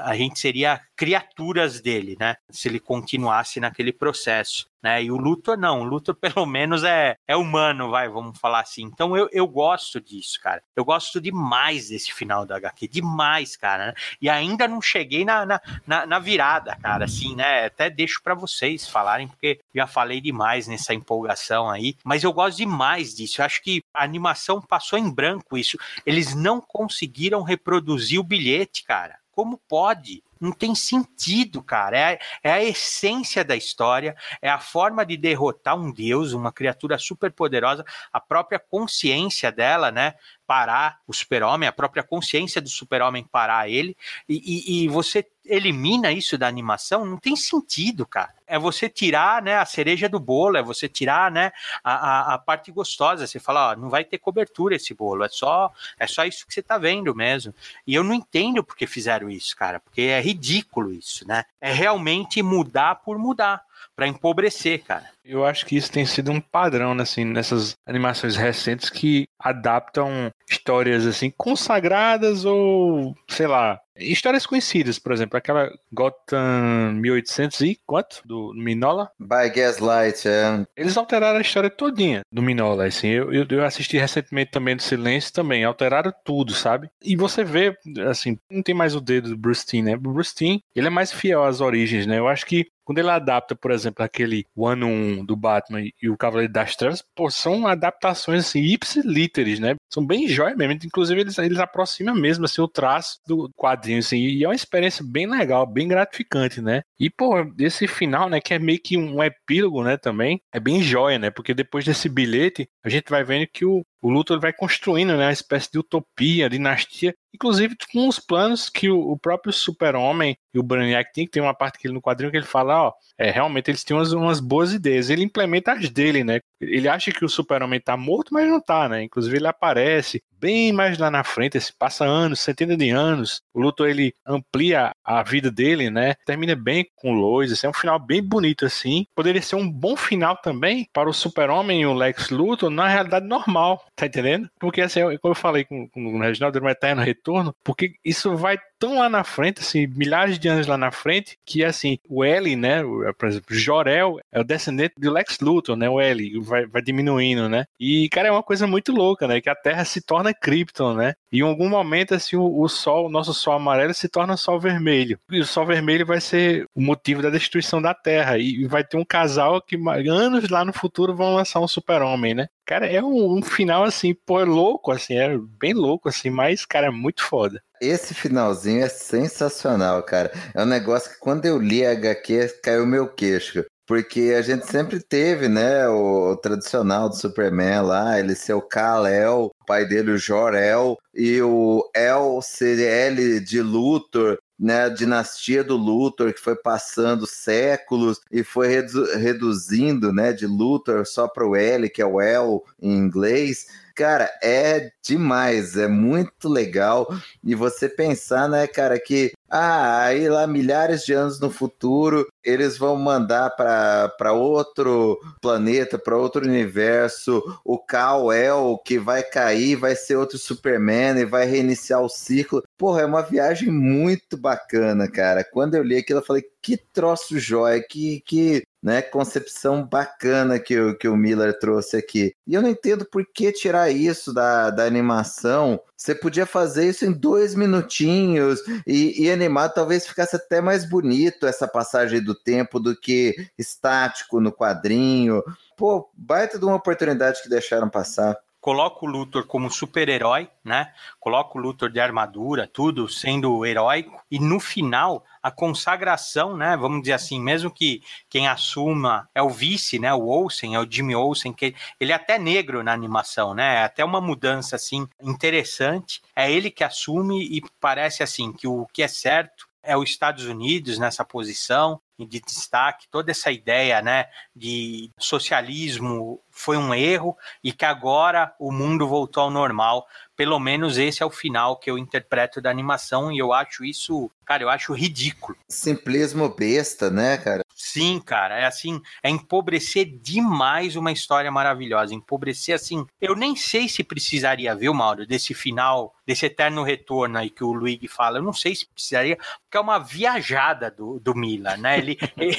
a 0.00 0.16
gente 0.16 0.38
seria 0.38 0.80
criaturas 0.96 1.80
dele, 1.80 2.16
né? 2.18 2.36
Se 2.50 2.68
ele 2.68 2.80
continuasse 2.80 3.60
naquele 3.60 3.92
processo, 3.92 4.66
né? 4.82 5.02
E 5.02 5.10
o 5.10 5.18
Luthor 5.18 5.58
não, 5.58 5.82
o 5.82 5.84
Luthor 5.84 6.14
pelo 6.14 6.46
menos 6.46 6.82
é, 6.82 7.16
é 7.26 7.36
humano, 7.36 7.90
vai, 7.90 8.08
vamos 8.08 8.38
falar 8.38 8.60
assim. 8.60 8.84
Então 8.84 9.14
eu, 9.14 9.28
eu 9.32 9.46
gosto 9.46 10.00
disso, 10.00 10.40
cara. 10.40 10.62
Eu 10.74 10.84
gosto 10.84 11.20
demais 11.20 11.90
desse 11.90 12.12
final 12.12 12.46
da 12.46 12.56
HQ, 12.56 12.88
demais, 12.88 13.54
cara. 13.54 13.88
Né? 13.88 13.94
E 14.20 14.30
ainda 14.30 14.66
não 14.66 14.80
cheguei 14.80 15.24
na, 15.24 15.44
na, 15.44 15.60
na, 15.86 16.06
na 16.06 16.18
virada, 16.18 16.76
cara, 16.76 17.04
assim, 17.04 17.34
né? 17.34 17.66
Até 17.66 17.90
deixo 17.90 18.22
para 18.22 18.34
vocês 18.34 18.88
falarem, 18.88 19.28
porque 19.28 19.60
já 19.74 19.86
falei 19.86 20.20
demais 20.20 20.66
nessa 20.66 20.94
empolgação 20.94 21.68
aí, 21.70 21.96
mas 22.04 22.24
eu 22.24 22.32
gosto 22.32 22.58
demais 22.58 23.14
disso. 23.14 23.40
Eu 23.40 23.46
acho 23.46 23.62
que 23.62 23.82
a 23.94 24.04
animação 24.04 24.60
passou 24.60 24.98
em 24.98 25.10
branco 25.10 25.56
isso. 25.56 25.78
Eles 26.04 26.34
não 26.34 26.60
conseguiram 26.60 27.42
reproduzir 27.42 28.20
o 28.20 28.24
bilhete, 28.24 28.84
cara. 28.84 29.18
Como 29.32 29.58
pode? 29.68 30.22
Não 30.42 30.50
tem 30.50 30.74
sentido, 30.74 31.62
cara. 31.62 31.96
É, 31.96 32.18
é, 32.42 32.52
a 32.52 32.64
essência 32.64 33.44
da 33.44 33.54
história, 33.54 34.16
é 34.40 34.50
a 34.50 34.58
forma 34.58 35.06
de 35.06 35.16
derrotar 35.16 35.78
um 35.78 35.92
deus, 35.92 36.32
uma 36.32 36.50
criatura 36.50 36.98
super 36.98 37.30
poderosa, 37.30 37.84
a 38.12 38.18
própria 38.18 38.58
consciência 38.58 39.52
dela, 39.52 39.92
né? 39.92 40.14
parar 40.52 40.98
o 41.06 41.14
super-homem, 41.14 41.66
a 41.66 41.72
própria 41.72 42.02
consciência 42.02 42.60
do 42.60 42.68
super-homem 42.68 43.24
parar 43.24 43.70
ele, 43.70 43.96
e, 44.28 44.34
e, 44.36 44.84
e, 44.84 44.88
você 44.88 45.26
elimina 45.46 46.12
isso 46.12 46.36
da 46.36 46.46
animação, 46.46 47.06
não 47.06 47.16
tem 47.16 47.34
sentido, 47.34 48.06
cara. 48.06 48.34
É 48.46 48.58
você 48.58 48.86
tirar 48.86 49.42
né, 49.42 49.56
a 49.56 49.64
cereja 49.64 50.10
do 50.10 50.20
bolo, 50.20 50.58
é 50.58 50.62
você 50.62 50.88
tirar 50.88 51.30
né, 51.30 51.52
a, 51.82 51.94
a, 51.94 52.34
a 52.34 52.38
parte 52.38 52.70
gostosa. 52.70 53.26
Você 53.26 53.40
fala, 53.40 53.70
ó, 53.70 53.76
não 53.76 53.88
vai 53.88 54.04
ter 54.04 54.18
cobertura 54.18 54.76
esse 54.76 54.92
bolo, 54.92 55.24
é 55.24 55.28
só, 55.28 55.72
é 55.98 56.06
só 56.06 56.26
isso 56.26 56.46
que 56.46 56.52
você 56.52 56.62
tá 56.62 56.76
vendo 56.76 57.14
mesmo. 57.14 57.54
E 57.86 57.94
eu 57.94 58.04
não 58.04 58.12
entendo 58.12 58.62
por 58.62 58.76
que 58.76 58.86
fizeram 58.86 59.30
isso, 59.30 59.56
cara, 59.56 59.80
porque 59.80 60.02
é 60.02 60.20
ridículo 60.32 60.92
isso, 60.92 61.26
né? 61.26 61.44
É 61.60 61.72
realmente 61.72 62.42
mudar 62.42 62.96
por 62.96 63.18
mudar 63.18 63.62
para 63.94 64.06
empobrecer, 64.06 64.82
cara. 64.84 65.04
Eu 65.24 65.44
acho 65.44 65.66
que 65.66 65.76
isso 65.76 65.92
tem 65.92 66.06
sido 66.06 66.32
um 66.32 66.40
padrão, 66.40 66.94
né, 66.94 67.02
assim, 67.02 67.24
nessas 67.24 67.76
animações 67.86 68.36
recentes 68.36 68.88
que 68.88 69.26
adaptam 69.38 70.32
histórias 70.50 71.06
assim 71.06 71.30
consagradas 71.30 72.44
ou, 72.44 73.14
sei 73.28 73.46
lá, 73.46 73.80
histórias 73.96 74.46
conhecidas, 74.46 74.98
por 74.98 75.12
exemplo, 75.12 75.36
aquela 75.36 75.70
Gotham 75.92 76.92
1800 76.94 77.60
e 77.62 77.80
quanto 77.86 78.22
do 78.24 78.52
Minola? 78.54 79.10
By 79.18 79.50
Gaslight, 79.54 80.28
é. 80.28 80.64
Eles 80.76 80.96
alteraram 80.96 81.38
a 81.38 81.42
história 81.42 81.70
todinha 81.70 82.22
do 82.32 82.42
Minola, 82.42 82.86
assim. 82.86 83.08
Eu, 83.08 83.32
eu, 83.32 83.46
eu 83.48 83.64
assisti 83.64 83.98
recentemente 83.98 84.50
também 84.50 84.76
do 84.76 84.82
Silêncio 84.82 85.32
também, 85.32 85.64
alteraram 85.64 86.12
tudo, 86.24 86.54
sabe? 86.54 86.88
E 87.02 87.16
você 87.16 87.44
vê, 87.44 87.76
assim, 88.08 88.38
não 88.50 88.62
tem 88.62 88.74
mais 88.74 88.94
o 88.94 89.00
dedo 89.00 89.30
do 89.30 89.36
Bruce 89.36 89.66
Timm, 89.66 89.84
né? 89.84 89.94
O 89.94 90.00
Bruce 90.00 90.34
Timm, 90.34 90.60
ele 90.74 90.86
é 90.86 90.90
mais 90.90 91.12
fiel 91.12 91.42
às 91.44 91.60
origens, 91.60 92.06
né? 92.06 92.18
Eu 92.18 92.28
acho 92.28 92.46
que 92.46 92.66
quando 92.84 92.98
ele 92.98 93.10
adapta, 93.10 93.54
por 93.54 93.70
exemplo, 93.70 94.04
aquele 94.04 94.44
One 94.56 94.84
1 94.84 95.24
do 95.24 95.36
Batman 95.36 95.82
e 96.00 96.10
o 96.10 96.16
Cavaleiro 96.16 96.52
das 96.52 96.74
Trevas, 96.76 97.02
pô, 97.14 97.30
são 97.30 97.66
adaptações 97.66 98.46
assim, 98.46 98.60
ipsilíteres, 98.60 99.60
né? 99.60 99.76
São 99.92 100.04
bem 100.04 100.26
jóias 100.26 100.56
mesmo. 100.56 100.72
Inclusive, 100.72 101.20
eles, 101.20 101.38
eles 101.38 101.58
aproximam 101.58 102.14
mesmo 102.14 102.44
assim, 102.44 102.62
o 102.62 102.68
traço 102.68 103.18
do 103.26 103.50
quadrinho, 103.56 103.98
assim, 103.98 104.18
e 104.18 104.44
é 104.44 104.48
uma 104.48 104.54
experiência 104.54 105.04
bem 105.06 105.26
legal, 105.26 105.66
bem 105.66 105.86
gratificante, 105.88 106.60
né? 106.60 106.82
E, 106.98 107.10
pô, 107.10 107.34
esse 107.58 107.86
final, 107.86 108.28
né, 108.28 108.40
que 108.40 108.54
é 108.54 108.58
meio 108.58 108.80
que 108.82 108.96
um 108.96 109.22
epílogo, 109.22 109.82
né, 109.82 109.96
também, 109.96 110.40
é 110.52 110.58
bem 110.58 110.82
jóia, 110.82 111.18
né? 111.18 111.30
Porque 111.30 111.52
depois 111.52 111.84
desse 111.84 112.08
bilhete, 112.08 112.68
a 112.82 112.88
gente 112.88 113.10
vai 113.10 113.22
vendo 113.24 113.46
que 113.52 113.64
o, 113.64 113.84
o 114.02 114.10
Luthor 114.10 114.40
vai 114.40 114.52
construindo 114.52 115.16
né, 115.16 115.26
uma 115.26 115.32
espécie 115.32 115.70
de 115.70 115.78
utopia, 115.78 116.50
dinastia, 116.50 117.14
inclusive 117.32 117.76
com 117.92 118.08
os 118.08 118.18
planos 118.18 118.68
que 118.68 118.90
o, 118.90 119.12
o 119.12 119.16
próprio 119.16 119.52
Super-Homem 119.52 120.36
e 120.52 120.58
o 120.58 120.62
Brainiac 120.62 121.12
tem, 121.14 121.24
que 121.24 121.30
tem 121.30 121.42
uma 121.42 121.54
parte 121.54 121.78
que 121.78 121.86
ele 121.86 121.94
no 121.94 122.02
quadrinho 122.02 122.32
que 122.32 122.36
ele 122.36 122.44
fala, 122.44 122.88
ó, 122.88 122.92
é, 123.16 123.30
realmente 123.30 123.70
eles 123.70 123.84
têm 123.84 123.96
umas, 123.96 124.12
umas 124.12 124.40
boas 124.40 124.72
ideias, 124.72 125.08
ele 125.08 125.22
implementa 125.22 125.72
as 125.72 125.88
dele, 125.88 126.24
né? 126.24 126.40
Ele 126.60 126.88
acha 126.88 127.12
que 127.12 127.24
o 127.24 127.28
Super-Homem 127.28 127.80
tá 127.80 127.96
morto, 127.96 128.34
mas 128.34 128.48
não 128.48 128.60
tá, 128.60 128.88
né? 128.88 129.04
Inclusive 129.04 129.36
ele 129.36 129.46
aparece 129.46 130.22
bem 130.42 130.72
mais 130.72 130.98
lá 130.98 131.08
na 131.08 131.22
frente, 131.22 131.60
se 131.60 131.72
passa 131.72 132.04
anos, 132.04 132.40
centenas 132.40 132.76
de 132.76 132.90
anos, 132.90 133.40
o 133.54 133.60
Luthor 133.60 133.88
ele 133.88 134.12
amplia 134.26 134.90
a 135.04 135.22
vida 135.22 135.52
dele, 135.52 135.88
né? 135.88 136.16
Termina 136.26 136.56
bem 136.56 136.84
com 136.96 137.12
o 137.12 137.14
Lois, 137.14 137.52
assim, 137.52 137.68
é 137.68 137.70
um 137.70 137.74
final 137.74 137.98
bem 138.00 138.20
bonito 138.20 138.66
assim. 138.66 139.06
Poderia 139.14 139.40
ser 139.40 139.54
um 139.54 139.70
bom 139.70 139.96
final 139.96 140.36
também 140.36 140.88
para 140.92 141.08
o 141.08 141.14
Super-Homem 141.14 141.82
e 141.82 141.86
o 141.86 141.94
Lex 141.94 142.30
Luthor 142.30 142.68
na 142.70 142.88
realidade 142.88 143.26
normal, 143.26 143.84
Tá 143.94 144.06
entendendo? 144.06 144.50
Porque 144.58 144.80
assim, 144.80 145.00
como 145.18 145.30
eu 145.30 145.34
falei 145.36 145.64
com, 145.64 145.88
com 145.88 146.16
o 146.16 146.20
Reginaldo, 146.20 146.58
era 146.58 146.66
um 146.66 146.70
eterno 146.70 147.02
retorno, 147.02 147.54
porque 147.62 147.94
isso 148.04 148.36
vai 148.36 148.58
tão 148.82 148.98
lá 148.98 149.08
na 149.08 149.22
frente, 149.22 149.60
assim, 149.60 149.86
milhares 149.86 150.40
de 150.40 150.48
anos 150.48 150.66
lá 150.66 150.76
na 150.76 150.90
frente, 150.90 151.38
que 151.46 151.64
assim, 151.64 152.00
o 152.08 152.24
L, 152.24 152.56
né, 152.56 152.82
por 153.16 153.28
exemplo, 153.28 153.54
Jorel 153.54 154.18
é 154.32 154.40
o 154.40 154.44
descendente 154.44 154.94
do 154.98 155.08
Lex 155.08 155.38
Luthor, 155.38 155.76
né, 155.76 155.88
o 155.88 156.00
L, 156.00 156.40
vai, 156.40 156.66
vai 156.66 156.82
diminuindo, 156.82 157.48
né, 157.48 157.64
e, 157.78 158.08
cara, 158.08 158.26
é 158.26 158.32
uma 158.32 158.42
coisa 158.42 158.66
muito 158.66 158.90
louca, 158.90 159.28
né, 159.28 159.40
que 159.40 159.48
a 159.48 159.54
Terra 159.54 159.84
se 159.84 160.00
torna 160.00 160.34
Krypton, 160.34 160.94
né, 160.94 161.14
e 161.30 161.38
em 161.38 161.42
algum 161.42 161.68
momento, 161.68 162.12
assim, 162.12 162.34
o, 162.34 162.60
o 162.60 162.68
Sol, 162.68 163.06
o 163.06 163.08
nosso 163.08 163.32
Sol 163.32 163.54
amarelo 163.54 163.94
se 163.94 164.08
torna 164.08 164.36
Sol 164.36 164.58
vermelho, 164.58 165.16
e 165.30 165.38
o 165.38 165.46
Sol 165.46 165.64
vermelho 165.64 166.04
vai 166.04 166.20
ser 166.20 166.66
o 166.74 166.80
motivo 166.82 167.22
da 167.22 167.30
destruição 167.30 167.80
da 167.80 167.94
Terra, 167.94 168.36
e 168.36 168.66
vai 168.66 168.82
ter 168.82 168.96
um 168.96 169.04
casal 169.04 169.62
que 169.62 169.78
anos 170.08 170.48
lá 170.48 170.64
no 170.64 170.72
futuro 170.72 171.14
vão 171.14 171.36
lançar 171.36 171.60
um 171.60 171.68
super-homem, 171.68 172.34
né, 172.34 172.48
Cara, 172.64 172.86
é 172.86 173.02
um, 173.02 173.38
um, 173.38 173.42
final 173.42 173.82
assim, 173.82 174.14
pô, 174.14 174.40
é 174.40 174.44
louco, 174.44 174.92
assim, 174.92 175.14
é 175.14 175.36
bem 175.36 175.74
louco, 175.74 176.08
assim, 176.08 176.30
mas, 176.30 176.64
cara, 176.64 176.86
é 176.86 176.90
muito 176.90 177.22
foda. 177.22 177.60
Esse 177.82 178.14
finalzinho 178.14 178.84
é 178.84 178.88
sensacional, 178.88 180.04
cara. 180.04 180.30
É 180.54 180.62
um 180.62 180.66
negócio 180.66 181.10
que 181.10 181.18
quando 181.18 181.46
eu 181.46 181.58
li 181.58 181.84
a 181.84 181.90
HQ, 181.90 182.60
caiu 182.62 182.86
meu 182.86 183.08
queixo. 183.08 183.64
Porque 183.84 184.34
a 184.38 184.40
gente 184.40 184.68
sempre 184.68 185.00
teve, 185.00 185.48
né, 185.48 185.88
o, 185.88 186.30
o 186.30 186.36
tradicional 186.36 187.08
do 187.08 187.16
Superman 187.16 187.82
lá, 187.82 188.20
ele 188.20 188.36
ser 188.36 188.52
o 188.52 188.62
Kal-El, 188.62 189.46
o 189.46 189.66
pai 189.66 189.84
dele 189.84 190.12
o 190.12 190.16
Jor-El, 190.16 190.96
e 191.12 191.42
o 191.42 191.82
El 191.92 192.40
ser 192.40 192.78
L 192.78 193.40
de 193.40 193.60
Luthor, 193.60 194.38
né, 194.56 194.84
a 194.84 194.88
dinastia 194.88 195.64
do 195.64 195.76
Luthor, 195.76 196.32
que 196.32 196.40
foi 196.40 196.54
passando 196.54 197.26
séculos 197.26 198.20
e 198.30 198.44
foi 198.44 198.68
redu 198.68 199.04
reduzindo 199.16 200.12
né, 200.12 200.32
de 200.32 200.46
Luthor 200.46 201.04
só 201.04 201.26
para 201.26 201.44
o 201.44 201.56
L, 201.56 201.90
que 201.90 202.00
é 202.00 202.06
o 202.06 202.20
El 202.20 202.62
em 202.80 202.96
inglês. 202.96 203.66
Cara, 203.94 204.30
é 204.42 204.90
demais, 205.02 205.76
é 205.76 205.86
muito 205.88 206.48
legal. 206.48 207.06
E 207.44 207.54
você 207.54 207.88
pensar, 207.88 208.48
né, 208.48 208.66
cara, 208.66 208.98
que 208.98 209.32
ah, 209.50 210.04
aí 210.04 210.28
lá 210.30 210.46
milhares 210.46 211.04
de 211.04 211.12
anos 211.12 211.38
no 211.38 211.50
futuro 211.50 212.26
eles 212.42 212.78
vão 212.78 212.96
mandar 212.96 213.50
para 213.50 214.32
outro 214.32 215.20
planeta, 215.42 215.98
para 215.98 216.16
outro 216.16 216.46
universo, 216.46 217.42
o 217.64 217.78
Kal-El 217.78 218.78
que 218.84 218.98
vai 218.98 219.22
cair, 219.22 219.76
vai 219.76 219.94
ser 219.94 220.16
outro 220.16 220.38
Superman 220.38 221.18
e 221.18 221.26
vai 221.26 221.46
reiniciar 221.46 222.00
o 222.00 222.08
ciclo. 222.08 222.62
Porra, 222.78 223.02
é 223.02 223.06
uma 223.06 223.22
viagem 223.22 223.70
muito 223.70 224.36
bacana, 224.36 225.06
cara. 225.08 225.44
Quando 225.44 225.74
eu 225.74 225.82
li 225.82 225.96
aquilo, 225.96 226.20
eu 226.20 226.24
falei, 226.24 226.44
que 226.62 226.76
troço 226.76 227.38
jóia, 227.38 227.82
que, 227.86 228.22
que 228.26 228.62
né, 228.82 229.00
concepção 229.00 229.84
bacana 229.84 230.58
que 230.58 230.78
o, 230.78 230.96
que 230.96 231.06
o 231.06 231.16
Miller 231.16 231.56
trouxe 231.58 231.96
aqui. 231.96 232.34
E 232.46 232.54
eu 232.54 232.60
não 232.60 232.68
entendo 232.68 233.04
por 233.04 233.24
que 233.24 233.52
tirar 233.52 233.90
isso 233.90 234.34
da, 234.34 234.70
da 234.70 234.84
animação. 234.84 235.80
Você 235.96 236.14
podia 236.14 236.44
fazer 236.44 236.88
isso 236.88 237.04
em 237.04 237.12
dois 237.12 237.54
minutinhos 237.54 238.60
e, 238.86 239.24
e 239.24 239.30
animar 239.30 239.68
talvez 239.68 240.06
ficasse 240.06 240.34
até 240.34 240.60
mais 240.60 240.84
bonito 240.84 241.46
essa 241.46 241.68
passagem 241.68 242.20
do 242.22 242.34
tempo 242.34 242.80
do 242.80 242.96
que 242.98 243.48
estático 243.56 244.40
no 244.40 244.50
quadrinho. 244.50 245.42
Pô, 245.76 246.10
baita 246.14 246.58
de 246.58 246.64
uma 246.64 246.76
oportunidade 246.76 247.40
que 247.42 247.48
deixaram 247.48 247.88
passar 247.88 248.36
coloca 248.62 249.04
o 249.04 249.08
Luthor 249.08 249.44
como 249.44 249.68
super-herói, 249.68 250.48
né? 250.64 250.92
Coloca 251.18 251.58
o 251.58 251.60
Luthor 251.60 251.90
de 251.90 251.98
armadura, 251.98 252.70
tudo 252.72 253.08
sendo 253.08 253.66
heróico, 253.66 254.22
e 254.30 254.38
no 254.38 254.60
final 254.60 255.24
a 255.42 255.50
consagração, 255.50 256.56
né? 256.56 256.76
Vamos 256.76 257.00
dizer 257.02 257.14
assim, 257.14 257.40
mesmo 257.40 257.70
que 257.70 258.02
quem 258.30 258.46
assuma 258.46 259.28
é 259.34 259.42
o 259.42 259.50
vice, 259.50 259.98
né? 259.98 260.14
O 260.14 260.26
Olsen, 260.26 260.74
é 260.74 260.78
o 260.78 260.86
Jimmy 260.88 261.14
Olsen, 261.14 261.52
que 261.52 261.74
ele 261.98 262.12
é 262.12 262.14
até 262.14 262.38
negro 262.38 262.82
na 262.82 262.92
animação, 262.92 263.54
né? 263.54 263.80
É 263.80 263.84
até 263.84 264.04
uma 264.04 264.20
mudança 264.20 264.76
assim 264.76 265.08
interessante. 265.20 266.22
É 266.36 266.50
ele 266.50 266.70
que 266.70 266.84
assume 266.84 267.42
e 267.42 267.62
parece 267.80 268.22
assim 268.22 268.52
que 268.52 268.68
o 268.68 268.86
que 268.92 269.02
é 269.02 269.08
certo 269.08 269.71
é 269.82 269.96
os 269.96 270.10
Estados 270.10 270.46
Unidos 270.46 270.98
nessa 270.98 271.24
posição 271.24 272.00
de 272.18 272.40
destaque, 272.40 273.08
toda 273.10 273.30
essa 273.30 273.50
ideia 273.50 274.00
né, 274.00 274.26
de 274.54 275.10
socialismo 275.18 276.40
foi 276.50 276.76
um 276.76 276.94
erro 276.94 277.36
e 277.64 277.72
que 277.72 277.84
agora 277.84 278.54
o 278.58 278.70
mundo 278.70 279.08
voltou 279.08 279.44
ao 279.44 279.50
normal. 279.50 280.06
Pelo 280.36 280.58
menos 280.58 280.98
esse 280.98 281.22
é 281.22 281.26
o 281.26 281.30
final 281.30 281.76
que 281.76 281.90
eu 281.90 281.98
interpreto 281.98 282.60
da 282.60 282.70
animação 282.70 283.32
e 283.32 283.38
eu 283.38 283.52
acho 283.52 283.84
isso, 283.84 284.30
cara, 284.44 284.62
eu 284.62 284.68
acho 284.68 284.92
ridículo. 284.92 285.58
Simplismo 285.68 286.48
besta, 286.48 287.10
né, 287.10 287.36
cara? 287.38 287.61
Sim, 287.84 288.20
cara, 288.20 288.60
é 288.60 288.64
assim, 288.64 289.02
é 289.24 289.28
empobrecer 289.28 290.06
demais 290.06 290.94
uma 290.94 291.10
história 291.10 291.50
maravilhosa, 291.50 292.14
empobrecer 292.14 292.76
assim. 292.76 293.04
Eu 293.20 293.34
nem 293.34 293.56
sei 293.56 293.88
se 293.88 294.04
precisaria, 294.04 294.72
viu, 294.72 294.94
Mauro, 294.94 295.26
desse 295.26 295.52
final, 295.52 296.14
desse 296.24 296.46
eterno 296.46 296.84
retorno 296.84 297.38
aí 297.38 297.50
que 297.50 297.64
o 297.64 297.72
Luigi 297.72 298.06
fala. 298.06 298.38
Eu 298.38 298.42
não 298.44 298.52
sei 298.52 298.76
se 298.76 298.86
precisaria, 298.86 299.36
porque 299.36 299.76
é 299.76 299.80
uma 299.80 299.98
viajada 299.98 300.92
do, 300.92 301.18
do 301.18 301.34
Mila, 301.34 301.76
né? 301.76 301.98
Ele, 301.98 302.16
ele... 302.38 302.56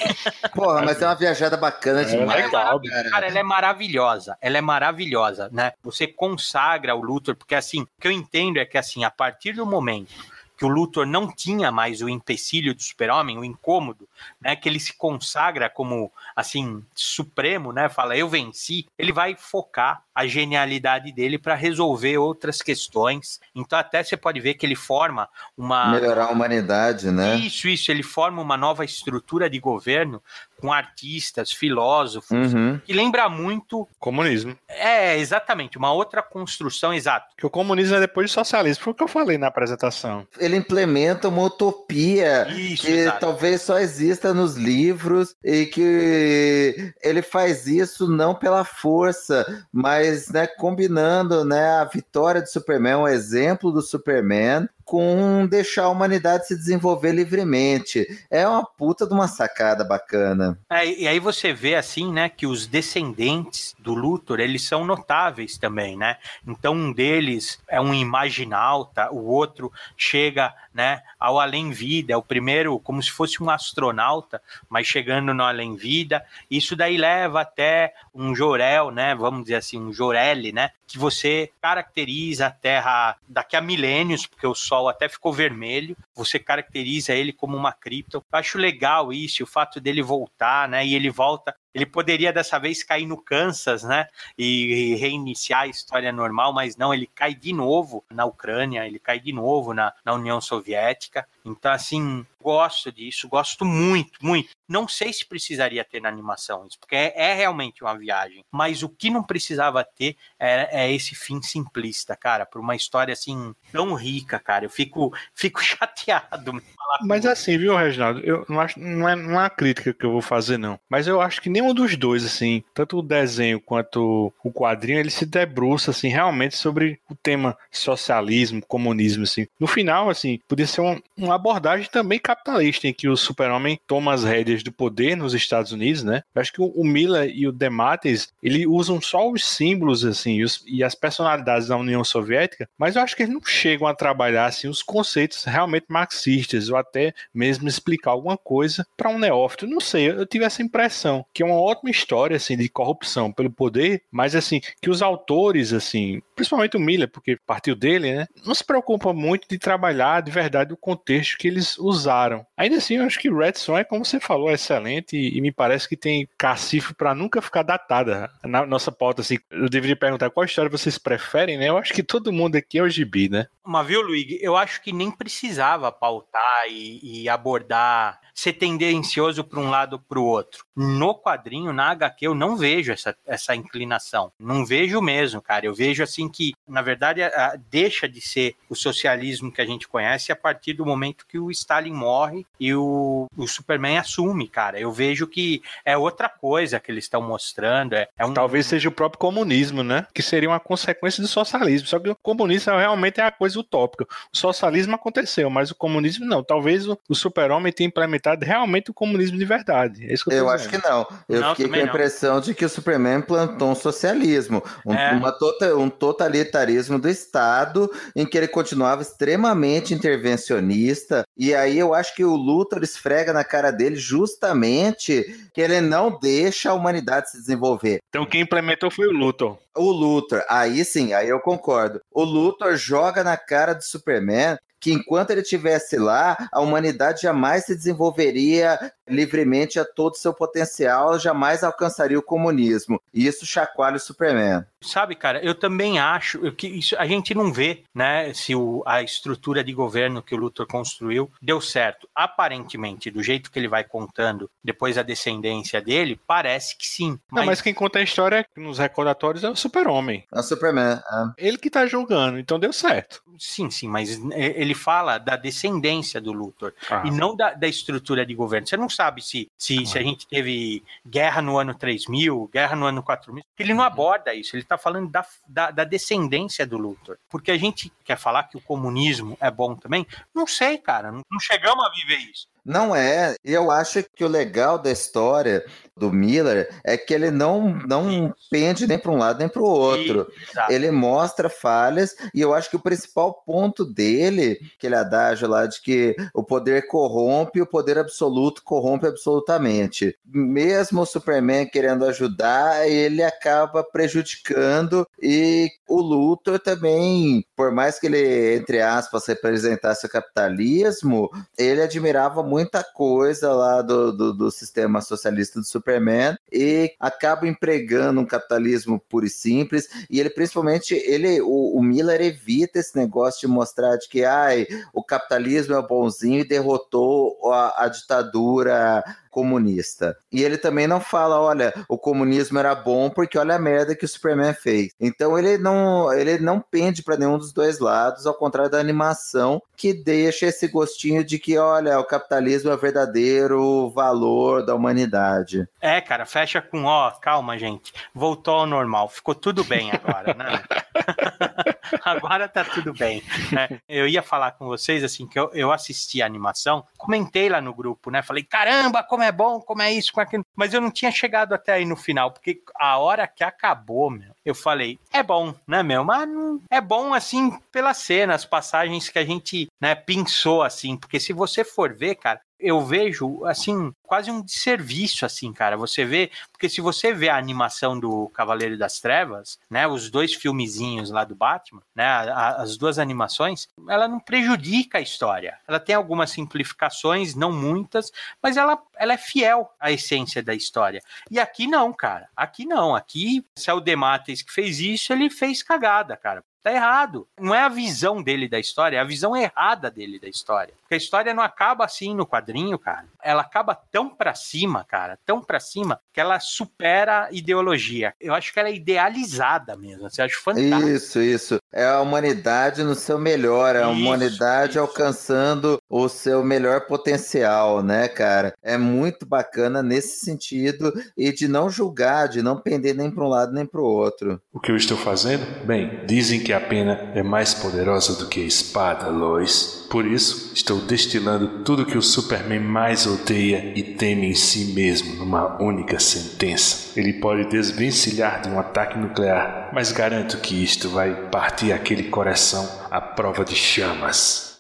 Porra, 0.54 0.82
mas 0.82 1.02
é 1.02 1.08
uma 1.08 1.16
viajada 1.16 1.56
bacana 1.56 2.02
é 2.02 2.04
demais. 2.04 2.42
É 2.42 2.46
legal, 2.46 2.82
cara. 2.82 3.10
cara, 3.10 3.28
ela 3.28 3.40
é 3.40 3.44
maravilhosa, 3.44 4.38
ela 4.42 4.58
é 4.58 4.62
maravilhosa, 4.62 5.50
né? 5.54 5.72
Você 5.84 6.06
consagra 6.06 6.94
o 6.96 7.02
Luthor, 7.02 7.38
porque 7.38 7.56
assim, 7.56 7.84
o 7.84 7.88
que 7.98 8.10
eu 8.10 8.12
entendo 8.12 8.58
é 8.60 8.66
que 8.66 8.78
assim, 8.78 9.06
a 9.06 9.10
partir 9.10 9.54
do 9.54 9.66
momento 9.66 10.12
que 10.58 10.66
o 10.66 10.68
Luthor 10.68 11.06
não 11.06 11.28
tinha 11.28 11.72
mais 11.72 12.02
o 12.02 12.10
empecilho 12.10 12.74
do 12.74 12.82
super-homem, 12.82 13.38
o 13.38 13.44
incômodo, 13.44 14.08
né, 14.40 14.56
que 14.56 14.70
ele 14.70 14.80
se 14.80 14.94
consagra 14.94 15.70
como, 15.70 16.12
assim, 16.36 16.84
supremo, 16.94 17.72
né, 17.72 17.90
fala, 17.90 18.16
eu 18.16 18.30
venci, 18.30 18.88
ele 18.98 19.12
vai 19.12 19.36
focar 19.36 20.04
a 20.14 20.28
genialidade 20.28 21.12
dele 21.12 21.38
para 21.38 21.56
resolver 21.56 22.18
outras 22.18 22.62
questões. 22.62 23.40
Então 23.56 23.78
até 23.78 24.04
você 24.04 24.16
pode 24.16 24.40
ver 24.40 24.54
que 24.54 24.66
ele 24.66 24.76
forma 24.76 25.28
uma... 25.58 25.92
Melhorar 25.92 26.26
a 26.26 26.32
humanidade, 26.32 27.10
né? 27.10 27.36
Isso, 27.36 27.68
isso, 27.68 27.92
ele 27.92 28.04
forma 28.04 28.42
uma 28.42 28.56
nova 28.56 28.86
estrutura 28.86 29.50
de 29.50 29.60
governo 29.60 30.22
com 30.60 30.72
artistas, 30.72 31.52
filósofos, 31.52 32.54
uhum. 32.54 32.80
que 32.86 32.94
lembra 32.94 33.28
muito. 33.30 33.88
Comunismo. 34.00 34.58
É, 34.68 35.18
exatamente, 35.18 35.78
uma 35.78 35.92
outra 35.92 36.22
construção, 36.22 36.94
exato. 36.94 37.28
Que 37.38 37.46
o 37.46 37.50
comunismo 37.50 37.96
é 37.96 38.00
depois 38.00 38.30
do 38.30 38.34
socialismo, 38.34 38.84
foi 38.84 38.94
o 38.94 38.96
que 38.96 39.04
eu 39.04 39.08
falei 39.08 39.38
na 39.38 39.48
apresentação. 39.48 40.26
Ele 40.40 40.56
implementa 40.56 41.28
uma 41.28 41.44
utopia 41.44 42.48
Isso, 42.50 42.86
que 42.86 42.92
exato. 42.92 43.20
talvez 43.20 43.62
só 43.62 43.80
exista 43.80 44.34
nos 44.34 44.56
livros 44.56 45.36
e 45.44 45.66
que 45.66 46.94
ele 47.02 47.22
faz 47.22 47.68
isso 47.68 48.08
não 48.08 48.34
pela 48.34 48.64
força, 48.64 49.66
mas 49.72 50.30
né, 50.30 50.48
combinando 50.48 51.44
né, 51.44 51.80
a 51.80 51.86
vitória 51.86 52.42
do 52.42 52.50
Superman, 52.50 52.96
o 52.96 53.08
exemplo 53.08 53.72
do 53.72 53.82
Superman, 53.82 54.68
com 54.84 55.48
deixar 55.48 55.84
a 55.84 55.90
humanidade 55.90 56.48
se 56.48 56.56
desenvolver 56.56 57.12
livremente. 57.12 58.06
É 58.30 58.48
uma 58.48 58.66
puta 58.66 59.08
de 59.08 59.14
uma 59.14 59.28
sacada 59.28 59.84
bacana. 59.84 60.58
É, 60.70 60.86
e 60.86 61.08
aí 61.08 61.20
você 61.20 61.54
vê 61.54 61.76
assim, 61.76 62.12
né, 62.12 62.30
que 62.30 62.46
os 62.46 62.68
descendentes 62.68 63.76
do 63.80 63.94
Luthor, 63.94 64.40
eles 64.40 64.64
são 64.64 64.86
notáveis 64.86 65.58
também, 65.58 65.98
né? 65.98 66.18
Então 66.48 66.74
um 66.74 66.92
deles 66.92 67.60
é 67.68 67.80
um 67.80 67.94
imaginalta, 67.94 69.12
o 69.12 69.26
outro 69.26 69.72
chega, 69.98 70.54
né, 70.74 71.02
ao 71.20 71.40
além-vida, 71.40 72.14
é 72.14 72.18
o 72.18 72.22
primeiro 72.22 72.80
como 72.80 73.02
se 73.02 73.12
fosse 73.12 73.42
um 73.42 73.50
astronauta, 73.50 74.42
mas 74.70 74.88
chegando 74.88 75.34
no 75.34 75.44
além-vida. 75.44 76.26
Isso 76.50 76.76
daí 76.76 76.98
leva 76.98 77.42
até 77.42 77.94
um 78.14 78.36
Jorel, 78.36 78.92
né, 78.92 79.14
vamos 79.16 79.44
dizer 79.44 79.56
assim, 79.56 79.80
um 79.80 79.94
Jorelle, 79.94 80.52
né, 80.52 80.72
que 80.88 80.98
você 80.98 81.52
caracteriza 81.62 82.48
a 82.48 82.52
Terra 82.52 83.16
daqui 83.28 83.56
a 83.56 83.62
milênios, 83.62 84.26
porque 84.26 84.46
o 84.46 84.54
Sol 84.56 84.88
até 84.88 85.10
ficou 85.10 85.34
vermelho, 85.34 85.98
você 86.16 86.38
caracteriza 86.38 87.14
ele 87.14 87.34
como 87.34 87.58
uma 87.58 87.72
cripta. 87.72 88.18
Eu 88.18 88.24
acho 88.32 88.58
legal 88.58 89.12
isso, 89.12 89.44
o 89.44 89.48
fato 89.48 89.82
dele 89.82 90.02
voltar, 90.02 90.70
né? 90.70 90.86
E 90.86 90.94
ele 90.96 91.10
volta 91.10 91.56
ele 91.74 91.86
poderia 91.86 92.32
dessa 92.32 92.60
vez 92.60 92.84
cair 92.84 93.06
no 93.06 93.18
Kansas, 93.18 93.84
né? 93.84 94.08
E 94.38 94.96
reiniciar 94.96 95.62
a 95.62 95.68
história 95.68 96.12
normal, 96.12 96.54
mas 96.54 96.78
não, 96.78 96.94
ele 96.94 97.10
cai 97.14 97.34
de 97.34 97.52
novo 97.52 98.04
na 98.10 98.26
Ucrânia, 98.26 98.86
ele 98.86 99.00
cai 99.00 99.20
de 99.20 99.34
novo 99.34 99.74
na, 99.74 99.94
na 100.06 100.14
União 100.14 100.40
Soviética. 100.40 101.28
Então, 101.44 101.72
assim, 101.72 102.26
gosto 102.44 102.92
disso, 102.92 103.28
gosto 103.28 103.64
muito, 103.64 104.20
muito. 104.22 104.50
Não 104.68 104.88
sei 104.88 105.14
se 105.14 105.26
precisaria 105.26 105.84
ter 105.84 106.02
na 106.02 106.10
animação 106.10 106.66
isso, 106.68 106.80
porque 106.80 106.96
é, 106.96 107.14
é 107.16 107.34
realmente 107.34 107.84
uma 107.84 107.98
viagem. 107.98 108.44
Mas 108.52 108.84
o 108.84 108.90
que 108.90 109.10
não 109.10 109.24
precisava 109.24 109.84
ter 109.84 110.16
é, 110.40 110.84
é 110.84 110.92
esse 110.92 111.16
fim 111.16 111.42
simplista, 111.42 112.16
cara, 112.16 112.46
por 112.46 112.60
uma 112.60 112.76
história 112.76 113.14
assim 113.14 113.54
tão 113.72 113.94
rica, 113.94 114.40
cara. 114.40 114.66
Eu 114.66 114.70
fico, 114.70 115.14
fico 115.34 115.64
chateado. 115.64 116.62
Mas 117.02 117.26
assim, 117.26 117.58
viu, 117.58 117.76
Reginaldo? 117.76 118.20
Eu 118.22 118.46
não 118.50 118.60
acho, 118.60 118.80
não 118.80 119.08
é, 119.08 119.16
não 119.16 119.32
é 119.32 119.44
uma 119.44 119.50
crítica 119.50 119.94
que 119.94 120.06
eu 120.06 120.12
vou 120.12 120.22
fazer, 120.22 120.58
não. 120.58 120.80
Mas 120.90 121.08
eu 121.08 121.22
acho 121.22 121.42
que 121.42 121.50
nenhum 121.50 121.74
dos 121.74 121.96
dois, 121.96 122.26
assim, 122.26 122.64
tanto 122.74 123.00
o 123.00 123.02
desenho 123.02 123.60
quanto 123.60 124.34
o 124.44 124.52
quadrinho, 124.52 125.00
ele 125.00 125.10
se 125.10 125.26
debruça, 125.26 125.92
assim, 125.92 126.10
realmente 126.10 126.58
sobre 126.58 127.00
o 127.10 127.16
tema 127.16 127.58
socialismo, 127.72 128.62
comunismo, 128.68 129.24
assim. 129.24 129.48
No 129.60 129.68
final, 129.68 130.10
assim, 130.10 130.40
podia 130.48 130.68
ser 130.68 130.82
uma, 130.82 131.02
uma 131.18 131.36
abordagem 131.36 131.88
também 131.90 132.20
capitalista, 132.36 132.88
em 132.88 132.94
que 132.94 133.08
o 133.08 133.16
super-homem 133.16 133.80
toma 133.88 134.14
as 134.14 134.24
rédeas 134.24 134.64
do 134.64 134.72
poder 134.72 135.16
nos 135.16 135.34
Estados 135.34 135.72
Unidos, 135.72 136.04
né? 136.04 136.24
Eu 136.34 136.42
acho 136.42 136.52
que 136.52 136.62
o 136.62 136.84
Miller 136.84 137.32
e 137.34 137.48
o 137.48 137.52
Demates, 137.52 138.34
ele 138.42 138.68
usam 138.68 139.00
só 139.00 139.30
os 139.30 139.46
símbolos, 139.46 140.04
assim, 140.04 140.38
e, 140.38 140.44
os, 140.44 140.64
e 140.68 140.84
as 140.84 140.96
personalidades 140.96 141.68
da 141.68 141.78
União 141.78 142.04
Soviética, 142.04 142.68
mas 142.78 142.96
eu 142.96 143.02
acho 143.02 143.16
que 143.16 143.24
eles 143.24 143.34
não 143.34 143.42
chegam 143.44 143.88
a 143.88 143.96
trabalhar, 143.96 144.46
assim, 144.46 144.68
os 144.68 144.82
conceitos 144.82 145.44
realmente 145.44 145.86
marxistas, 145.90 146.70
ou 146.70 146.78
até 146.78 147.14
mesmo 147.34 147.68
explicar 147.68 148.12
alguma 148.12 148.38
coisa 148.38 148.86
para 148.98 149.10
um 149.10 149.20
neófito. 149.20 149.68
Não 149.68 149.80
sei, 149.80 150.10
eu 150.10 150.26
tive 150.26 150.46
essa 150.46 150.62
impressão, 150.62 151.26
que 151.34 151.44
é 151.44 151.46
uma 151.46 151.60
ótima 151.60 151.92
história, 151.92 152.36
assim, 152.36 152.58
de 152.58 152.68
corrupção 152.70 153.32
pelo 153.32 153.52
poder, 153.52 154.04
mas, 154.12 154.36
assim, 154.36 154.60
que 154.82 154.90
os 154.90 155.02
autores, 155.02 155.74
assim, 155.74 156.22
principalmente 156.36 156.78
o 156.78 156.80
Miller, 156.80 157.10
porque 157.10 157.38
partiu 157.46 157.76
dele, 157.76 158.14
né? 158.14 158.28
Não 158.46 158.56
se 158.56 158.64
preocupa 158.64 159.14
muito 159.14 159.48
de 159.48 159.58
trabalhar 159.58 160.22
de 160.22 160.32
verdade 160.32 160.74
o 160.74 160.78
contexto 160.78 161.38
que 161.38 161.48
eles 161.48 161.78
usaram. 161.78 162.23
Ainda 162.58 162.78
assim, 162.78 162.96
eu 162.96 163.06
acho 163.06 163.20
que 163.20 163.30
Red 163.30 163.54
Son 163.56 163.78
é, 163.78 163.84
como 163.84 164.06
você 164.06 164.20
falou, 164.20 164.50
é 164.50 164.54
excelente 164.54 165.18
e, 165.18 165.38
e 165.38 165.42
me 165.42 165.52
parece 165.52 165.88
que 165.88 165.98
tem 165.98 166.28
cacifo 166.38 166.96
para 166.96 167.14
nunca 167.14 167.42
ficar 167.42 167.64
datada. 167.64 168.30
Na 168.44 168.66
nossa 168.66 168.92
pauta, 168.92 169.22
assim, 169.22 169.38
eu 169.52 169.70
deveria 169.70 169.96
perguntar 169.96 170.30
qual 170.30 170.46
história 170.46 170.70
vocês 170.70 170.98
preferem, 170.98 171.58
né? 171.58 171.70
Eu 171.70 171.78
acho 171.78 171.94
que 171.94 172.04
todo 172.04 172.32
mundo 172.32 172.56
aqui 172.56 172.80
é 172.80 172.84
o 172.84 172.90
gibi, 172.90 173.30
né? 173.30 173.48
Mas 173.66 173.88
viu, 173.88 174.02
Luigi, 174.02 174.38
eu 174.42 174.58
acho 174.58 174.82
que 174.82 174.92
nem 174.92 175.10
precisava 175.10 175.92
pautar 175.92 176.66
e, 176.70 177.24
e 177.24 177.30
abordar, 177.30 178.20
ser 178.34 178.54
tendencioso 178.54 179.44
para 179.44 179.60
um 179.60 179.70
lado 179.70 179.94
ou 179.94 180.00
para 180.00 180.20
o 180.20 180.26
outro. 180.26 180.66
No 180.76 181.14
quadrinho, 181.14 181.72
na 181.72 181.92
HQ, 181.92 182.28
eu 182.28 182.36
não 182.36 182.58
vejo 182.58 182.92
essa, 182.92 183.16
essa 183.26 183.56
inclinação. 183.56 184.32
Não 184.40 184.66
vejo 184.66 185.02
mesmo, 185.02 185.42
cara. 185.42 185.66
Eu 185.66 185.74
vejo 185.74 186.02
assim 186.02 186.28
que, 186.28 186.54
na 186.68 186.82
verdade, 186.82 187.22
a, 187.22 187.28
a, 187.28 187.56
deixa 187.56 188.08
de 188.08 188.20
ser 188.20 188.56
o 188.70 188.76
socialismo 188.76 189.52
que 189.52 189.62
a 189.62 189.66
gente 189.66 189.88
conhece 189.88 190.32
a 190.32 190.36
partir 190.36 190.74
do 190.74 190.86
momento 190.86 191.28
que 191.28 191.38
o 191.38 191.52
Stalin 191.52 191.94
morre 191.94 192.46
e 192.60 192.74
o, 192.74 193.28
o 193.38 193.48
Superman 193.48 193.98
assume, 193.98 194.48
cara. 194.48 194.80
Eu 194.80 194.92
vejo 194.92 195.28
que 195.28 195.62
é 195.86 195.96
outra 195.96 196.28
coisa 196.28 196.80
que 196.80 196.92
eles 196.92 197.04
estão 197.06 197.22
mostrando. 197.22 197.94
É, 197.94 198.08
é 198.18 198.26
um... 198.26 198.34
Talvez 198.34 198.66
seja 198.66 198.90
o 198.90 198.92
próprio 198.92 199.20
comunismo, 199.20 199.84
né? 199.84 200.08
Que 200.14 200.22
seria 200.22 200.50
uma 200.50 200.60
consequência 200.60 201.22
do 201.22 201.28
socialismo. 201.28 201.88
Só 201.88 202.00
que 202.00 202.10
o 202.10 202.16
comunismo 202.16 202.76
realmente 202.76 203.22
é 203.22 203.26
a 203.26 203.32
coisa 203.32 203.60
utópica. 203.60 204.06
O 204.34 204.38
socialismo 204.38 204.96
aconteceu, 204.96 205.50
mas 205.50 205.70
o 205.70 205.76
comunismo 205.76 206.26
não. 206.26 206.44
Talvez 206.44 206.88
o, 206.88 206.98
o 207.08 207.16
super-homem 207.16 207.72
tenha 207.72 207.88
implementado 207.88 208.44
realmente 208.44 208.90
o 208.90 208.94
comunismo 208.94 209.38
de 209.38 209.46
verdade. 209.46 210.06
É 210.06 210.14
isso 210.14 210.26
que 210.26 210.34
eu, 210.34 210.40
eu 210.40 210.50
acho 210.50 210.63
que 210.70 210.78
não. 210.88 211.08
Eu 211.28 211.42
não, 211.42 211.56
fiquei 211.56 211.68
com 211.68 211.76
a 211.76 211.90
impressão 211.90 212.36
não. 212.36 212.42
de 212.42 212.54
que 212.54 212.66
o 212.66 212.70
Superman 212.70 213.22
plantou 213.22 213.72
um 213.72 213.76
socialismo, 213.76 214.64
um, 214.86 214.94
é. 214.94 215.14
uma 215.14 215.32
tota, 215.32 215.76
um 215.76 215.90
totalitarismo 215.90 217.00
do 217.00 217.10
Estado, 217.10 217.90
em 218.16 218.26
que 218.26 218.38
ele 218.38 218.48
continuava 218.48 219.02
extremamente 219.02 219.94
intervencionista. 219.94 221.24
E 221.38 221.54
aí 221.54 221.78
eu 221.78 221.94
acho 221.94 222.16
que 222.16 222.24
o 222.24 222.36
Luthor 222.36 222.84
esfrega 222.84 223.34
na 223.34 223.44
cara 223.44 223.72
dele 223.72 223.96
justamente 223.96 225.50
que 225.54 225.62
ele 225.62 225.82
não 225.82 226.20
deixa 226.20 226.72
a 226.72 226.74
humanidade 226.74 227.32
se 227.32 227.38
desenvolver. 227.38 228.00
Então 228.10 228.26
quem 228.26 228.42
implementou 228.42 228.92
foi 228.92 229.08
o 229.08 229.12
Luthor. 229.12 229.58
O 229.76 229.92
Luthor, 229.92 230.44
aí 230.50 230.86
sim, 230.86 231.14
aí 231.14 231.30
eu 231.30 231.40
concordo. 231.40 232.00
O 232.12 232.24
Luthor 232.24 232.76
joga 232.76 233.24
na 233.24 233.36
cara 233.36 233.74
do 233.74 233.84
Superman 233.84 234.58
que 234.84 234.92
enquanto 234.92 235.32
ele 235.32 235.40
estivesse 235.40 235.96
lá, 235.96 236.36
a 236.52 236.60
humanidade 236.60 237.22
jamais 237.22 237.64
se 237.64 237.74
desenvolveria 237.74 238.92
livremente 239.08 239.80
a 239.80 239.86
todo 239.86 240.14
o 240.14 240.18
seu 240.18 240.34
potencial, 240.34 241.18
jamais 241.18 241.64
alcançaria 241.64 242.20
o 242.20 242.24
comunismo. 242.24 243.02
E 243.14 243.26
isso 243.26 243.46
chacoalha 243.46 243.96
o 243.96 244.00
Superman. 244.00 244.66
Sabe, 244.82 245.16
cara, 245.16 245.44
eu 245.44 245.56
também 245.56 246.00
acho 246.00 246.52
que 246.52 246.68
isso 246.68 246.98
a 246.98 247.06
gente 247.06 247.34
não 247.34 247.54
vê, 247.54 247.84
né, 247.96 248.34
se 248.34 248.54
o, 248.54 248.84
a 248.86 249.02
estrutura 249.02 249.64
de 249.64 249.72
governo 249.72 250.22
que 250.22 250.36
o 250.36 250.38
Luthor 250.38 250.68
construiu 250.68 251.32
deu 251.42 251.62
certo. 251.62 252.08
Aparentemente, 252.14 253.10
do 253.10 253.24
jeito 253.24 253.50
que 253.50 253.58
ele 253.58 253.70
vai 253.70 253.86
contando, 253.86 254.50
depois 254.62 254.98
a 254.98 255.04
descendência 255.04 255.82
dele, 255.82 256.20
parece 256.28 256.78
que 256.78 256.86
sim. 256.86 257.18
Mas... 257.32 257.40
Não, 257.40 257.46
mas 257.46 257.62
quem 257.62 257.74
conta 257.74 258.00
a 258.00 258.04
história 258.04 258.46
nos 258.58 258.80
recordatórios 258.80 259.46
é 259.46 259.50
o 259.50 259.56
Super-Homem. 259.56 260.26
É 260.34 260.40
o 260.40 260.44
Superman. 260.44 261.00
É. 261.38 261.48
Ele 261.48 261.58
que 261.58 261.70
tá 261.70 261.86
julgando, 261.86 262.38
então 262.38 262.60
deu 262.60 262.74
certo. 262.74 263.24
Sim, 263.40 263.72
sim, 263.72 263.88
mas 263.88 264.20
ele 264.34 264.73
fala 264.74 265.18
da 265.18 265.36
descendência 265.36 266.20
do 266.22 266.32
Luthor 266.32 266.74
ah. 266.90 267.04
e 267.06 267.12
não 267.12 267.36
da, 267.36 267.54
da, 267.54 267.68
estrutura 267.68 268.26
de 268.26 268.34
governo. 268.34 268.68
Você 268.68 268.78
não 268.78 268.90
sabe 268.90 269.22
se, 269.22 269.50
se, 269.58 269.80
ah. 269.80 269.86
se, 269.86 269.98
a 269.98 270.04
gente 270.04 270.28
teve 270.28 270.84
guerra 271.06 271.42
no 271.42 271.58
ano 271.58 271.74
3000, 271.74 272.50
guerra 272.52 272.76
no 272.76 272.86
ano 272.86 273.04
4000. 273.04 273.44
Ele 273.58 273.74
não 273.74 273.84
aborda 273.84 274.34
isso, 274.34 274.56
ele 274.56 274.64
está 274.64 274.78
falando 274.78 275.10
da, 275.10 275.26
da, 275.48 275.72
da, 275.72 275.84
descendência 275.84 276.66
do 276.66 276.78
Luthor. 276.78 277.18
Porque 277.30 277.52
a 277.52 277.58
gente 277.58 277.92
quer 278.04 278.18
falar 278.18 278.44
que 278.44 278.58
o 278.58 278.62
comunismo 278.62 279.38
é 279.40 279.50
bom 279.50 279.76
também? 279.76 280.06
Não 280.34 280.48
sei, 280.48 280.78
cara, 280.78 281.12
não, 281.12 281.22
não 281.32 281.40
chegamos 281.40 281.86
a 281.86 281.90
viver 281.90 282.18
isso. 282.32 282.48
Não 282.66 282.96
é. 282.96 283.36
E 283.44 283.52
eu 283.52 283.70
acho 283.70 284.04
que 284.16 284.24
o 284.24 284.28
legal 284.28 284.78
da 284.78 284.92
história 284.92 285.66
do 285.96 286.12
Miller 286.12 286.70
é 286.84 286.98
que 286.98 287.14
ele 287.14 287.30
não, 287.30 287.76
não 287.88 288.34
pende 288.50 288.88
nem 288.88 288.98
para 288.98 289.12
um 289.12 289.18
lado 289.18 289.40
nem 289.40 289.48
para 289.48 289.62
o 289.62 289.66
outro. 289.66 290.28
Ele 290.70 290.90
mostra 290.90 291.50
falhas 291.50 292.16
e 292.34 292.42
eu 292.42 292.54
acho 292.54 292.70
que 292.70 292.76
o 292.76 292.82
principal 292.82 293.44
ponto 293.46 293.86
dele, 293.86 294.60
aquele 294.78 294.96
adágio 294.96 295.48
lá 295.48 295.66
de 295.66 295.82
que 295.82 296.16
o 296.34 296.44
poder 296.44 296.88
corrompe, 296.88 297.62
o 297.62 297.68
poder 297.68 297.98
absoluto 297.98 298.64
corrompe 298.64 299.08
absolutamente. 299.08 300.18
Mesmo 300.26 301.02
o 301.02 301.06
Superman 301.06 301.68
querendo 301.68 302.06
ajudar, 302.06 302.88
ele 302.88 303.22
acaba 303.22 303.84
prejudicando 303.84 305.08
e 305.22 305.70
o 305.88 306.02
Luthor 306.02 306.60
também, 306.60 307.46
por 307.56 307.72
mais 307.72 308.00
que 308.00 308.08
ele, 308.08 308.56
entre 308.56 308.82
aspas, 308.82 309.28
representasse 309.28 310.06
o 310.06 310.10
capitalismo, 310.10 311.30
ele 311.58 311.82
admirava 311.82 312.42
muita 312.54 312.84
coisa 312.84 313.52
lá 313.52 313.82
do, 313.82 314.12
do, 314.12 314.32
do 314.32 314.52
sistema 314.52 315.02
socialista 315.02 315.60
do 315.60 315.66
Superman 315.66 316.38
e 316.52 316.94
acaba 317.00 317.48
empregando 317.48 318.22
um 318.22 318.26
capitalismo 318.28 319.00
puro 319.10 319.26
e 319.26 319.30
simples. 319.30 319.90
E 320.08 320.20
ele, 320.20 320.30
principalmente, 320.30 320.94
ele, 320.94 321.42
o, 321.42 321.76
o 321.76 321.82
Miller 321.82 322.22
evita 322.22 322.78
esse 322.78 322.96
negócio 322.96 323.42
de 323.42 323.48
mostrar 323.48 323.98
de 323.98 324.08
que 324.08 324.24
ai, 324.24 324.68
o 324.94 325.04
capitalismo 325.04 325.74
é 325.74 325.82
bonzinho 325.82 326.42
e 326.42 326.48
derrotou 326.48 327.52
a, 327.52 327.86
a 327.86 327.88
ditadura 327.88 329.04
comunista. 329.34 330.16
E 330.32 330.44
ele 330.44 330.58
também 330.58 330.86
não 330.86 331.02
fala, 331.02 331.42
olha, 331.42 331.74
o 331.90 331.98
comunismo 331.98 332.60
era 332.60 332.76
bom 332.76 333.10
porque 333.10 333.38
olha 333.38 333.56
a 333.56 333.60
merda 333.60 333.96
que 333.96 334.06
o 334.06 334.08
Superman 334.08 334.54
fez. 334.54 334.92
Então 335.02 335.38
ele 335.38 335.58
não, 335.58 336.14
ele 336.14 336.38
não 336.38 336.62
pende 336.62 337.02
para 337.02 337.18
nenhum 337.18 337.40
dos 337.40 337.52
dois 337.52 337.80
lados, 337.80 338.28
ao 338.28 338.36
contrário 338.36 338.70
da 338.70 338.80
animação 338.80 339.60
que 339.76 339.94
deixa 339.94 340.46
esse 340.46 340.68
gostinho 340.68 341.24
de 341.24 341.40
que, 341.40 341.58
olha, 341.58 342.00
o 342.00 342.06
capitalismo 342.06 342.70
é 342.70 342.76
o 342.76 342.78
verdadeiro 342.78 343.90
valor 343.90 344.64
da 344.64 344.76
humanidade. 344.76 345.68
É, 345.82 346.00
cara, 346.00 346.26
fecha 346.26 346.62
com, 346.62 346.84
ó, 346.86 347.10
calma, 347.12 347.58
gente, 347.58 347.92
voltou 348.14 348.56
ao 348.56 348.68
normal, 348.68 349.10
ficou 349.10 349.34
tudo 349.34 349.64
bem 349.64 349.92
agora, 349.92 350.34
né? 350.36 350.64
agora 352.04 352.48
tá 352.48 352.64
tudo 352.64 352.94
bem. 352.94 353.24
Né? 353.52 353.80
Eu 353.88 354.08
ia 354.08 354.22
falar 354.22 354.52
com 354.52 354.66
vocês, 354.66 355.04
assim, 355.04 355.28
que 355.28 355.40
eu, 355.40 355.50
eu 355.54 355.72
assisti 355.72 356.22
a 356.22 356.26
animação, 356.26 356.86
comentei 356.98 357.50
lá 357.50 357.62
no 357.62 357.74
grupo, 357.74 358.12
né? 358.12 358.22
Falei, 358.22 358.44
caramba, 358.44 359.04
como 359.04 359.23
é 359.24 359.32
bom, 359.32 359.60
como 359.60 359.82
é 359.82 359.92
isso, 359.92 360.12
como 360.12 360.24
é 360.24 360.28
aquilo. 360.28 360.46
Mas 360.56 360.74
eu 360.74 360.82
não 360.82 360.92
tinha 360.92 361.12
chegado 361.12 361.54
até 361.54 361.74
aí 361.74 361.86
no 361.86 361.96
final, 361.96 362.32
porque 362.32 362.62
a 362.76 362.98
hora 362.98 363.28
que 363.28 363.44
acabou, 363.44 364.10
meu, 364.10 364.34
eu 364.46 364.54
falei, 364.54 365.00
é 365.12 365.24
bom, 365.24 365.54
né, 365.68 365.82
meu? 365.82 366.04
Mas 366.04 366.30
é 366.70 366.82
bom, 366.82 367.14
assim, 367.14 367.58
pelas 367.72 367.98
cenas, 367.98 368.46
passagens 368.46 369.10
que 369.10 369.20
a 369.20 369.26
gente, 369.26 369.70
né, 369.80 369.96
pensou, 369.96 370.62
assim. 370.62 370.98
Porque 370.98 371.20
se 371.20 371.34
você 371.34 371.64
for 371.64 371.94
ver, 371.94 372.16
cara, 372.16 372.42
eu 372.64 372.82
vejo, 372.82 373.46
assim, 373.46 373.94
quase 374.02 374.32
um 374.32 374.42
desserviço, 374.42 375.26
assim, 375.26 375.52
cara. 375.52 375.76
Você 375.76 376.06
vê, 376.06 376.32
porque 376.52 376.70
se 376.70 376.80
você 376.80 377.14
vê 377.14 377.28
a 377.28 377.38
animação 377.38 378.00
do 378.00 378.30
Cavaleiro 378.30 378.78
das 378.78 379.00
Trevas, 379.00 379.60
né, 379.70 379.86
os 379.86 380.10
dois 380.10 380.34
filmezinhos 380.34 381.12
lá 381.12 381.26
do 381.26 381.36
Batman, 381.36 381.82
né, 381.94 382.06
as 382.06 382.78
duas 382.78 382.98
animações, 382.98 383.68
ela 383.90 384.08
não 384.08 384.20
prejudica 384.20 384.98
a 384.98 385.02
história. 385.02 385.60
Ela 385.68 385.80
tem 385.80 385.94
algumas 385.94 386.32
simplificações, 386.32 387.36
não 387.36 387.52
muitas, 387.52 388.12
mas 388.42 388.56
ela, 388.56 388.82
ela 388.96 389.14
é 389.14 389.18
fiel 389.18 389.70
à 389.80 389.92
essência 389.92 390.42
da 390.42 390.56
história. 390.56 391.02
E 391.30 391.40
aqui 391.40 391.68
não, 391.68 391.92
cara. 391.92 392.30
Aqui 392.36 392.66
não. 392.66 392.96
Aqui, 392.96 393.46
se 393.58 393.70
é 393.70 393.74
o 393.74 393.82
Demates 393.82 394.42
que 394.42 394.54
fez 394.54 394.80
isso, 394.80 395.12
ele 395.12 395.30
fez 395.30 395.62
cagada, 395.62 396.16
cara. 396.16 396.44
Tá 396.64 396.72
errado. 396.72 397.28
Não 397.38 397.54
é 397.54 397.60
a 397.60 397.70
visão 397.70 398.24
dele 398.24 398.48
da 398.48 398.58
história, 398.58 398.96
é 398.98 399.00
a 399.02 399.04
visão 399.04 399.36
errada 399.36 399.92
dele 399.92 400.18
da 400.18 400.30
história. 400.30 400.74
Porque 400.82 400.94
a 400.94 400.98
história 400.98 401.34
não 401.34 401.44
acaba 401.44 401.84
assim 401.84 402.16
no 402.16 402.26
quadrinho, 402.26 402.80
cara. 402.80 403.06
Ela 403.22 403.42
acaba 403.42 403.76
tão 403.76 404.10
pra 404.10 404.34
cima, 404.34 404.86
cara, 404.86 405.20
tão 405.26 405.42
pra 405.42 405.60
cima, 405.60 406.00
que 406.14 406.22
ela 406.22 406.40
supera 406.40 407.26
a 407.26 407.32
ideologia. 407.32 408.14
Eu 408.20 408.34
acho 408.34 408.54
que 408.54 408.60
ela 408.60 408.70
é 408.70 408.76
idealizada 408.76 409.76
mesmo. 409.76 410.10
Você 410.10 410.22
acha 410.22 410.40
fantástico. 410.40 410.90
Isso, 410.90 411.22
isso. 411.22 411.58
É 411.74 411.86
a 411.86 412.00
humanidade 412.00 412.84
no 412.84 412.96
seu 412.96 413.18
melhor, 413.18 413.76
é 413.76 413.84
a 413.84 413.92
Isso, 413.92 414.00
humanidade 414.02 414.72
isso. 414.72 414.80
alcançando 414.80 415.80
o 415.90 416.08
seu 416.08 416.44
melhor 416.44 416.82
potencial, 416.88 417.82
né, 417.82 418.08
cara? 418.08 418.54
É 418.62 418.78
muito 418.78 419.26
bacana 419.26 419.82
nesse 419.84 420.24
sentido 420.24 420.94
e 421.18 421.34
de 421.34 421.48
não 421.48 421.70
julgar, 421.70 422.30
de 422.30 422.42
não 422.42 422.58
pender 422.60 422.96
nem 422.96 423.10
para 423.12 423.24
um 423.24 423.28
lado 423.28 423.52
nem 423.52 423.66
para 423.66 423.82
o 423.82 423.86
outro. 423.86 424.40
O 424.54 424.60
que 424.60 424.72
eu 424.72 424.78
estou 424.78 424.96
fazendo? 424.98 425.44
Bem, 425.66 426.06
dizem 426.06 426.42
que 426.44 426.53
a 426.54 426.60
pena 426.60 427.12
é 427.14 427.24
mais 427.24 427.54
poderosa 427.54 428.16
do 428.16 428.28
que 428.28 428.42
a 428.42 428.46
espada, 428.46 429.10
Lois. 429.10 429.86
Por 429.90 430.06
isso, 430.06 430.52
estou 430.54 430.80
destilando 430.80 431.64
tudo 431.64 431.86
que 431.86 431.98
o 431.98 432.02
Superman 432.02 432.60
mais 432.60 433.06
odeia 433.06 433.74
e 433.76 433.84
teme 433.84 434.28
em 434.28 434.34
si 434.34 434.74
mesmo 434.74 435.16
numa 435.16 435.62
única 435.62 436.00
sentença. 436.00 437.00
Ele 437.00 437.14
pode 437.14 437.50
desvencilhar 437.50 438.42
de 438.42 438.50
um 438.50 438.60
ataque 438.60 438.98
nuclear, 438.98 439.70
mas 439.74 439.92
garanto 439.92 440.38
que 440.38 440.64
isto 440.64 440.90
vai 440.90 441.30
partir 441.30 441.72
aquele 441.72 442.04
coração 442.04 442.68
à 442.90 443.00
prova 443.00 443.46
de 443.46 443.56
chamas. 443.56 444.53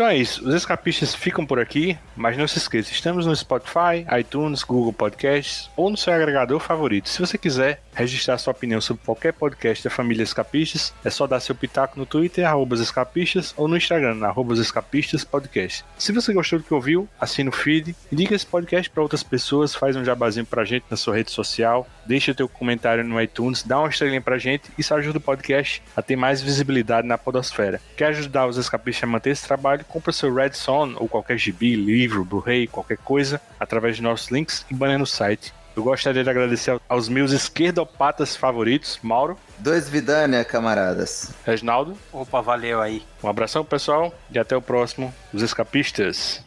Então 0.00 0.08
é 0.08 0.16
isso, 0.16 0.48
os 0.48 0.54
escapistas 0.54 1.14
ficam 1.14 1.44
por 1.44 1.60
aqui, 1.60 1.94
mas 2.16 2.34
não 2.34 2.48
se 2.48 2.56
esqueça, 2.56 2.90
estamos 2.90 3.26
no 3.26 3.36
Spotify, 3.36 4.06
iTunes, 4.18 4.62
Google 4.62 4.94
Podcasts 4.94 5.68
ou 5.76 5.90
no 5.90 5.96
seu 5.98 6.14
agregador 6.14 6.58
favorito. 6.58 7.06
Se 7.06 7.20
você 7.20 7.36
quiser 7.36 7.82
registrar 7.94 8.38
sua 8.38 8.52
opinião 8.52 8.80
sobre 8.80 9.04
qualquer 9.04 9.32
podcast 9.32 9.84
da 9.84 9.90
família 9.90 10.22
Escapistas, 10.22 10.92
é 11.04 11.10
só 11.10 11.26
dar 11.26 11.40
seu 11.40 11.54
pitaco 11.54 11.98
no 11.98 12.06
Twitter, 12.06 12.44
escapistas, 12.80 13.54
ou 13.56 13.68
no 13.68 13.76
Instagram, 13.76 14.24
arroba 14.24 14.52
os 14.52 14.58
escapistas 14.58 15.24
podcast. 15.24 15.84
Se 15.98 16.12
você 16.12 16.32
gostou 16.32 16.58
do 16.58 16.64
que 16.64 16.74
ouviu, 16.74 17.08
assina 17.20 17.50
o 17.50 17.52
feed, 17.52 17.94
indica 18.10 18.34
esse 18.34 18.46
podcast 18.46 18.90
para 18.90 19.02
outras 19.02 19.22
pessoas, 19.22 19.74
faz 19.74 19.96
um 19.96 20.04
jabazinho 20.04 20.46
pra 20.46 20.64
gente 20.64 20.84
na 20.90 20.96
sua 20.96 21.16
rede 21.16 21.30
social, 21.30 21.86
deixa 22.06 22.32
o 22.32 22.34
teu 22.34 22.48
comentário 22.48 23.04
no 23.04 23.20
iTunes, 23.20 23.62
dá 23.62 23.78
uma 23.78 23.88
estrelinha 23.88 24.20
pra 24.20 24.38
gente, 24.38 24.70
isso 24.78 24.94
ajuda 24.94 25.18
o 25.18 25.20
podcast 25.20 25.82
a 25.96 26.02
ter 26.02 26.16
mais 26.16 26.40
visibilidade 26.40 27.06
na 27.06 27.18
podosfera. 27.18 27.80
Quer 27.96 28.06
ajudar 28.06 28.46
os 28.46 28.56
escapistas 28.56 29.04
a 29.04 29.06
manter 29.06 29.30
esse 29.30 29.46
trabalho? 29.46 29.84
Compra 29.84 30.12
seu 30.12 30.32
Red 30.32 30.52
Son 30.52 30.94
ou 30.96 31.08
qualquer 31.08 31.38
gibi, 31.38 31.74
livro, 31.76 32.24
Blu-ray, 32.24 32.66
qualquer 32.66 32.98
coisa, 32.98 33.40
através 33.58 33.96
de 33.96 34.02
nossos 34.02 34.30
links 34.30 34.64
e 34.70 34.74
banner 34.74 34.98
no 34.98 35.06
site. 35.06 35.52
Eu 35.80 35.84
gostaria 35.84 36.22
de 36.22 36.28
agradecer 36.28 36.78
aos 36.86 37.08
meus 37.08 37.32
esquerdopatas 37.32 38.36
favoritos, 38.36 38.98
Mauro, 39.02 39.38
Dois 39.56 39.88
Vidânia, 39.88 40.44
camaradas. 40.44 41.32
Reginaldo. 41.42 41.96
Opa, 42.12 42.42
valeu 42.42 42.82
aí. 42.82 43.02
Um 43.24 43.28
abração, 43.30 43.64
pessoal, 43.64 44.12
e 44.30 44.38
até 44.38 44.54
o 44.54 44.60
próximo, 44.60 45.10
Os 45.32 45.40
Escapistas. 45.40 46.44